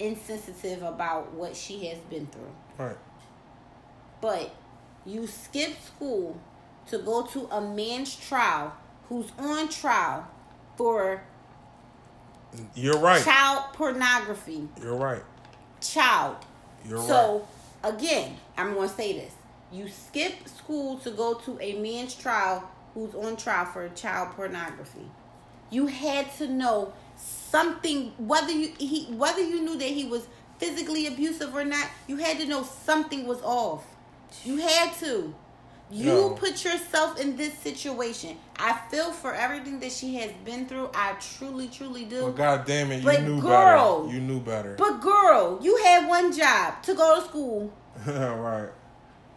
insensitive 0.01 0.83
about 0.83 1.33
what 1.33 1.55
she 1.55 1.85
has 1.87 1.97
been 1.99 2.27
through. 2.27 2.51
Right. 2.77 2.97
But 4.21 4.53
you 5.05 5.27
skip 5.27 5.81
school 5.81 6.39
to 6.87 6.99
go 6.99 7.23
to 7.27 7.47
a 7.51 7.61
man's 7.61 8.15
trial 8.15 8.73
who's 9.09 9.31
on 9.37 9.69
trial 9.69 10.27
for 10.77 11.21
You're 12.75 12.99
right. 12.99 13.23
child 13.23 13.73
pornography. 13.73 14.67
You're 14.81 14.95
right. 14.97 15.23
Child. 15.81 16.37
You're 16.87 16.99
right. 16.99 17.07
so 17.07 17.47
again, 17.83 18.37
I'm 18.57 18.73
gonna 18.73 18.89
say 18.89 19.13
this. 19.13 19.33
You 19.71 19.87
skip 19.87 20.47
school 20.47 20.97
to 20.99 21.11
go 21.11 21.35
to 21.35 21.57
a 21.61 21.79
man's 21.79 22.13
trial 22.13 22.69
who's 22.93 23.15
on 23.15 23.37
trial 23.37 23.65
for 23.65 23.87
child 23.89 24.35
pornography. 24.35 25.09
You 25.69 25.87
had 25.87 26.31
to 26.37 26.47
know 26.47 26.93
something 27.51 28.13
whether 28.17 28.51
you 28.51 28.71
he 28.79 29.05
whether 29.23 29.41
you 29.41 29.61
knew 29.61 29.77
that 29.77 29.89
he 29.89 30.05
was 30.05 30.27
physically 30.57 31.07
abusive 31.07 31.53
or 31.55 31.63
not, 31.65 31.87
you 32.07 32.17
had 32.17 32.37
to 32.39 32.45
know 32.47 32.63
something 32.63 33.27
was 33.27 33.41
off. 33.43 33.83
You 34.45 34.57
had 34.57 34.93
to. 34.99 35.33
You 35.93 36.05
No. 36.05 36.29
put 36.29 36.63
yourself 36.63 37.19
in 37.19 37.35
this 37.35 37.53
situation. 37.57 38.37
I 38.57 38.71
feel 38.89 39.11
for 39.11 39.33
everything 39.33 39.81
that 39.81 39.91
she 39.91 40.15
has 40.15 40.31
been 40.45 40.65
through. 40.65 40.89
I 40.93 41.13
truly, 41.37 41.67
truly 41.67 42.05
do. 42.05 42.27
But 42.27 42.35
god 42.37 42.65
damn 42.65 42.91
it, 42.93 42.99
you 42.99 43.03
But 43.05 43.23
knew 43.23 43.41
girl- 43.41 44.03
better. 44.03 44.13
You 44.15 44.21
knew 44.21 44.39
better. 44.39 44.75
But 44.77 45.01
girl, 45.01 45.59
you 45.61 45.75
had 45.83 46.07
one 46.07 46.31
job 46.31 46.81
to 46.83 46.93
go 46.93 47.19
to 47.19 47.25
school. 47.27 47.73
right. 48.07 48.69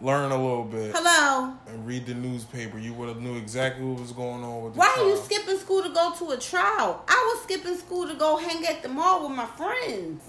Learn 0.01 0.33
a 0.33 0.37
little 0.37 0.65
bit 0.65 0.93
Hello. 0.95 1.55
and 1.69 1.87
read 1.87 2.07
the 2.07 2.15
newspaper. 2.15 2.79
You 2.79 2.93
would 2.95 3.09
have 3.09 3.21
knew 3.21 3.37
exactly 3.37 3.85
what 3.85 4.01
was 4.01 4.13
going 4.13 4.43
on 4.43 4.65
with 4.65 4.75
the 4.75 4.81
Why 4.81 4.95
are 4.99 5.09
you 5.09 5.17
skipping 5.17 5.57
school 5.57 5.83
to 5.83 5.89
go 5.91 6.13
to 6.19 6.31
a 6.33 6.37
trial? 6.37 7.05
I 7.09 7.33
was 7.35 7.45
skipping 7.45 7.77
school 7.77 8.09
to 8.09 8.15
go 8.15 8.37
hang 8.37 8.67
at 8.67 8.83
the 8.83 8.89
mall 8.89 9.27
with 9.27 9.37
my 9.37 9.47
friends. 9.47 10.23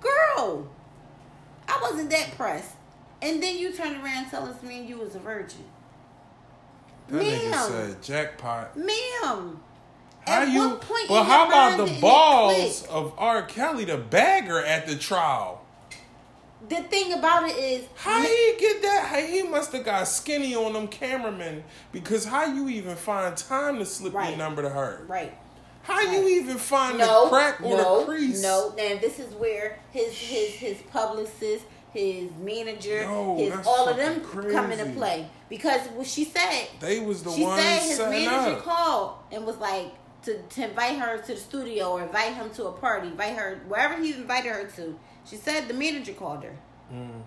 Girl, 0.00 0.68
I 1.66 1.78
wasn't 1.82 2.10
that 2.10 2.36
pressed. 2.36 2.72
And 3.22 3.42
then 3.42 3.56
you 3.56 3.72
turned 3.72 4.02
around 4.04 4.26
telling 4.28 4.54
me 4.62 4.84
you 4.84 4.98
was 4.98 5.14
a 5.14 5.18
virgin. 5.18 5.64
That 7.08 7.22
nigga 7.22 7.68
said 7.68 8.02
jackpot. 8.02 8.76
Ma'am. 8.76 9.60
How 10.26 10.42
At 10.42 10.48
you? 10.48 10.60
what 10.60 10.80
point 10.82 11.08
But 11.08 11.24
how 11.24 11.46
about 11.46 11.86
the 11.86 12.00
balls 12.00 12.86
of 12.86 13.14
R. 13.18 13.42
Kelly 13.42 13.84
the 13.84 13.96
bagger 13.98 14.62
at 14.62 14.86
the 14.86 14.96
trial? 14.96 15.63
The 16.74 16.82
thing 16.88 17.12
about 17.12 17.48
it 17.48 17.56
is, 17.56 17.84
How 17.94 18.20
he 18.20 18.54
get 18.58 18.82
that? 18.82 19.06
How 19.08 19.20
he 19.20 19.42
must 19.42 19.72
have 19.72 19.84
got 19.84 20.08
skinny 20.08 20.54
on 20.54 20.72
them 20.72 20.88
cameramen 20.88 21.62
because 21.92 22.24
how 22.24 22.46
you 22.46 22.68
even 22.68 22.96
find 22.96 23.36
time 23.36 23.78
to 23.78 23.86
slip 23.86 24.12
your 24.12 24.36
number 24.36 24.62
to 24.62 24.68
her? 24.70 25.04
right? 25.06 25.32
How 25.82 26.00
you 26.00 26.26
even 26.40 26.56
find 26.56 26.96
No, 26.98 27.24
the 27.24 27.30
crack 27.30 27.60
or 27.60 27.76
no, 27.76 28.00
the 28.00 28.06
crease? 28.06 28.42
no. 28.42 28.74
And 28.78 29.00
this 29.00 29.18
is 29.18 29.32
where 29.34 29.78
his 29.92 30.12
his 30.14 30.50
his 30.54 30.78
publicist, 30.90 31.64
his 31.92 32.30
manager, 32.40 33.02
No, 33.04 33.36
his 33.36 33.54
all 33.66 33.88
of 33.88 33.96
them 33.98 34.20
fucking 34.22 34.50
come 34.50 34.72
into 34.72 34.86
play 34.98 35.28
because 35.50 35.86
what 35.88 36.06
she 36.06 36.24
said, 36.24 36.68
They 36.80 37.00
was 37.00 37.22
the 37.22 37.30
one. 37.30 37.38
she 37.58 37.62
said 37.62 37.82
his 37.82 37.98
manager 37.98 38.56
up. 38.56 38.64
called 38.64 39.12
and 39.30 39.44
was 39.44 39.58
like 39.58 39.92
to, 40.22 40.40
to 40.42 40.64
invite 40.70 40.98
her 40.98 41.18
to 41.18 41.34
the 41.34 41.38
studio 41.38 41.90
or 41.92 42.02
invite 42.02 42.32
him 42.34 42.48
to 42.54 42.64
a 42.68 42.72
party, 42.72 43.08
invite 43.08 43.36
her 43.36 43.60
wherever 43.68 44.02
he 44.02 44.14
invited 44.14 44.50
her 44.52 44.64
to. 44.76 44.98
She 45.24 45.36
said 45.36 45.68
the 45.68 45.74
manager 45.74 46.12
called 46.12 46.44
her. 46.44 46.56
Mm. 46.92 47.22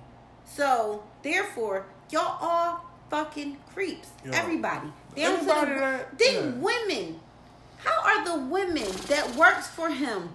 So 0.45 1.03
therefore, 1.23 1.85
y'all 2.11 2.37
all 2.41 2.85
fucking 3.09 3.57
creeps. 3.73 4.09
Yo. 4.23 4.31
Everybody. 4.31 4.87
Down 5.15 5.45
the, 5.45 5.53
Everybody 5.53 5.79
that- 5.79 6.17
then 6.19 6.33
yeah. 6.33 6.51
women. 6.59 7.19
How 7.77 8.01
are 8.03 8.25
the 8.25 8.45
women 8.45 8.87
that 9.07 9.35
works 9.35 9.67
for 9.67 9.89
him 9.89 10.29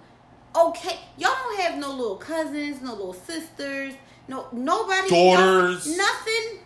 okay? 0.55 0.97
Y'all 1.17 1.31
don't 1.43 1.59
have 1.59 1.77
no 1.77 1.91
little 1.91 2.15
cousins, 2.15 2.81
no 2.81 2.91
little 2.91 3.13
sisters, 3.13 3.93
no 4.27 4.47
nobody, 4.53 5.09
Daughters. 5.09 5.85
nothing. 5.85 5.97
nothing. 5.97 6.59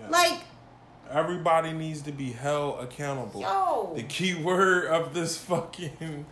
Yeah. 0.00 0.08
Like 0.08 0.40
Everybody 1.10 1.72
needs 1.72 2.02
to 2.02 2.12
be 2.12 2.32
held 2.32 2.80
accountable. 2.82 3.40
Yo. 3.40 3.92
The 3.94 4.02
key 4.02 4.34
word 4.34 4.86
of 4.86 5.14
this 5.14 5.36
fucking 5.38 6.26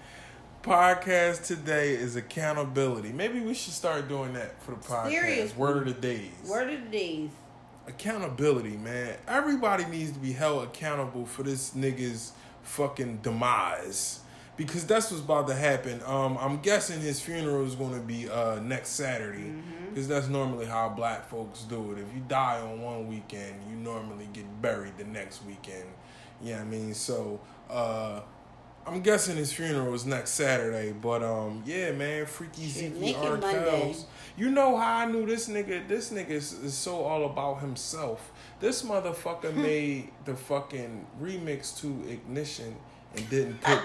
podcast 0.63 1.45
today 1.47 1.91
is 1.93 2.17
accountability. 2.17 3.13
Maybe 3.13 3.41
we 3.41 3.55
should 3.55 3.73
start 3.73 4.09
doing 4.09 4.33
that 4.35 4.61
for 4.63 4.73
the 4.73 4.77
podcast. 4.79 5.11
Seriously. 5.11 5.59
Word 5.59 5.77
of 5.79 5.85
the 5.87 6.01
days. 6.01 6.31
word 6.49 6.73
of 6.73 6.85
the 6.85 6.89
days. 6.91 7.31
accountability, 7.87 8.77
man. 8.77 9.17
Everybody 9.27 9.85
needs 9.87 10.13
to 10.13 10.19
be 10.19 10.33
held 10.33 10.65
accountable 10.65 11.27
for 11.27 11.43
this 11.43 11.73
nigga's 11.73 12.33
fucking 12.63 13.19
demise. 13.19 14.21
Because 14.57 14.87
that's 14.87 15.11
what's 15.11 15.25
about 15.25 15.49
to 15.49 15.55
happen. 15.55 16.01
Um, 16.07 16.37
I'm 16.39 16.61
guessing 16.61 17.01
his 17.01 17.21
funeral 17.21 17.67
is 17.67 17.75
going 17.75 17.95
to 17.95 18.07
be 18.07 18.29
uh, 18.29 18.61
next 18.61 18.91
Saturday. 18.91 19.53
Because 19.89 20.07
that's 20.07 20.29
normally 20.29 20.67
how 20.67 20.91
black 20.91 21.29
folks 21.29 21.63
do 21.63 21.93
it. 21.93 21.99
If 21.99 22.15
you 22.15 22.23
die 22.29 22.61
on 22.61 22.81
one 22.81 23.09
weekend, 23.09 23.55
you 23.69 23.77
normally 23.77 24.29
get 24.33 24.45
buried 24.63 24.97
the 24.99 25.05
next 25.05 25.45
weekend. 25.45 25.89
Yeah, 26.43 26.61
I 26.61 26.65
mean, 26.65 26.93
so 26.93 27.41
uh, 27.71 28.21
I'm 28.87 29.01
guessing 29.01 29.37
his 29.37 29.53
funeral 29.53 29.95
is 29.95 30.05
next 30.07 30.31
Saturday. 30.31 30.93
But 30.93 31.23
um, 31.23 31.63
yeah, 31.67 31.93
man, 31.93 32.27
freaky 32.27 32.69
Zeke 32.69 32.97
make 32.97 33.17
it 33.17 33.25
R. 33.25 33.37
Monday. 33.39 33.65
Kells. 33.71 34.07
You 34.37 34.51
know 34.51 34.77
how 34.77 34.99
I 35.01 35.07
knew 35.07 35.27
this 35.27 35.49
nigga? 35.49 35.87
This 35.87 36.11
nigga 36.11 36.31
is, 36.31 36.53
is 36.55 36.75
so 36.75 37.03
all 37.05 37.27
about 37.27 37.61
himself. 37.61 38.33
This 38.61 38.83
motherfucker 38.83 39.55
made 39.57 40.11
the 40.25 40.35
fucking 40.35 41.07
remix 41.21 41.79
to 41.81 41.89
Ignition 42.11 42.75
and 43.15 43.29
didn't 43.31 43.61
put 43.61 43.81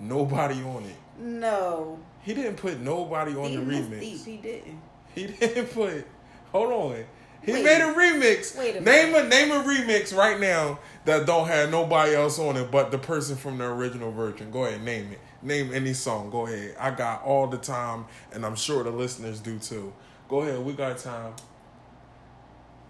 nobody 0.00 0.62
on 0.62 0.84
it. 0.84 0.96
No. 1.18 1.98
He 2.22 2.34
didn't 2.34 2.56
put 2.56 2.80
nobody 2.80 3.34
on 3.34 3.50
He 3.50 3.56
the 3.56 3.62
remix. 3.62 4.00
deep. 4.00 4.24
He 4.24 4.36
didn't. 4.36 4.80
He 5.14 5.26
didn't 5.40 5.66
put. 5.72 6.06
Hold 6.52 6.72
on. 6.72 7.04
He 7.42 7.52
Wait. 7.52 7.64
made 7.64 7.80
a 7.80 7.94
remix. 7.94 8.56
Wait 8.58 8.76
a 8.76 8.80
name 8.80 9.14
a 9.14 9.24
name 9.28 9.50
a 9.52 9.62
remix 9.62 10.14
right 10.14 10.38
now 10.38 10.78
that 11.04 11.26
don't 11.26 11.46
have 11.46 11.70
nobody 11.70 12.14
else 12.14 12.38
on 12.38 12.56
it 12.56 12.70
but 12.70 12.90
the 12.90 12.98
person 12.98 13.36
from 13.36 13.58
the 13.58 13.64
original 13.64 14.10
version. 14.12 14.50
Go 14.50 14.64
ahead, 14.64 14.82
name 14.82 15.12
it. 15.12 15.20
Name 15.40 15.72
any 15.72 15.94
song. 15.94 16.30
Go 16.30 16.46
ahead. 16.46 16.74
I 16.80 16.90
got 16.90 17.22
all 17.22 17.46
the 17.46 17.58
time, 17.58 18.06
and 18.32 18.44
I'm 18.44 18.56
sure 18.56 18.82
the 18.82 18.90
listeners 18.90 19.38
do 19.40 19.58
too. 19.58 19.92
Go 20.28 20.40
ahead. 20.40 20.58
We 20.58 20.72
got 20.72 20.98
time. 20.98 21.32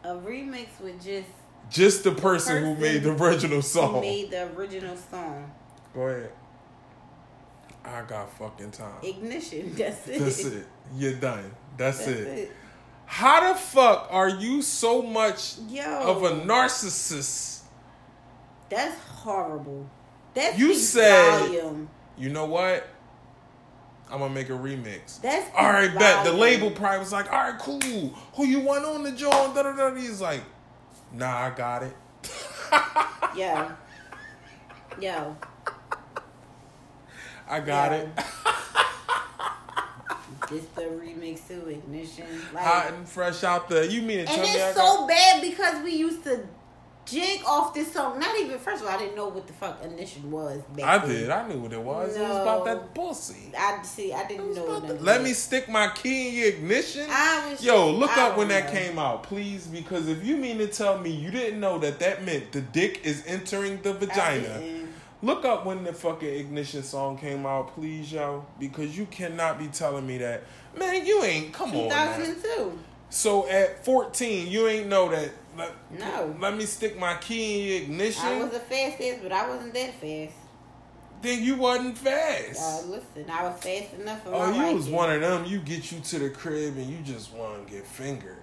A 0.03 0.09
remix 0.15 0.81
with 0.81 1.03
just 1.05 1.29
Just 1.70 2.05
the 2.05 2.12
person, 2.12 2.62
who 2.65 2.75
person 2.75 2.81
made 2.81 3.03
the 3.03 3.12
original 3.12 3.57
who 3.57 3.62
song. 3.62 4.01
made 4.01 4.31
the 4.31 4.47
original 4.57 4.97
song. 4.97 5.53
Go 5.95 6.03
ahead. 6.03 6.33
I 7.85 8.03
got 8.03 8.33
fucking 8.39 8.70
time. 8.70 8.97
Ignition. 9.03 9.75
That's 9.77 10.09
it. 10.09 10.19
That's 10.19 10.45
it. 10.45 10.66
You're 10.97 11.15
done. 11.15 11.51
That's, 11.77 11.99
That's 11.99 12.11
it. 12.11 12.27
it. 12.39 12.53
How 13.09 13.52
the 13.52 13.59
fuck 13.59 14.09
are 14.10 14.28
you 14.28 14.60
so 14.60 15.01
much 15.01 15.55
Yo. 15.68 15.82
of 15.82 16.22
a 16.24 16.30
narcissist? 16.43 17.60
That's 18.68 19.01
horrible. 19.01 19.89
That's 20.35 20.59
You 20.59 20.74
said- 20.74 21.40
volume. 21.40 21.89
You 22.18 22.28
know 22.28 22.44
what? 22.44 22.86
I'm 24.10 24.18
gonna 24.20 24.32
make 24.35 24.51
a 24.51 24.52
remix. 24.52 25.20
That's 25.22 25.51
all 25.56 25.70
right, 25.72 25.93
bet. 25.98 26.24
The 26.24 26.32
label 26.32 26.70
probably 26.70 26.98
was 27.01 27.12
like, 27.12 27.32
all 27.32 27.51
right, 27.51 27.59
cool. 27.59 27.80
Who 28.35 28.44
you 28.47 28.60
want 28.60 28.85
on 28.85 29.02
the 29.02 29.12
joint? 29.12 29.55
Da 29.55 29.62
da 29.62 29.72
da. 29.74 29.94
He's 29.94 30.20
like, 30.20 30.43
nah, 31.12 31.47
I 31.47 31.51
got 31.51 31.82
it. 31.82 31.97
yeah. 33.36 33.72
Yo. 35.01 35.36
I 37.48 37.60
got 37.60 37.93
it. 37.94 38.09
This 40.51 40.65
the 40.75 40.83
remix 40.83 41.47
to 41.49 41.69
Ignition. 41.69 42.27
Like, 42.55 42.65
Hot 42.65 42.93
and 42.93 43.09
fresh 43.09 43.45
out 43.45 43.69
the. 43.69 43.87
You 43.87 44.03
mean 44.03 44.20
and 44.20 44.29
got- 44.29 44.75
so 44.75 45.07
bad 45.07 45.43
because 45.43 45.83
we 45.85 45.93
used 45.93 46.25
to 46.25 46.41
jig 47.05 47.41
off 47.47 47.73
this 47.73 47.93
song. 47.93 48.19
Not 48.19 48.39
even 48.39 48.59
first 48.59 48.83
of 48.83 48.89
all, 48.89 48.95
I 48.95 48.99
didn't 48.99 49.16
know 49.16 49.29
what 49.29 49.47
the 49.47 49.53
fuck 49.55 49.83
Ignition 49.83 50.31
was. 50.31 50.61
Back 50.77 50.85
I 50.85 50.99
then. 51.07 51.09
did. 51.16 51.31
I 51.31 51.49
knew 51.49 51.59
what 51.59 51.73
it 51.73 51.81
was. 51.81 52.16
It 52.16 52.20
was 52.20 52.37
about 52.37 52.65
that 52.66 52.95
pussy. 52.95 53.51
I 53.59 53.83
see. 53.83 54.12
I 54.12 54.27
didn't 54.27 54.55
know. 54.55 54.65
about 54.66 54.79
none 54.83 54.89
that- 54.89 54.95
of 54.97 55.03
Let 55.03 55.23
me 55.23 55.33
stick 55.33 55.69
my 55.69 55.89
key 55.95 56.29
in 56.29 56.35
your 56.35 56.47
ignition. 56.49 57.07
I 57.11 57.51
was 57.51 57.65
Yo, 57.65 57.91
look 57.91 58.11
I 58.16 58.29
up 58.29 58.37
when 58.37 58.49
don't 58.49 58.62
that 58.65 58.73
came 58.73 58.99
out, 58.99 59.23
please, 59.23 59.66
because 59.66 60.09
if 60.09 60.25
you 60.25 60.37
mean 60.37 60.59
to 60.59 60.66
tell 60.66 60.99
me 60.99 61.11
you 61.11 61.31
didn't 61.31 61.61
know 61.61 61.79
that 61.79 61.99
that 62.01 62.25
meant 62.25 62.53
the 62.53 62.61
dick 62.61 63.01
is 63.05 63.23
entering 63.27 63.81
the 63.83 63.93
vagina. 63.95 64.61
Look 65.23 65.45
up 65.45 65.65
when 65.66 65.85
the 65.85 65.93
fucking 65.93 66.28
ignition 66.28 66.82
song 66.82 67.19
came 67.19 67.47
out, 67.47 67.74
please, 67.74 68.12
yo, 68.12 68.45
because 68.59 68.97
you 68.97 69.07
cannot 69.07 69.59
be 69.59 69.69
telling 69.69 70.07
me 70.07 70.19
that, 70.19 70.45
man. 70.77 71.05
You 71.07 71.23
ain't 71.23 71.53
come 71.53 71.70
on. 71.70 71.89
2002. 71.90 72.78
So 73.11 73.49
at 73.49 73.85
fourteen, 73.85 74.49
you 74.49 74.69
ain't 74.69 74.89
know 74.89 75.09
that. 75.11 75.31
Let, 75.57 75.73
No. 75.99 76.36
Let 76.40 76.57
me 76.57 76.65
stick 76.66 76.99
my 76.99 77.15
key 77.16 77.61
in 77.61 77.66
your 77.66 77.82
ignition. 77.82 78.23
I 78.24 78.43
was 78.43 78.53
a 78.55 78.61
fast 78.61 79.01
ass, 79.01 79.19
but 79.23 79.32
I 79.32 79.49
wasn't 79.49 79.74
that 79.74 79.95
fast. 79.95 80.35
then 81.23 81.43
you 81.43 81.57
wasn't 81.57 81.99
fast. 81.99 82.61
Uh, 82.61 82.86
listen, 82.89 83.28
I 83.31 83.43
was 83.45 83.55
fast 83.62 83.95
enough 83.95 84.23
for 84.23 84.31
Oh, 84.35 84.53
you 84.53 84.74
was 84.77 84.89
one 84.89 85.11
of 85.11 85.20
them. 85.20 85.45
You 85.47 85.59
get 85.59 85.90
you 85.90 85.99
to 86.01 86.19
the 86.20 86.31
crib 86.31 86.77
and 86.77 86.86
you 86.86 86.99
just 86.99 87.32
want 87.32 87.66
to 87.66 87.73
get 87.73 87.86
fingered. 87.86 88.38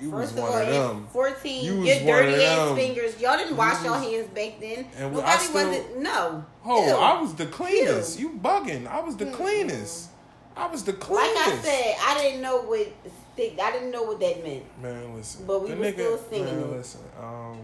You 0.00 0.10
First 0.10 0.34
was 0.34 0.44
of 0.44 0.50
all, 0.50 0.56
of 0.56 0.66
them. 0.66 1.06
14, 1.12 1.64
You 1.64 1.82
your 1.84 1.98
dirty 2.00 2.42
ass 2.44 2.74
fingers. 2.74 3.20
Y'all 3.20 3.36
didn't 3.36 3.56
wash 3.56 3.78
You 3.78 3.90
your 3.90 3.94
was- 4.00 4.02
hands 4.10 4.26
back 4.28 4.60
then. 4.60 4.86
And 4.96 5.14
Nobody 5.14 5.32
I 5.32 5.36
still- 5.38 5.68
wasn't. 5.68 5.98
No. 6.00 6.44
Oh, 6.64 6.86
Ew. 6.86 6.94
I 6.96 7.20
was 7.20 7.34
the 7.34 7.46
cleanest. 7.46 8.18
Ew. 8.18 8.28
You 8.30 8.38
bugging. 8.38 8.86
I 8.86 9.00
was 9.00 9.16
the 9.16 9.26
cleanest. 9.26 10.08
I 10.56 10.66
was 10.66 10.84
the 10.84 10.92
cleanest. 10.92 11.36
Like. 11.36 11.58
I 11.58 11.62
said, 11.62 11.94
I 12.00 12.18
didn't 12.22 12.40
know 12.42 12.62
what 12.62 12.86
stick. 13.34 13.58
I 13.60 13.72
didn't 13.72 13.90
know 13.90 14.02
what 14.04 14.20
that 14.20 14.44
meant. 14.44 14.64
Man, 14.82 15.14
listen. 15.14 15.46
But 15.46 15.62
we 15.62 15.70
the 15.70 15.76
nigga, 15.76 15.92
still 15.94 16.18
singing 16.18 16.60
man, 16.60 16.70
listen. 16.76 17.00
Um, 17.20 17.58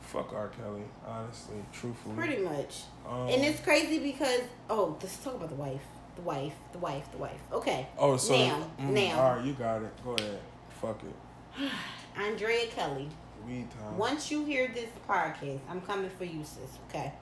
fuck 0.00 0.32
R. 0.32 0.48
Kelly, 0.48 0.82
honestly, 1.06 1.56
truthfully. 1.72 2.14
Pretty 2.16 2.42
much. 2.42 2.82
Um, 3.08 3.28
and 3.28 3.42
it's 3.44 3.60
crazy 3.60 3.98
because 3.98 4.40
oh, 4.70 4.96
let's 5.02 5.16
talk 5.18 5.34
about 5.34 5.48
the 5.50 5.54
wife. 5.56 5.82
The 6.16 6.22
wife. 6.22 6.54
The 6.72 6.78
wife. 6.78 7.10
The 7.12 7.18
wife. 7.18 7.40
Okay. 7.52 7.86
Oh, 7.98 8.16
so 8.16 8.36
now, 8.36 8.66
mm, 8.80 8.90
now, 8.90 9.20
All 9.20 9.36
right, 9.36 9.44
you 9.44 9.52
got 9.54 9.82
it. 9.82 10.04
Go 10.04 10.12
ahead. 10.12 10.38
Fuck 10.80 11.00
it. 11.04 11.70
Andrea 12.16 12.66
Kelly. 12.68 13.08
Weed 13.46 13.68
time. 13.70 13.96
Once 13.98 14.30
you 14.30 14.44
hear 14.44 14.68
this 14.74 14.90
podcast, 15.08 15.60
I'm 15.68 15.80
coming 15.80 16.10
for 16.10 16.24
you, 16.24 16.42
sis. 16.44 16.78
Okay. 16.88 17.12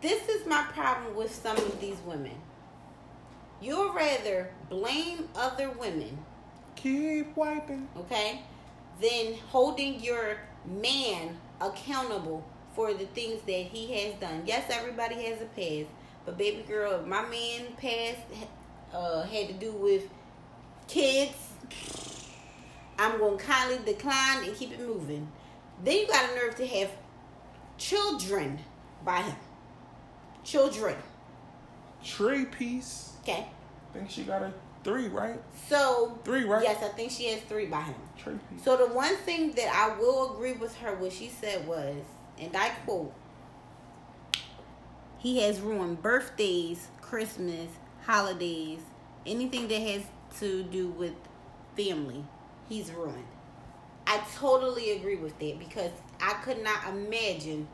This 0.00 0.28
is 0.28 0.46
my 0.46 0.62
problem 0.72 1.14
with 1.16 1.34
some 1.34 1.56
of 1.56 1.80
these 1.80 1.96
women. 2.06 2.34
You'll 3.60 3.92
rather 3.94 4.50
blame 4.68 5.28
other 5.34 5.70
women, 5.70 6.18
Keep 6.76 7.34
wiping. 7.36 7.88
okay, 7.96 8.42
than 9.00 9.34
holding 9.48 10.00
your 10.00 10.36
man 10.66 11.38
accountable 11.60 12.44
for 12.74 12.92
the 12.92 13.06
things 13.06 13.40
that 13.42 13.52
he 13.72 13.92
has 13.94 14.14
done. 14.20 14.42
Yes, 14.44 14.64
everybody 14.70 15.14
has 15.26 15.40
a 15.40 15.46
past, 15.46 15.88
but 16.26 16.36
baby 16.36 16.62
girl, 16.68 17.02
my 17.06 17.22
man 17.28 17.62
past 17.78 18.18
uh, 18.92 19.22
had 19.22 19.46
to 19.48 19.54
do 19.54 19.72
with 19.72 20.02
kids, 20.88 21.34
I'm 22.98 23.18
going 23.18 23.38
to 23.38 23.44
kindly 23.44 23.92
decline 23.92 24.44
and 24.44 24.56
keep 24.56 24.72
it 24.72 24.80
moving. 24.80 25.30
Then 25.82 25.98
you 25.98 26.06
got 26.06 26.30
a 26.30 26.34
nerve 26.36 26.54
to 26.56 26.66
have 26.66 26.90
children 27.78 28.58
by 29.04 29.22
him. 29.22 29.36
Children. 30.44 30.96
Trey 32.04 32.44
piece. 32.44 33.12
Okay. 33.22 33.46
Think 33.92 34.10
she 34.10 34.24
got 34.24 34.42
a 34.42 34.52
Three, 34.84 35.08
right? 35.08 35.40
So 35.66 36.18
Three, 36.24 36.44
right? 36.44 36.62
Yes, 36.62 36.82
I 36.82 36.88
think 36.88 37.10
she 37.10 37.28
has 37.28 37.40
three 37.40 37.64
by 37.64 37.80
him. 37.80 37.94
Three. 38.18 38.34
So 38.62 38.76
the 38.76 38.86
one 38.86 39.16
thing 39.16 39.52
that 39.52 39.74
I 39.74 39.98
will 39.98 40.34
agree 40.34 40.52
with 40.52 40.76
her, 40.76 40.94
what 40.96 41.10
she 41.10 41.30
said 41.30 41.66
was, 41.66 41.96
and 42.38 42.54
I 42.54 42.68
quote, 42.84 43.12
he 45.16 45.40
has 45.40 45.60
ruined 45.60 46.02
birthdays, 46.02 46.88
Christmas, 47.00 47.70
holidays, 48.04 48.80
anything 49.24 49.68
that 49.68 49.80
has 49.80 50.02
to 50.40 50.62
do 50.64 50.88
with 50.88 51.14
family. 51.76 52.24
He's 52.68 52.90
ruined. 52.92 53.24
I 54.06 54.20
totally 54.34 54.92
agree 54.92 55.16
with 55.16 55.38
that 55.38 55.58
because 55.58 55.90
I 56.20 56.34
could 56.44 56.62
not 56.62 56.88
imagine 56.88 57.66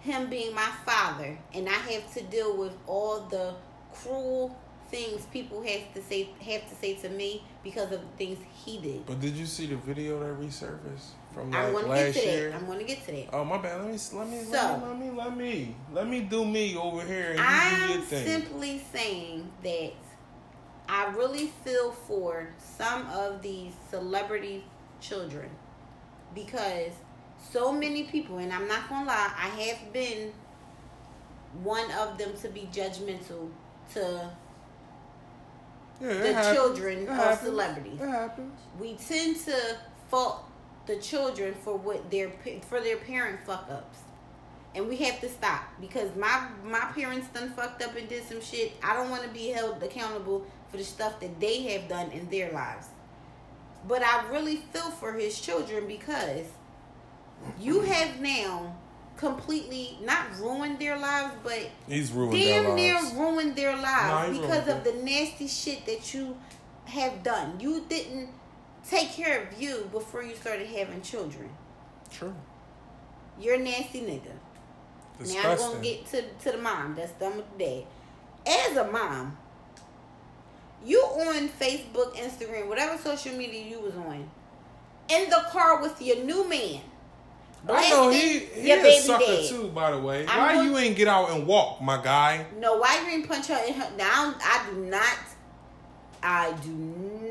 him 0.00 0.30
being 0.30 0.54
my 0.54 0.70
father 0.86 1.36
and 1.54 1.68
I 1.68 1.72
have 1.72 2.12
to 2.14 2.22
deal 2.22 2.56
with 2.56 2.72
all 2.86 3.20
the 3.30 3.54
cruel 3.92 4.56
things 4.90 5.24
people 5.26 5.62
have 5.62 5.94
to 5.94 6.02
say 6.02 6.28
have 6.44 6.68
to 6.68 6.74
say 6.74 6.94
to 6.94 7.08
me 7.10 7.44
because 7.62 7.92
of 7.92 8.00
the 8.00 8.16
things 8.18 8.38
he 8.64 8.78
did. 8.78 9.06
But 9.06 9.20
did 9.20 9.34
you 9.36 9.46
see 9.46 9.66
the 9.66 9.76
video 9.76 10.18
that 10.20 10.40
resurfaced 10.40 11.10
from 11.32 11.54
I'm 11.54 11.72
like 11.74 11.84
get 11.84 11.88
last 11.90 12.14
to 12.14 12.26
year? 12.26 12.50
that. 12.50 12.56
I'm 12.56 12.66
gonna 12.66 12.82
get 12.84 13.04
to 13.06 13.12
that. 13.12 13.26
Oh 13.32 13.44
my 13.44 13.58
bad. 13.58 13.82
Let 13.82 13.92
me 13.92 13.98
let 14.14 14.28
me 14.28 14.42
So- 14.42 14.82
let 14.84 14.98
me 14.98 15.10
let 15.10 15.10
me 15.10 15.10
let 15.16 15.36
me 15.36 15.76
let 15.92 16.08
me 16.08 16.20
do 16.22 16.44
me 16.44 16.74
over 16.76 17.02
here 17.04 17.32
and 17.32 17.40
I'm 17.40 17.90
your 17.90 18.00
thing. 18.00 18.26
simply 18.26 18.82
saying 18.92 19.48
that 19.62 19.92
I 20.90 21.06
really 21.16 21.52
feel 21.64 21.92
for 21.92 22.48
some 22.58 23.06
of 23.10 23.42
these 23.42 23.72
celebrity 23.90 24.64
children 25.00 25.48
because 26.34 26.90
so 27.52 27.70
many 27.72 28.04
people, 28.04 28.38
and 28.38 28.52
I'm 28.52 28.66
not 28.66 28.88
gonna 28.88 29.06
lie, 29.06 29.32
I 29.36 29.48
have 29.62 29.92
been 29.92 30.32
one 31.62 31.88
of 31.92 32.18
them 32.18 32.32
to 32.42 32.48
be 32.48 32.68
judgmental 32.72 33.50
to 33.94 34.30
yeah, 36.00 36.12
the 36.14 36.34
happens. 36.34 36.56
children 36.56 36.98
It 37.04 37.08
of 37.08 37.16
happens. 37.16 37.48
celebrities. 37.48 38.00
We 38.80 38.94
tend 38.94 39.36
to 39.44 39.76
fault 40.08 40.44
the 40.86 40.96
children 40.96 41.54
for 41.54 41.76
what 41.76 42.10
their 42.10 42.32
for 42.68 42.80
their 42.80 42.96
parent 42.96 43.38
fuck 43.46 43.68
ups 43.70 43.98
and 44.74 44.88
we 44.88 44.96
have 44.96 45.20
to 45.20 45.28
stop 45.28 45.62
because 45.80 46.14
my 46.16 46.46
my 46.64 46.80
parents 46.94 47.28
done 47.28 47.50
fucked 47.50 47.82
up 47.82 47.94
and 47.96 48.08
did 48.08 48.24
some 48.24 48.40
shit 48.40 48.72
i 48.82 48.94
don't 48.94 49.10
want 49.10 49.22
to 49.22 49.28
be 49.28 49.48
held 49.48 49.82
accountable 49.82 50.44
for 50.70 50.76
the 50.76 50.84
stuff 50.84 51.18
that 51.20 51.40
they 51.40 51.62
have 51.62 51.88
done 51.88 52.10
in 52.10 52.28
their 52.30 52.50
lives 52.52 52.86
but 53.88 54.02
i 54.02 54.28
really 54.30 54.56
feel 54.72 54.90
for 54.90 55.12
his 55.12 55.40
children 55.40 55.86
because 55.86 56.46
you 57.58 57.80
have 57.80 58.20
now 58.20 58.76
completely 59.16 59.98
not 60.02 60.26
ruined 60.38 60.78
their 60.78 60.98
lives 60.98 61.34
but 61.42 61.60
He's 61.86 62.10
ruined 62.12 62.34
their 62.34 62.62
damn 62.64 62.74
near 62.74 62.94
lives. 62.94 63.14
ruined 63.14 63.56
their 63.56 63.76
lives 63.76 64.36
he 64.36 64.40
because 64.40 64.68
of 64.68 64.84
the 64.84 64.92
nasty 65.02 65.46
shit 65.46 65.84
that 65.86 66.14
you 66.14 66.36
have 66.86 67.22
done. 67.22 67.60
You 67.60 67.84
didn't 67.88 68.30
take 68.88 69.10
care 69.12 69.42
of 69.42 69.60
you 69.60 69.88
before 69.92 70.22
you 70.22 70.34
started 70.34 70.66
having 70.66 71.02
children. 71.02 71.48
True. 72.10 72.34
You're 73.38 73.54
a 73.54 73.58
nasty 73.58 74.00
nigga. 74.00 74.32
Disgusting. 75.18 75.42
Now 75.42 75.50
I'm 75.52 75.58
gonna 75.58 75.82
get 75.82 76.06
to 76.06 76.22
to 76.22 76.52
the 76.52 76.58
mom. 76.58 76.94
That's 76.96 77.12
done 77.12 77.36
with 77.36 77.58
the 77.58 77.64
dad. 77.64 77.84
As 78.70 78.76
a 78.76 78.90
mom, 78.90 79.36
you 80.84 81.00
on 81.00 81.48
Facebook, 81.48 82.14
Instagram, 82.16 82.68
whatever 82.68 82.96
social 82.98 83.34
media 83.36 83.64
you 83.64 83.80
was 83.80 83.94
on, 83.94 84.28
in 85.08 85.30
the 85.30 85.44
car 85.50 85.82
with 85.82 86.00
your 86.00 86.24
new 86.24 86.48
man. 86.48 86.80
Oh, 87.68 87.74
I 87.74 87.90
know 87.90 88.08
he 88.08 88.38
he 88.38 88.70
a 88.72 89.00
sucker 89.00 89.24
dad. 89.24 89.48
too. 89.48 89.68
By 89.68 89.90
the 89.90 89.98
way, 90.00 90.26
I'm 90.26 90.56
why 90.56 90.62
you 90.64 90.78
ain't 90.78 90.96
get 90.96 91.08
out 91.08 91.30
and 91.30 91.46
walk, 91.46 91.82
my 91.82 92.02
guy? 92.02 92.46
No, 92.58 92.78
why 92.78 93.02
you 93.04 93.10
ain't 93.10 93.28
punch 93.28 93.48
her 93.48 93.60
in 93.66 93.74
her? 93.74 93.90
Now 93.96 94.34
I 94.42 94.66
do 94.70 94.76
not. 94.86 95.18
I 96.22 96.52
do 96.62 96.70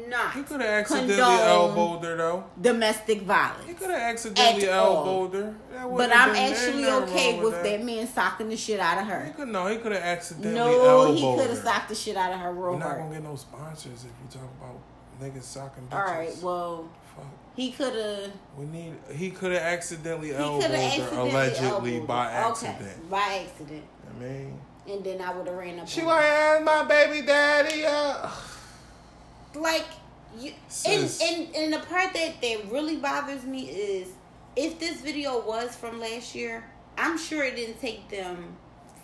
not. 0.10 0.34
He 0.34 0.44
could 0.44 0.60
have 0.62 0.70
accidentally 0.70 1.14
elbowed 1.24 2.04
her 2.04 2.16
though. 2.18 2.44
domestic 2.60 3.22
violence. 3.22 3.66
He 3.68 3.74
could 3.74 3.90
have 3.90 4.00
accidentally 4.00 4.68
elbowed 4.70 5.34
her. 5.34 5.56
But 5.96 6.12
I'm 6.16 6.36
actually 6.36 6.86
okay 6.90 7.40
with 7.40 7.64
that. 7.64 7.84
man 7.84 8.08
socking 8.08 8.50
the 8.50 8.58
shit 8.58 8.80
out 8.80 8.98
of 9.00 9.06
He 9.06 9.12
her. 9.12 9.34
could 9.36 9.48
no. 9.48 9.68
He 9.68 9.78
could 9.78 9.92
have 9.94 10.02
accidentally 10.02 10.54
No, 10.56 11.14
he 11.14 11.22
could 11.22 11.48
have 11.48 11.58
her. 11.58 11.64
socked 11.64 11.90
the 11.90 11.96
shit 11.96 12.18
out 12.18 12.34
of 12.34 12.40
her 12.40 12.54
We're 12.54 12.78
not 12.78 12.98
gonna 12.98 13.14
get 13.14 13.24
no 13.24 13.36
sponsors 13.36 14.04
if 14.06 14.12
you 14.22 14.40
talk 14.40 14.50
about 14.60 14.80
niggas 15.22 15.44
socking 15.44 15.84
bitches. 15.90 15.94
All 15.98 16.04
right, 16.14 16.38
well, 16.42 16.90
Fuck. 17.16 17.26
he 17.56 17.72
could 17.72 17.94
have. 17.96 18.32
We 18.58 18.66
need. 18.66 18.94
He 19.14 19.30
could 19.32 19.52
have 19.54 19.62
accidentally 19.62 20.30
He 20.30 20.34
elbowed 20.36 20.64
have 20.72 21.10
her 21.12 21.20
allegedly 21.20 21.68
elbowed 21.96 22.08
by 22.08 22.32
accident. 22.32 22.78
Okay, 22.82 22.94
by 23.10 23.46
accident, 23.50 23.84
I 24.10 24.22
mean, 24.24 24.60
and 24.88 25.04
then 25.04 25.22
I 25.22 25.34
would 25.34 25.48
have 25.48 25.56
ran 25.56 25.80
up. 25.80 25.88
she 25.88 26.02
like, 26.02 26.24
him. 26.24 26.32
"Ah, 26.32 26.60
my 26.64 26.84
baby 26.84 27.26
daddy. 27.26 27.86
Uh. 27.86 28.30
like 29.56 29.86
you. 30.38 30.52
And, 30.86 31.10
Sis. 31.10 31.22
and 31.22 31.56
and 31.56 31.74
the 31.74 31.80
part 31.80 32.14
that 32.14 32.42
that 32.42 32.72
really 32.72 32.98
bothers 32.98 33.44
me 33.44 33.70
is 33.70 34.10
if 34.56 34.80
this 34.80 35.02
video 35.02 35.40
was 35.46 35.76
from 35.76 36.00
last 36.00 36.36
year, 36.36 36.66
I'm 36.98 37.18
sure 37.18 37.44
it 37.44 37.56
didn't 37.56 37.80
take 37.80 38.10
them 38.10 38.56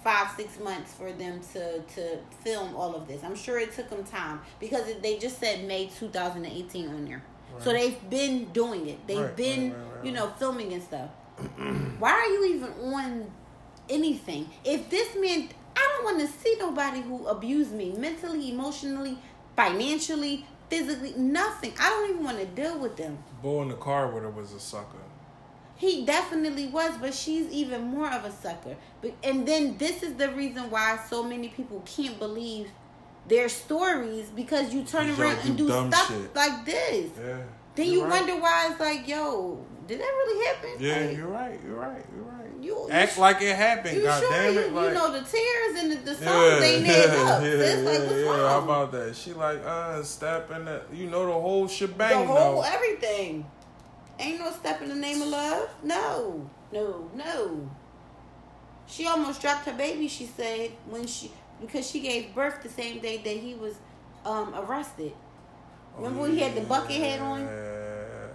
five 0.03 0.30
six 0.38 0.60
months 0.60 0.93
for 0.93 1.11
them 1.11 1.39
to 1.53 1.80
to 1.81 2.18
film 2.43 2.76
all 2.76 2.95
of 2.95 3.07
this. 3.07 3.23
I'm 3.23 3.35
sure 3.35 3.57
it 3.60 3.73
took 3.73 3.89
them 3.89 4.03
time 4.03 4.41
because 4.60 4.84
they 5.02 5.18
just 5.18 5.39
said 5.39 5.65
May 5.65 5.88
2018 5.88 6.89
on 6.89 7.06
there. 7.06 7.23
So 7.60 7.72
they've 7.72 8.10
been 8.10 8.45
doing 8.52 8.88
it. 8.89 9.07
They've 9.07 9.18
Right, 9.19 9.35
been, 9.35 9.72
right, 9.72 9.80
right, 9.80 9.95
right, 9.95 10.06
you 10.06 10.11
know, 10.11 10.26
right. 10.27 10.38
filming 10.39 10.73
and 10.73 10.84
stuff. 10.84 11.10
Why 11.99 12.11
are 12.11 12.26
you 12.27 12.56
even 12.56 12.69
on 12.93 13.31
anything? 13.89 14.49
If 14.65 14.89
this 14.89 15.15
man, 15.15 15.47
I 15.76 15.89
don't 15.95 16.03
want 16.03 16.19
to 16.19 16.27
see 16.27 16.56
nobody 16.60 17.02
who 17.02 17.26
abused 17.27 17.72
me 17.72 17.93
mentally, 17.97 18.52
emotionally, 18.52 19.18
financially, 19.56 20.45
physically, 20.70 21.14
nothing. 21.16 21.74
I 21.80 21.90
don't 21.90 22.10
even 22.10 22.24
want 22.24 22.40
to 22.40 22.46
deal 22.46 22.80
with 22.80 22.98
them. 22.98 23.18
Boy 23.42 23.64
in 23.64 23.70
the 23.70 23.76
car 23.76 24.10
with 24.10 24.24
her 24.24 24.30
was 24.30 24.54
a 24.54 24.60
sucker. 24.60 24.98
He 25.78 26.06
definitely 26.06 26.68
was, 26.68 26.98
but 26.98 27.14
she's 27.14 27.52
even 27.52 27.84
more 27.84 28.10
of 28.10 28.24
a 28.24 28.32
sucker. 28.32 28.78
But 29.02 29.14
and 29.24 29.46
then 29.46 29.78
this 29.78 30.04
is 30.04 30.14
the 30.16 30.30
reason 30.30 30.70
why 30.70 30.98
so 31.10 31.22
many 31.22 31.50
people 31.50 31.84
can't 31.86 32.18
believe 32.18 32.70
their 33.28 33.50
stories 33.50 34.30
because 34.30 34.74
you 34.74 34.84
turn 34.84 35.08
y'all 35.08 35.22
around 35.22 35.40
and 35.46 35.58
do 35.58 35.68
do 35.68 35.88
stuff 35.92 36.08
shit. 36.08 36.36
like 36.36 36.66
this. 36.66 37.12
Yeah. 37.20 37.38
Then 37.76 37.85
You're 37.88 37.95
you 37.95 38.03
right. 38.03 38.11
wonder 38.27 38.41
why 38.41 38.69
it's 38.72 38.80
like, 38.80 39.07
yo, 39.07 39.64
did 39.88 39.99
that 39.99 40.03
really 40.03 40.45
happen? 40.47 40.69
Yeah, 40.80 41.07
Like, 41.07 41.18
you're 41.18 41.27
right. 41.27 41.60
You're 41.65 41.76
right. 41.76 42.06
You're 42.15 42.23
right. 42.26 42.31
You- 42.61 42.88
Act 42.89 43.15
you- 43.15 43.22
like 43.22 43.41
it 43.41 43.56
happened. 43.56 43.97
You 43.97 44.03
God 44.03 44.19
sure 44.22 44.31
damn 44.31 44.53
you! 44.53 44.68
Like, 44.69 44.88
you 44.88 44.93
know 44.95 45.11
the 45.11 45.22
tears 45.22 45.80
and 45.80 45.91
the, 45.91 45.95
the 45.97 46.15
songs 46.15 46.26
yeah, 46.26 46.61
ain't 46.61 46.88
add 46.88 47.10
up. 47.10 47.41
yeah, 47.43 47.47
it's 47.49 47.84
like, 47.84 47.93
yeah, 47.99 48.06
what's 48.06 48.14
yeah. 48.14 48.26
wrong? 48.26 48.39
How 48.39 48.60
about 48.60 48.91
that? 48.93 49.15
She 49.15 49.34
like, 49.34 49.64
uh, 49.64 50.02
step 50.03 50.49
in 50.52 50.65
the, 50.65 50.81
you 50.91 51.07
know, 51.10 51.26
the 51.27 51.34
whole 51.34 51.68
shebang. 51.68 52.22
the 52.22 52.26
whole 52.26 52.61
though. 52.61 52.68
everything. 52.68 53.45
Ain't 54.18 54.39
no 54.39 54.49
step 54.52 54.81
in 54.81 54.89
the 54.89 54.95
name 54.95 55.22
of 55.22 55.27
love. 55.27 55.69
No, 55.84 56.49
no, 56.72 57.10
no. 57.14 57.69
She 58.88 59.06
almost 59.07 59.41
dropped 59.41 59.65
her 59.65 59.73
baby. 59.73 60.07
She 60.07 60.26
said 60.26 60.72
when 60.89 61.06
she 61.06 61.31
because 61.61 61.89
she 61.89 61.99
gave 61.99 62.34
birth 62.34 62.64
the 62.64 62.69
same 62.69 62.99
day 62.99 63.18
that 63.18 63.38
he 63.38 63.53
was 63.56 63.76
um, 64.26 64.53
arrested. 64.56 65.14
Oh, 65.97 66.01
Remember 66.03 66.22
when 66.23 66.31
he 66.34 66.39
had 66.39 66.55
the 66.55 66.61
bucket 66.61 66.97
hat 66.97 67.22
on? 67.22 67.45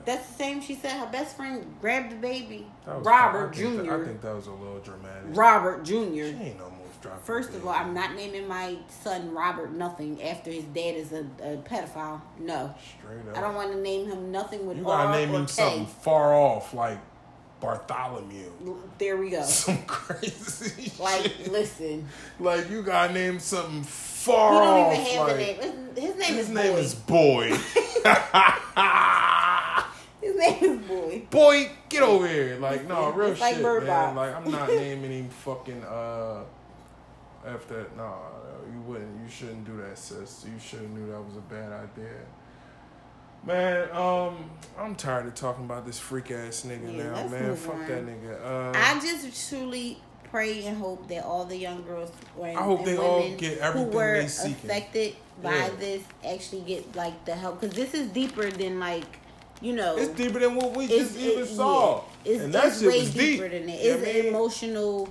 That's 0.06 0.26
the 0.28 0.34
same. 0.34 0.60
She 0.62 0.74
said 0.74 0.92
her 0.98 1.06
best 1.12 1.36
friend 1.36 1.64
grabbed 1.80 2.12
the 2.12 2.16
baby, 2.16 2.66
Robert 2.86 3.50
I 3.54 3.56
think 3.56 3.76
that- 3.76 3.84
Jr. 3.84 3.94
I 3.94 4.04
think 4.06 4.20
that 4.22 4.34
was 4.34 4.46
a 4.46 4.52
little 4.52 4.78
dramatic. 4.80 5.22
Robert 5.36 5.84
Jr. 5.84 5.92
She 5.92 6.08
Jr. 6.32 6.42
ain't 6.42 6.60
almost 6.60 7.02
dropped. 7.02 7.26
First 7.26 7.50
of 7.54 7.66
all. 7.66 7.72
I'm 7.74 7.92
not 7.92 8.14
naming 8.16 8.48
my 8.48 8.76
son 9.02 9.30
Robert 9.32 9.72
nothing 9.72 10.22
after 10.22 10.50
his 10.50 10.64
dad 10.64 10.94
is 10.96 11.12
a, 11.12 11.20
a 11.42 11.58
pedophile. 11.58 12.22
No, 12.38 12.74
straight 12.98 13.28
up. 13.30 13.36
I 13.36 13.40
don't 13.42 13.54
want 13.54 13.72
to 13.72 13.78
name 13.80 14.06
him 14.08 14.32
nothing 14.32 14.66
with 14.66 14.78
You 14.78 14.88
R 14.88 15.06
gotta 15.06 15.18
name 15.18 15.34
or 15.34 15.40
him 15.40 15.46
K. 15.46 15.52
something 15.52 15.86
far 15.86 16.34
off, 16.34 16.72
like 16.72 16.98
Bartholomew. 17.60 18.50
There 18.98 19.16
we 19.18 19.30
go. 19.30 19.42
Some 19.42 19.82
crazy 19.86 20.90
Like, 20.98 21.22
shit. 21.24 21.52
listen, 21.52 22.08
Like 22.38 22.70
you 22.70 22.82
gotta 22.82 23.12
name 23.12 23.38
something 23.38 23.82
far 24.24 24.52
don't 24.52 24.78
off. 24.86 24.92
even 24.92 25.06
have 25.06 25.26
like, 25.28 25.36
name. 25.36 25.56
His, 25.96 26.14
name 26.16 26.34
His 26.34 26.48
is 26.48 26.48
name 26.50 26.72
Boy. 26.72 26.78
is 26.78 26.94
Boy. 26.94 27.48
his 30.20 30.36
name 30.36 30.62
is 30.62 30.78
Boy. 30.86 31.22
Boy, 31.30 31.70
get 31.88 32.02
over 32.02 32.26
here. 32.28 32.58
Like, 32.58 32.86
no, 32.86 33.08
It's 33.08 33.16
real 33.16 33.28
like 33.34 33.54
shit, 33.54 33.62
Bird 33.62 33.86
man. 33.86 34.14
Like, 34.14 34.34
I'm 34.36 34.50
not 34.50 34.68
naming 34.74 35.10
him 35.10 35.28
fucking, 35.30 35.82
uh, 35.84 36.42
after, 37.46 37.86
no, 37.96 38.14
you 38.72 38.80
wouldn't, 38.82 39.22
you 39.22 39.28
shouldn't 39.30 39.64
do 39.64 39.76
that, 39.78 39.96
sis. 39.98 40.44
You 40.46 40.58
should 40.58 40.80
have 40.80 40.90
knew 40.90 41.06
that 41.10 41.20
was 41.20 41.36
a 41.36 41.40
bad 41.40 41.72
idea. 41.72 42.18
Man, 43.42 43.90
um, 43.96 44.50
I'm 44.78 44.94
tired 44.94 45.24
of 45.26 45.34
talking 45.34 45.64
about 45.64 45.86
this 45.86 45.98
freak 45.98 46.30
ass 46.30 46.66
nigga 46.68 46.94
Yeah, 46.94 47.04
now, 47.04 47.28
man. 47.28 47.56
Fuck 47.56 47.74
on. 47.74 47.86
that 47.88 48.06
nigga. 48.06 48.44
Uh, 48.44 48.72
I 48.76 49.00
just 49.00 49.48
truly 49.48 49.96
pray 50.30 50.64
and 50.66 50.76
hope 50.78 51.08
that 51.08 51.24
all 51.24 51.44
the 51.44 51.56
young 51.56 51.82
girls 51.84 52.10
and, 52.36 52.56
I 52.56 52.62
hope 52.62 52.84
they 52.84 52.96
all 52.96 53.28
get 53.36 53.58
who 53.58 53.60
everything 53.64 53.90
were 53.92 54.20
they 54.22 54.28
seeking. 54.28 54.54
affected 54.70 55.16
by 55.42 55.54
Yeah. 55.54 55.70
this 55.78 56.02
actually 56.24 56.62
get 56.62 56.94
like 56.94 57.24
the 57.24 57.34
help 57.34 57.60
because 57.60 57.74
this 57.76 57.94
is 57.94 58.08
deeper 58.10 58.50
than 58.50 58.78
like 58.78 59.04
you 59.60 59.72
know 59.74 59.96
it's 59.96 60.10
deeper 60.16 60.38
than 60.38 60.54
what 60.56 60.76
we 60.76 60.86
just 60.86 61.16
even 61.18 61.42
it- 61.42 61.46
saw. 61.48 61.96
yeah. 61.96 62.32
It's, 62.32 62.42
and 62.44 62.54
that 62.54 62.66
it's 62.66 62.82
way 62.82 63.04
deeper 63.10 63.48
deep. 63.48 63.60
than 63.60 63.68
know 63.70 63.80
It's 63.80 64.02
mean? 64.04 64.26
emotional. 64.26 65.08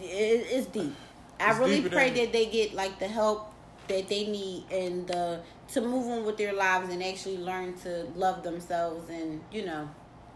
It, 0.00 0.46
it's 0.50 0.66
deep. 0.68 0.94
I 1.40 1.50
It's 1.50 1.58
really 1.58 1.82
pray 1.88 2.10
that 2.10 2.32
they 2.32 2.46
get 2.46 2.74
like 2.74 2.98
the 2.98 3.08
help 3.08 3.52
that 3.88 4.08
they 4.08 4.26
need 4.26 4.64
and 4.72 5.06
the 5.06 5.40
to 5.72 5.80
move 5.80 6.06
on 6.10 6.24
with 6.24 6.36
their 6.36 6.52
lives 6.52 6.92
and 6.92 7.02
actually 7.02 7.38
learn 7.38 7.74
to 7.78 8.06
love 8.16 8.42
themselves 8.42 9.10
and 9.10 9.40
you 9.52 9.64
know 9.66 9.88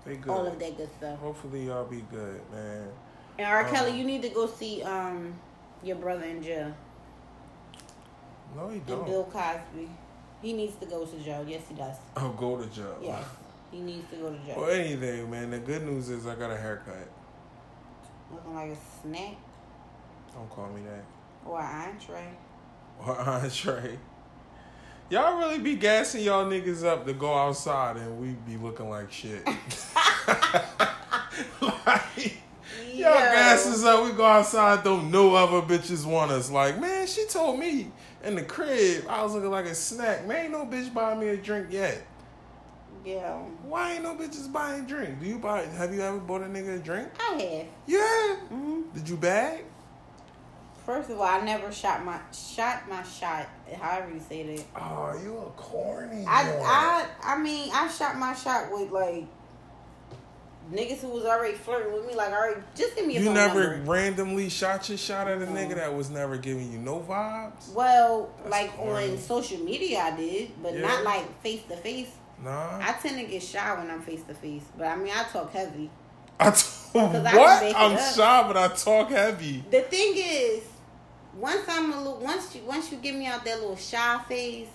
They 0.05 0.16
good. 0.16 0.31
all 0.31 0.47
of 0.47 0.59
that 0.59 0.77
good 0.77 0.90
stuff. 0.98 1.19
Hopefully 1.20 1.66
y'all 1.66 1.85
be 1.85 2.02
good, 2.10 2.40
man. 2.52 2.89
And 3.39 3.47
R. 3.47 3.65
Um, 3.65 3.70
Kelly, 3.73 3.97
you 3.97 4.05
need 4.05 4.23
to 4.23 4.28
go 4.31 4.47
see 4.47 4.82
um 4.82 5.35
your 5.82 5.97
brother 5.97 6.24
in 6.24 6.43
jail 6.43 6.74
No, 8.56 8.69
he 8.69 8.81
don't. 8.81 8.98
And 8.98 9.06
Bill 9.06 9.24
Cosby. 9.24 9.89
He 10.43 10.52
needs 10.52 10.77
to 10.77 10.86
go 10.86 11.05
to 11.05 11.16
jail. 11.19 11.44
Yes, 11.48 11.62
he 11.69 11.74
does. 11.74 11.97
I'll 12.16 12.32
go 12.32 12.56
to 12.56 12.66
jail. 12.66 12.97
Yes, 13.02 13.24
he 13.70 13.81
needs 13.81 14.09
to 14.10 14.16
go 14.16 14.31
to 14.31 14.39
jail. 14.44 14.56
Well, 14.59 14.70
anything, 14.70 15.31
man. 15.31 15.51
The 15.51 15.59
good 15.59 15.85
news 15.85 16.09
is 16.09 16.27
I 16.27 16.35
got 16.35 16.51
a 16.51 16.56
haircut. 16.56 17.09
Looking 18.32 18.55
like 18.55 18.70
a 18.70 18.77
snack 19.02 19.36
Don't 20.35 20.51
call 20.51 20.69
me 20.69 20.82
that. 20.82 21.05
or 21.47 21.60
an 21.60 21.90
entree. 21.90 22.28
Or 23.05 23.19
entree. 23.19 23.98
Y'all 25.10 25.39
really 25.39 25.59
be 25.59 25.74
gassing 25.77 26.23
y'all 26.23 26.44
niggas 26.44 26.85
up 26.85 27.06
to 27.06 27.15
go 27.15 27.35
outside 27.35 27.97
and 27.97 28.20
we 28.20 28.36
be 28.47 28.59
looking 28.62 28.90
like 28.90 29.10
shit. 29.10 29.43
like, 31.86 32.36
y'all 32.98 33.14
gas 33.14 33.66
us 33.66 33.84
up, 33.84 34.04
we 34.04 34.12
go 34.12 34.24
outside, 34.24 34.84
don't 34.84 35.10
no 35.10 35.34
other 35.34 35.66
bitches 35.66 36.04
want 36.04 36.30
us. 36.30 36.50
Like, 36.50 36.80
man, 36.80 37.06
she 37.06 37.26
told 37.26 37.58
me 37.58 37.90
in 38.24 38.34
the 38.34 38.42
crib 38.42 39.04
I 39.08 39.22
was 39.22 39.34
looking 39.34 39.50
like 39.50 39.66
a 39.66 39.74
snack. 39.74 40.26
Man, 40.26 40.44
ain't 40.44 40.52
no 40.52 40.64
bitch 40.66 40.92
buying 40.92 41.20
me 41.20 41.28
a 41.28 41.36
drink 41.36 41.68
yet. 41.70 42.02
Yeah, 43.04 43.36
Why 43.62 43.94
ain't 43.94 44.02
no 44.02 44.14
bitches 44.16 44.52
buying 44.52 44.84
drink? 44.84 45.20
Do 45.20 45.26
you 45.26 45.38
buy? 45.38 45.62
Have 45.64 45.94
you 45.94 46.02
ever 46.02 46.18
bought 46.18 46.42
a 46.42 46.46
nigga 46.46 46.76
a 46.76 46.78
drink? 46.78 47.08
I 47.18 47.32
have. 47.34 47.66
Yeah. 47.86 48.36
hmm 48.48 48.82
Did 48.92 49.08
you 49.08 49.16
bag? 49.16 49.64
First 50.84 51.10
of 51.10 51.18
all, 51.18 51.26
I 51.26 51.40
never 51.42 51.70
shot 51.70 52.04
my 52.04 52.18
shot 52.32 52.88
my 52.88 53.02
shot. 53.02 53.46
However 53.80 54.10
you 54.12 54.20
say 54.20 54.56
that. 54.56 54.64
Oh, 54.76 55.18
you 55.22 55.36
a 55.38 55.50
corny. 55.50 56.24
I, 56.26 56.44
boy. 56.50 56.62
I 56.64 57.06
I 57.22 57.38
mean 57.38 57.70
I 57.72 57.88
shot 57.88 58.16
my 58.18 58.34
shot 58.34 58.72
with 58.72 58.90
like 58.90 59.26
niggas 60.72 60.98
who 61.00 61.08
was 61.08 61.24
already 61.24 61.54
flirting 61.54 61.92
with 61.92 62.06
me. 62.06 62.14
Like 62.14 62.30
all 62.30 62.40
right, 62.40 62.56
just 62.74 62.96
give 62.96 63.06
me 63.06 63.16
a 63.16 63.20
You 63.20 63.32
never 63.32 63.76
number. 63.76 63.90
randomly 63.92 64.48
shot 64.48 64.88
your 64.88 64.98
shot 64.98 65.28
at 65.28 65.40
a 65.42 65.46
nigga 65.46 65.76
that 65.76 65.94
was 65.94 66.10
never 66.10 66.36
giving 66.36 66.70
you 66.72 66.78
no 66.78 67.00
vibes? 67.00 67.72
Well, 67.72 68.30
That's 68.38 68.50
like 68.50 68.76
corny. 68.76 69.12
on 69.12 69.18
social 69.18 69.58
media, 69.58 70.00
I 70.00 70.16
did, 70.16 70.50
but 70.62 70.74
Yeah. 70.74 70.82
not 70.82 71.04
like 71.04 71.42
face 71.42 71.62
to 71.68 71.76
face. 71.76 72.10
Nah. 72.42 72.78
I 72.80 72.92
tend 73.02 73.18
to 73.18 73.24
get 73.26 73.42
shy 73.42 73.74
when 73.78 73.90
I'm 73.90 74.00
face 74.02 74.22
to 74.28 74.34
face, 74.34 74.62
but 74.76 74.86
I 74.86 74.96
mean 74.96 75.12
I 75.14 75.24
talk 75.24 75.52
heavy. 75.52 75.90
I 76.40 76.46
I 76.94 77.00
what? 77.36 77.62
I'm 77.76 77.92
up. 77.96 78.14
shy, 78.14 78.44
but 78.46 78.56
I 78.56 78.68
talk 78.68 79.10
heavy. 79.10 79.64
The 79.70 79.80
thing 79.82 80.12
is, 80.16 80.62
once 81.34 81.62
I'm 81.68 81.92
a 81.92 81.96
little, 81.98 82.18
once 82.20 82.54
you 82.54 82.62
once 82.62 82.90
you 82.92 82.98
get 82.98 83.14
me 83.14 83.26
out 83.26 83.44
that 83.44 83.58
little 83.60 83.76
shy 83.76 84.20
phase, 84.28 84.68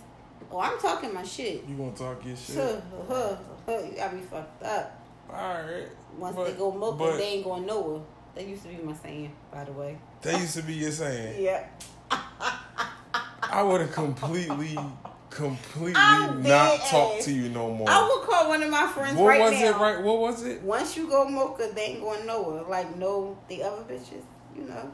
oh 0.52 0.60
I'm 0.60 0.78
talking 0.80 1.14
my 1.14 1.24
shit. 1.24 1.64
You 1.68 1.76
gonna 1.76 1.92
talk 1.96 2.26
your 2.26 2.36
shit? 2.36 2.58
Huh, 2.58 2.76
huh, 3.08 3.36
huh, 3.66 3.80
you 3.90 3.96
got 3.96 4.14
me 4.14 4.22
fucked 4.30 4.64
up. 4.64 5.00
Alright. 5.34 5.90
Once 6.18 6.36
But- 6.36 6.46
they 6.46 6.54
go 6.54 6.72
mocha, 6.72 6.98
but- 6.98 7.18
they 7.18 7.24
ain't 7.24 7.44
going 7.44 7.66
nowhere. 7.66 8.02
That 8.36 8.48
used 8.48 8.64
to 8.64 8.70
be 8.70 8.78
my 8.84 8.94
saying, 8.96 9.32
by 9.52 9.64
the 9.64 9.72
way. 9.74 9.98
That 10.22 10.40
used 10.40 10.56
to 10.56 10.64
be 10.64 10.74
your 10.74 10.92
saying. 10.92 11.44
Yeah. 11.44 11.66
I 13.44 13.62
would 13.62 13.82
have 13.82 13.92
completely, 13.92 14.76
completely 15.30 15.94
I'm 15.96 16.42
not 16.42 16.80
talked 16.80 17.22
to 17.24 17.32
you 17.32 17.50
no 17.50 17.72
more. 17.72 17.88
I 17.90 18.02
would 18.02 18.28
call 18.28 18.48
one 18.48 18.64
of 18.64 18.70
my 18.72 18.88
friends 18.88 19.18
what 19.20 19.28
right 19.28 19.42
was 19.42 19.52
now. 19.52 19.66
it? 19.68 19.76
Right? 19.76 20.02
What 20.04 20.20
was 20.20 20.44
it? 20.44 20.62
Once 20.64 20.98
you 20.98 21.08
go 21.08 21.26
mocha, 21.28 21.70
they 21.76 21.82
ain't 21.82 22.02
going 22.02 22.26
nowhere. 22.26 22.64
Like 22.64 22.96
no, 22.98 23.38
the 23.48 23.62
other 23.64 23.84
bitches, 23.84 24.24
you 24.56 24.64
know. 24.64 24.92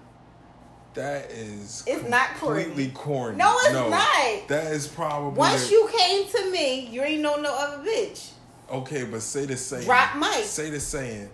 That 0.95 1.29
is 1.31 1.83
It's 1.87 2.09
not 2.09 2.35
completely 2.35 2.89
corny. 2.89 3.37
No, 3.37 3.55
it's 3.59 3.71
not. 3.71 4.47
That 4.49 4.71
is 4.73 4.87
probably 4.87 5.37
Once 5.37 5.71
you 5.71 5.87
came 5.95 6.27
to 6.27 6.51
me, 6.51 6.87
you 6.87 7.01
ain't 7.03 7.21
know 7.21 7.35
no 7.37 7.55
other 7.55 7.83
bitch. 7.83 8.31
Okay, 8.71 9.03
but 9.05 9.21
say 9.21 9.45
the 9.45 9.57
saying. 9.57 9.85
Drop 9.85 10.15
mic. 10.17 10.43
Say 10.45 10.69
the 10.69 10.79
saying. 10.79 11.29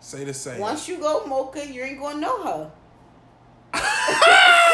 Say 0.00 0.24
the 0.24 0.34
saying. 0.34 0.60
Once 0.60 0.88
you 0.88 0.98
go 0.98 1.24
mocha, 1.26 1.66
you 1.66 1.82
ain't 1.82 2.00
gonna 2.00 2.20
know 2.20 2.42
her. 2.42 2.70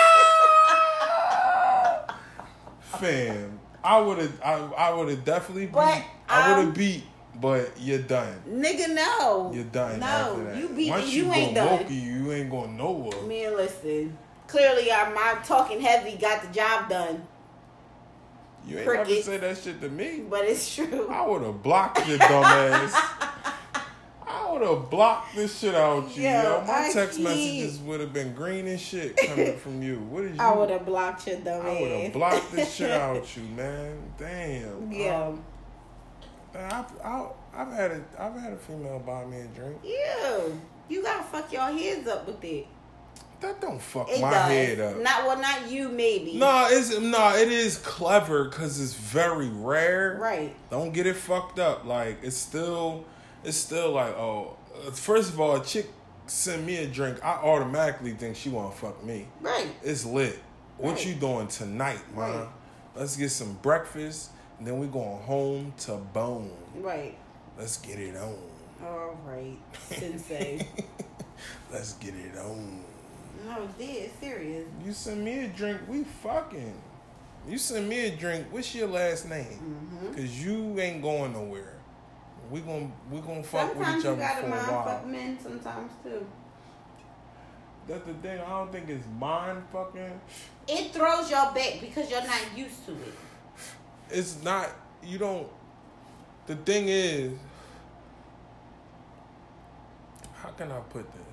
Fam, 2.81 3.59
I 3.83 4.01
would 4.01 4.19
have. 4.19 4.41
I, 4.43 4.55
I 4.55 4.95
would 4.95 5.09
have 5.09 5.25
definitely 5.25 5.67
beat. 5.67 5.73
But, 5.73 6.03
I 6.29 6.53
would 6.53 6.59
um, 6.61 6.67
have 6.67 6.75
beat, 6.75 7.05
but 7.41 7.73
you're 7.79 7.99
done. 7.99 8.41
Nigga, 8.49 8.95
no. 8.95 9.53
You're 9.53 9.65
done. 9.65 10.01
No, 10.01 10.55
you 10.57 10.69
beat 10.71 10.91
Once 10.91 11.07
me. 11.07 11.13
you, 11.13 11.25
You 11.25 11.31
go 11.31 11.35
ain't 11.35 11.55
done. 11.55 11.83
Moki, 11.83 11.95
you 11.95 12.33
ain't 12.33 12.51
going 12.51 12.77
nowhere. 12.77 13.23
Man, 13.23 13.57
listen. 13.57 14.17
Clearly, 14.47 14.91
uh, 14.91 15.11
my 15.11 15.39
talking 15.45 15.81
heavy 15.81 16.17
got 16.17 16.43
the 16.43 16.49
job 16.53 16.89
done, 16.89 17.27
You 18.67 18.79
ain't 18.79 18.87
never 18.87 19.05
crickets. 19.05 19.27
say 19.27 19.37
that 19.39 19.57
shit 19.59 19.81
to 19.81 19.89
me. 19.89 20.25
but 20.29 20.45
it's 20.45 20.75
true. 20.75 21.09
I 21.09 21.27
would 21.27 21.43
have 21.43 21.63
blocked 21.63 22.07
your 22.09 22.19
dumb 22.19 22.45
ass. 22.45 22.93
I 24.29 24.53
would 24.53 24.63
have 24.63 24.91
blocked 24.91 25.37
this 25.37 25.59
shit 25.61 25.75
out 25.75 26.15
you, 26.17 26.25
Yo, 26.25 26.31
yo. 26.43 26.65
My 26.67 26.87
I 26.89 26.93
text 26.93 27.19
can't. 27.19 27.25
messages 27.29 27.79
would 27.81 28.01
have 28.01 28.13
been 28.13 28.33
green 28.35 28.67
and 28.67 28.81
shit 28.81 29.17
coming 29.17 29.57
from 29.57 29.83
you. 29.83 29.97
What 30.11 30.23
did 30.23 30.35
you? 30.37 30.41
I 30.41 30.55
would 30.57 30.71
have 30.71 30.85
blocked 30.85 31.27
your 31.29 31.37
dumb 31.39 31.65
I 31.65 31.81
would 31.81 31.91
have 31.91 32.13
blocked 32.13 32.53
this 32.53 32.75
shit 32.75 32.91
out 33.03 33.37
you, 33.37 33.43
man. 33.55 33.99
Damn. 34.19 34.91
Yeah. 34.91 35.27
Um, 35.29 35.45
man, 36.55 36.73
I've, 36.73 37.01
I, 37.05 37.27
I've 37.55 37.73
had 37.73 37.91
a, 37.93 38.05
I've 38.19 38.35
had 38.41 38.53
a 38.53 38.57
female 38.57 38.99
buy 38.99 39.25
me 39.27 39.41
a 39.43 39.47
drink. 39.49 39.79
Yeah. 39.85 40.39
You 40.89 41.03
gotta 41.03 41.23
fuck 41.25 41.53
your 41.53 41.63
heads 41.63 42.07
up 42.09 42.27
with 42.27 42.43
it. 42.45 42.67
That 43.41 43.61
don't 43.61 43.81
fuck 43.81 44.09
It 44.11 44.21
my 44.21 44.31
does. 44.31 44.49
head 44.49 44.81
up. 44.81 44.97
Not 45.03 45.27
well, 45.27 45.39
not 45.41 45.71
you, 45.71 45.89
maybe. 45.91 46.37
No, 46.39 46.69
it's 46.71 46.99
no, 46.99 47.37
it 47.37 47.49
is 47.53 47.79
clever 47.79 48.45
because 48.45 48.81
it's 48.81 48.95
very 48.95 49.49
rare. 49.51 50.17
Right. 50.21 50.55
Don't 50.71 50.93
get 50.93 51.07
it 51.07 51.17
fucked 51.17 51.59
up. 51.59 51.85
Like 51.85 52.19
it's 52.23 52.37
still, 52.37 53.05
it's 53.45 53.57
still 53.59 53.93
like 53.93 54.15
oh, 54.17 54.57
uh, 54.87 54.91
first 54.91 55.33
of 55.33 55.41
all, 55.41 55.57
a 55.57 55.65
chick 55.65 55.89
send 56.27 56.67
me 56.67 56.77
a 56.79 56.87
drink, 56.87 57.23
I 57.25 57.35
automatically 57.35 58.13
think 58.13 58.37
she 58.37 58.49
want 58.49 58.73
to 58.73 58.79
fuck 58.79 59.05
me. 59.05 59.29
Right. 59.41 59.69
It's 59.83 60.05
lit. 60.05 60.39
What 60.79 60.95
Right. 60.97 61.07
you 61.07 61.15
doing 61.15 61.47
tonight, 61.49 62.01
man? 62.17 62.39
Right. 62.41 62.49
Let's 62.97 63.17
get 63.17 63.31
some 63.31 63.53
breakfast, 63.63 64.31
and 64.59 64.67
then 64.67 64.79
we 64.81 64.87
going 64.89 65.21
home 65.23 65.73
to 65.81 65.93
bone. 65.97 66.51
Right. 66.77 67.17
Let's 67.59 67.77
get 67.77 67.99
it 68.01 68.17
on. 68.17 68.37
All 68.85 69.17
right. 69.25 69.57
Sensei. 69.91 70.67
Let's 71.71 71.93
get 71.95 72.15
it 72.15 72.37
on. 72.39 72.85
No, 73.47 73.63
it's 73.63 73.75
dead. 73.75 74.11
Serious. 74.21 74.67
You 74.85 74.93
send 74.93 75.25
me 75.25 75.45
a 75.45 75.49
drink, 75.49 75.81
we 75.89 76.05
fucking. 76.05 76.75
You 77.49 77.59
send 77.59 77.89
me 77.89 78.07
a 78.07 78.17
drink. 78.17 78.47
What's 78.51 78.75
your 78.75 78.89
last 78.89 79.29
name? 79.29 79.45
Mm-hmm. 79.45 80.15
Cause 80.15 80.45
you 80.45 80.79
ain't 80.81 81.01
going 81.01 81.33
nowhere. 81.33 81.75
We 82.51 82.61
gon' 82.61 82.93
we 83.11 83.21
gonna 83.21 83.43
fuck 83.43 83.73
Sometimes 83.73 83.79
with 83.79 84.05
each 84.05 84.07
other 84.07 84.17
for 84.17 84.23
a 84.23 84.23
while. 84.23 84.35
Sometimes 84.35 84.41
you 84.41 84.41
gotta 84.41 84.41
for 84.41 84.47
a 84.47 84.51
mind 84.51 84.73
while. 84.73 84.85
fuck 84.85 85.07
men. 85.07 85.39
Sometimes 85.41 85.93
too. 86.03 86.27
That's 87.89 88.05
the 88.05 88.15
thing. 88.15 88.41
I 88.41 88.49
don't 88.49 88.73
think 88.73 88.89
it's 88.89 89.07
mind 89.19 89.63
fucking. 89.73 90.21
It 90.69 90.93
throws 90.93 91.31
y'all 91.31 91.55
back 91.55 91.79
because 91.81 92.11
you're 92.11 92.23
not 92.23 92.41
used 92.57 92.85
to 92.87 92.93
it. 92.93 93.15
It's 94.11 94.43
not. 94.43 94.71
You 95.05 95.19
don't. 95.19 95.49
The 96.47 96.57
thing 96.57 96.89
is, 96.89 97.33
how 100.35 100.51
can 100.51 100.71
I 100.73 100.79
put 100.81 101.05
this? 101.13 101.26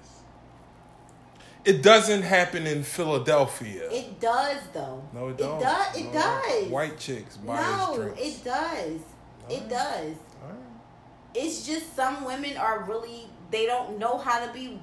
It 1.66 1.82
doesn't 1.82 2.24
happen 2.24 2.68
in 2.68 2.84
Philadelphia. 2.84 3.90
It 3.90 4.20
does 4.20 4.58
though. 4.74 5.04
no, 5.14 5.30
it 5.30 5.32
It 5.32 5.38
don't. 5.38 5.60
does. 5.62 5.96
It 5.98 6.06
No. 6.06 6.12
does. 6.12 6.68
White 6.70 7.00
chicks 7.00 7.38
buy 7.38 7.56
No, 7.56 7.96
drinks. 7.96 8.22
it 8.22 8.44
does. 8.44 9.00
It 9.50 9.64
Alright. 9.64 9.70
does. 9.70 10.16
It's 11.36 11.66
just 11.66 11.96
some 11.96 12.26
women 12.26 12.58
are 12.58 12.84
really 12.84 13.28
they 13.50 13.66
don't 13.66 13.98
know 13.98 14.18
how 14.18 14.46
to 14.46 14.52
be 14.54 14.80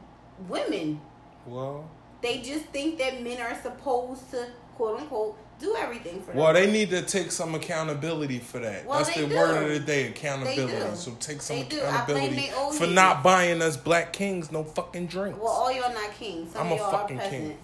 women. 0.49 1.01
Well, 1.47 1.89
They 2.23 2.39
just 2.43 2.67
think 2.67 2.99
that 2.99 3.23
men 3.23 3.41
are 3.41 3.57
supposed 3.63 4.31
to 4.33 4.47
quote 4.77 5.01
unquote 5.01 5.39
do 5.61 5.77
everything 5.77 6.21
for 6.23 6.33
them. 6.33 6.37
well, 6.37 6.53
they 6.53 6.71
need 6.71 6.91
to 6.91 7.03
take 7.03 7.31
some 7.31 7.55
accountability 7.55 8.39
for 8.39 8.59
that. 8.61 8.87
Well, 8.87 8.99
That's 9.05 9.15
the 9.15 9.27
do. 9.27 9.37
word 9.37 9.63
of 9.63 9.69
the 9.69 9.81
day: 9.81 10.09
accountability. 10.09 10.97
So 10.97 11.13
take 11.21 11.41
some 11.43 11.57
They 11.57 11.63
do. 11.65 11.83
I 11.83 12.05
blame 12.07 12.33
accountability 12.33 12.79
for 12.79 12.87
not 12.87 13.23
buying 13.23 13.63
us 13.63 13.77
black 13.77 14.13
kings 14.13 14.51
no 14.51 14.65
fucking 14.65 15.07
drinks. 15.07 15.39
Well, 15.39 15.49
all 15.49 15.73
y'all 15.73 15.93
not 15.93 16.13
kings. 16.15 16.53
Some 16.53 16.67
I'm 16.67 16.73
a 16.73 16.77
y'all 16.77 16.91
fucking 16.91 17.21
are 17.21 17.29
king. 17.29 17.59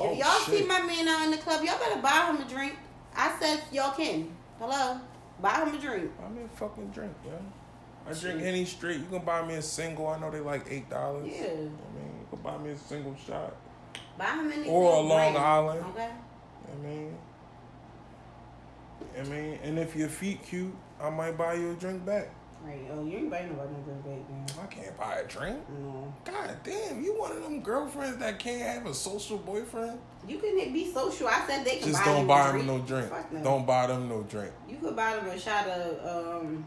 Oh, 0.00 0.12
if 0.12 0.18
y'all 0.18 0.40
shit. 0.40 0.60
see 0.60 0.66
my 0.66 0.80
man 0.82 1.06
out 1.06 1.24
in 1.24 1.30
the 1.30 1.36
club, 1.36 1.62
y'all 1.64 1.78
better 1.78 2.00
buy 2.00 2.26
him 2.32 2.44
a 2.44 2.48
drink. 2.48 2.74
I 3.14 3.36
said 3.38 3.62
y'all 3.70 3.92
can. 3.92 4.28
Hello, 4.58 4.98
buy 5.40 5.64
him 5.64 5.74
a 5.74 5.78
drink. 5.78 6.10
Buy 6.18 6.28
me 6.30 6.42
a 6.44 6.56
fucking 6.56 6.88
drink, 6.88 7.12
yo. 7.24 7.32
I 8.08 8.12
drink 8.12 8.42
any 8.42 8.64
straight. 8.64 8.98
You 9.00 9.06
can 9.06 9.24
buy 9.24 9.46
me 9.46 9.54
a 9.54 9.62
single. 9.62 10.08
I 10.08 10.18
know 10.18 10.30
they 10.30 10.40
like 10.40 10.66
eight 10.68 10.90
dollars. 10.90 11.26
Yeah. 11.26 11.44
I 11.44 11.46
mean, 11.46 11.70
you 12.20 12.26
can 12.30 12.38
buy 12.42 12.58
me 12.58 12.70
a 12.70 12.76
single 12.76 13.16
shot. 13.26 13.54
Buy 14.18 14.26
him 14.26 14.50
anything. 14.52 14.70
Or 14.70 14.92
a 14.94 15.00
Long 15.00 15.08
brand, 15.08 15.38
Island. 15.38 15.84
Okay. 15.90 16.10
I 16.10 16.86
mean, 16.86 17.16
I 19.18 19.22
mean, 19.24 19.58
and 19.62 19.78
if 19.78 19.94
your 19.94 20.08
feet 20.08 20.42
cute, 20.42 20.74
I 21.00 21.10
might 21.10 21.36
buy 21.38 21.54
you 21.54 21.70
a 21.72 21.74
drink 21.74 22.04
back. 22.04 22.30
Right. 22.64 22.80
Oh, 22.92 23.04
you 23.04 23.18
ain't 23.18 23.30
buying 23.30 23.50
nobody 23.50 23.74
no 23.74 23.82
drink, 23.82 24.04
baby. 24.04 24.24
I 24.62 24.66
can't 24.66 24.96
buy 24.96 25.16
a 25.16 25.26
drink. 25.26 25.58
No. 25.68 26.14
God 26.24 26.56
damn, 26.64 27.04
you 27.04 27.12
one 27.18 27.32
of 27.32 27.42
them 27.42 27.60
girlfriends 27.60 28.16
that 28.18 28.38
can't 28.38 28.62
have 28.62 28.86
a 28.86 28.94
social 28.94 29.36
boyfriend? 29.36 29.98
You 30.26 30.38
can 30.38 30.56
be 30.72 30.90
social. 30.90 31.28
I 31.28 31.44
said 31.46 31.64
they 31.66 31.76
can 31.76 31.88
Just 31.88 32.02
buy 32.02 32.12
don't 32.12 32.26
buy 32.26 32.52
them 32.52 32.66
no 32.66 32.78
drink. 32.78 33.10
No. 33.32 33.42
Don't 33.44 33.66
buy 33.66 33.86
them 33.88 34.08
no 34.08 34.22
drink. 34.22 34.50
You 34.66 34.78
could 34.78 34.96
buy 34.96 35.14
them 35.16 35.26
a 35.26 35.38
shot 35.38 35.68
of 35.68 36.42
um, 36.42 36.64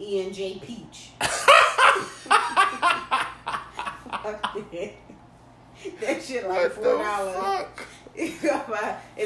E 0.00 0.24
and 0.24 0.34
J 0.34 0.58
Peach. 0.58 1.10
Fuck 1.20 1.32
that. 4.72 4.92
That 6.00 6.22
shit 6.22 6.48
like 6.48 6.72
four 6.72 6.84
dollars. 6.84 7.36
fuck? 7.36 7.86
if 8.16 8.40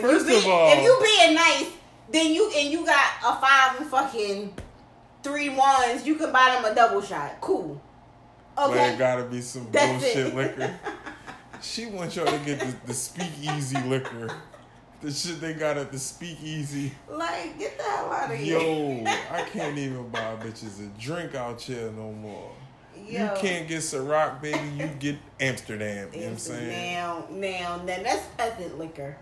First 0.03 0.27
you 0.27 0.33
be, 0.33 0.39
of 0.39 0.47
all- 0.47 0.73
if 0.73 0.83
you 0.83 1.01
being 1.03 1.35
nice, 1.35 1.71
then 2.13 2.33
you 2.33 2.51
and 2.57 2.71
you 2.71 2.85
got 2.87 3.05
a 3.25 3.41
five 3.41 3.81
and 3.81 3.89
fucking 3.91 4.55
three 5.23 5.49
ones, 5.51 6.07
you 6.07 6.15
can 6.17 6.33
buy 6.33 6.59
them 6.61 6.71
a 6.71 6.75
double 6.75 7.01
shot. 7.01 7.41
Cool. 7.41 7.81
But 8.55 8.71
Okay. 8.71 8.95
it 8.95 8.99
gotta 8.99 9.25
be 9.25 9.41
some 9.41 9.67
That's 9.73 9.93
bullshit 10.03 10.27
it. 10.29 10.35
liquor. 10.35 10.75
She 11.63 11.87
wants 11.87 12.17
y'all 12.17 12.27
to 12.27 12.39
get 12.45 12.59
the, 12.59 12.75
the 12.87 12.93
speakeasy 12.93 13.81
liquor. 13.83 14.35
The 15.01 15.13
shit 15.13 15.41
they 15.41 15.55
got 15.55 15.79
at 15.79 15.93
the 15.93 15.99
speakeasy. 15.99 16.91
like, 17.09 17.57
get 17.57 17.79
the 17.79 17.85
hell 17.85 18.11
out 18.13 18.33
of 18.33 18.37
here. 18.37 18.59
Yo, 18.59 19.05
I 19.31 19.43
can't 19.43 19.79
even 19.79 20.09
buy 20.09 20.35
bitches 20.41 20.81
a 20.81 20.89
drink 21.01 21.37
out 21.37 21.61
here 21.61 21.93
no 21.93 22.11
more. 22.11 22.51
Yo. 23.07 23.23
You 23.23 23.31
can't 23.41 23.69
get 23.69 23.79
Ciroc, 23.79 24.43
baby. 24.43 24.59
You 24.77 24.87
get 24.99 25.17
Amsterdam. 25.39 26.09
You 26.13 26.19
know 26.19 26.25
what 26.27 26.33
I'm 26.33 26.39
saying? 26.39 26.95
Now, 26.95 27.27
now, 27.31 27.77
now, 27.77 28.03
that's 28.03 28.27
peasant 28.37 28.77
liquor. 28.79 29.17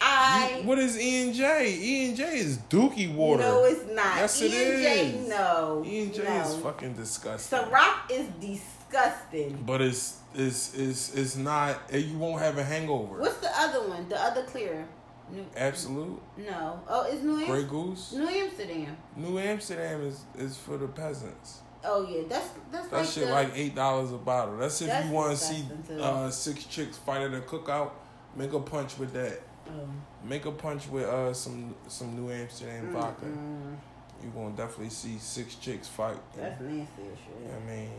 You- 0.00 0.62
what 0.68 0.78
is 0.78 0.98
E 0.98 1.22
and 1.22 1.34
J? 1.34 1.72
E 1.72 2.08
and 2.08 2.16
J 2.16 2.24
is 2.38 2.58
Dookie 2.70 3.14
water. 3.14 3.42
no, 3.42 3.64
it's 3.64 3.84
not. 3.92 4.16
Yes, 4.16 4.40
it 4.42 4.50
E&J, 4.52 5.08
is. 5.10 5.28
No, 5.28 5.82
E 5.86 6.02
and 6.04 6.14
J 6.14 6.24
no. 6.24 6.40
is 6.42 6.56
fucking 6.56 6.92
disgusting. 6.94 7.58
Ciroc 7.58 8.10
is 8.10 8.26
disgusting. 8.40 9.62
But 9.66 9.80
it's 9.82 10.18
it's 10.34 10.74
it's 10.74 11.14
it's 11.14 11.36
not. 11.36 11.80
eh, 11.90 11.98
You 11.98 12.18
won't 12.18 12.40
have 12.42 12.58
a 12.58 12.64
hangover. 12.64 13.20
What's 13.20 13.38
the 13.38 13.50
other 13.60 13.88
one? 13.88 14.08
The 14.08 14.20
other 14.20 14.42
clear? 14.44 14.86
New, 15.30 15.44
Absolut. 15.56 16.22
no. 16.38 16.80
Oh, 16.88 17.02
it's 17.10 17.20
New 17.22 17.34
Grey 17.46 17.62
Amsterdam. 17.62 17.68
Goose. 17.68 18.12
New 18.12 18.28
Amsterdam. 18.28 18.96
New 19.16 19.38
Amsterdam 19.38 20.02
is 20.02 20.20
is 20.38 20.56
for 20.56 20.76
the 20.76 20.86
peasants. 20.86 21.60
Oh 21.84 22.06
yeah, 22.08 22.22
that's 22.28 22.48
that's 22.70 22.88
That 22.88 22.96
like 22.98 23.06
shit 23.08 23.26
the, 23.26 23.32
like 23.32 23.50
eight 23.54 23.74
dollars 23.74 24.12
a 24.12 24.18
bottle. 24.18 24.56
That's 24.58 24.80
if 24.82 24.88
That's 24.88 25.06
you 25.06 25.12
want 25.12 25.30
to 25.36 25.36
see 25.36 25.64
uh, 26.00 26.30
six 26.30 26.64
chicks 26.64 26.96
fight 26.98 27.22
at 27.22 27.34
a 27.34 27.40
cookout. 27.40 27.90
Make 28.36 28.52
a 28.52 28.60
punch 28.60 28.98
with 28.98 29.12
that. 29.14 29.40
Oh. 29.68 29.88
Make 30.24 30.46
a 30.46 30.52
punch 30.52 30.88
with 30.88 31.04
uh 31.04 31.32
some 31.32 31.74
some 31.88 32.16
New 32.16 32.32
Amsterdam 32.32 32.90
vodka. 32.92 33.26
Mm-mm. 33.26 33.76
You 34.22 34.30
gonna 34.34 34.56
definitely 34.56 34.90
see 34.90 35.18
six 35.18 35.56
chicks 35.56 35.88
fight. 35.88 36.16
That's 36.36 36.60
nasty 36.60 37.02
as 37.12 37.18
shit. 37.18 37.54
I 37.54 37.70
mean, 37.70 37.90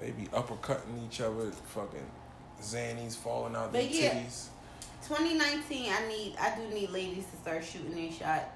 they 0.00 0.10
be 0.12 0.24
uppercutting 0.28 1.04
each 1.06 1.20
other, 1.20 1.50
fucking 1.50 2.06
zannies 2.62 3.16
falling 3.16 3.54
out 3.54 3.72
But 3.72 3.82
their 3.82 3.90
yeah. 3.90 4.14
titties. 4.14 4.46
2019, 5.06 5.92
I 5.92 6.08
need, 6.08 6.34
I 6.38 6.56
do 6.56 6.74
need 6.74 6.90
ladies 6.90 7.24
to 7.26 7.36
start 7.38 7.64
shooting 7.64 7.94
their 7.94 8.10
shot. 8.12 8.50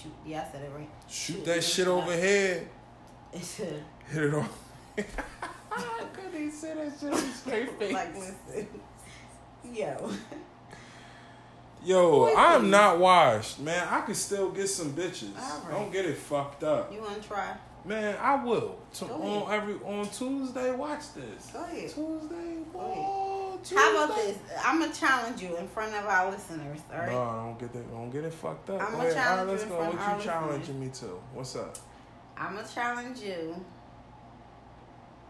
Shoot, 0.00 0.12
yeah, 0.26 0.44
I 0.48 0.52
said 0.52 0.62
it 0.62 0.70
right. 0.76 0.88
Shoot 1.08 1.34
Shoot 1.36 1.44
that 1.46 1.64
shit 1.64 1.84
shot. 1.86 2.02
overhead. 2.02 2.68
Hit 3.32 3.68
it 4.12 4.34
off. 4.34 4.58
How 5.70 6.04
could 6.06 6.32
he 6.40 6.50
say 6.50 6.74
that 6.74 6.92
shit 6.98 7.14
straight 7.34 7.78
face? 7.78 7.92
like, 7.92 8.14
listen, 8.16 8.68
yo, 9.72 10.10
Yo, 11.86 12.34
I'm 12.36 12.68
not 12.68 12.98
washed, 12.98 13.60
man. 13.60 13.86
I 13.88 14.00
could 14.00 14.16
still 14.16 14.50
get 14.50 14.66
some 14.68 14.92
bitches. 14.92 15.34
Right. 15.36 15.70
Don't 15.70 15.92
get 15.92 16.04
it 16.04 16.16
fucked 16.16 16.64
up, 16.64 16.92
you 16.92 17.00
wanna 17.00 17.20
try? 17.20 17.56
man. 17.86 18.16
I 18.20 18.42
will. 18.44 18.76
To, 18.94 19.04
on 19.06 19.52
every 19.52 19.74
on 19.84 20.08
Tuesday, 20.08 20.74
watch 20.74 21.14
this. 21.14 21.50
Go 21.52 21.62
ahead. 21.62 21.88
Tuesday, 21.88 22.58
oh. 22.74 23.58
How 23.74 24.04
about 24.04 24.16
this? 24.16 24.38
I'm 24.64 24.80
gonna 24.80 24.92
challenge 24.92 25.40
you 25.40 25.56
in 25.56 25.66
front 25.68 25.94
of 25.94 26.04
our 26.04 26.30
listeners. 26.30 26.80
All 26.92 26.98
right. 26.98 27.12
No, 27.12 27.42
don't 27.46 27.58
get 27.58 27.72
that. 27.72 27.90
Don't 27.90 28.10
get 28.10 28.24
it 28.24 28.34
fucked 28.34 28.70
up. 28.70 28.82
I'ma 28.82 28.90
Go 28.90 28.96
ahead. 28.98 29.00
All 29.00 29.06
right, 29.06 29.14
challenge 29.14 29.50
let's 29.50 29.62
you 29.62 29.68
in 29.68 29.72
go. 29.72 29.76
front 29.76 29.98
What 29.98 30.18
you 30.18 30.24
challenging 30.24 30.80
me 30.80 30.88
to? 30.88 31.06
What's 31.32 31.56
up? 31.56 31.76
I'm 32.36 32.54
gonna 32.56 32.68
challenge 32.68 33.20
you 33.20 33.64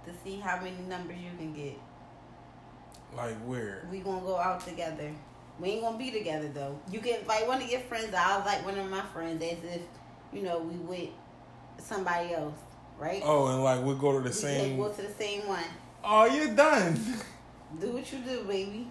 to 0.07 0.13
see 0.25 0.39
how 0.39 0.61
many 0.61 0.79
numbers 0.89 1.19
you 1.19 1.37
can 1.39 1.53
get. 1.53 1.79
Like 3.15 3.37
where? 3.45 3.87
We 3.91 4.01
gonna 4.01 4.21
go 4.21 4.37
out 4.37 4.61
together. 4.67 5.13
We 5.59 5.71
ain't 5.71 5.83
gonna 5.83 5.99
be 5.99 6.11
together 6.11 6.49
though. 6.53 6.79
You 6.91 7.01
can 7.01 7.21
invite 7.21 7.47
one 7.47 7.63
of 7.63 7.71
your 7.71 7.81
friends. 7.81 8.13
I'll 8.15 8.39
invite 8.39 8.65
one 8.65 8.79
of 8.79 8.91
my 8.91 9.03
friends 9.13 9.43
as 9.43 9.59
if 9.65 9.81
you 10.33 10.43
know 10.43 10.59
we 10.59 10.77
with 10.77 11.09
somebody 11.79 12.35
else, 12.35 12.55
right? 12.99 13.23
Oh, 13.25 13.47
and 13.49 13.65
like 13.65 13.83
we 13.83 13.95
go 13.95 14.13
to 14.13 14.19
the 14.19 14.25
we 14.25 14.33
same. 14.33 14.77
go 14.77 14.91
to 14.91 15.03
the 15.03 15.13
same 15.15 15.49
one. 15.49 15.65
Oh, 16.05 16.27
you're 16.27 16.55
done. 16.55 17.01
Do 17.81 17.93
what 17.93 18.13
you 18.13 18.19
do, 18.21 18.45
baby. 18.45 18.87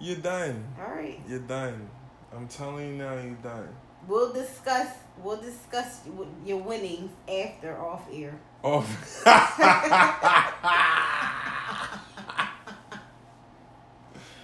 You're 0.00 0.16
done. 0.16 0.64
All 0.80 0.94
right. 0.94 1.20
You're 1.28 1.40
done. 1.40 1.88
I'm 2.34 2.48
telling 2.48 2.88
you 2.88 2.94
now, 2.94 3.14
you're 3.14 3.34
done. 3.34 3.68
We'll 4.08 4.32
discuss. 4.32 4.88
We'll 5.18 5.40
discuss 5.40 6.00
your 6.46 6.58
winnings 6.58 7.10
after 7.28 7.78
off 7.78 8.02
air. 8.10 8.40
Oh. 8.64 8.86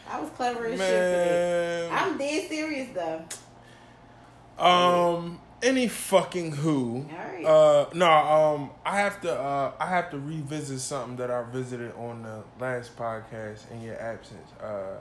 I 0.09 0.21
was 0.21 0.31
clever 0.31 0.65
as 0.67 0.73
shit 0.73 0.79
today. 0.79 1.89
I'm 1.93 2.17
dead 2.19 2.49
serious 2.49 2.89
though. 2.95 3.23
Um. 4.65 5.41
Any 5.63 5.89
fucking 5.89 6.53
who. 6.53 7.07
Uh. 7.45 7.87
No. 7.95 8.11
Um. 8.11 8.71
I 8.85 8.99
have 9.01 9.21
to. 9.23 9.33
Uh. 9.33 9.73
I 9.81 9.87
have 9.87 10.11
to 10.11 10.19
revisit 10.19 10.81
something 10.81 11.17
that 11.17 11.31
I 11.31 11.43
visited 11.51 11.93
on 11.97 12.23
the 12.23 12.43
last 12.61 12.97
podcast 12.97 13.71
in 13.71 13.83
your 13.83 14.01
absence. 14.01 14.51
Uh. 14.63 14.97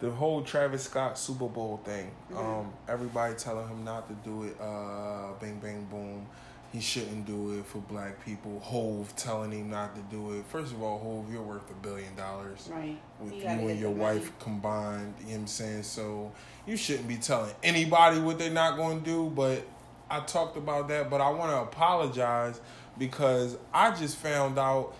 The 0.00 0.10
whole 0.10 0.42
Travis 0.42 0.82
Scott 0.82 1.16
Super 1.16 1.46
Bowl 1.48 1.80
thing. 1.84 2.10
Mhm. 2.32 2.38
Um. 2.60 2.72
Everybody 2.88 3.34
telling 3.34 3.68
him 3.68 3.84
not 3.84 4.08
to 4.08 4.14
do 4.28 4.44
it. 4.44 4.56
Uh. 4.60 5.32
Bang 5.40 5.58
bang 5.60 5.84
boom. 5.90 6.26
He 6.72 6.80
shouldn't 6.80 7.26
do 7.26 7.58
it 7.58 7.66
for 7.66 7.78
black 7.78 8.24
people. 8.24 8.58
Hove 8.60 9.14
telling 9.14 9.52
him 9.52 9.68
not 9.70 9.94
to 9.94 10.00
do 10.02 10.32
it. 10.38 10.46
First 10.46 10.72
of 10.72 10.82
all, 10.82 10.98
Hove, 10.98 11.30
you're 11.30 11.42
worth 11.42 11.68
a 11.70 11.74
billion 11.74 12.14
dollars 12.16 12.68
Right. 12.72 12.98
with 13.20 13.34
You 13.34 13.40
you, 13.40 13.46
and 13.46 13.78
your 13.78 13.90
the 13.92 13.98
money. 13.98 14.18
wife 14.20 14.32
combined. 14.38 15.14
You 15.20 15.24
know 15.26 15.32
what 15.32 15.38
I'm 15.40 15.46
saying? 15.48 15.82
So 15.82 16.32
you 16.66 16.76
shouldn't 16.78 17.08
be 17.08 17.16
telling 17.18 17.52
anybody 17.62 18.20
what 18.20 18.38
they're 18.38 18.50
not 18.50 18.76
going 18.78 19.00
to 19.00 19.04
do. 19.04 19.30
But 19.34 19.64
I 20.10 20.20
talked 20.20 20.56
about 20.56 20.88
that, 20.88 21.10
but 21.10 21.20
I 21.20 21.28
want 21.28 21.50
to 21.50 21.58
apologize 21.58 22.58
because 22.98 23.58
I 23.74 23.90
just 23.94 24.16
found 24.16 24.58
out. 24.58 24.94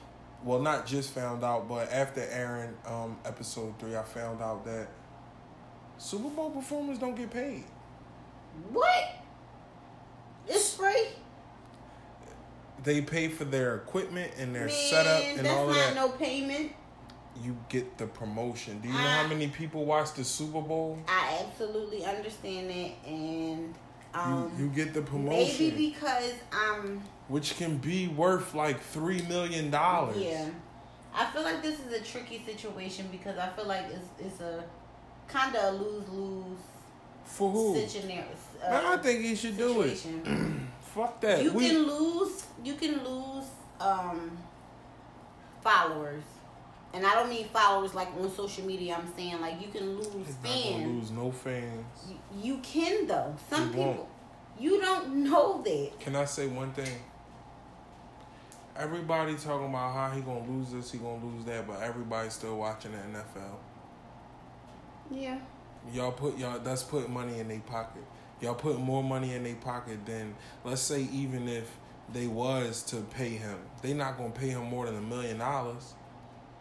Well, 0.44 0.60
not 0.60 0.86
just 0.86 1.10
found 1.14 1.44
out, 1.44 1.68
but 1.68 1.90
after 1.92 2.20
airing 2.20 2.74
um, 2.84 3.16
episode 3.24 3.78
three, 3.78 3.96
I 3.96 4.02
found 4.02 4.42
out 4.42 4.64
that 4.64 4.88
Super 5.98 6.28
Bowl 6.28 6.50
performers 6.50 6.98
don't 6.98 7.14
get 7.14 7.30
paid. 7.30 7.62
What? 8.72 9.04
It's 10.48 10.74
free. 10.74 11.06
They 12.84 13.00
pay 13.00 13.28
for 13.28 13.44
their 13.44 13.76
equipment 13.76 14.32
and 14.38 14.54
their 14.54 14.66
Man, 14.66 14.90
setup 14.90 15.22
and 15.38 15.46
all 15.46 15.68
of 15.68 15.74
that. 15.76 15.94
no 15.94 16.08
payment. 16.10 16.72
you 17.42 17.56
get 17.68 17.96
the 17.98 18.06
promotion. 18.06 18.80
Do 18.80 18.88
you 18.88 18.94
know 18.94 19.00
I- 19.00 19.22
how 19.22 19.26
many 19.28 19.48
people 19.48 19.84
watch 19.84 20.14
the 20.14 20.24
Super 20.24 20.60
Bowl? 20.60 20.98
I 21.08 21.44
absolutely 21.46 22.04
understand 22.04 22.68
that, 22.70 22.90
and 23.08 23.74
um, 24.14 24.52
you, 24.58 24.64
you 24.64 24.70
get 24.70 24.92
the 24.94 25.02
promotion. 25.02 25.68
maybe 25.70 25.90
because 25.90 26.34
I'm 26.52 27.02
which 27.28 27.56
can 27.56 27.78
be 27.78 28.08
worth 28.08 28.54
like 28.54 28.80
three 28.82 29.22
million 29.22 29.70
dollars. 29.70 30.16
yeah. 30.16 30.48
I 31.14 31.26
feel 31.26 31.42
like 31.42 31.62
this 31.62 31.78
is 31.80 31.92
a 31.92 32.00
tricky 32.02 32.42
situation 32.44 33.06
because 33.12 33.38
I 33.38 33.48
feel 33.50 33.66
like 33.66 33.84
it's 33.90 34.08
it's 34.18 34.40
a 34.40 34.64
kind 35.28 35.54
of 35.56 35.74
a 35.74 35.76
lose 35.76 36.08
lose 36.08 36.58
For 37.24 37.50
who? 37.50 37.74
situation. 37.76 38.24
Uh, 38.62 38.70
Man, 38.70 38.84
I 38.86 38.96
think 38.98 39.20
he 39.24 39.34
should 39.34 39.56
do 39.56 39.82
it. 39.82 40.04
situation. 40.92 41.08
Fuck 41.08 41.20
that. 41.20 41.42
You 41.42 41.52
we, 41.52 41.68
can 41.68 41.86
lose. 41.86 42.46
You 42.64 42.74
can 42.74 43.04
lose 43.04 43.44
um, 43.80 44.30
followers, 45.62 46.24
and 46.94 47.06
I 47.06 47.14
don't 47.14 47.28
mean 47.28 47.48
followers 47.48 47.94
like 47.94 48.08
on 48.20 48.30
social 48.34 48.64
media. 48.64 48.96
I'm 48.98 49.12
saying 49.16 49.40
like 49.40 49.60
you 49.60 49.68
can 49.68 49.96
lose 49.96 50.06
He's 50.06 50.36
not 50.36 50.42
gonna 50.44 50.62
fans. 50.62 50.86
lose 51.00 51.10
no 51.10 51.30
fans. 51.30 51.84
You, 52.08 52.16
you 52.42 52.58
can 52.58 53.06
though. 53.06 53.34
Some 53.50 53.72
He 53.72 53.78
won't. 53.78 53.92
people. 53.96 54.08
You 54.58 54.80
don't 54.80 55.24
know 55.24 55.62
that. 55.62 55.98
Can 56.00 56.14
I 56.14 56.24
say 56.24 56.46
one 56.46 56.72
thing? 56.72 56.98
Everybody 58.76 59.34
talking 59.34 59.68
about 59.68 59.94
how 59.94 60.10
he 60.14 60.22
gonna 60.22 60.46
lose 60.50 60.70
this, 60.72 60.92
he 60.92 60.98
gonna 60.98 61.24
lose 61.24 61.44
that, 61.44 61.66
but 61.66 61.80
everybody's 61.82 62.32
still 62.34 62.56
watching 62.56 62.92
the 62.92 62.98
NFL. 62.98 63.56
Yeah. 65.10 65.38
Y'all 65.92 66.12
put 66.12 66.38
y'all 66.38 66.58
that's 66.58 66.82
putting 66.82 67.12
money 67.12 67.38
in 67.38 67.48
their 67.48 67.60
pocket. 67.60 68.04
Y'all 68.42 68.54
put 68.54 68.78
more 68.78 69.02
money 69.02 69.32
in 69.34 69.44
their 69.44 69.54
pocket 69.54 70.04
than 70.04 70.34
let's 70.64 70.82
say 70.82 71.02
even 71.12 71.48
if 71.48 71.70
they 72.12 72.26
was 72.26 72.82
to 72.82 72.96
pay 72.96 73.30
him, 73.30 73.56
they 73.80 73.94
not 73.94 74.18
gonna 74.18 74.30
pay 74.30 74.48
him 74.50 74.64
more 74.64 74.84
than 74.86 74.96
a 74.96 75.00
million 75.00 75.38
dollars. 75.38 75.94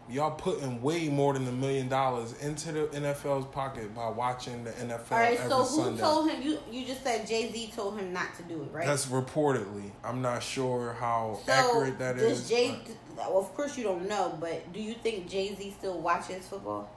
y'all 0.10 0.32
putting 0.32 0.82
way 0.82 1.10
more 1.10 1.34
than 1.34 1.48
a 1.48 1.52
million 1.52 1.88
dollars 1.90 2.34
into 2.42 2.72
the 2.72 2.82
NFL's 2.88 3.46
pocket 3.48 3.94
by 3.96 4.10
watching 4.10 4.64
the 4.64 4.72
NFL 4.72 5.12
All 5.12 5.18
right, 5.20 5.38
every 5.40 5.50
so 5.50 5.64
who 5.64 5.84
Sunday. 5.84 6.02
told 6.02 6.30
him? 6.30 6.42
You 6.42 6.60
you 6.72 6.86
just 6.86 7.04
said 7.04 7.26
Jay 7.28 7.52
Z 7.52 7.72
told 7.76 7.98
him 7.98 8.14
not 8.14 8.36
to 8.36 8.44
do 8.44 8.62
it, 8.62 8.72
right? 8.72 8.86
That's 8.86 9.08
reportedly. 9.08 9.92
I'm 10.04 10.22
not 10.22 10.44
sure 10.44 10.94
how 10.94 11.40
so 11.46 11.52
accurate 11.52 11.98
that 12.00 12.18
does 12.18 12.42
is. 12.44 12.50
Jay? 12.50 12.78
Well, 13.18 13.40
of 13.40 13.54
course 13.56 13.78
you 13.78 13.84
don't 13.84 14.08
know, 14.08 14.38
but 14.40 14.72
do 14.74 14.80
you 14.82 14.94
think 14.94 15.28
Jay 15.30 15.56
Z 15.56 15.76
still 15.80 16.00
watches 16.00 16.48
football? 16.48 16.90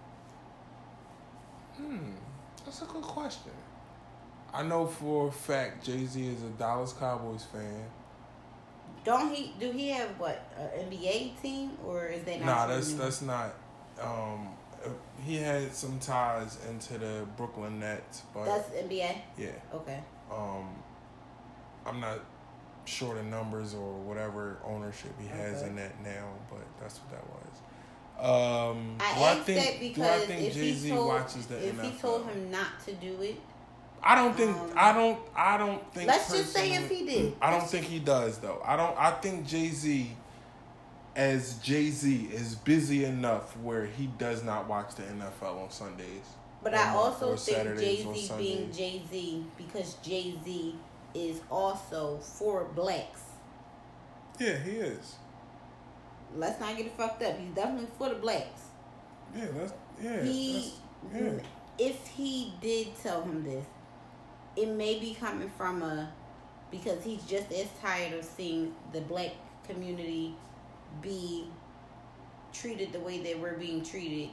Hmm, 1.76 1.98
that's 2.64 2.82
a 2.82 2.86
good 2.86 3.02
question. 3.02 3.52
I 4.54 4.62
know 4.62 4.86
for 4.86 5.28
a 5.28 5.32
fact 5.32 5.84
Jay 5.84 6.06
Z 6.06 6.26
is 6.26 6.42
a 6.42 6.48
Dallas 6.58 6.92
Cowboys 6.92 7.44
fan. 7.44 7.84
Don't 9.04 9.34
he? 9.34 9.52
Do 9.60 9.70
he 9.72 9.88
have 9.90 10.08
what 10.18 10.50
an 10.56 10.86
NBA 10.90 11.40
team 11.42 11.72
or 11.84 12.06
is 12.06 12.22
that 12.24 12.40
not? 12.40 12.46
Nah, 12.46 12.66
that's 12.68 12.92
that's 12.94 13.20
not. 13.22 13.54
Um, 14.00 14.48
he 15.24 15.36
had 15.36 15.72
some 15.74 15.98
ties 15.98 16.58
into 16.68 16.98
the 16.98 17.26
Brooklyn 17.36 17.80
Nets, 17.80 18.22
but 18.32 18.44
that's 18.46 18.68
NBA. 18.70 19.16
yeah, 19.38 19.48
Okay. 19.74 20.00
um, 20.30 20.68
I'm 21.86 22.00
not 22.00 22.20
sure 22.84 23.14
the 23.14 23.22
numbers 23.22 23.74
or 23.74 23.94
whatever 24.00 24.58
ownership 24.64 25.12
he 25.20 25.26
has 25.28 25.58
Okay. 25.62 25.68
in 25.70 25.76
that 25.76 26.02
now, 26.02 26.28
but 26.50 26.60
that's 26.80 26.98
what 27.00 27.10
that 27.12 27.24
was. 27.30 27.60
Um, 28.16 28.96
I 29.00 29.14
do 29.14 29.20
I 29.20 29.28
asked 29.32 29.42
think 29.42 29.94
that 29.94 29.94
do 29.94 30.02
I 30.04 30.18
think 30.26 30.48
if 30.48 30.54
Jay 30.54 30.72
Z 30.72 30.88
he 30.88 30.94
told 30.94 31.08
watches 31.08 31.46
the 31.46 31.66
if 31.68 31.74
NFL? 31.76 31.82
he 31.84 31.90
told 31.98 32.26
him 32.26 32.50
not 32.50 32.68
to 32.86 32.92
do 32.94 33.20
it, 33.22 33.40
I 34.06 34.14
don't 34.14 34.36
think 34.36 34.54
I 34.76 34.92
don't 34.92 35.18
I 35.34 35.56
don't 35.56 35.94
think. 35.94 36.08
let's 36.08 36.30
just 36.30 36.52
say 36.52 36.74
if 36.74 36.90
he 36.90 37.06
did. 37.06 37.32
I 37.40 37.50
don't 37.50 37.66
think 37.66 37.86
he 37.86 37.98
does 37.98 38.38
though. 38.38 38.60
I 38.62 38.76
don't. 38.76 38.94
I 38.98 39.12
think 39.12 39.46
Jay 39.46 39.68
Z, 39.68 40.14
as 41.16 41.54
Jay 41.54 41.88
Z, 41.88 42.28
is 42.30 42.54
busy 42.54 43.06
enough 43.06 43.56
where 43.58 43.86
he 43.86 44.08
does 44.18 44.44
not 44.44 44.68
watch 44.68 44.94
the 44.96 45.04
NFL 45.04 45.62
on 45.62 45.70
Sundays. 45.70 46.26
But 46.62 46.74
I 46.74 46.94
also 46.94 47.34
think 47.36 47.78
Jay 47.78 48.02
Z 48.02 48.32
being 48.36 48.70
Jay 48.70 49.02
Z 49.10 49.46
because 49.56 49.94
Jay 50.02 50.34
Z 50.44 50.74
is 51.14 51.40
also 51.50 52.18
for 52.18 52.64
blacks. 52.74 53.22
Yeah, 54.38 54.58
he 54.58 54.72
is. 54.72 55.14
Let's 56.36 56.60
not 56.60 56.76
get 56.76 56.86
it 56.86 56.92
fucked 56.96 57.22
up. 57.22 57.38
He's 57.38 57.54
definitely 57.54 57.88
for 57.96 58.10
the 58.10 58.16
blacks. 58.16 58.62
Yeah, 59.34 59.46
that's 59.56 59.72
yeah. 60.02 60.22
he, 60.22 60.72
yeah. 61.14 61.32
if 61.78 62.06
he 62.08 62.52
did 62.60 62.88
tell 63.02 63.22
him 63.22 63.44
this, 63.44 63.64
it 64.56 64.68
may 64.68 64.98
be 64.98 65.14
coming 65.14 65.50
from 65.56 65.82
a 65.82 66.12
because 66.70 67.02
he's 67.04 67.22
just 67.24 67.52
as 67.52 67.66
tired 67.80 68.12
of 68.14 68.24
seeing 68.24 68.74
the 68.92 69.00
black 69.00 69.32
community 69.66 70.34
be 71.00 71.46
treated 72.52 72.92
the 72.92 73.00
way 73.00 73.22
they 73.22 73.34
were 73.34 73.52
being 73.54 73.84
treated 73.84 74.28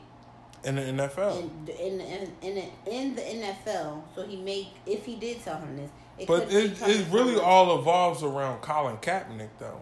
in 0.64 0.76
the 0.76 0.82
NFL. 0.82 1.50
in 1.68 2.00
in 2.02 2.02
in 2.02 2.58
in, 2.58 2.72
in 2.86 3.16
the 3.16 3.22
NFL. 3.22 4.04
So 4.16 4.26
he 4.26 4.38
may, 4.38 4.68
if 4.86 5.06
he 5.06 5.16
did 5.16 5.44
tell 5.44 5.58
him 5.60 5.76
this, 5.78 5.90
it 6.20 6.28
but 6.28 6.52
it 6.52 6.80
it 6.82 7.08
really 7.12 7.40
all 7.40 7.80
evolves 7.80 8.24
around 8.24 8.62
Colin 8.62 8.98
Kaepernick 8.98 9.50
though. 9.60 9.82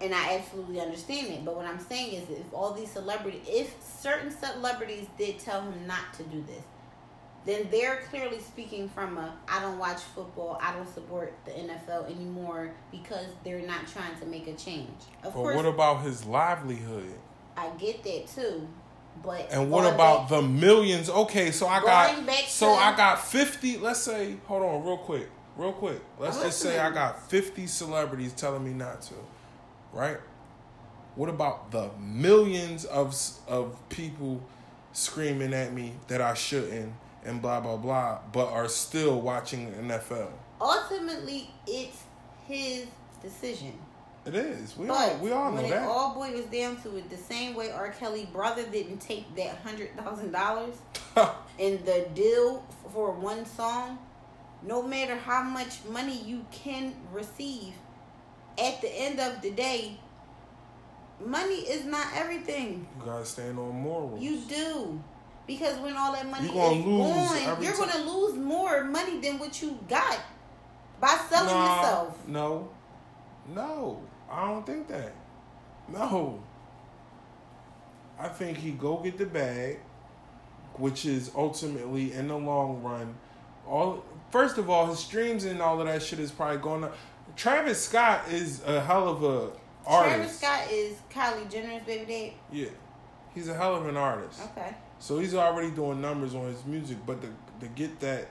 and 0.00 0.14
I 0.14 0.34
absolutely 0.36 0.80
understand 0.80 1.28
it. 1.28 1.44
But 1.44 1.56
what 1.56 1.66
I'm 1.66 1.78
saying 1.80 2.14
is, 2.14 2.30
if 2.30 2.52
all 2.52 2.72
these 2.72 2.90
celebrities, 2.90 3.42
if 3.46 3.74
certain 3.82 4.30
celebrities 4.30 5.06
did 5.16 5.38
tell 5.38 5.62
him 5.62 5.86
not 5.86 6.12
to 6.14 6.22
do 6.24 6.42
this, 6.46 6.62
then 7.44 7.68
they're 7.70 8.02
clearly 8.10 8.40
speaking 8.40 8.88
from 8.88 9.16
a 9.18 9.34
I 9.48 9.60
don't 9.60 9.78
watch 9.78 10.00
football, 10.00 10.58
I 10.62 10.72
don't 10.74 10.92
support 10.92 11.32
the 11.44 11.52
NFL 11.52 12.10
anymore 12.10 12.72
because 12.90 13.26
they're 13.44 13.66
not 13.66 13.86
trying 13.86 14.18
to 14.20 14.26
make 14.26 14.46
a 14.48 14.54
change. 14.54 14.88
Of 15.24 15.24
But 15.24 15.32
course, 15.32 15.56
what 15.56 15.66
about 15.66 16.02
his 16.02 16.24
livelihood? 16.26 17.12
I 17.56 17.68
get 17.78 18.02
that 18.04 18.26
too. 18.28 18.66
But 19.22 19.48
And 19.50 19.70
what 19.70 19.92
about 19.92 20.28
back- 20.28 20.28
the 20.28 20.42
millions? 20.42 21.10
Okay, 21.10 21.50
so 21.50 21.66
I 21.66 21.80
got 21.80 22.14
so 22.46 22.72
I 22.74 22.94
got 22.96 23.20
fifty. 23.26 23.76
Let's 23.78 24.00
say, 24.00 24.36
hold 24.46 24.62
on, 24.62 24.84
real 24.84 24.98
quick, 24.98 25.28
real 25.56 25.72
quick. 25.72 26.00
Let's 26.18 26.36
I'm 26.36 26.44
just 26.44 26.60
say 26.60 26.78
I 26.78 26.90
got 26.90 27.28
fifty 27.28 27.66
celebrities 27.66 28.32
telling 28.32 28.62
me 28.62 28.72
not 28.72 29.02
to, 29.02 29.14
right? 29.92 30.18
What 31.16 31.28
about 31.28 31.72
the 31.72 31.90
millions 31.98 32.84
of 32.84 33.16
of 33.48 33.76
people 33.88 34.40
screaming 34.92 35.52
at 35.52 35.72
me 35.72 35.94
that 36.06 36.20
I 36.20 36.34
shouldn't 36.34 36.92
and 37.28 37.42
blah 37.42 37.60
blah 37.60 37.76
blah, 37.76 38.18
but 38.32 38.48
are 38.50 38.68
still 38.68 39.20
watching 39.20 39.72
NFL? 39.72 40.30
ultimately 40.60 41.50
it's 41.66 42.02
his 42.46 42.86
decision. 43.22 43.72
It 44.26 44.34
is. 44.34 44.76
We 44.76 44.86
But 44.88 44.94
all 45.12 45.18
we 45.18 45.30
all 45.30 45.50
know 45.52 45.62
when 45.62 45.70
know 45.70 45.76
it 45.76 45.82
all 45.82 46.14
boils 46.14 46.46
down 46.46 46.76
to 46.82 46.96
it, 46.96 47.08
the 47.08 47.16
same 47.16 47.54
way 47.54 47.70
R. 47.70 47.90
Kelly 47.92 48.28
brother 48.32 48.64
didn't 48.66 48.98
take 48.98 49.34
that 49.36 49.58
hundred 49.58 49.96
thousand 49.96 50.32
dollars 50.32 50.74
in 51.58 51.82
the 51.84 52.08
deal 52.14 52.66
for 52.92 53.12
one 53.12 53.46
song, 53.46 53.98
no 54.62 54.82
matter 54.82 55.16
how 55.16 55.42
much 55.42 55.84
money 55.88 56.18
you 56.22 56.44
can 56.50 56.94
receive, 57.12 57.72
at 58.58 58.80
the 58.82 58.90
end 58.90 59.20
of 59.20 59.40
the 59.40 59.50
day, 59.52 59.98
money 61.24 61.60
is 61.60 61.84
not 61.86 62.06
everything. 62.14 62.86
you 62.98 63.04
gotta 63.06 63.24
stand 63.24 63.58
on 63.58 63.74
morals. 63.80 64.20
You 64.20 64.38
do. 64.48 65.02
Because 65.48 65.78
when 65.78 65.96
all 65.96 66.12
that 66.12 66.30
money 66.30 66.46
You 66.46 66.52
gonna 66.52 66.76
is 66.78 66.84
lose 66.84 67.46
gone, 67.46 67.62
you're 67.62 67.72
ti- 67.72 67.78
gonna 67.78 68.04
lose 68.10 68.34
more 68.36 68.84
money 68.84 69.18
than 69.18 69.38
what 69.40 69.60
you 69.60 69.78
got 69.88 70.20
by 71.00 71.18
selling 71.28 71.48
yourself. 71.48 72.28
No, 72.28 72.68
no, 73.54 74.02
I 74.30 74.46
don't 74.46 74.64
think 74.66 74.86
that. 74.88 75.12
No, 75.88 76.40
I 78.20 78.28
think 78.28 78.58
he 78.58 78.72
go 78.72 78.98
get 78.98 79.16
the 79.16 79.24
bag, 79.24 79.78
which 80.74 81.06
is 81.06 81.30
ultimately 81.34 82.12
in 82.12 82.28
the 82.28 82.36
long 82.36 82.82
run. 82.82 83.14
All 83.66 84.04
first 84.30 84.58
of 84.58 84.68
all, 84.68 84.84
his 84.86 84.98
streams 84.98 85.44
and 85.46 85.62
all 85.62 85.80
of 85.80 85.86
that 85.86 86.02
shit 86.02 86.18
is 86.18 86.30
probably 86.30 86.58
going 86.58 86.82
to. 86.82 86.92
Travis 87.36 87.82
Scott 87.82 88.28
is 88.30 88.62
a 88.66 88.80
hell 88.82 89.08
of 89.08 89.22
a 89.22 89.50
artist. 89.86 90.14
Travis 90.14 90.38
Scott 90.38 90.70
is 90.70 90.96
Kylie 91.10 91.50
Jenner's 91.50 91.82
baby 91.84 92.04
dad. 92.04 92.32
Yeah, 92.52 92.68
he's 93.34 93.48
a 93.48 93.54
hell 93.54 93.74
of 93.76 93.86
an 93.86 93.96
artist. 93.96 94.40
Okay. 94.54 94.74
So 95.00 95.18
he's 95.18 95.34
already 95.34 95.70
doing 95.70 96.00
numbers 96.00 96.34
on 96.34 96.46
his 96.46 96.64
music, 96.64 96.98
but 97.06 97.20
to, 97.22 97.28
to 97.60 97.66
get 97.74 98.00
that 98.00 98.28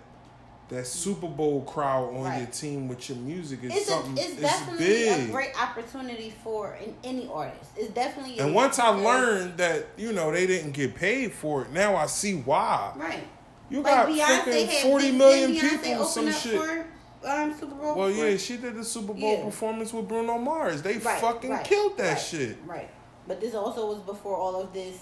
that 0.70 0.86
Super 0.86 1.28
Bowl 1.30 1.62
crowd 1.62 2.14
on 2.14 2.24
Right. 2.24 2.40
your 2.40 2.48
team 2.48 2.90
with 2.90 3.08
your 3.08 3.18
music 3.20 3.64
is 3.64 3.72
It's, 3.74 3.88
a, 3.88 3.92
something. 3.92 4.18
it's 4.18 4.32
it's 4.34 4.42
definitely 4.42 4.86
big. 4.86 5.30
a 5.30 5.32
great 5.32 5.62
opportunity 5.62 6.34
for 6.44 6.74
an, 6.74 6.94
any 7.06 7.26
artist. 7.32 7.72
It's 7.78 7.94
definitely. 7.94 8.38
and 8.40 8.54
once 8.54 8.78
I 8.78 8.90
learned 8.90 9.58
that 9.60 9.86
you 9.96 10.12
know 10.12 10.30
they 10.30 10.46
didn't 10.46 10.74
get 10.74 10.94
paid 10.94 11.32
for 11.32 11.62
it, 11.62 11.72
now 11.72 11.96
I 11.96 12.06
see 12.08 12.40
why. 12.42 12.92
right, 12.98 13.24
You 13.70 13.82
like 13.82 13.94
got 13.94 14.08
Beyonce 14.10 14.68
had 14.68 14.84
forty 14.84 15.06
didn't 15.06 15.18
million 15.20 15.52
Beyonce 15.56 15.84
people 15.84 16.04
some 16.04 16.32
shit. 16.34 16.60
for 16.60 16.86
um, 17.26 17.54
Super 17.58 17.74
Bowl. 17.76 17.96
well, 17.96 18.12
yeah, 18.12 18.36
she 18.36 18.58
did 18.58 18.76
the 18.76 18.84
Super 18.84 19.14
Bowl 19.14 19.38
Yeah. 19.38 19.46
performance 19.46 19.94
with 19.94 20.06
Bruno 20.10 20.38
Mars. 20.38 20.82
They 20.82 20.98
Right, 20.98 21.22
fucking 21.22 21.50
right, 21.50 21.64
killed 21.64 21.98
that 21.98 22.16
shit. 22.16 22.58
Right, 22.66 22.90
but 23.26 23.40
this 23.40 23.56
also 23.56 23.88
was 23.88 24.00
before 24.00 24.36
all 24.36 24.60
of 24.62 24.74
this, 24.74 24.98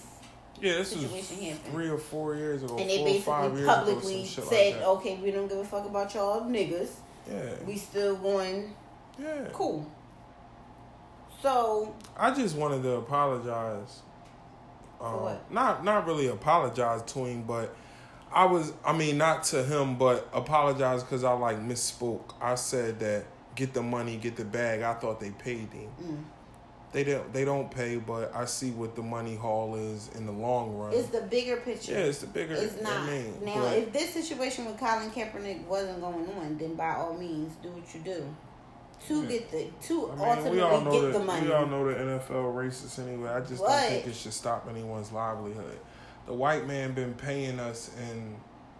Yeah, 0.61 0.73
this 0.73 0.95
was 0.95 1.03
Situation 1.03 1.43
happened. 1.43 1.73
three 1.73 1.89
or 1.89 1.97
four 1.97 2.35
years 2.35 2.63
ago, 2.63 2.77
and 2.77 2.89
they 2.89 2.97
four 2.97 3.07
or 3.09 3.21
five 3.21 3.51
basically 3.51 3.75
publicly 3.75 4.25
said, 4.25 4.75
like. 4.75 4.83
"Okay, 4.83 5.19
we 5.21 5.31
don't 5.31 5.47
give 5.47 5.57
a 5.57 5.65
fuck 5.65 5.85
about 5.85 6.13
y'all 6.13 6.41
niggas. 6.41 6.91
Yeah, 7.29 7.55
We 7.65 7.77
still 7.77 8.15
going 8.15 8.73
yeah. 9.19 9.47
cool." 9.51 9.89
So 11.41 11.95
I 12.17 12.33
just 12.33 12.55
wanted 12.55 12.83
to 12.83 12.93
apologize. 12.93 14.01
Um, 15.01 15.21
what? 15.21 15.51
Not 15.51 15.83
not 15.83 16.07
really 16.07 16.27
apologize 16.27 17.01
to 17.13 17.25
him, 17.25 17.43
but 17.43 17.75
I 18.31 18.45
was. 18.45 18.73
I 18.85 18.93
mean, 18.93 19.17
not 19.17 19.43
to 19.45 19.63
him, 19.63 19.97
but 19.97 20.29
apologize 20.33 21.03
because 21.03 21.23
I 21.23 21.33
like 21.33 21.59
misspoke. 21.59 22.33
I 22.41 22.55
said 22.55 22.99
that 23.01 23.25
get 23.55 23.73
the 23.73 23.83
money, 23.83 24.17
get 24.17 24.35
the 24.35 24.45
bag. 24.45 24.81
I 24.81 24.93
thought 24.93 25.19
they 25.19 25.31
paid 25.31 25.71
him. 25.71 25.89
Mm. 26.01 26.23
They 26.95 27.03
don't. 27.03 27.33
They 27.33 27.43
don't 27.43 27.69
pay, 27.69 27.97
but 27.97 28.33
I 28.33 28.45
see 28.45 28.71
what 28.71 28.95
the 28.95 29.01
money 29.03 29.35
haul 29.35 29.75
is 29.75 30.09
in 30.15 30.25
the 30.25 30.31
long 30.31 30.77
run. 30.77 30.93
it's 30.93 31.09
the 31.09 31.19
bigger 31.21 31.57
picture. 31.57 31.91
yeah, 31.91 31.97
it's 31.99 32.19
the 32.19 32.27
bigger. 32.27 32.53
It's 32.53 32.81
not. 32.81 32.93
I 32.93 33.05
mean, 33.09 33.33
now, 33.43 33.55
but- 33.63 33.77
if 33.77 33.91
this 33.91 34.13
situation 34.13 34.63
with 34.65 34.79
Colin 34.79 35.11
Kaepernick 35.11 35.65
wasn't 35.65 35.99
going 35.99 36.25
on, 36.39 36.57
then 36.57 36.75
by 36.75 36.95
all 36.95 37.13
means, 37.13 37.51
do 37.61 37.67
what 37.71 37.93
you 37.93 37.99
do 37.99 38.25
to 39.07 39.21
Yeah. 39.23 39.27
get 39.27 39.51
the 39.51 39.67
to 39.87 40.09
I 40.09 40.15
mean, 40.15 40.25
ultimately 40.29 40.51
we 40.51 40.61
all 40.61 40.81
know 40.81 40.91
get 40.91 41.01
that 41.01 41.13
the 41.19 41.19
money. 41.25 41.45
we 41.47 41.53
all 41.53 41.65
know 41.65 41.85
the 41.91 41.99
NFL 41.99 42.53
racist 42.53 42.97
anyway. 43.05 43.29
I 43.29 43.41
just 43.41 43.61
don't 43.61 43.77
think 43.81 44.07
it 44.07 44.15
should 44.15 44.31
stop 44.33 44.65
anyone's 44.69 45.11
livelihood. 45.11 45.77
The 46.27 46.33
white 46.33 46.65
man 46.65 46.93
been 46.93 47.13
paying 47.13 47.59
us 47.59 47.91
and 47.99 48.37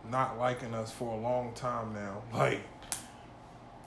not 0.09 0.39
liking 0.39 0.73
us 0.73 0.89
for 0.89 1.13
a 1.13 1.17
long 1.19 1.51
time 1.53 1.93
now. 1.93 2.21
Like 2.33 2.61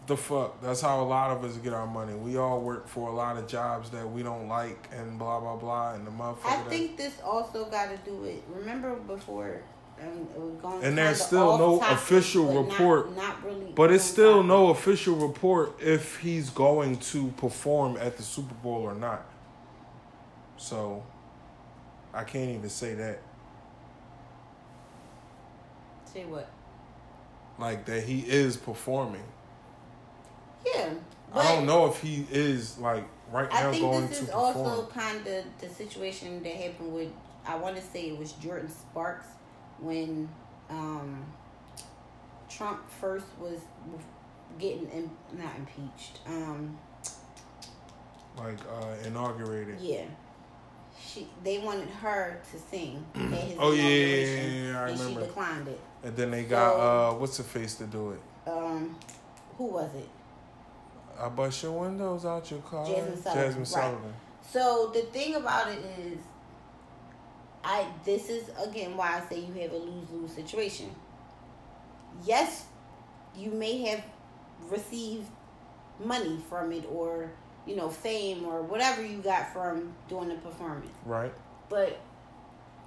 the 0.08 0.16
fuck. 0.16 0.60
That's 0.60 0.80
how 0.80 1.00
a 1.00 1.04
lot 1.04 1.30
of 1.30 1.44
us 1.44 1.56
get 1.58 1.72
our 1.72 1.86
money. 1.86 2.14
We 2.14 2.36
all 2.36 2.60
work 2.60 2.88
for 2.88 3.08
a 3.08 3.14
lot 3.14 3.36
of 3.36 3.46
jobs 3.46 3.90
that 3.90 4.10
we 4.10 4.22
don't 4.24 4.48
like 4.48 4.88
and 4.92 5.18
blah 5.18 5.38
blah 5.38 5.56
blah. 5.56 5.94
And 5.94 6.06
the 6.06 6.10
motherfucker. 6.10 6.44
I 6.46 6.56
that- 6.56 6.68
think 6.68 6.96
this 6.96 7.14
also 7.24 7.66
got 7.66 7.90
to 7.90 7.96
do 8.10 8.16
with. 8.16 8.40
Remember 8.48 8.96
before. 8.96 9.62
Um, 10.00 10.28
it 10.32 10.40
was 10.40 10.54
going 10.62 10.84
And 10.84 10.96
there's 10.96 11.20
still 11.20 11.58
no 11.58 11.78
topic, 11.80 11.96
official 11.98 12.46
but 12.46 12.54
not- 12.54 12.70
report. 12.70 13.16
Not, 13.16 13.44
really. 13.44 13.72
But 13.74 13.90
it's 13.90 14.04
still 14.04 14.34
topic. 14.36 14.46
no 14.48 14.68
official 14.68 15.16
report 15.16 15.80
if 15.82 16.18
he's 16.20 16.50
going 16.50 16.98
to 16.98 17.28
perform 17.36 17.96
at 17.96 18.16
the 18.16 18.22
Super 18.22 18.54
Bowl 18.54 18.82
or 18.82 18.94
not. 18.94 19.26
So, 20.56 21.02
I 22.14 22.22
can't 22.24 22.50
even 22.50 22.68
say 22.70 22.94
that. 22.94 23.18
Say 26.04 26.24
what? 26.26 26.48
Like 27.58 27.84
that 27.86 28.04
he 28.04 28.20
is 28.20 28.56
performing. 28.56 29.24
Yeah. 30.66 30.90
I 31.34 31.54
don't 31.54 31.66
know 31.66 31.86
if 31.86 32.00
he 32.00 32.26
is 32.30 32.78
like 32.78 33.04
right 33.30 33.50
now 33.50 33.68
I 33.68 33.70
think 33.72 33.82
going 33.82 34.06
this 34.08 34.18
to 34.18 34.24
is 34.24 34.30
perform. 34.30 34.56
also 34.56 34.86
kind 34.86 35.26
of 35.26 35.44
the 35.60 35.68
situation 35.68 36.42
that 36.42 36.52
happened 36.54 36.92
with. 36.94 37.08
I 37.46 37.56
want 37.56 37.76
to 37.76 37.82
say 37.82 38.08
it 38.08 38.18
was 38.18 38.32
Jordin 38.34 38.70
Sparks 38.70 39.26
when 39.80 40.28
um, 40.70 41.24
Trump 42.48 42.80
first 43.00 43.26
was 43.38 43.58
getting 44.58 44.88
in, 44.90 45.10
not 45.38 45.52
impeached. 45.56 46.18
Um, 46.26 46.76
like 48.36 48.58
uh 48.70 49.06
inaugurated. 49.06 49.80
yeah, 49.80 50.04
she 51.04 51.26
they 51.42 51.58
wanted 51.58 51.88
her 51.88 52.40
to 52.52 52.58
sing 52.58 53.04
at 53.14 53.20
his 53.20 53.56
Oh, 53.58 53.72
yeah, 53.72 53.82
yeah, 53.82 53.90
yeah, 53.92 54.80
I 54.82 54.88
and 54.88 54.98
remember. 55.00 55.20
she 55.22 55.26
declined 55.26 55.68
it. 55.68 55.80
And 56.04 56.16
then 56.16 56.30
they 56.30 56.44
got 56.44 56.72
So- 56.74 56.80
uh 56.80 57.14
what's 57.18 57.36
the 57.36 57.42
face 57.42 57.74
to 57.76 57.84
do 57.86 58.12
it? 58.12 58.20
Um, 58.50 58.96
who 59.56 59.64
was 59.64 59.90
it? 59.96 60.08
I 61.20 61.28
bust 61.28 61.62
your 61.62 61.72
windows 61.72 62.24
out 62.24 62.50
your 62.50 62.60
car. 62.60 62.86
Jazmine 62.86 63.16
Sullivan, 63.22 63.62
Jazmine 63.64 63.76
right. 63.76 64.12
So 64.50 64.90
the 64.94 65.02
thing 65.02 65.34
about 65.34 65.68
it 65.68 65.78
is, 66.00 66.18
I 67.64 67.86
this 68.04 68.28
is 68.28 68.50
again 68.62 68.96
why 68.96 69.20
I 69.20 69.28
say 69.28 69.40
you 69.40 69.52
have 69.62 69.72
a 69.72 69.76
lose 69.76 70.08
lose 70.10 70.32
situation. 70.32 70.90
Yes, 72.24 72.66
you 73.36 73.50
may 73.50 73.78
have 73.86 74.04
received 74.70 75.26
money 76.02 76.38
from 76.48 76.72
it, 76.72 76.84
or 76.90 77.30
you 77.66 77.76
know, 77.76 77.88
fame, 77.90 78.44
or 78.44 78.62
whatever 78.62 79.04
you 79.04 79.18
got 79.18 79.52
from 79.52 79.92
doing 80.08 80.28
the 80.28 80.34
performance, 80.36 80.90
Right. 81.04 81.32
but 81.68 82.00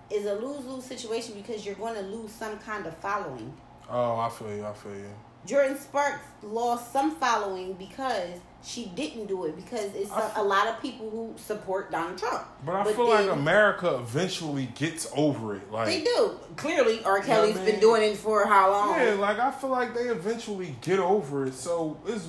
it's 0.10 0.26
a 0.26 0.34
lose 0.34 0.66
lose 0.66 0.84
situation 0.84 1.36
because 1.36 1.66
you're 1.66 1.76
going 1.76 1.96
to 1.96 2.02
lose 2.02 2.32
some 2.32 2.58
kind 2.60 2.86
of 2.86 2.96
following. 2.98 3.54
Oh, 3.90 4.20
I 4.20 4.30
feel 4.30 4.54
you. 4.56 4.66
I 4.66 4.74
feel 4.74 4.96
you. 4.96 5.14
Jordin 5.48 5.78
Sparks 5.78 6.26
lost 6.44 6.92
some 6.94 7.16
following 7.16 7.74
because 7.74 8.40
she 8.64 8.86
didn't 8.96 9.26
do 9.26 9.46
it 9.46 9.56
because 9.56 9.94
it's 9.96 10.12
a, 10.36 10.44
lot 10.44 10.68
of 10.68 10.80
people 10.82 11.10
who 11.10 11.34
support 11.36 11.92
Donald 11.92 12.18
Trump. 12.18 12.46
But 12.64 12.76
I 12.76 12.94
feel 12.94 13.08
then 13.08 13.28
like 13.28 13.36
America 13.36 13.96
eventually 13.96 14.68
gets 14.76 15.12
over 15.16 15.56
it. 15.56 15.72
Like 15.72 15.88
They 15.88 16.04
do. 16.04 16.38
Clearly, 16.58 17.04
R. 17.04 17.22
Kelly's 17.22 17.56
I 17.56 17.62
mean? 17.62 17.72
been 17.72 17.80
doing 17.80 18.04
it 18.04 18.18
for 18.18 18.46
how 18.46 18.72
long? 18.72 19.00
Yeah, 19.00 19.14
like 19.14 19.40
I 19.40 19.50
feel 19.52 19.72
like 19.72 19.96
they 19.96 20.10
eventually 20.10 20.76
get 20.82 21.00
over 21.00 21.48
it. 21.48 21.56
So 21.56 21.98
it's 22.06 22.28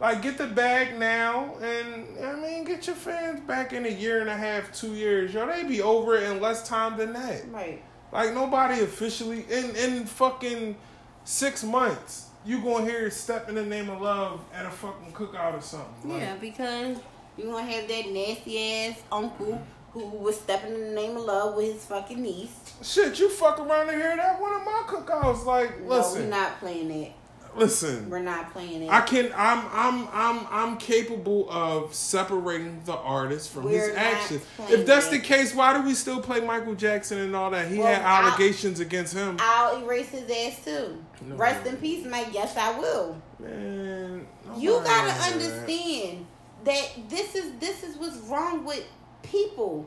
like 0.00 0.22
get 0.22 0.38
the 0.38 0.48
bag 0.48 0.98
now, 0.98 1.54
and 1.62 2.18
I 2.24 2.34
mean 2.34 2.64
get 2.64 2.86
your 2.88 2.96
fans 2.96 3.40
back 3.40 3.72
in 3.72 3.86
a 3.86 3.90
year 3.90 4.20
and 4.20 4.28
a 4.28 4.36
half, 4.36 4.72
two 4.74 4.94
years. 4.94 5.32
Yo, 5.32 5.46
they 5.46 5.62
be 5.62 5.82
over 5.82 6.16
it 6.16 6.24
in 6.24 6.40
less 6.40 6.66
time 6.68 6.96
than 6.96 7.12
that. 7.12 7.48
Right. 7.50 7.80
Like 8.12 8.34
nobody 8.34 8.80
officially 8.80 9.44
in 9.48 9.76
in 9.76 10.04
fucking 10.06 10.76
six 11.24 11.62
months. 11.64 12.28
You 12.46 12.60
gonna 12.62 12.84
hear 12.84 13.10
"Step 13.10 13.48
in 13.48 13.54
the 13.54 13.64
Name 13.64 13.88
of 13.90 14.00
Love" 14.00 14.40
at 14.54 14.66
a 14.66 14.70
fucking 14.70 15.12
cookout 15.12 15.54
or 15.58 15.62
something? 15.62 16.10
Like, 16.10 16.20
Yeah, 16.20 16.36
because 16.36 16.98
you're 17.36 17.50
going 17.50 17.66
to 17.66 17.72
have 17.72 17.88
that 17.88 18.08
nasty 18.10 18.86
ass 18.86 19.02
uncle 19.10 19.60
who 19.92 20.06
was 20.06 20.38
stepping 20.38 20.74
in 20.74 20.80
the 20.80 21.00
name 21.00 21.16
of 21.16 21.24
love 21.24 21.54
with 21.56 21.72
his 21.72 21.84
fucking 21.86 22.20
niece. 22.22 22.50
Shit, 22.82 23.18
you 23.18 23.28
fuck 23.30 23.58
around 23.60 23.88
and 23.88 24.00
hear 24.00 24.16
that 24.16 24.40
one 24.40 24.52
of 24.54 24.64
my 24.64 24.82
cookouts. 24.86 25.44
Like, 25.44 25.80
No, 25.82 26.12
we're 26.12 26.26
not 26.26 26.58
playing 26.60 26.88
that. 26.88 27.12
Listen. 27.56 28.10
We're 28.10 28.18
not 28.20 28.52
playing 28.52 28.82
it. 28.82 28.90
I 28.90 29.00
can. 29.02 29.32
I'm. 29.36 29.64
I'm. 29.72 30.08
I'm. 30.12 30.46
I'm 30.50 30.76
capable 30.78 31.48
of 31.50 31.94
separating 31.94 32.80
the 32.84 32.94
artist 32.94 33.50
from 33.50 33.64
We're 33.64 33.88
his 33.88 33.96
actions. 33.96 34.42
If 34.68 34.86
that's 34.86 35.08
the 35.08 35.18
case, 35.18 35.54
why 35.54 35.76
do 35.76 35.82
we 35.86 35.94
still 35.94 36.20
play 36.20 36.40
Michael 36.40 36.74
Jackson 36.74 37.18
and 37.18 37.34
all 37.36 37.50
that? 37.50 37.68
He 37.68 37.78
Well, 37.78 37.86
had 37.86 38.02
I'll- 38.02 38.28
allegations 38.28 38.80
against 38.80 39.14
him. 39.14 39.36
I'll 39.40 39.82
erase 39.84 40.08
his 40.10 40.30
ass 40.30 40.64
too. 40.64 41.02
No. 41.26 41.36
Rest 41.36 41.66
in 41.66 41.76
peace, 41.78 42.04
Mike. 42.06 42.28
Yes, 42.32 42.56
I 42.56 42.78
will. 42.78 43.16
Man, 43.38 44.26
You 44.56 44.72
gotta 44.72 44.84
wanna 44.88 45.08
that. 45.08 45.32
understand 45.32 46.26
that 46.64 46.88
this 47.08 47.34
is 47.34 47.52
this 47.60 47.82
is 47.82 47.96
what's 47.96 48.16
wrong 48.28 48.64
with 48.64 48.84
people. 49.22 49.86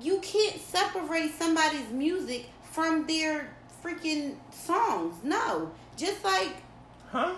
You 0.00 0.18
can't 0.20 0.60
separate 0.60 1.32
somebody's 1.38 1.88
music 1.90 2.46
from 2.70 3.06
their 3.06 3.48
freaking 3.84 4.36
songs. 4.52 5.16
No, 5.24 5.70
just 5.96 6.22
like 6.24 6.52
Huh? 7.10 7.34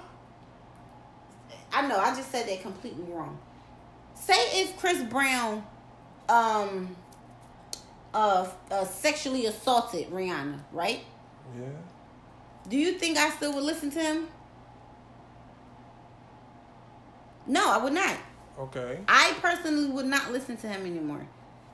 I 1.72 1.86
know 1.86 1.98
I 1.98 2.14
just 2.14 2.30
said 2.30 2.48
that 2.48 2.62
completely 2.62 3.04
wrong. 3.04 3.38
Say 4.14 4.60
if 4.60 4.76
Chris 4.76 5.02
Brown, 5.04 5.64
um, 6.28 6.94
uh, 8.12 8.48
uh 8.70 8.84
sexually 8.84 9.46
assaulted 9.46 10.10
Rihanna, 10.10 10.60
right? 10.72 11.00
Yeah. 11.58 11.68
Do 12.68 12.76
you 12.76 12.92
think 12.92 13.18
I 13.18 13.30
still 13.30 13.54
would 13.54 13.64
listen 13.64 13.90
to 13.90 14.00
him? 14.00 14.28
No, 17.46 17.70
I 17.70 17.82
would 17.82 17.92
not. 17.92 18.16
Okay. 18.58 18.98
I 19.08 19.34
personally 19.40 19.90
would 19.90 20.06
not 20.06 20.30
listen 20.32 20.56
to 20.58 20.68
him 20.68 20.82
anymore. 20.82 21.26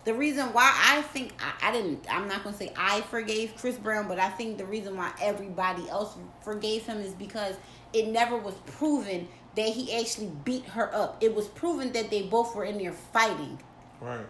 The 0.04 0.14
reason 0.14 0.52
why 0.52 0.72
I 0.86 1.02
think 1.02 1.32
I, 1.40 1.68
I 1.68 1.72
didn't, 1.72 2.06
I'm 2.08 2.28
not 2.28 2.44
gonna 2.44 2.56
say 2.56 2.72
I 2.76 3.00
forgave 3.02 3.56
Chris 3.56 3.76
Brown, 3.76 4.06
but 4.06 4.20
I 4.20 4.30
think 4.30 4.56
the 4.56 4.64
reason 4.64 4.96
why 4.96 5.12
everybody 5.20 5.88
else 5.88 6.16
forgave 6.42 6.86
him 6.86 6.98
is 6.98 7.12
because 7.12 7.56
it 7.92 8.08
never 8.08 8.36
was 8.36 8.54
proven 8.66 9.28
that 9.56 9.68
he 9.68 9.94
actually 9.96 10.30
beat 10.44 10.64
her 10.66 10.94
up. 10.94 11.16
It 11.20 11.34
was 11.34 11.48
proven 11.48 11.92
that 11.92 12.10
they 12.10 12.22
both 12.22 12.54
were 12.54 12.64
in 12.64 12.78
there 12.78 12.92
fighting. 12.92 13.58
Right. 14.00 14.26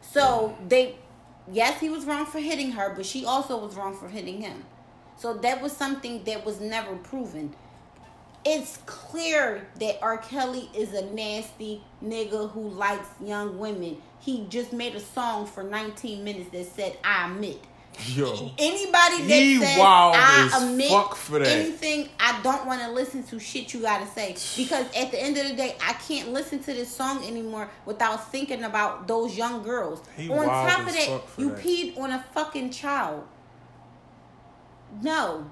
So 0.00 0.56
they, 0.68 0.96
yes, 1.50 1.80
he 1.80 1.90
was 1.90 2.04
wrong 2.04 2.26
for 2.26 2.38
hitting 2.38 2.72
her, 2.72 2.94
but 2.94 3.04
she 3.04 3.24
also 3.24 3.58
was 3.64 3.74
wrong 3.74 3.96
for 3.96 4.08
hitting 4.08 4.40
him. 4.40 4.64
So 5.16 5.34
that 5.34 5.60
was 5.60 5.72
something 5.72 6.22
that 6.24 6.46
was 6.46 6.60
never 6.60 6.94
proven. 6.94 7.54
It's 8.44 8.78
clear 8.86 9.66
that 9.80 9.98
R. 10.00 10.18
Kelly 10.18 10.70
is 10.74 10.94
a 10.94 11.04
nasty 11.06 11.82
nigga 12.02 12.50
who 12.52 12.68
likes 12.68 13.08
young 13.22 13.58
women. 13.58 14.00
He 14.20 14.46
just 14.48 14.72
made 14.72 14.94
a 14.94 15.00
song 15.00 15.46
for 15.46 15.64
19 15.64 16.22
minutes 16.22 16.50
that 16.50 16.66
said, 16.66 16.96
I 17.02 17.30
admit. 17.30 17.60
Yo. 18.06 18.52
Anybody 18.58 19.22
that 19.22 19.60
says 19.60 19.78
I 19.80 20.62
admit 20.62 20.90
fuck 20.90 21.14
for 21.16 21.38
that. 21.40 21.48
anything, 21.48 22.08
I 22.20 22.40
don't 22.42 22.66
want 22.66 22.80
to 22.82 22.90
listen 22.90 23.22
to 23.24 23.40
shit 23.40 23.74
you 23.74 23.80
gotta 23.80 24.06
say 24.06 24.36
because 24.56 24.86
at 24.96 25.10
the 25.10 25.20
end 25.20 25.36
of 25.36 25.48
the 25.48 25.54
day, 25.54 25.76
I 25.82 25.94
can't 25.94 26.32
listen 26.32 26.60
to 26.60 26.72
this 26.72 26.94
song 26.94 27.24
anymore 27.24 27.70
without 27.86 28.30
thinking 28.30 28.64
about 28.64 29.08
those 29.08 29.36
young 29.36 29.62
girls. 29.62 30.02
He 30.16 30.30
on 30.30 30.46
top 30.46 30.80
of 30.86 30.92
that, 30.92 31.22
you 31.36 31.50
that. 31.50 31.58
peed 31.58 31.98
on 31.98 32.12
a 32.12 32.24
fucking 32.32 32.70
child. 32.70 33.26
No, 35.02 35.50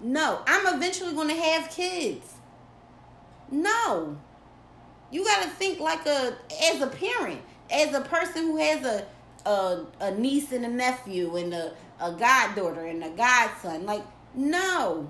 no, 0.00 0.40
I'm 0.46 0.74
eventually 0.74 1.14
gonna 1.14 1.34
have 1.34 1.70
kids. 1.70 2.34
No, 3.50 4.16
you 5.10 5.24
gotta 5.24 5.50
think 5.50 5.80
like 5.80 6.06
a 6.06 6.36
as 6.72 6.80
a 6.80 6.86
parent, 6.86 7.40
as 7.70 7.92
a 7.92 8.00
person 8.00 8.42
who 8.44 8.56
has 8.56 8.84
a 8.84 9.06
a, 9.46 9.84
a 10.00 10.10
niece 10.12 10.52
and 10.52 10.64
a 10.64 10.68
nephew 10.68 11.36
and 11.36 11.52
a, 11.54 11.72
a 12.00 12.12
goddaughter 12.12 12.86
and 12.86 13.02
a 13.04 13.10
godson. 13.10 13.86
Like, 13.86 14.04
no. 14.34 15.08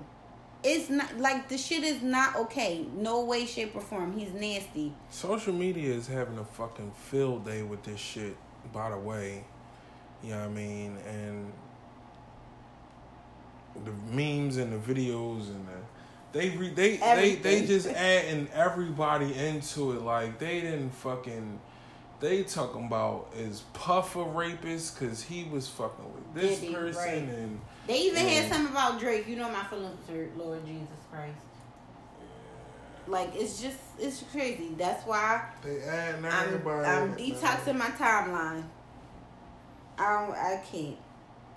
It's 0.63 0.89
not 0.89 1.19
like 1.19 1.47
the 1.47 1.59
shit 1.59 1.83
is 1.83 2.01
not 2.01 2.35
okay. 2.35 2.85
No 2.95 3.23
way, 3.23 3.45
shape, 3.45 3.75
or 3.75 3.81
form. 3.81 4.17
He's 4.17 4.33
nasty. 4.33 4.93
Social 5.11 5.53
media 5.53 5.93
is 5.93 6.07
having 6.07 6.39
a 6.39 6.43
fucking 6.43 6.91
field 6.91 7.45
day 7.45 7.61
with 7.61 7.83
this 7.83 7.99
shit, 7.99 8.35
by 8.73 8.89
the 8.89 8.97
way. 8.97 9.43
You 10.23 10.31
know 10.31 10.39
what 10.39 10.45
I 10.45 10.53
mean? 10.53 10.97
And 11.07 11.51
the 13.83 13.91
memes 14.11 14.57
and 14.57 14.73
the 14.73 14.93
videos 14.93 15.49
and 15.49 15.67
the 15.67 15.73
they 16.31 16.49
re, 16.49 16.69
they, 16.69 16.97
they 16.97 17.35
they 17.35 17.65
just 17.65 17.87
adding 17.87 18.49
everybody 18.53 19.33
into 19.33 19.93
it 19.93 20.01
like 20.01 20.37
they 20.37 20.59
didn't 20.59 20.89
fucking 20.89 21.59
they 22.19 22.43
talking 22.43 22.85
about 22.87 23.27
is 23.37 23.61
Puff 23.73 24.15
a 24.15 24.23
rapist 24.23 24.99
because 24.99 25.21
he 25.23 25.43
was 25.45 25.67
fucking 25.67 26.05
with 26.13 26.33
this 26.33 26.59
Diddy, 26.59 26.73
person 26.73 27.01
right. 27.03 27.17
and 27.37 27.59
They 27.87 27.99
even 28.01 28.23
Yeah. 28.23 28.29
had 28.31 28.51
something 28.53 28.71
about 28.71 28.99
Drake. 28.99 29.27
You 29.27 29.35
know 29.35 29.49
my 29.49 29.63
feelings 29.65 29.97
Lord 30.37 30.65
Jesus 30.65 30.87
Christ. 31.11 31.33
Like 33.07 33.35
it's 33.35 33.61
just 33.61 33.77
it's 33.99 34.23
crazy. 34.31 34.71
That's 34.77 35.05
why 35.05 35.43
they 35.63 35.81
adding 35.83 36.25
I'm. 36.25 36.65
I'm 36.65 37.15
detoxing 37.15 37.77
my 37.77 37.89
timeline. 37.91 38.63
I 39.97 40.11
don't 40.25 40.31
I 40.35 40.61
can't. 40.71 40.97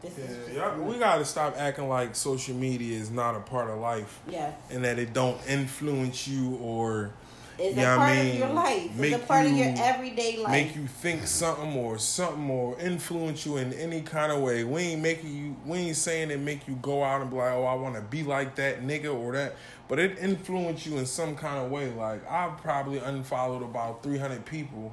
This 0.02 0.12
Yeah, 0.54 0.76
we 0.78 0.98
gotta 0.98 1.24
stop 1.24 1.56
acting 1.56 1.88
like 1.88 2.14
social 2.14 2.54
media 2.54 2.98
is 2.98 3.10
not 3.10 3.34
a 3.34 3.40
part 3.40 3.68
of 3.70 3.78
life. 3.80 4.20
yes. 4.28 4.54
and 4.70 4.84
that 4.84 4.98
it 4.98 5.12
don't 5.12 5.38
influence 5.48 6.28
you 6.28 6.54
or 6.56 7.12
It's 7.58 7.76
Yeah, 7.76 7.94
a 7.94 7.94
I 7.94 7.96
part 7.98 8.16
mean, 8.16 8.28
of 8.28 8.34
your 8.38 8.48
life. 8.50 8.84
It's 8.84 8.98
a 8.98 9.00
make 9.18 9.28
part 9.28 9.46
of 9.46 9.52
your 9.52 9.74
everyday 9.76 10.36
life. 10.38 10.52
make 10.52 10.76
you 10.76 10.86
think 10.86 11.26
something 11.26 11.74
or 11.76 11.98
something 11.98 12.48
or 12.50 12.78
influence 12.78 13.44
you 13.44 13.56
in 13.56 13.72
any 13.72 14.00
kind 14.02 14.30
of 14.30 14.40
way. 14.40 14.62
We 14.64 14.80
ain't 14.82 15.02
making 15.02 15.36
you 15.36 15.56
we 15.66 15.78
ain't 15.78 15.96
saying 15.96 16.30
it 16.30 16.38
make 16.40 16.68
you 16.68 16.76
go 16.76 17.02
out 17.02 17.20
and 17.20 17.30
be 17.30 17.36
like, 17.36 17.52
oh 17.52 17.64
I 17.64 17.74
wanna 17.74 18.00
be 18.02 18.22
like 18.22 18.54
that 18.56 18.82
nigga 18.82 19.12
or 19.14 19.32
that 19.32 19.56
but 19.88 19.98
it 19.98 20.18
influenced 20.18 20.86
you 20.86 20.98
in 20.98 21.06
some 21.06 21.34
kind 21.34 21.64
of 21.64 21.70
way. 21.70 21.90
Like 21.90 22.28
I've 22.30 22.58
probably 22.58 22.98
unfollowed 22.98 23.62
about 23.62 24.02
three 24.02 24.18
hundred 24.18 24.44
people 24.44 24.92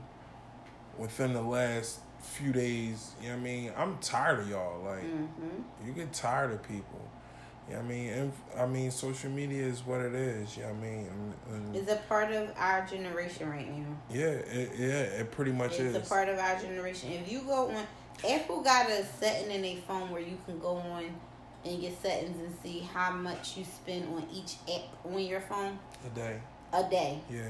within 0.98 1.34
the 1.34 1.42
last 1.42 2.00
few 2.20 2.52
days. 2.52 3.12
You 3.22 3.28
know 3.30 3.36
what 3.36 3.40
I 3.42 3.44
mean? 3.44 3.72
I'm 3.78 3.98
tired 4.00 4.40
of 4.40 4.50
y'all. 4.50 4.84
Like 4.84 5.04
Mm-hmm. 5.04 5.88
you 5.88 5.94
get 5.94 6.14
tired 6.14 6.52
of 6.52 6.64
people. 6.64 7.02
What 7.68 7.80
I 7.80 7.82
mean? 7.82 8.32
I 8.58 8.66
mean, 8.68 8.92
social 8.92 9.32
media 9.32 9.64
is 9.66 9.82
what 9.86 10.02
it 10.02 10.14
is. 10.14 10.56
What 10.58 10.68
I 10.68 10.74
mean? 10.74 11.08
And, 11.08 11.34
and 11.56 11.76
It's 11.76 11.92
a 11.92 11.96
part 12.08 12.32
of 12.32 12.52
our 12.58 12.86
generation 12.86 13.50
right 13.50 13.68
now. 13.68 13.86
yeah, 14.12 14.26
it, 14.28 14.72
yeah, 14.78 14.88
it 15.20 15.32
pretty 15.32 15.52
much 15.52 15.72
It's 15.72 15.80
is. 15.80 15.96
a 15.96 16.00
part 16.02 16.30
of 16.30 16.38
our 16.38 16.60
generation. 16.60 17.12
If 17.12 17.32
you 17.32 17.42
go 17.42 17.70
on, 17.72 17.84
Apple 18.30 18.62
got 18.62 18.90
a 18.90 19.04
setting 19.04 19.52
in 19.52 19.66
a 19.66 19.76
phone 19.88 20.12
where 20.12 20.22
you 20.22 20.38
can 20.46 20.60
go 20.60 20.76
on 20.78 21.06
and 21.66 21.82
get 21.82 22.00
settings 22.02 22.40
and 22.40 22.56
see 22.62 22.80
how 22.94 23.12
much 23.12 23.58
you 23.58 23.66
spend 23.66 24.08
on 24.14 24.28
each 24.32 24.58
app 24.72 24.84
on 25.04 25.20
your 25.20 25.42
phone 25.42 25.80
a 26.06 26.16
day. 26.16 26.40
a 26.72 26.84
day. 26.84 27.20
Yeah. 27.32 27.42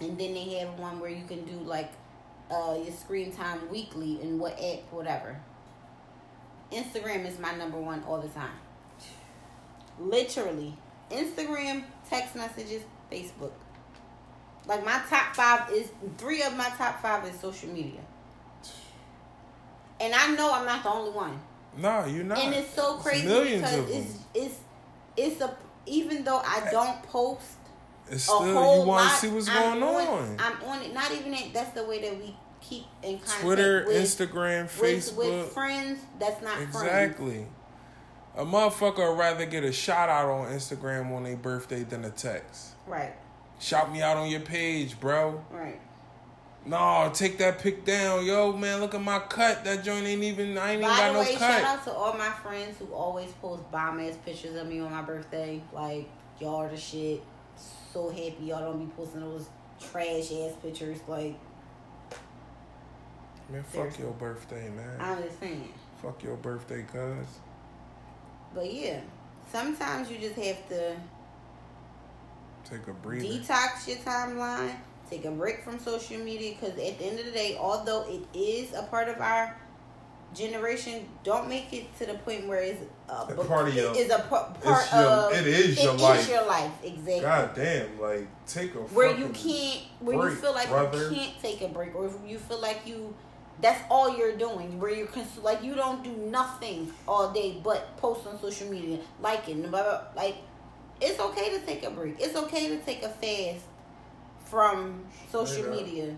And 0.00 0.16
then 0.16 0.34
they 0.34 0.60
have 0.60 0.78
one 0.78 1.00
where 1.00 1.10
you 1.10 1.24
can 1.26 1.44
do 1.44 1.58
like 1.64 1.90
uh, 2.52 2.78
your 2.80 2.94
screen 2.94 3.32
time 3.32 3.68
weekly 3.68 4.20
and 4.22 4.38
what 4.38 4.52
app, 4.52 4.90
whatever. 4.92 5.40
Instagram 6.70 7.26
is 7.26 7.38
my 7.40 7.54
number 7.56 7.78
one 7.78 8.04
all 8.04 8.20
the 8.20 8.28
time. 8.28 8.52
Literally. 10.00 10.74
Instagram, 11.10 11.84
text 12.08 12.36
messages, 12.36 12.82
Facebook. 13.10 13.52
Like 14.66 14.84
my 14.84 15.00
top 15.08 15.34
five 15.34 15.72
is 15.72 15.88
three 16.18 16.42
of 16.42 16.54
my 16.56 16.68
top 16.76 17.00
five 17.00 17.26
is 17.26 17.38
social 17.40 17.70
media. 17.70 18.00
And 20.00 20.14
I 20.14 20.28
know 20.34 20.52
I'm 20.52 20.66
not 20.66 20.82
the 20.82 20.90
only 20.90 21.10
one. 21.10 21.40
No, 21.76 22.04
you're 22.04 22.24
not. 22.24 22.38
And 22.38 22.54
it's 22.54 22.74
so 22.74 22.94
It's 22.94 23.02
crazy 23.02 23.26
millions 23.26 23.62
because 23.62 23.90
it's 23.90 24.18
it's 24.34 24.54
it's 25.16 25.40
a 25.40 25.56
even 25.86 26.22
though 26.22 26.38
I 26.38 26.68
don't 26.70 27.02
post 27.04 27.56
It's 28.06 28.16
a 28.16 28.18
still 28.18 28.52
whole 28.52 28.82
you 28.82 28.88
want 28.88 29.10
to 29.10 29.16
see 29.16 29.28
what's 29.28 29.48
I'm 29.48 29.80
going 29.80 30.06
on. 30.06 30.36
I'm 30.38 30.62
on 30.64 30.82
it. 30.82 30.92
Not 30.92 31.10
even 31.12 31.32
that. 31.32 31.54
That's 31.54 31.70
the 31.70 31.84
way 31.84 32.02
that 32.02 32.18
we 32.18 32.36
keep 32.60 32.84
in 33.02 33.18
contact. 33.18 33.40
Twitter, 33.40 33.84
with, 33.86 33.96
Instagram, 33.96 34.66
Facebook. 34.66 35.16
with 35.16 35.52
friends. 35.52 36.00
That's 36.18 36.42
not 36.42 36.58
friends. 36.72 37.14
A 38.38 38.44
motherfucker 38.44 38.98
would 39.10 39.18
rather 39.18 39.44
get 39.46 39.64
a 39.64 39.72
shout 39.72 40.08
out 40.08 40.28
on 40.30 40.46
Instagram 40.52 41.10
on 41.10 41.24
their 41.24 41.36
birthday 41.36 41.82
than 41.82 42.04
a 42.04 42.10
text. 42.10 42.68
Right. 42.86 43.12
Shout 43.58 43.92
me 43.92 44.00
out 44.00 44.16
on 44.16 44.30
your 44.30 44.38
page, 44.40 44.98
bro. 45.00 45.44
Right. 45.50 45.80
No, 46.64 47.10
take 47.12 47.38
that 47.38 47.58
pic 47.58 47.84
down. 47.84 48.24
Yo, 48.24 48.52
man, 48.52 48.78
look 48.80 48.94
at 48.94 49.02
my 49.02 49.18
cut. 49.18 49.64
That 49.64 49.82
joint 49.82 50.06
ain't 50.06 50.22
even, 50.22 50.56
I 50.56 50.72
ain't 50.72 50.82
even 50.82 50.88
By 50.88 50.96
got 50.98 51.06
the 51.08 51.12
no 51.14 51.18
way, 51.20 51.32
cut. 51.34 51.38
shout 51.62 51.78
out 51.78 51.84
to 51.84 51.92
all 51.92 52.12
my 52.16 52.28
friends 52.28 52.78
who 52.78 52.86
always 52.94 53.30
post 53.42 53.68
bomb 53.72 53.98
ass 53.98 54.16
pictures 54.24 54.54
of 54.54 54.68
me 54.68 54.78
on 54.80 54.92
my 54.92 55.02
birthday. 55.02 55.60
Like 55.72 56.08
y'all 56.38 56.56
are 56.56 56.68
the 56.68 56.76
shit. 56.76 57.20
So 57.92 58.08
happy 58.08 58.36
y'all 58.44 58.60
don't 58.72 58.84
be 58.86 58.92
posting 58.94 59.20
those 59.20 59.48
trash 59.80 60.30
ass 60.30 60.52
pictures. 60.62 61.00
Like 61.08 61.36
Man, 63.50 63.62
fuck 63.62 63.72
Seriously. 63.72 64.04
your 64.04 64.12
birthday, 64.14 64.68
man. 64.70 64.96
I'm 65.00 65.22
just 65.22 65.40
saying. 65.40 65.72
fuck 66.02 66.22
your 66.22 66.36
birthday, 66.36 66.82
cuz. 66.82 67.26
But 68.54 68.72
yeah, 68.72 69.00
sometimes 69.50 70.10
you 70.10 70.18
just 70.18 70.36
have 70.36 70.68
to 70.68 70.96
Take 72.68 72.86
a 72.86 72.92
breather. 72.92 73.24
detox 73.24 73.86
your 73.88 73.96
timeline, 73.98 74.74
take 75.10 75.24
a 75.24 75.30
break 75.30 75.62
from 75.62 75.78
social 75.78 76.18
media 76.18 76.54
because 76.54 76.78
at 76.78 76.98
the 76.98 77.04
end 77.04 77.18
of 77.18 77.26
the 77.26 77.32
day, 77.32 77.56
although 77.58 78.04
it 78.08 78.22
is 78.38 78.74
a 78.74 78.82
part 78.82 79.08
of 79.08 79.20
our 79.20 79.56
generation, 80.34 81.06
don't 81.24 81.48
make 81.48 81.72
it 81.72 81.96
to 81.98 82.04
the 82.04 82.12
point 82.14 82.46
where 82.46 82.60
it's 82.60 82.82
a, 83.08 83.12
A 83.14 83.44
part 83.44 83.68
of 83.68 83.74
your- 83.74 83.96
is 83.96 84.10
a 84.10 84.18
pa- 84.18 84.52
part 84.62 84.92
your- 84.92 85.00
of 85.02 85.32
it 85.32 85.46
is 85.46 85.78
it 85.78 85.84
your 85.84 85.94
is 85.94 86.02
life. 86.02 86.28
your 86.28 86.46
life 86.46 86.72
exactly. 86.84 87.20
God 87.20 87.54
damn, 87.54 87.98
like, 88.00 88.26
take 88.46 88.74
a 88.74 88.78
where 88.78 89.16
you 89.16 89.30
can't, 89.30 89.80
where 90.00 90.28
you 90.28 90.36
feel 90.36 90.52
like 90.52 90.68
brother. 90.68 91.08
you 91.10 91.16
can't 91.16 91.40
take 91.40 91.62
a 91.62 91.68
break, 91.68 91.94
or 91.94 92.06
if 92.06 92.12
you 92.26 92.38
feel 92.38 92.60
like 92.60 92.82
you. 92.86 93.14
That's 93.60 93.82
all 93.90 94.16
you're 94.16 94.36
doing. 94.36 94.78
Where 94.78 94.92
you're 94.94 95.06
cons- 95.08 95.38
like 95.42 95.62
you 95.64 95.74
don't 95.74 96.02
do 96.04 96.10
nothing 96.12 96.92
all 97.08 97.32
day 97.32 97.60
but 97.62 97.96
post 97.96 98.26
on 98.26 98.38
social 98.40 98.68
media, 98.70 98.98
liking, 99.20 99.62
blah, 99.62 99.70
blah, 99.70 99.82
blah. 99.82 100.00
like 100.22 100.36
it's 101.00 101.18
okay 101.20 101.50
to 101.58 101.64
take 101.66 101.84
a 101.84 101.90
break. 101.90 102.16
It's 102.20 102.36
okay 102.36 102.68
to 102.68 102.78
take 102.78 103.02
a 103.02 103.08
fast 103.08 103.64
from 104.44 105.04
social 105.30 105.46
Straight 105.46 105.66
up. 105.66 105.72
media. 105.86 106.16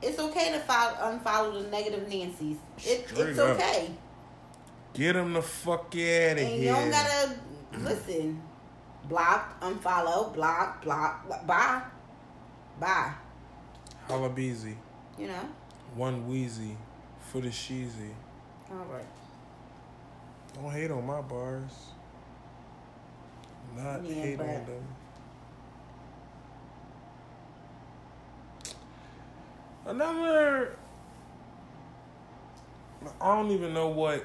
It's 0.00 0.18
okay 0.18 0.50
to 0.52 0.58
follow, 0.60 0.94
unfollow 0.94 1.62
the 1.62 1.68
negative 1.70 2.08
Nancy's. 2.08 2.56
It, 2.78 3.06
it's 3.16 3.38
up. 3.38 3.50
okay, 3.56 3.90
Get 4.94 5.12
them 5.14 5.32
the 5.32 5.42
fuck 5.42 5.86
out 5.86 5.92
of 5.92 5.96
here. 5.96 6.38
and 6.38 6.62
you 6.62 6.68
don't 6.68 6.90
gotta 6.90 7.34
listen. 7.78 8.42
Block, 9.08 9.60
unfollow, 9.60 10.32
block, 10.34 10.82
block, 10.82 11.46
bye, 11.46 11.82
bye. 12.80 13.12
Holla 14.08 14.28
Beezy. 14.28 14.76
You 15.18 15.28
know. 15.28 15.48
One 15.94 16.26
Wheezy 16.28 16.76
for 17.20 17.40
the 17.40 17.48
Sheezy. 17.48 18.10
All 18.70 18.86
right. 18.90 19.04
Don't 20.54 20.70
hate 20.70 20.90
on 20.90 21.06
my 21.06 21.20
bars. 21.20 21.70
Not 23.76 24.04
Yeah, 24.04 24.14
hate 24.14 24.40
on 24.40 24.46
them. 24.46 24.84
Another. 29.86 30.76
I 33.20 33.34
don't 33.34 33.50
even 33.50 33.74
know 33.74 33.88
what 33.88 34.24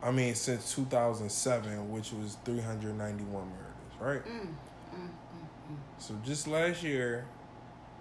I 0.01 0.11
mean, 0.11 0.33
since 0.33 0.73
2007, 0.73 1.91
which 1.91 2.11
was 2.11 2.37
391 2.43 3.31
murders, 3.31 3.53
right? 3.99 4.25
Mm, 4.25 4.47
mm, 4.95 5.09
So 5.99 6.15
just 6.25 6.47
last 6.47 6.81
year, 6.81 7.25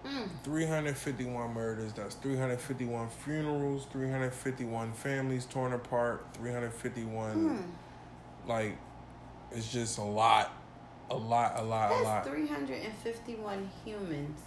mm, 0.05 0.11
mm. 0.11 0.29
351 0.45 1.53
murders. 1.53 1.93
That's 1.93 2.15
351 2.17 3.11
funerals, 3.11 3.87
351 3.93 4.93
families 4.93 5.45
torn 5.45 5.75
apart, 5.75 6.27
351. 6.35 7.37
Mm. 7.37 8.49
Like, 8.49 8.79
it's 9.53 9.71
just 9.71 9.99
a 9.99 10.03
lot, 10.03 10.53
a 11.11 11.17
lot, 11.17 11.55
a 11.59 11.63
lot, 11.63 11.91
a 11.91 11.95
That's 11.95 12.05
lot 12.05 12.27
351 12.27 13.71
humans 13.85 14.41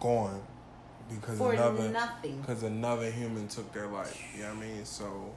gone 0.00 0.40
because 1.10 1.38
for 1.38 1.52
another 1.52 1.88
nothing. 1.90 2.40
because 2.40 2.62
another 2.62 3.10
human 3.10 3.48
took 3.48 3.72
their 3.72 3.86
life. 3.88 4.22
You 4.34 4.42
know 4.42 4.48
what 4.54 4.56
I 4.56 4.60
mean? 4.60 4.84
So, 4.84 5.30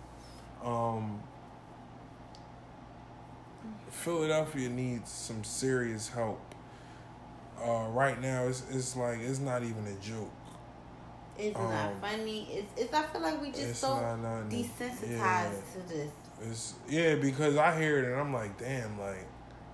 um, 0.63 1.21
Philadelphia 3.89 4.69
needs 4.69 5.09
some 5.11 5.43
serious 5.43 6.09
help. 6.09 6.39
Uh, 7.61 7.87
right 7.89 8.19
now, 8.21 8.45
it's 8.47 8.63
it's 8.71 8.95
like 8.95 9.19
it's 9.19 9.39
not 9.39 9.63
even 9.63 9.85
a 9.87 10.05
joke. 10.05 10.31
It's 11.37 11.57
um, 11.57 11.69
not 11.69 12.01
funny. 12.01 12.47
It's, 12.51 12.81
it's. 12.81 12.93
I 12.93 13.03
feel 13.03 13.21
like 13.21 13.41
we 13.41 13.51
just 13.51 13.75
so 13.75 13.95
not 14.17 14.49
desensitized 14.49 15.09
Yeah. 15.09 15.49
to 15.73 15.87
this, 15.89 16.11
It's 16.49 16.73
yeah 16.89 17.15
because 17.15 17.57
I 17.57 17.79
hear 17.79 17.99
it 17.99 18.05
and 18.11 18.15
I'm 18.19 18.33
like, 18.33 18.57
damn, 18.59 18.99
like 18.99 19.27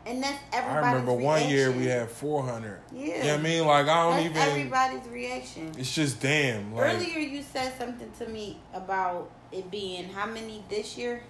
and 0.08 0.24
that's 0.24 0.40
I 0.54 0.58
everybody's 0.58 0.86
remember 1.02 1.14
one 1.14 1.50
year 1.50 1.72
we 1.72 1.86
had 1.86 2.10
400. 2.10 2.80
Yeah. 2.92 3.06
You 3.06 3.12
know 3.12 3.18
what 3.20 3.40
I 3.40 3.44
mean? 3.44 3.68
Like 3.68 3.88
I 3.88 4.04
don't 4.04 4.14
That's 4.14 4.26
even. 4.26 4.38
everybody's 4.38 5.08
reaction. 5.10 5.72
It's 5.78 5.94
just 5.94 6.22
damn. 6.22 6.74
Like 6.74 6.96
Earlier, 6.96 7.20
you 7.20 7.44
said 7.44 7.78
something 7.78 8.10
to 8.20 8.28
me 8.28 8.60
about 8.74 9.30
it 9.52 9.70
being 9.70 10.10
how 10.10 10.26
many 10.26 10.64
this 10.70 10.98
year? 10.98 11.24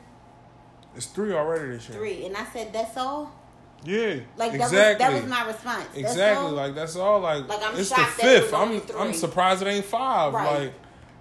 it's 0.95 1.07
three 1.07 1.33
already 1.33 1.69
this 1.71 1.89
year. 1.89 1.97
Three, 1.97 2.25
and 2.25 2.35
I 2.37 2.45
said 2.45 2.71
that's 2.73 2.97
all. 2.97 3.31
Yeah. 3.83 4.19
Like 4.35 4.53
exactly. 4.53 4.77
that 4.77 4.89
was 4.91 4.97
that 4.99 5.13
was 5.13 5.25
my 5.29 5.47
response. 5.47 5.85
That's 5.87 5.97
Exactly, 5.97 6.45
all? 6.45 6.51
like 6.51 6.75
that's 6.75 6.95
all. 6.95 7.19
Like, 7.19 7.47
Like, 7.47 7.59
I'm 7.63 7.75
it's 7.79 7.89
the 7.89 7.95
shocked 7.95 8.17
that 8.17 8.25
it 8.25 8.41
fifth. 8.41 8.53
I'm 8.53 8.79
three. 8.81 8.99
I'm 8.99 9.13
surprised 9.13 9.61
it 9.61 9.67
ain't 9.67 9.85
five. 9.85 10.33
Right. 10.33 10.59
Like 10.59 10.73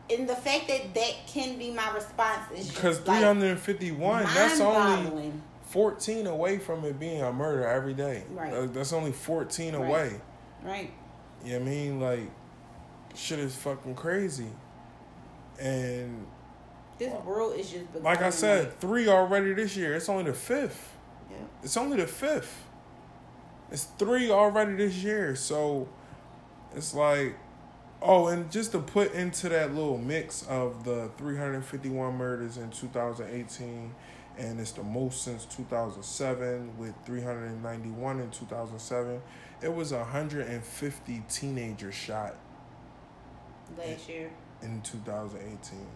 and 0.09 0.29
the 0.29 0.37
fact 0.37 0.69
that 0.69 0.95
that 0.95 1.15
can 1.27 1.59
be 1.59 1.71
my 1.73 1.91
response 1.93 2.43
is 2.55 2.69
because 2.69 2.99
just, 2.99 3.09
like, 3.09 3.19
351, 3.21 4.23
that's 4.35 4.61
only. 4.61 5.33
14 5.81 6.27
away 6.27 6.57
from 6.57 6.87
it 6.87 6.99
being 6.99 7.21
a 7.21 7.31
murder 7.31 7.67
every 7.67 7.93
day. 7.93 8.23
Right. 8.31 8.73
That's 8.73 8.95
only 8.95 9.13
14 9.13 9.77
Right. 9.77 9.87
away. 9.87 10.21
right. 10.65 10.91
You 11.45 11.53
know 11.53 11.59
what 11.59 11.67
I 11.67 11.71
mean? 11.71 12.01
Like 12.01 12.31
shit 13.15 13.39
is 13.39 13.55
fucking 13.57 13.95
crazy. 13.95 14.49
And 15.61 16.27
This 16.99 17.13
world 17.25 17.57
is 17.61 17.71
just 17.71 17.85
like 18.01 18.23
I 18.23 18.31
said, 18.31 18.65
like- 18.65 18.79
three 18.81 19.07
already 19.07 19.53
this 19.53 19.77
year. 19.77 19.95
It's 19.95 20.09
only 20.09 20.25
the 20.25 20.33
fifth. 20.33 20.97
yeah. 21.31 21.37
It's 21.63 21.77
only 21.77 21.99
the 21.99 22.07
fifth. 22.07 22.63
It's 23.71 23.85
three 23.99 24.31
already 24.31 24.77
this 24.77 24.95
year. 24.95 25.37
So 25.37 25.89
it's 26.75 26.95
like, 26.95 27.35
oh, 28.01 28.29
and 28.29 28.51
just 28.51 28.73
to 28.73 28.79
put 28.79 29.13
into 29.13 29.51
that 29.51 29.75
little 29.75 29.99
mix 29.99 30.43
of 30.47 30.85
the 30.85 31.11
351 31.19 32.15
murders 32.17 32.57
in 32.57 32.71
2018, 32.71 33.95
and 34.39 34.61
it's 34.61 34.73
the 34.73 34.83
most 34.83 35.23
since 35.23 35.45
2007 35.47 36.79
with 36.79 36.95
391 37.05 38.21
in 38.21 38.31
2007. 38.31 39.21
It 39.63 39.73
was 39.75 39.93
150 39.93 41.23
teenagers 41.29 41.95
shot 41.95 42.37
last 43.79 44.09
year. 44.09 44.31
in 44.63 44.83
2018. 44.83 45.87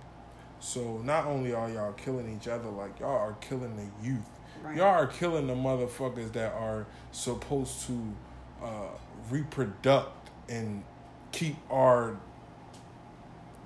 So 0.61 0.99
not 0.99 1.27
only 1.27 1.53
are 1.53 1.71
y'all 1.71 1.93
killing 1.93 2.35
each 2.35 2.49
other, 2.49 2.69
like 2.69 3.01
y'all 3.01 3.17
are 3.17 3.37
killing 3.41 3.77
the 3.77 4.07
youth. 4.07 4.21
Right. 4.63 4.77
Y'all 4.77 4.87
are 4.87 5.07
killing 5.07 5.47
the 5.47 5.55
motherfuckers 5.55 6.33
that 6.33 6.53
are 6.53 6.87
supposed 7.13 7.87
to 7.87 8.15
uh, 8.63 8.89
reproduct 9.31 10.31
and 10.49 10.85
keep 11.33 11.57
our 11.71 12.17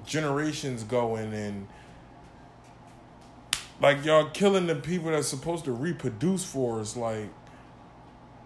generations 0.07 0.85
going 0.85 1.33
and 1.33 1.67
like 3.85 4.02
y'all 4.02 4.31
killing 4.31 4.66
the 4.66 4.74
people 4.74 5.11
that's 5.11 5.28
supposed 5.28 5.66
to 5.66 5.73
reproduce 5.73 6.43
for 6.43 6.81
us 6.81 6.97
like 6.97 7.28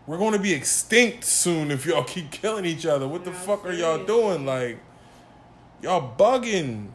we're 0.05 0.19
going 0.19 0.33
to 0.33 0.41
be 0.41 0.53
extinct 0.53 1.23
soon 1.23 1.71
if 1.71 1.87
y'all 1.87 2.03
keep 2.15 2.33
killing 2.33 2.65
each 2.65 2.87
other. 2.87 3.07
What 3.07 3.25
the 3.25 3.31
No, 3.31 3.37
fuck 3.37 3.65
are 3.65 3.73
y'all 3.73 4.05
doing? 4.05 4.45
Like 4.45 4.81
y'all 5.81 6.17
bugging. 6.17 6.89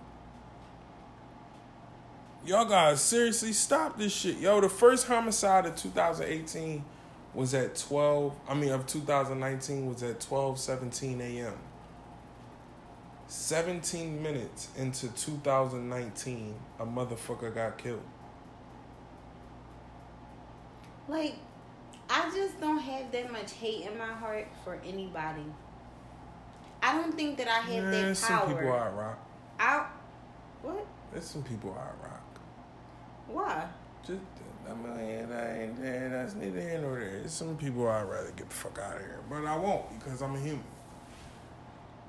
Y'all 2.46 2.66
gotta 2.66 2.98
seriously 2.98 3.54
stop 3.54 3.98
this 3.98 4.12
shit. 4.12 4.38
Yo 4.40 4.60
the 4.60 4.68
first 4.68 5.08
homicide 5.08 5.66
of 5.66 5.78
2018 5.78 6.84
was 7.34 7.56
at 7.56 7.76
12 7.76 8.36
i 8.48 8.54
mean 8.54 8.70
of 8.70 8.86
2019 8.86 9.88
was 9.90 10.04
at 10.04 10.20
12 10.20 10.60
17 10.60 11.20
a.m 11.20 11.54
17 13.28 14.22
minutes 14.22 14.68
into 14.78 15.08
2019 15.08 16.54
a 16.80 16.86
motherfucker 16.86 17.56
got 17.56 17.76
killed 17.80 18.04
Like, 21.08 21.36
I 22.10 22.30
just 22.36 22.60
don't 22.60 22.80
have 22.80 23.12
that 23.12 23.32
much 23.32 23.54
hate 23.54 23.86
in 23.88 23.98
my 23.98 24.08
heart 24.08 24.48
for 24.64 24.80
anybody. 24.86 25.46
I 26.82 26.98
don't 26.98 27.16
think 27.16 27.38
that 27.38 27.48
I 27.48 27.60
have 27.60 27.84
Man, 27.86 28.10
that 28.10 28.18
some 28.18 28.40
people 28.42 28.56
power. 28.56 28.78
I 28.78 28.90
rock 28.90 29.20
I 29.58 29.86
what? 30.62 30.86
there's 31.14 31.26
some 31.26 31.44
people 31.44 31.72
I 31.72 32.06
rock 32.06 32.40
Why? 33.28 33.66
just 34.06 34.20
I 34.70 34.74
mean 34.74 35.30
that 35.30 35.58
ain't 35.62 35.82
that, 35.82 36.12
that's 36.12 36.36
neither 36.36 36.60
here 36.60 36.80
nor 36.82 37.00
there 37.00 37.20
there's 37.20 37.32
some 37.32 37.56
people 37.56 37.88
I'd 37.88 38.04
rather 38.04 38.32
get 38.32 38.50
the 38.50 38.56
fuck 38.56 38.80
out 38.80 38.96
of 38.98 39.02
here 39.02 39.22
but 39.30 39.46
I 39.46 39.56
won't 39.56 39.98
because 39.98 40.22
I'm 40.22 40.36
a 40.36 40.40
human 40.40 40.64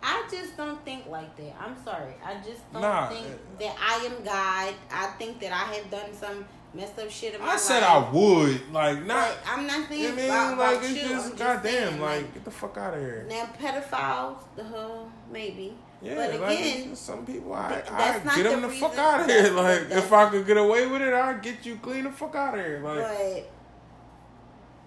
I 0.03 0.27
just 0.31 0.57
don't 0.57 0.85
think 0.85 1.07
like 1.07 1.35
that. 1.37 1.55
I'm 1.59 1.83
sorry. 1.83 2.12
I 2.23 2.35
just 2.45 2.71
don't 2.73 2.83
Nah, 2.83 3.09
think 3.09 3.27
that 3.59 3.75
I 3.81 4.05
am 4.05 4.23
God. 4.23 4.75
I 4.93 5.07
think 5.19 5.41
that 5.41 5.51
I 5.51 5.73
have 5.77 5.91
done 5.91 6.12
some 6.12 6.45
messed 6.75 6.99
up 6.99 7.11
shit 7.11 7.41
I 7.41 7.47
life. 7.47 7.59
said 7.61 7.83
I 7.83 8.11
would 8.11 8.73
like 8.73 9.05
not 9.05 9.29
But 9.29 9.39
I'm 9.47 9.67
not 9.67 9.89
saying 9.89 10.13
I 10.13 10.17
mean 10.17 10.25
about, 10.27 10.59
like 10.59 10.77
about 10.79 10.85
it's 10.91 11.03
you. 11.03 11.09
just 11.09 11.31
I'm 11.33 11.37
goddamn 11.37 11.89
saying, 11.89 12.01
like 12.01 12.35
get 12.35 12.45
the 12.45 12.51
fuck 12.51 12.77
out 12.77 12.95
of 12.95 13.01
here 13.01 13.27
now 13.29 13.49
pedophiles, 13.61 14.39
the 14.57 14.65
hell, 14.65 15.11
maybe. 15.33 15.77
Yeah, 16.03 16.17
but 16.17 16.35
again, 16.51 16.91
just 16.91 17.07
some 17.07 17.25
people, 17.25 17.55
I, 17.55 17.83
I 17.91 18.21
get 18.37 18.43
them 18.45 18.61
the 18.61 18.69
the 18.69 18.75
fuck 18.75 18.99
out 18.99 19.21
of 19.21 19.27
here. 19.27 19.51
Like, 19.55 19.91
if 19.91 20.13
I 20.13 20.29
could 20.29 20.47
get 20.47 20.59
away 20.59 20.87
with 20.87 21.01
it, 21.01 21.15
I'd 21.15 21.41
get 21.41 21.65
you 21.65 21.77
clean 21.77 22.05
the 22.05 22.11
fuck 22.11 22.35
out 22.35 22.59
of 22.59 22.61
here. 22.65 22.81
Like, 22.85 22.97
but 22.99 23.51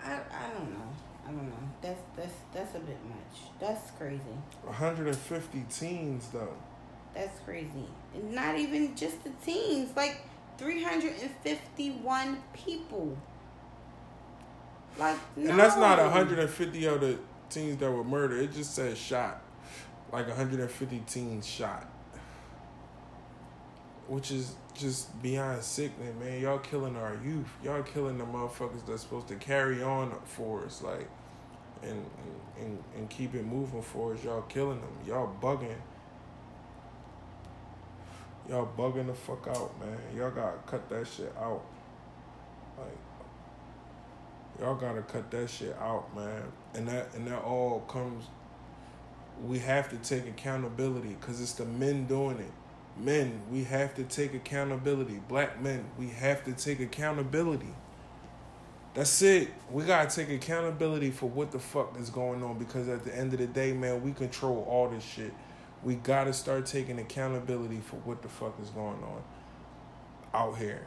I, 0.05 0.11
I 0.14 0.49
don't 0.53 0.72
know. 0.73 0.93
I 1.26 1.31
don't 1.31 1.49
know. 1.49 1.69
That's 1.81 2.01
that's 2.15 2.34
that's 2.53 2.76
a 2.76 2.80
bit 2.80 2.97
much. 3.05 3.49
That's 3.59 3.89
crazy. 3.91 4.22
150 4.64 5.65
teens 5.72 6.30
though. 6.31 6.53
That's 7.15 7.39
crazy. 7.39 7.88
And 8.14 8.34
not 8.34 8.57
even 8.57 8.95
just 8.95 9.23
the 9.23 9.31
teens, 9.43 9.89
like 9.95 10.22
351 10.57 12.38
people. 12.53 13.17
Like, 14.97 15.17
no. 15.35 15.51
And 15.51 15.59
that's 15.59 15.75
not 15.75 15.97
no. 15.97 16.05
150 16.05 16.85
of 16.85 17.01
the 17.01 17.17
teens 17.49 17.77
that 17.77 17.91
were 17.91 18.03
murdered. 18.03 18.41
It 18.41 18.53
just 18.53 18.73
says 18.73 18.97
shot. 18.97 19.41
Like 20.11 20.27
150 20.27 21.03
teens 21.07 21.45
shot. 21.45 21.88
Which 24.07 24.31
is 24.31 24.55
just 24.73 25.21
beyond 25.21 25.61
sickening, 25.63 26.17
man. 26.19 26.41
Y'all 26.41 26.59
killing 26.59 26.95
our 26.95 27.17
youth. 27.23 27.49
Y'all 27.63 27.84
killing 27.84 28.17
the 28.17 28.23
motherfuckers 28.23 28.85
that's 28.88 29.01
supposed 29.01 29.27
to 29.27 29.35
carry 29.35 29.84
on 29.84 30.15
for 30.23 30.63
us, 30.63 30.81
like, 30.81 31.09
and 31.84 31.91
and, 31.91 32.65
and, 32.65 32.84
and 32.95 33.09
keep 33.09 33.35
it 33.35 33.45
moving 33.45 33.81
for 33.81 34.13
us. 34.13 34.23
Y'all 34.23 34.43
killing 34.43 34.79
them. 34.79 34.89
Y'all 35.05 35.35
bugging. 35.41 35.75
Y'all 38.49 38.69
bugging 38.77 39.07
the 39.07 39.13
fuck 39.13 39.45
out, 39.49 39.77
man. 39.79 39.97
Y'all 40.15 40.31
gotta 40.31 40.57
cut 40.65 40.87
that 40.89 41.05
shit 41.05 41.33
out. 41.37 41.63
Like, 42.77 42.97
y'all 44.59 44.75
gotta 44.75 45.01
cut 45.01 45.29
that 45.31 45.49
shit 45.49 45.75
out, 45.81 46.15
man. 46.15 46.43
And 46.73 46.87
that 46.87 47.13
and 47.15 47.27
that 47.27 47.43
all 47.43 47.81
comes. 47.81 48.25
We 49.45 49.59
have 49.59 49.89
to 49.89 49.97
take 49.97 50.27
accountability 50.27 51.15
because 51.19 51.41
it's 51.41 51.53
the 51.53 51.65
men 51.65 52.05
doing 52.07 52.39
it. 52.39 52.51
Men, 52.99 53.41
we 53.51 53.65
have 53.65 53.93
to 53.95 54.03
take 54.03 54.33
accountability. 54.33 55.19
Black 55.27 55.61
men, 55.61 55.85
we 55.99 56.07
have 56.07 56.43
to 56.45 56.53
take 56.53 56.79
accountability. 56.79 57.73
That's 58.95 59.21
it. 59.21 59.49
We 59.69 59.83
gotta 59.83 60.09
take 60.09 60.31
accountability 60.31 61.11
for 61.11 61.29
what 61.29 61.51
the 61.51 61.59
fuck 61.59 61.95
is 61.99 62.09
going 62.09 62.41
on 62.43 62.57
because 62.57 62.87
at 62.87 63.03
the 63.03 63.15
end 63.15 63.33
of 63.33 63.39
the 63.39 63.45
day, 63.45 63.73
man, 63.73 64.01
we 64.01 64.13
control 64.13 64.65
all 64.67 64.89
this 64.89 65.03
shit. 65.03 65.33
We 65.83 65.95
gotta 65.95 66.33
start 66.33 66.65
taking 66.65 66.99
accountability 66.99 67.79
for 67.79 67.97
what 67.97 68.21
the 68.21 68.29
fuck 68.29 68.55
is 68.61 68.69
going 68.69 69.01
on 69.03 69.21
out 70.33 70.57
here. 70.57 70.85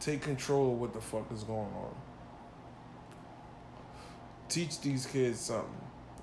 Take 0.00 0.22
control 0.22 0.72
of 0.72 0.80
what 0.80 0.92
the 0.92 1.00
fuck 1.00 1.30
is 1.32 1.42
going 1.44 1.60
on. 1.74 1.94
Teach 4.48 4.80
these 4.80 5.06
kids 5.06 5.40
something. 5.40 5.70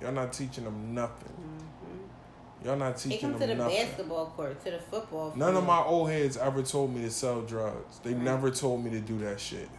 Y'all 0.01 0.11
not 0.11 0.31
teaching 0.33 0.63
them 0.63 0.93
nothing. 0.95 1.29
Mhm. 1.33 2.65
Y'all 2.65 2.75
not 2.77 2.97
teaching 2.97 3.19
them 3.21 3.31
nothing. 3.31 3.39
to 3.41 3.47
them 3.47 3.57
the 3.57 3.63
nothing. 3.63 3.87
basketball 3.87 4.25
court, 4.27 4.63
to 4.63 4.71
the 4.71 4.79
football. 4.79 5.33
None 5.35 5.55
of 5.55 5.65
my 5.65 5.79
old 5.79 6.09
heads 6.09 6.37
ever 6.37 6.61
told 6.63 6.93
me 6.93 7.01
to 7.01 7.11
sell 7.11 7.41
drugs. 7.41 7.99
They 8.03 8.13
Right. 8.13 8.21
never 8.23 8.51
told 8.51 8.83
me 8.83 8.91
to 8.91 8.99
do 8.99 9.17
that 9.19 9.39
shit. 9.39 9.69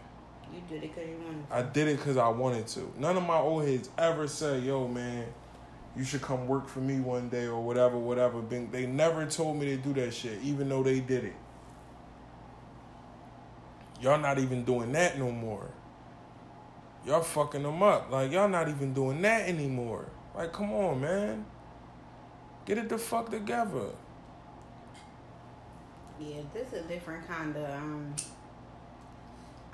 You 0.52 0.60
did 0.68 0.84
it 0.84 0.94
because 0.94 1.09
you 1.09 1.16
wanted 1.24 1.48
to. 1.48 1.55
I 1.56 1.62
did 1.62 1.89
it 1.89 1.97
because 1.98 2.16
I 2.16 2.28
wanted 2.28 2.66
to. 2.68 2.93
None 2.98 3.16
of 3.16 3.22
my 3.22 3.39
old 3.39 3.64
heads 3.64 3.89
ever 3.97 4.26
said, 4.28 4.62
yo, 4.64 4.86
man, 4.86 5.26
you 5.97 6.05
should 6.05 6.23
come 6.23 6.47
work 6.47 6.69
for 6.69 6.81
me 6.81 7.01
one 7.01 7.28
day 7.28 7.47
or 7.47 7.60
whatever, 7.60 7.98
whatever. 7.98 8.40
They 8.40 8.86
never 8.86 9.27
told 9.27 9.59
me 9.59 9.66
to 9.66 9.77
do 9.77 9.93
that 9.94 10.14
shit, 10.14 10.39
even 10.43 10.69
though 10.69 10.82
they 10.82 11.01
did 11.01 11.24
it. 11.24 11.36
Y'all 14.01 14.19
not 14.19 14.39
even 14.39 14.64
doing 14.64 14.93
that 14.93 15.19
no 15.19 15.31
more. 15.31 15.70
Y'all 17.06 17.20
fucking 17.20 17.62
them 17.62 17.82
up. 17.82 18.10
Like, 18.10 18.32
y'all 18.32 18.48
not 18.48 18.69
even 18.69 18.94
doing 18.94 19.20
that 19.23 19.48
anymore. 19.48 20.06
Like, 20.35 20.52
come 20.52 20.73
on, 20.73 21.01
man. 21.01 21.44
Get 22.64 22.78
it 22.78 22.89
the 22.89 22.98
fuck 22.98 23.31
together. 23.31 23.90
Yeah, 26.20 26.43
this 26.55 26.69
is 26.73 26.85
a 26.85 26.89
different 26.89 27.27
kind 27.27 27.56
of. 27.56 27.70
Um, 27.70 28.14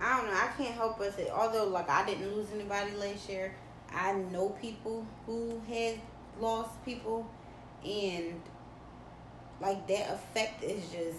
I 0.01 0.16
don't 0.16 0.27
know. 0.27 0.35
I 0.35 0.49
can't 0.57 0.74
help 0.74 0.99
but 0.99 1.15
say, 1.15 1.28
although 1.28 1.66
like 1.66 1.90
I 1.90 2.07
didn't 2.07 2.35
lose 2.35 2.47
anybody 2.55 2.93
last 2.93 3.28
year, 3.28 3.55
I 3.93 4.12
know 4.12 4.51
people 4.51 5.06
who 5.27 5.60
had 5.69 5.98
lost 6.40 6.70
people, 6.85 7.28
and 7.85 8.40
like 9.60 9.86
that 9.89 10.12
effect 10.15 10.62
is 10.62 10.82
just 10.90 11.19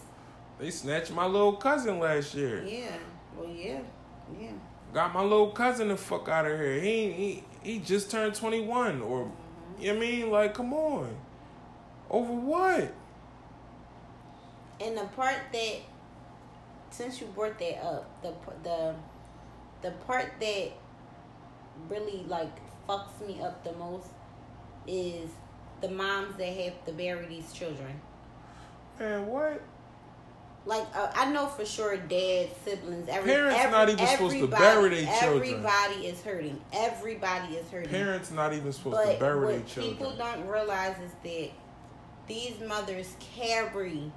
They 0.60 0.72
snatched 0.72 1.12
my 1.12 1.26
little 1.26 1.54
cousin 1.54 2.00
last 2.00 2.34
year. 2.36 2.64
yeah. 2.64 2.98
Well, 3.38 3.50
yeah, 3.50 3.80
yeah. 4.40 4.52
Got 4.94 5.14
my 5.14 5.22
little 5.22 5.52
cousin 5.52 5.90
the 5.90 5.98
fuck 5.98 6.28
out 6.28 6.46
of 6.46 6.60
here. 6.60 6.80
He 6.80 7.12
he 7.12 7.44
he 7.64 7.80
just 7.80 8.10
turned 8.12 8.34
twenty 8.36 8.62
one 8.62 9.02
or 9.02 9.26
mm-hmm. 9.26 9.82
you 9.82 9.94
know 9.94 10.00
what 10.00 10.08
I 10.08 10.10
mean? 10.12 10.32
Like, 10.32 10.54
come 10.54 10.74
on. 10.74 11.16
Over 12.10 12.34
what? 12.34 12.94
And 14.82 14.98
the 14.98 15.04
part 15.16 15.36
that, 15.52 15.76
since 16.90 17.22
you 17.22 17.28
brought 17.28 17.60
that 17.60 17.84
up, 17.84 18.22
the 18.24 18.34
the 18.64 18.96
the 19.82 19.92
part 20.08 20.32
that 20.40 20.72
really 21.88 22.24
like 22.28 22.52
fucks 22.88 23.26
me 23.26 23.42
up 23.42 23.64
the 23.64 23.74
most 23.74 24.08
is 24.88 25.30
the 25.82 25.90
moms 25.90 26.36
that 26.38 26.48
have 26.48 26.86
to 26.86 26.92
bury 26.92 27.26
these 27.28 27.52
children. 27.54 28.00
And 29.00 29.28
what? 29.28 29.62
Like 30.66 30.86
uh, 30.94 31.12
I 31.16 31.32
know 31.32 31.48
for 31.48 31.66
sure, 31.66 31.96
dad, 31.98 32.50
siblings, 32.66 33.08
every, 33.08 33.32
Parents 33.32 33.60
every, 33.60 33.72
not 33.72 33.90
even 33.90 34.08
supposed 34.08 34.40
to 34.40 34.48
bury 34.48 34.90
their 34.90 35.20
children. 35.20 35.54
Everybody 35.54 36.06
is 36.06 36.22
hurting. 36.22 36.62
Everybody 36.74 37.56
is 37.56 37.70
hurting. 37.72 37.90
Parents 37.90 38.32
not 38.32 38.54
even 38.54 38.72
supposed 38.74 38.98
but 38.98 39.14
to 39.14 39.20
bury 39.20 39.54
their 39.54 39.62
children. 39.62 39.96
people 39.96 40.14
don't 40.18 40.46
realize 40.48 40.96
is 41.00 41.12
that 41.24 41.52
these 42.28 42.56
mothers 42.68 43.16
carry 43.36 44.12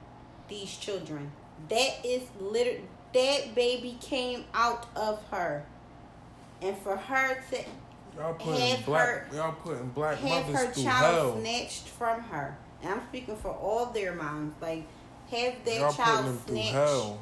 these 0.48 0.76
children. 0.76 1.30
That 1.68 2.04
is 2.04 2.22
literally 2.40 2.82
that 3.14 3.54
baby 3.54 3.96
came 4.00 4.44
out 4.54 4.86
of 4.96 5.22
her, 5.30 5.64
and 6.62 6.76
for 6.78 6.96
her 6.96 7.42
to 7.50 7.58
Y'all 8.18 8.34
putting 8.34 8.60
Have 8.76 8.84
black. 8.86 9.08
her- 9.08 9.28
y'all 9.36 9.52
putting 9.52 9.88
black 9.88 10.18
have 10.18 10.46
mothers 10.46 10.66
her 10.66 10.72
through 10.72 10.82
child 10.84 11.14
hell. 11.14 11.40
snatched 11.40 11.88
from 11.88 12.20
her, 12.24 12.56
and 12.82 12.90
I'm 12.94 13.00
speaking 13.08 13.36
for 13.36 13.50
all 13.52 13.86
their 13.86 14.12
moms, 14.14 14.54
like 14.60 14.84
have 15.30 15.54
their 15.64 15.80
Y'all 15.80 15.92
child 15.92 16.38
snatched 16.46 17.16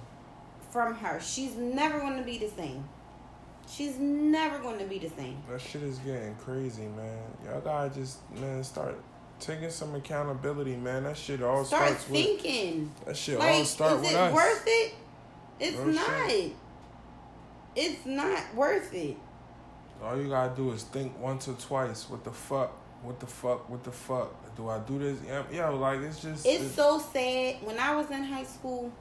from 0.72 0.94
her. 0.96 1.20
She's 1.20 1.54
never 1.54 2.00
going 2.00 2.16
to 2.16 2.24
be 2.24 2.38
the 2.38 2.48
same. 2.48 2.84
She's 3.68 3.98
never 3.98 4.58
going 4.58 4.78
to 4.80 4.84
be 4.84 4.98
the 4.98 5.10
same. 5.10 5.40
That 5.48 5.60
shit 5.60 5.84
is 5.84 5.98
getting 5.98 6.34
crazy, 6.36 6.86
man. 6.88 7.22
Y'all 7.44 7.60
gotta 7.60 7.90
just 7.94 8.18
man 8.32 8.64
start 8.64 8.96
taking 9.38 9.70
some 9.70 9.94
accountability, 9.94 10.74
man. 10.74 11.04
That 11.04 11.16
shit 11.16 11.40
all 11.40 11.64
Start 11.64 11.86
starts 11.86 12.08
with 12.08 12.20
thinking. 12.20 12.92
that 13.06 13.16
shit 13.16 13.38
Like, 13.38 13.54
all 13.58 13.64
start 13.64 14.04
is 14.04 14.12
it 14.12 14.32
worth 14.34 14.64
it? 14.66 14.94
It's 15.60 15.76
Real 15.76 15.94
not. 15.94 16.30
shit. 16.30 16.52
It's 17.76 18.04
not 18.06 18.54
worth 18.56 18.92
it. 18.92 19.16
All 20.02 20.16
you 20.20 20.28
gotta 20.28 20.54
do 20.56 20.72
is 20.72 20.82
think 20.84 21.18
once 21.20 21.48
or 21.48 21.54
twice. 21.54 22.08
What 22.08 22.24
the 22.24 22.30
fuck? 22.32 22.72
What 23.02 23.18
the 23.20 23.26
fuck? 23.26 23.68
What 23.70 23.82
the 23.84 23.92
fuck? 23.92 24.32
Do 24.56 24.68
I 24.68 24.78
do 24.80 24.98
this? 24.98 25.18
Yeah, 25.26 25.42
yeah 25.52 25.68
like 25.68 26.00
it's 26.00 26.20
just 26.22 26.46
It's 26.46 26.74
so 26.74 26.98
sad. 27.12 27.56
When 27.62 27.78
I 27.78 27.94
was 27.94 28.10
in 28.10 28.24
high 28.24 28.44
school, 28.44 28.92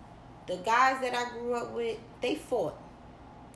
the 0.48 0.58
guys 0.58 1.02
that 1.02 1.14
I 1.16 1.30
grew 1.38 1.54
up 1.56 1.72
with, 1.74 1.98
they 2.22 2.36
fought. 2.36 2.78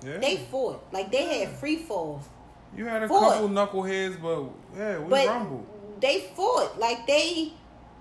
yeah. 0.06 0.18
They 0.18 0.38
fought. 0.38 0.84
Like 0.92 1.12
they 1.12 1.40
had 1.40 1.50
free 1.58 1.78
falls. 1.78 2.24
you 2.76 2.86
had 2.86 3.04
a 3.04 3.08
fought. 3.08 3.34
couple 3.34 3.50
knuckleheads, 3.50 4.22
but 4.22 4.44
yeah, 4.78 5.00
we 5.00 5.10
But 5.10 5.28
rumbled. 5.28 5.66
they 6.00 6.22
fought. 6.36 6.80
Like 6.80 7.06
they 7.08 7.54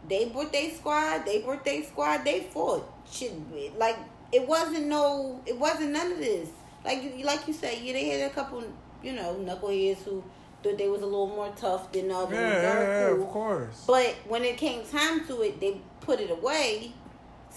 they 0.09 0.25
brought 0.27 0.53
their 0.53 0.71
squad, 0.71 1.25
they 1.25 1.43
brought 1.43 1.65
their 1.65 1.83
squad, 1.85 2.25
they 2.25 2.41
fought. 2.41 2.89
Shit 3.11 3.33
like 3.79 3.97
it 4.33 4.47
wasn't 4.49 4.87
no 4.87 5.41
it 5.47 5.57
wasn't 5.59 5.91
none 5.93 6.13
of 6.13 6.19
this. 6.19 6.49
Like 6.85 7.03
you 7.05 7.25
like 7.25 7.47
you 7.47 7.53
said, 7.53 7.79
yeah, 7.83 7.93
they 7.93 8.09
had 8.09 8.31
a 8.31 8.35
couple, 8.35 8.65
you 9.03 9.13
know, 9.13 9.35
knuckleheads 9.35 10.03
who 10.05 10.23
thought 10.63 10.79
they 10.79 10.89
was 10.89 11.03
a 11.03 11.07
little 11.07 11.29
more 11.29 11.53
tough 11.57 11.91
than 11.93 12.11
others. 12.11 12.39
Yeah, 12.39 12.63
yeah, 12.63 13.09
cool. 13.11 13.23
of 13.23 13.29
course. 13.29 13.85
But 13.87 14.15
when 14.29 14.45
it 14.45 14.57
came 14.57 14.85
time 14.87 15.27
to 15.27 15.43
it, 15.43 15.61
they 15.61 15.81
put 16.01 16.21
it 16.21 16.31
away 16.31 16.93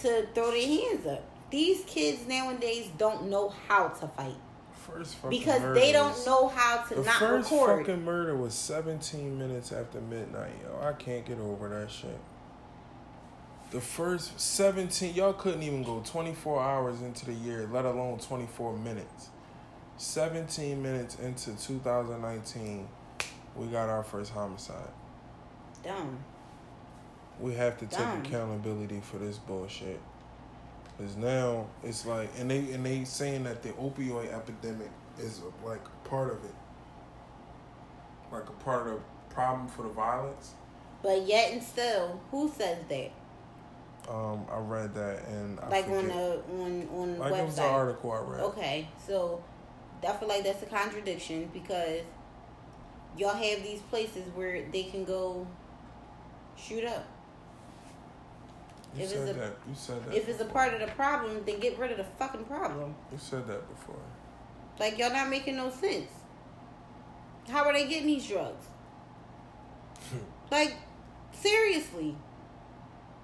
to 0.01 0.27
throw 0.33 0.51
their 0.51 0.67
hands 0.67 1.05
up. 1.05 1.23
These 1.51 1.83
kids 1.85 2.27
nowadays 2.27 2.89
don't 2.97 3.29
know 3.29 3.53
how 3.67 3.89
to 3.89 4.07
fight 4.07 4.35
First 4.85 5.15
fucking 5.15 5.39
because 5.39 5.61
they 5.73 5.91
don't 5.91 6.25
know 6.25 6.47
how 6.47 6.83
to 6.83 6.95
The 6.95 7.03
not 7.03 7.15
first 7.15 7.51
record. 7.51 7.85
fucking 7.85 8.03
murder 8.03 8.35
was 8.35 8.53
17 8.53 9.37
minutes 9.37 9.71
after 9.71 9.99
midnight, 10.01 10.51
yo. 10.63 10.85
I 10.87 10.93
can't 10.93 11.25
get 11.25 11.39
over 11.39 11.69
that 11.69 11.89
shit. 11.89 12.19
The 13.71 13.81
first 13.81 14.39
17, 14.39 15.15
y'all 15.15 15.33
couldn't 15.33 15.63
even 15.63 15.83
go 15.83 16.01
24 16.05 16.61
hours 16.61 17.01
into 17.01 17.25
the 17.25 17.33
year, 17.33 17.67
let 17.71 17.85
alone 17.85 18.19
24 18.19 18.77
minutes. 18.77 19.29
17 19.97 20.81
minutes 20.81 21.17
into 21.19 21.55
2019, 21.55 22.87
we 23.55 23.67
got 23.67 23.89
our 23.89 24.03
first 24.03 24.31
homicide. 24.33 24.89
Dumb. 25.83 26.17
We 27.39 27.53
have 27.53 27.77
to 27.79 27.85
take 27.85 27.99
Dumb. 27.99 28.21
accountability 28.21 29.01
for 29.01 29.17
this 29.17 29.37
bullshit. 29.37 29.99
Cause 30.97 31.17
now 31.17 31.67
it's 31.83 32.05
like, 32.05 32.29
and 32.39 32.49
they 32.49 32.71
and 32.71 32.85
they 32.85 33.03
saying 33.03 33.43
that 33.43 33.61
the 33.61 33.69
opioid 33.73 34.33
epidemic 34.33 34.89
is 35.19 35.41
like 35.65 35.81
part 36.05 36.31
of 36.31 36.43
it, 36.45 36.55
like 38.31 38.47
a 38.47 38.63
part 38.63 38.87
of 38.87 38.93
the 38.93 39.33
problem 39.33 39.67
for 39.67 39.83
the 39.83 39.89
violence. 39.89 40.53
But 41.03 41.27
yet 41.27 41.51
and 41.51 41.61
still, 41.61 42.21
who 42.31 42.49
says 42.49 42.77
that? 42.87 43.11
Um, 44.09 44.45
I 44.49 44.59
read 44.59 44.93
that 44.95 45.25
and 45.27 45.59
I 45.59 45.67
like 45.67 45.89
on 45.89 46.07
the 46.07 46.41
on 46.59 46.87
on 46.93 47.19
like 47.19 47.33
it 47.33 47.45
was 47.45 47.57
an 47.57 47.65
article 47.65 48.11
I 48.11 48.19
read. 48.19 48.41
Okay, 48.41 48.87
so 49.05 49.43
I 50.05 50.13
feel 50.13 50.27
like 50.27 50.43
that's 50.43 50.61
a 50.63 50.67
contradiction 50.67 51.49
because 51.53 52.01
y'all 53.17 53.33
have 53.33 53.63
these 53.63 53.81
places 53.89 54.23
where 54.35 54.63
they 54.71 54.83
can 54.83 55.05
go 55.05 55.47
shoot 56.57 56.83
up. 56.83 57.05
You 58.95 59.03
if 59.03 59.09
said 59.09 59.27
it's 59.27 59.31
a- 59.31 59.39
that. 59.39 59.57
You 59.67 59.75
said 59.75 60.05
that. 60.05 60.15
If 60.15 60.29
it's 60.29 60.41
a 60.41 60.45
part 60.45 60.73
of 60.73 60.79
the 60.79 60.87
problem, 60.87 61.41
then 61.45 61.59
get 61.59 61.77
rid 61.77 61.91
of 61.91 61.97
the 61.97 62.05
fucking 62.17 62.45
problem. 62.45 62.95
You 63.11 63.17
said 63.17 63.47
that 63.47 63.67
before. 63.69 63.99
Like 64.79 64.97
y'all 64.97 65.11
not 65.11 65.29
making 65.29 65.57
no 65.57 65.69
sense. 65.69 66.09
How 67.49 67.63
are 67.65 67.73
they 67.73 67.87
getting 67.87 68.07
these 68.07 68.27
drugs? 68.27 68.65
like 70.51 70.75
seriously. 71.31 72.15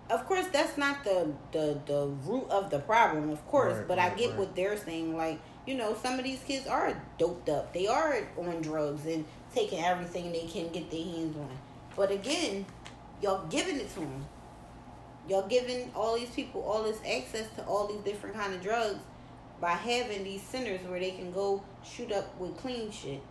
Of 0.10 0.26
course, 0.26 0.48
that's 0.52 0.78
not 0.78 1.04
the 1.04 1.34
the 1.52 1.80
the 1.86 2.08
root 2.26 2.50
of 2.50 2.70
the 2.70 2.80
problem, 2.80 3.30
of 3.30 3.46
course. 3.48 3.78
Right, 3.78 3.88
but 3.88 4.00
I 4.00 4.10
get 4.10 4.32
right. 4.32 4.40
what 4.40 4.56
they're 4.56 4.78
saying. 4.78 5.16
Like 5.16 5.40
you 5.66 5.76
know, 5.76 5.96
some 6.02 6.18
of 6.18 6.26
these 6.26 6.42
kids 6.44 6.68
are 6.68 7.02
doped 7.18 7.50
up. 7.50 7.74
They 7.74 7.88
are 7.88 8.28
on 8.38 8.62
drugs 8.62 9.06
and 9.06 9.26
taking 9.54 9.84
everything 9.84 10.32
they 10.32 10.48
can 10.48 10.70
get 10.70 10.90
their 10.90 11.04
hands 11.04 11.36
on. 11.38 11.50
But 11.96 12.12
again, 12.12 12.66
y'all 13.22 13.46
giving 13.48 13.78
it 13.78 13.90
to 13.94 14.00
them. 14.00 14.26
Y'all 15.28 15.48
giving 15.48 15.92
all 15.96 16.18
these 16.18 16.30
people 16.30 16.64
all 16.64 16.84
this 16.84 16.98
access 17.08 17.48
to 17.56 17.64
all 17.66 17.88
these 17.88 18.02
different 18.02 18.36
kind 18.36 18.54
of 18.54 18.62
drugs 18.62 19.00
by 19.60 19.72
having 19.72 20.24
these 20.24 20.42
centers 20.42 20.82
where 20.88 21.00
they 21.00 21.12
can 21.12 21.32
go 21.32 21.64
shoot 21.84 22.12
up 22.12 22.38
with 22.40 22.58
clean 22.58 22.92
shit, 22.92 23.22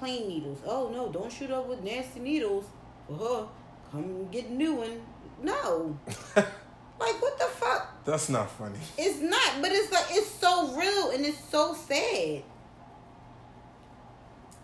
clean 0.00 0.28
needles. 0.28 0.58
Oh 0.66 0.90
no, 0.92 1.08
don't 1.08 1.32
shoot 1.32 1.52
up 1.52 1.68
with 1.68 1.82
nasty 1.84 2.18
needles. 2.18 2.64
Uh-huh. 3.10 3.44
Come 3.92 4.28
get 4.30 4.46
a 4.46 4.52
new 4.52 4.74
one. 4.74 5.00
No. 5.40 5.96
like 6.98 7.20
what 7.22 7.38
the 7.38 7.44
fuck? 7.44 8.04
That's 8.04 8.28
not 8.28 8.50
funny. 8.50 8.78
It's 8.96 9.20
not, 9.20 9.60
but 9.60 9.70
it's 9.72 9.92
like 9.92 10.06
it's 10.10 10.30
so 10.30 10.74
real 10.76 11.10
and 11.10 11.24
it's 11.24 11.42
so 11.50 11.74
sad. 11.74 12.42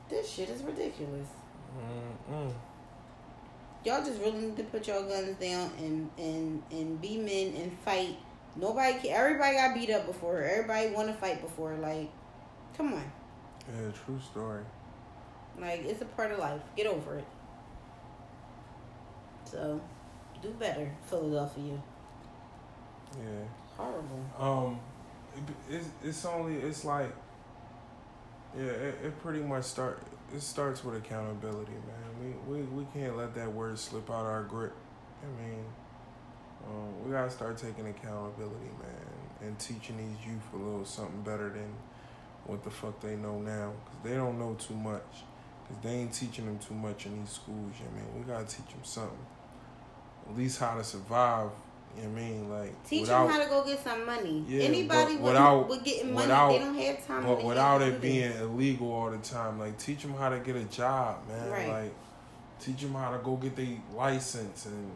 This 0.09 0.31
shit 0.31 0.49
is 0.51 0.63
ridiculous. 0.63 1.29
Mm-mm. 2.31 2.53
Y'all 3.85 4.05
just 4.05 4.21
really 4.21 4.39
need 4.39 4.57
to 4.57 4.65
put 4.65 4.87
your 4.87 5.03
guns 5.03 5.37
down 5.39 5.71
and 5.79 6.11
and 6.19 6.63
and 6.71 7.01
be 7.01 7.19
men 7.19 7.55
and 7.61 7.79
fight. 7.85 8.17
Nobody, 8.57 9.11
everybody 9.11 9.57
got 9.57 9.75
beat 9.75 9.91
up 9.91 10.07
before. 10.07 10.43
Everybody 10.43 10.91
want 10.91 11.09
to 11.09 11.15
fight 11.15 11.43
before. 11.43 11.75
Like, 11.75 12.09
come 12.77 12.95
on. 12.95 13.13
Yeah, 13.69 13.91
true 14.05 14.21
story. 14.21 14.63
Like 15.59 15.85
it's 15.85 16.03
a 16.03 16.07
part 16.07 16.33
of 16.33 16.39
life. 16.39 16.61
Get 16.77 16.87
over 16.87 17.19
it. 17.19 17.25
So, 19.45 19.81
do 20.43 20.49
better, 20.51 20.91
Philadelphia. 21.05 21.81
Yeah. 23.19 23.45
Horrible. 23.77 24.25
Um, 24.39 24.81
it, 25.37 25.75
it's 25.75 25.89
it's 26.03 26.25
only 26.25 26.57
it's 26.57 26.85
like, 26.85 27.13
yeah, 28.57 28.65
it, 28.65 28.99
it 29.05 29.23
pretty 29.23 29.41
much 29.41 29.65
start. 29.65 30.01
It 30.35 30.41
starts 30.43 30.85
with 30.85 30.97
accountability, 30.97 31.73
man. 31.73 32.37
We 32.49 32.61
we 32.61 32.63
we 32.65 32.87
can't 32.93 33.17
let 33.17 33.35
that 33.35 33.53
word 33.53 33.79
slip 33.79 34.11
out 34.11 34.27
our 34.27 34.43
grip. 34.45 34.75
I 35.23 35.43
mean, 35.43 35.65
um, 36.67 37.05
we 37.05 37.13
gotta 37.13 37.31
start 37.31 37.57
taking 37.59 37.87
accountability, 37.87 38.71
man, 38.81 39.49
and 39.49 39.59
teaching 39.59 39.97
these 39.97 40.27
youth 40.27 40.43
a 40.53 40.57
little 40.57 40.85
something 40.85 41.23
better 41.23 41.51
than 41.51 41.73
what 42.47 42.63
the 42.63 42.71
fuck 42.71 43.01
they 43.01 43.17
know 43.17 43.39
now, 43.39 43.73
cause 43.87 43.97
they 44.03 44.15
don't 44.15 44.39
know 44.39 44.55
too 44.55 44.75
much. 44.75 45.25
Cause 45.67 45.79
they 45.83 45.91
ain't 45.91 46.13
teaching 46.13 46.45
them 46.45 46.59
too 46.59 46.75
much 46.75 47.07
in 47.07 47.19
these 47.21 47.31
schools. 47.31 47.73
You 47.79 47.87
know 47.87 47.91
what 47.93 48.01
I 48.01 48.15
mean, 48.15 48.27
we 48.27 48.33
gotta 48.33 48.45
teach 48.45 48.69
them 48.69 48.85
something. 48.85 49.27
At 50.29 50.37
least 50.37 50.59
how 50.61 50.77
to 50.77 50.85
survive. 50.85 51.51
You 51.97 52.03
know 52.03 52.09
what 52.09 52.19
I 52.19 52.23
mean, 52.23 52.51
like 52.51 52.85
Teach 52.89 53.01
without- 53.03 53.27
them 53.27 53.33
how 53.37 53.43
to 53.45 53.49
go 53.49 53.65
get 53.65 53.83
some 53.85 54.05
money. 54.07 54.45
Yeah, 54.49 54.65
Anybody 54.65 55.17
without- 55.17 55.69
with 55.69 55.85
getting 55.85 56.13
money, 56.13 56.27
without- 56.27 56.49
they 56.51 56.59
don't 56.59 56.75
have 56.75 57.07
time. 57.07 57.25
but 57.25 57.45
without 57.45 57.83
it 57.83 58.01
being 58.01 58.33
illegal 58.33 58.93
all 58.93 59.11
the 59.11 59.19
time, 59.19 59.59
like 59.59 59.79
teach 59.79 60.03
them 60.03 60.15
how 60.15 60.29
to 60.29 60.39
get 60.41 60.57
a 60.57 60.65
job, 60.65 61.19
man. 61.29 61.51
Right. 61.51 61.69
Like 61.69 61.95
teach 62.61 62.81
them 62.83 62.95
how 62.95 63.11
to 63.13 63.19
go 63.19 63.37
get 63.37 63.55
their 63.57 63.77
license 63.95 64.67
and 64.67 64.91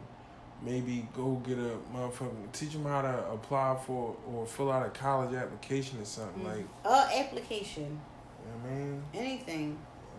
maybe 0.61 1.07
go 1.15 1.41
get 1.45 1.57
a 1.57 1.77
motherfucking. 1.95 2.51
Teach 2.51 2.73
them 2.73 2.83
how 2.85 3.01
to 3.01 3.31
apply 3.31 3.77
for 3.85 4.15
or 4.29 4.45
fill 4.45 4.71
out 4.71 4.85
a 4.85 4.89
college 4.89 5.33
application 5.33 6.01
or 6.01 6.05
something. 6.05 6.43
Mm. 6.43 6.47
Like 6.47 6.65
a 6.85 7.19
application, 7.19 7.83
you 8.45 8.51
know 8.51 8.57
what 8.63 8.71
I 8.71 8.75
mean, 8.75 9.03
anything. 9.13 9.77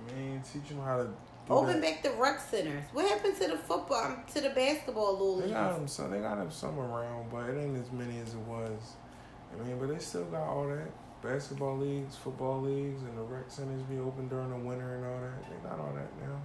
I 0.09 0.13
mean, 0.15 0.43
teach 0.51 0.69
them 0.69 0.81
how 0.81 0.97
to. 0.99 1.09
Open 1.51 1.81
back 1.81 2.03
the 2.03 2.13
rec 2.13 2.41
centers. 2.41 2.85
What 2.93 3.09
happened 3.09 3.37
to 3.41 3.49
the 3.49 3.57
football, 3.57 4.05
um, 4.05 4.23
to 4.35 4.41
the 4.41 4.51
basketball 4.51 5.13
little 5.13 5.41
They 5.41 5.51
got 5.51 5.77
them 5.77 5.89
some. 5.89 6.11
They 6.13 6.21
got 6.21 6.39
them 6.39 6.51
some 6.51 6.79
around, 6.79 7.31
but 7.31 7.51
it 7.51 7.61
ain't 7.61 7.77
as 7.77 7.91
many 7.91 8.21
as 8.21 8.35
it 8.35 8.41
was. 8.41 8.95
I 9.53 9.65
mean, 9.65 9.79
but 9.79 9.89
they 9.89 9.99
still 9.99 10.25
got 10.27 10.47
all 10.47 10.69
that 10.69 10.89
basketball 11.23 11.77
leagues, 11.79 12.15
football 12.17 12.61
leagues, 12.61 13.03
and 13.03 13.19
the 13.19 13.23
rec 13.23 13.51
centers 13.51 13.83
be 13.83 13.99
open 13.99 14.29
during 14.29 14.51
the 14.51 14.57
winter 14.57 14.95
and 14.95 15.05
all 15.05 15.21
that. 15.21 15.51
They 15.51 15.69
got 15.69 15.81
all 15.81 15.93
that 15.95 16.29
now. 16.29 16.41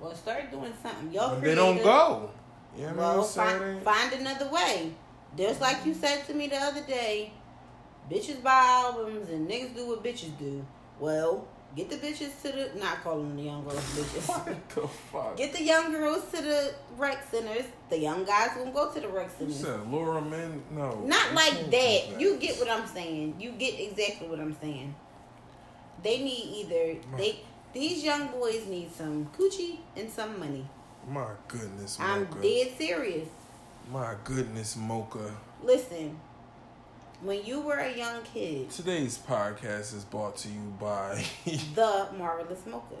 Well, 0.00 0.14
start 0.14 0.50
doing 0.50 0.72
something. 0.82 1.12
Y'all 1.12 1.38
they 1.38 1.54
don't 1.54 1.76
go. 1.76 2.30
You 2.76 2.86
know 2.86 2.94
Well? 2.96 3.22
Find, 3.22 3.82
find 3.82 4.12
another 4.14 4.48
way. 4.48 4.92
Just 5.36 5.60
like 5.60 5.84
you 5.84 5.94
said 5.94 6.26
to 6.26 6.34
me 6.34 6.48
the 6.48 6.56
other 6.56 6.82
day, 6.82 7.32
bitches 8.10 8.42
buy 8.42 8.64
albums 8.66 9.28
and 9.28 9.48
niggas 9.48 9.74
do 9.76 9.88
what 9.88 10.02
bitches 10.02 10.36
do. 10.38 10.64
Well, 10.98 11.46
Get 11.74 11.88
the 11.88 11.96
bitches 11.96 12.40
to 12.42 12.52
the 12.52 12.70
not 12.78 13.02
calling 13.02 13.34
the 13.34 13.42
young 13.44 13.64
girls 13.64 13.80
bitches. 13.96 14.28
What 14.28 14.68
the 14.68 14.86
fuck? 14.88 15.36
Get 15.38 15.52
the 15.54 15.62
young 15.62 15.90
girls 15.90 16.22
to 16.32 16.42
the 16.42 16.74
rec 16.98 17.24
centers. 17.30 17.64
The 17.88 17.98
young 17.98 18.24
guys 18.24 18.50
won't 18.56 18.74
go 18.74 18.92
to 18.92 19.00
the 19.00 19.08
rec 19.08 19.30
You 19.40 19.46
centers. 19.50 19.60
said 19.60 19.90
Laura 19.90 20.20
Men? 20.20 20.62
No. 20.70 21.00
Not 21.00 21.32
like 21.34 21.52
can't 21.54 21.70
that. 21.70 22.20
You 22.20 22.36
get 22.36 22.58
what 22.58 22.68
I'm 22.70 22.86
saying. 22.86 23.36
You 23.38 23.52
get 23.52 23.80
exactly 23.80 24.28
what 24.28 24.38
I'm 24.38 24.54
saying. 24.60 24.94
They 26.02 26.18
need 26.22 26.66
either 26.66 27.00
they 27.16 27.40
these 27.72 28.04
young 28.04 28.28
boys 28.28 28.66
need 28.66 28.92
some 28.94 29.30
coochie 29.38 29.78
and 29.96 30.10
some 30.10 30.38
money. 30.38 30.66
My 31.08 31.28
goodness, 31.48 31.98
Mocha. 31.98 32.10
I'm 32.12 32.24
dead 32.42 32.72
serious. 32.76 33.28
My 33.90 34.14
goodness, 34.24 34.76
Mocha. 34.76 35.34
Listen, 35.62 36.18
when 37.22 37.44
you 37.44 37.60
were 37.60 37.76
a 37.76 37.96
young 37.96 38.22
kid, 38.34 38.68
Today's 38.70 39.16
podcast 39.16 39.94
is 39.94 40.04
brought 40.04 40.36
to 40.38 40.48
you 40.48 40.74
by. 40.80 41.24
the 41.74 42.08
marvelous 42.18 42.66
mocha. 42.66 42.96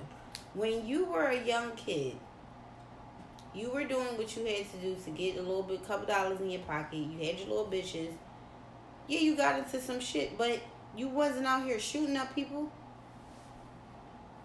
When 0.54 0.86
you 0.86 1.06
were 1.06 1.26
a 1.26 1.44
young 1.44 1.72
kid, 1.72 2.16
you 3.52 3.70
were 3.70 3.84
doing 3.84 4.16
what 4.16 4.34
you 4.36 4.44
had 4.44 4.70
to 4.70 4.76
do 4.80 4.96
to 5.04 5.10
get 5.10 5.38
a 5.38 5.40
little 5.40 5.64
bit, 5.64 5.86
couple 5.86 6.06
dollars 6.06 6.40
in 6.40 6.50
your 6.50 6.60
pocket. 6.60 6.96
You 6.96 7.18
had 7.18 7.38
your 7.38 7.48
little 7.48 7.68
bitches. 7.70 8.12
Yeah, 9.08 9.18
you 9.18 9.36
got 9.36 9.58
into 9.58 9.80
some 9.80 9.98
shit, 9.98 10.38
but 10.38 10.60
you 10.96 11.08
wasn't 11.08 11.46
out 11.46 11.64
here 11.64 11.80
shooting 11.80 12.16
up 12.16 12.32
people. 12.32 12.70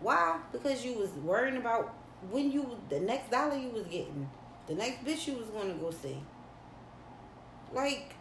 Why? 0.02 0.40
Because 0.52 0.84
you 0.84 0.96
was 0.98 1.12
worrying 1.12 1.58
about 1.58 1.94
when 2.32 2.52
you 2.52 2.78
the 2.90 3.00
next 3.00 3.30
dollar 3.30 3.56
you 3.56 3.70
was 3.70 3.84
getting, 3.84 4.28
the 4.66 4.74
next 4.74 5.06
bitch 5.06 5.28
you 5.28 5.36
was 5.36 5.50
going 5.50 5.72
to 5.72 5.80
go 5.80 5.92
see. 5.92 6.18
Like, 7.72 8.17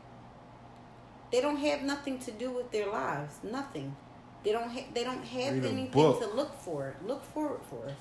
they 1.37 1.43
don't 1.43 1.59
have 1.59 1.83
nothing 1.83 2.19
to 2.21 2.31
do 2.31 2.51
with 2.51 2.71
their 2.71 2.91
lives. 2.91 3.41
Nothing. 3.43 3.95
They 4.43 4.53
don't. 4.53 4.71
Ha- 4.71 4.87
they 4.95 5.05
don't 5.05 5.23
have 5.23 5.53
Read 5.53 5.67
anything 5.67 5.93
to 5.93 6.31
look 6.35 6.59
for. 6.59 6.97
Look 7.05 7.23
forward 7.35 7.61
for. 7.69 7.93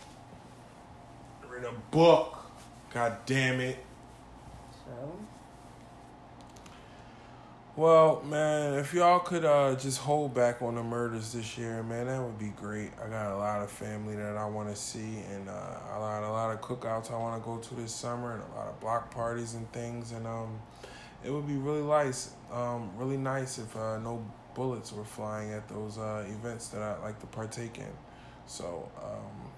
Read 1.45 1.65
a 1.65 1.73
book. 1.91 2.45
God 2.93 3.17
damn 3.25 3.59
it. 3.59 3.77
So 4.85 5.19
Well, 7.75 8.23
man, 8.23 8.75
if 8.75 8.93
y'all 8.93 9.19
could 9.19 9.43
uh, 9.43 9.75
just 9.75 9.99
hold 9.99 10.33
back 10.33 10.61
on 10.61 10.75
the 10.75 10.83
murders 10.83 11.33
this 11.33 11.57
year, 11.57 11.83
man, 11.83 12.07
that 12.07 12.21
would 12.21 12.39
be 12.39 12.53
great. 12.55 12.91
I 13.03 13.09
got 13.09 13.33
a 13.33 13.37
lot 13.37 13.61
of 13.61 13.69
family 13.69 14.15
that 14.15 14.37
I 14.37 14.45
want 14.45 14.69
to 14.69 14.77
see, 14.77 15.19
and 15.33 15.49
uh, 15.49 15.51
a 15.51 15.99
lot, 15.99 16.23
a 16.23 16.31
lot 16.31 16.53
of 16.53 16.61
cookouts 16.61 17.11
I 17.11 17.17
want 17.17 17.43
to 17.43 17.45
go 17.45 17.57
to 17.57 17.75
this 17.75 17.93
summer, 17.93 18.31
and 18.31 18.43
a 18.53 18.57
lot 18.57 18.69
of 18.69 18.79
block 18.79 19.13
parties 19.13 19.55
and 19.55 19.69
things. 19.73 20.13
And 20.13 20.25
um, 20.25 20.57
it 21.25 21.31
would 21.31 21.47
be 21.47 21.55
really 21.55 21.81
nice, 21.81 22.31
um, 22.51 22.91
really 22.97 23.17
nice 23.17 23.57
if 23.57 23.75
uh, 23.75 23.97
no 23.99 24.23
bullets 24.53 24.91
were 24.91 25.03
flying 25.03 25.51
at 25.51 25.67
those 25.67 25.97
uh, 25.97 26.23
events 26.27 26.69
that 26.69 26.81
I 26.81 26.97
like 27.01 27.19
to 27.19 27.27
partake 27.27 27.77
in. 27.77 27.91
So, 28.47 28.89
um, 29.03 29.51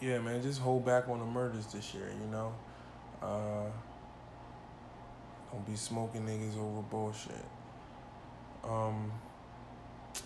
yeah, 0.00 0.18
man, 0.18 0.42
just 0.42 0.60
hold 0.60 0.84
back 0.84 1.08
on 1.08 1.20
the 1.20 1.24
murders 1.24 1.66
this 1.66 1.94
year. 1.94 2.10
You 2.20 2.30
know. 2.30 2.54
Uh, 3.22 3.70
don't 5.54 5.66
be 5.66 5.76
smoking 5.76 6.26
niggas 6.26 6.58
over 6.58 6.82
bullshit. 6.82 7.44
Um, 8.64 9.12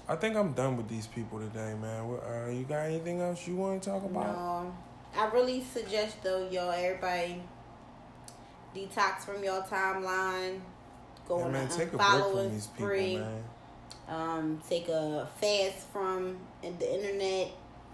I 0.08 0.16
think 0.16 0.36
I'm 0.36 0.52
done 0.52 0.76
with 0.76 0.88
these 0.88 1.06
people 1.06 1.38
today, 1.38 1.74
man. 1.80 2.18
Uh, 2.26 2.50
you 2.50 2.64
got 2.64 2.86
anything 2.86 3.20
else 3.20 3.46
you 3.46 3.56
want 3.56 3.82
to 3.82 3.90
talk 3.90 4.04
about? 4.04 4.26
no, 4.26 4.74
I 5.14 5.26
really 5.30 5.62
suggest 5.62 6.22
though, 6.22 6.48
y'all, 6.48 6.70
everybody 6.70 7.42
detox 8.86 9.24
from 9.24 9.42
your 9.42 9.62
timeline. 9.62 10.60
Go 11.26 11.38
Yeah, 11.38 11.44
on 11.44 11.52
man, 11.52 11.66
a 11.66 11.70
take 11.70 11.92
a 11.92 11.96
break 11.96 12.00
from 12.00 12.38
and 12.38 12.54
these 12.54 12.66
people. 12.68 12.86
Um, 14.08 14.60
take 14.68 14.88
a 14.88 15.28
fast 15.40 15.86
from 15.92 16.38
the 16.62 16.94
internet 16.94 17.50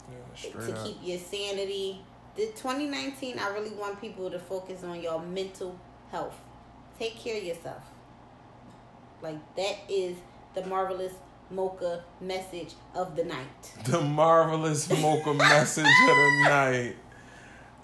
Yeah, 0.09 0.51
to 0.63 0.73
up. 0.79 0.85
keep 0.85 0.97
your 1.03 1.19
sanity. 1.19 2.01
The 2.37 2.47
2019, 2.47 3.39
I 3.39 3.49
really 3.49 3.71
want 3.75 4.01
people 4.01 4.31
to 4.31 4.39
focus 4.39 4.85
on 4.85 5.03
your 5.03 5.21
mental 5.21 5.77
health. 6.11 6.35
Take 6.99 7.17
care 7.19 7.39
of 7.39 7.45
yourself. 7.45 7.83
Like 9.23 9.39
that 9.57 9.77
is 9.89 10.17
the 10.55 10.65
marvelous 10.67 11.15
mocha 11.51 12.05
message 12.21 12.75
of 12.95 13.17
the 13.17 13.25
night. 13.25 13.73
The 13.85 14.01
marvelous 14.01 14.89
mocha 14.91 15.35
message 15.35 15.85
of 15.85 16.17
the 16.17 16.41
night. 16.49 16.97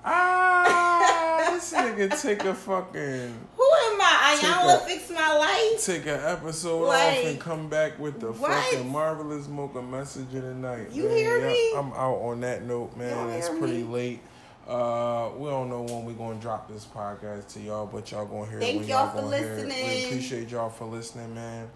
Ah, 0.04 1.50
this 1.52 1.72
nigga 1.72 2.20
take 2.20 2.44
a 2.44 2.54
fucking 2.54 3.34
Who 3.56 3.62
am 3.62 4.00
I? 4.00 4.38
Iyanla 4.40 4.86
fix 4.86 5.10
my 5.10 5.36
life. 5.36 5.84
take 5.84 6.02
an 6.06 6.20
episode 6.24 6.86
Like, 6.86 7.18
off 7.18 7.24
and 7.26 7.40
come 7.40 7.68
back 7.68 7.98
with 7.98 8.20
the 8.20 8.32
what? 8.32 8.50
fucking 8.50 8.88
marvelous 8.90 9.48
mocha 9.48 9.82
message 9.82 10.34
of 10.34 10.42
the 10.42 10.54
night. 10.54 10.90
You 10.92 11.04
man. 11.04 11.16
hear 11.16 11.38
Yep, 11.38 11.52
me? 11.52 11.72
I'm 11.76 11.92
out 11.92 12.16
on 12.22 12.40
that 12.40 12.62
note, 12.64 12.96
man. 12.96 13.30
It's 13.30 13.48
pretty 13.48 13.82
me? 13.82 13.84
late. 13.84 14.20
Uh, 14.68 15.30
we 15.36 15.48
don't 15.48 15.68
know 15.68 15.82
when 15.82 16.04
we're 16.04 16.12
gonna 16.12 16.38
drop 16.38 16.68
this 16.68 16.84
podcast 16.86 17.48
to 17.54 17.60
y'all, 17.60 17.86
but 17.86 18.10
y'all 18.12 18.24
gonna 18.26 18.48
hear 18.48 18.58
it 18.58 18.62
Thank 18.62 18.88
y'all 18.88 19.06
y'all 19.06 19.10
for 19.16 19.22
gonna 19.22 19.38
hear. 19.38 19.56
We 19.66 20.04
appreciate 20.06 20.48
y'all 20.50 20.70
for 20.70 20.84
listening, 20.84 21.34
man. 21.34 21.68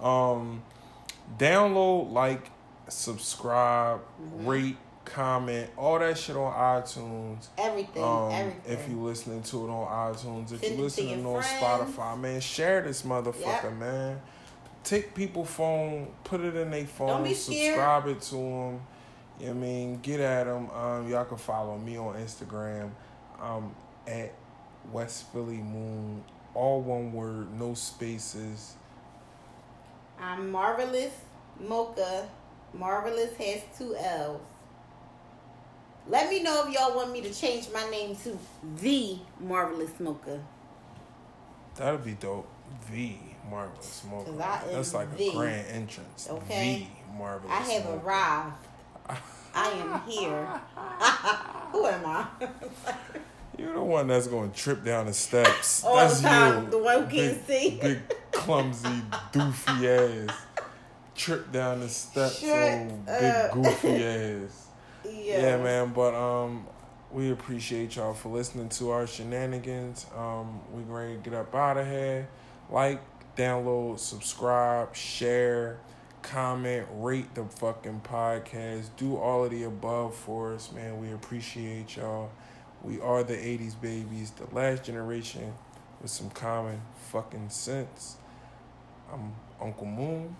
Um, 0.00 0.62
download, 1.38 2.12
like, 2.12 2.50
subscribe, 2.88 4.00
Mm-hmm. 4.20 4.46
rate, 4.48 4.76
comment, 5.04 5.70
all 5.76 5.98
that 5.98 6.16
shit 6.18 6.36
on 6.36 6.52
iTunes. 6.52 7.48
Everything, 7.58 8.02
Um, 8.02 8.30
everything. 8.32 8.62
if 8.72 8.88
you 8.88 9.00
listening 9.02 9.42
to 9.42 9.66
it 9.66 9.70
on 9.70 10.14
iTunes, 10.14 10.52
if 10.52 10.60
Send 10.60 10.72
you 10.72 10.76
to 10.76 10.82
listening 10.82 11.26
on 11.26 11.42
friends. 11.42 11.62
Spotify, 11.62 12.18
man, 12.20 12.40
share 12.40 12.80
this 12.82 13.02
motherfucker, 13.02 13.64
Yep. 13.64 13.72
man. 13.74 14.22
Take 14.84 15.14
people 15.14 15.44
phone, 15.44 16.12
put 16.24 16.40
it 16.40 16.56
in 16.56 16.70
their 16.70 16.86
phone, 16.86 17.22
be 17.24 17.34
subscribe 17.34 18.06
it 18.08 18.20
to 18.22 18.34
them. 18.34 18.80
You 19.38 19.46
know 19.46 19.48
what 19.48 19.48
I 19.50 19.52
mean, 19.54 19.98
get 20.02 20.20
at 20.20 20.44
them. 20.46 20.70
Um, 20.70 21.08
y'all 21.08 21.24
can 21.24 21.36
follow 21.38 21.76
me 21.78 21.96
on 21.96 22.14
Instagram. 22.16 22.90
Um, 23.40 23.74
at 24.06 24.32
West 24.92 25.32
Philly 25.32 25.58
Moon, 25.58 26.22
all 26.54 26.80
one 26.80 27.12
word, 27.12 27.52
no 27.58 27.74
spaces. 27.74 28.74
I'm 30.20 30.50
marvelous 30.50 31.12
mocha. 31.60 32.28
Marvelous 32.74 33.34
has 33.36 33.62
two 33.76 33.94
L's. 33.96 34.40
Let 36.08 36.28
me 36.30 36.42
know 36.42 36.66
if 36.66 36.74
y'all 36.74 36.94
want 36.96 37.12
me 37.12 37.20
to 37.22 37.32
change 37.32 37.68
my 37.72 37.88
name 37.90 38.16
to 38.24 38.38
the 38.80 39.18
marvelous 39.40 39.90
mocha. 40.00 40.40
That'd 41.76 42.04
be 42.04 42.12
dope. 42.12 42.48
The 42.90 43.14
marvelous 43.48 43.86
smoker. 43.86 44.30
'Cause 44.32 44.40
I 44.40 44.62
am 44.68 44.72
That's 44.74 44.94
like 44.94 45.16
the. 45.16 45.28
a 45.28 45.32
grand 45.32 45.66
entrance. 45.68 46.28
Okay. 46.28 46.88
The 47.10 47.14
marvelous. 47.18 47.52
I 47.52 47.60
have 47.72 47.82
smoker. 47.82 48.06
arrived. 48.06 48.54
I 49.54 49.68
am 49.68 50.00
here. 50.10 50.46
Who 51.72 51.86
am 51.86 52.06
I? 52.06 52.26
You're 53.58 53.74
the 53.74 53.82
one 53.82 54.06
that's 54.08 54.26
going 54.26 54.50
to 54.50 54.56
trip 54.56 54.82
down 54.82 55.06
the 55.06 55.12
steps. 55.12 55.84
All 55.84 55.96
that's 55.96 56.20
the 56.22 56.28
time, 56.28 56.64
you. 56.64 56.70
the 56.70 56.78
one 56.78 57.02
who 57.04 57.16
can't 57.16 57.46
see. 57.46 57.78
Big, 57.80 57.98
clumsy, 58.32 58.88
doofy 59.32 60.28
ass. 60.28 60.36
Trip 61.14 61.52
down 61.52 61.80
the 61.80 61.88
steps, 61.90 62.38
Shut 62.38 62.50
old 62.80 63.06
big 63.06 63.52
goofy 63.52 64.04
ass. 64.04 64.61
Yeah. 65.04 65.40
Yeah, 65.40 65.56
man. 65.62 65.92
But 65.92 66.14
um, 66.14 66.66
we 67.10 67.30
appreciate 67.30 67.96
y'all 67.96 68.14
for 68.14 68.30
listening 68.30 68.68
to 68.70 68.90
our 68.90 69.06
shenanigans. 69.06 70.06
Um, 70.16 70.60
we 70.72 70.82
ready 70.82 71.14
to 71.14 71.20
get 71.20 71.34
up 71.34 71.54
out 71.54 71.76
of 71.76 71.86
here. 71.86 72.28
Like, 72.70 73.00
download, 73.36 73.98
subscribe, 73.98 74.94
share, 74.94 75.78
comment, 76.22 76.86
rate 76.94 77.34
the 77.34 77.44
fucking 77.44 78.02
podcast. 78.04 78.90
Do 78.96 79.16
all 79.16 79.44
of 79.44 79.50
the 79.50 79.64
above 79.64 80.14
for 80.14 80.54
us, 80.54 80.72
man. 80.72 81.00
We 81.00 81.12
appreciate 81.12 81.96
y'all. 81.96 82.30
We 82.82 83.00
are 83.00 83.22
the 83.22 83.34
'80s 83.34 83.80
babies, 83.80 84.32
the 84.32 84.52
last 84.54 84.84
generation 84.84 85.52
with 86.00 86.10
some 86.10 86.30
common 86.30 86.80
fucking 87.10 87.48
sense. 87.50 88.16
I'm 89.12 89.34
Uncle 89.60 89.86
Moon. 89.86 90.36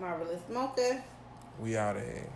Marvelous 0.00 0.40
mocha. 0.48 1.02
We 1.60 1.76
out 1.76 1.96
of 1.96 2.02
here. 2.02 2.32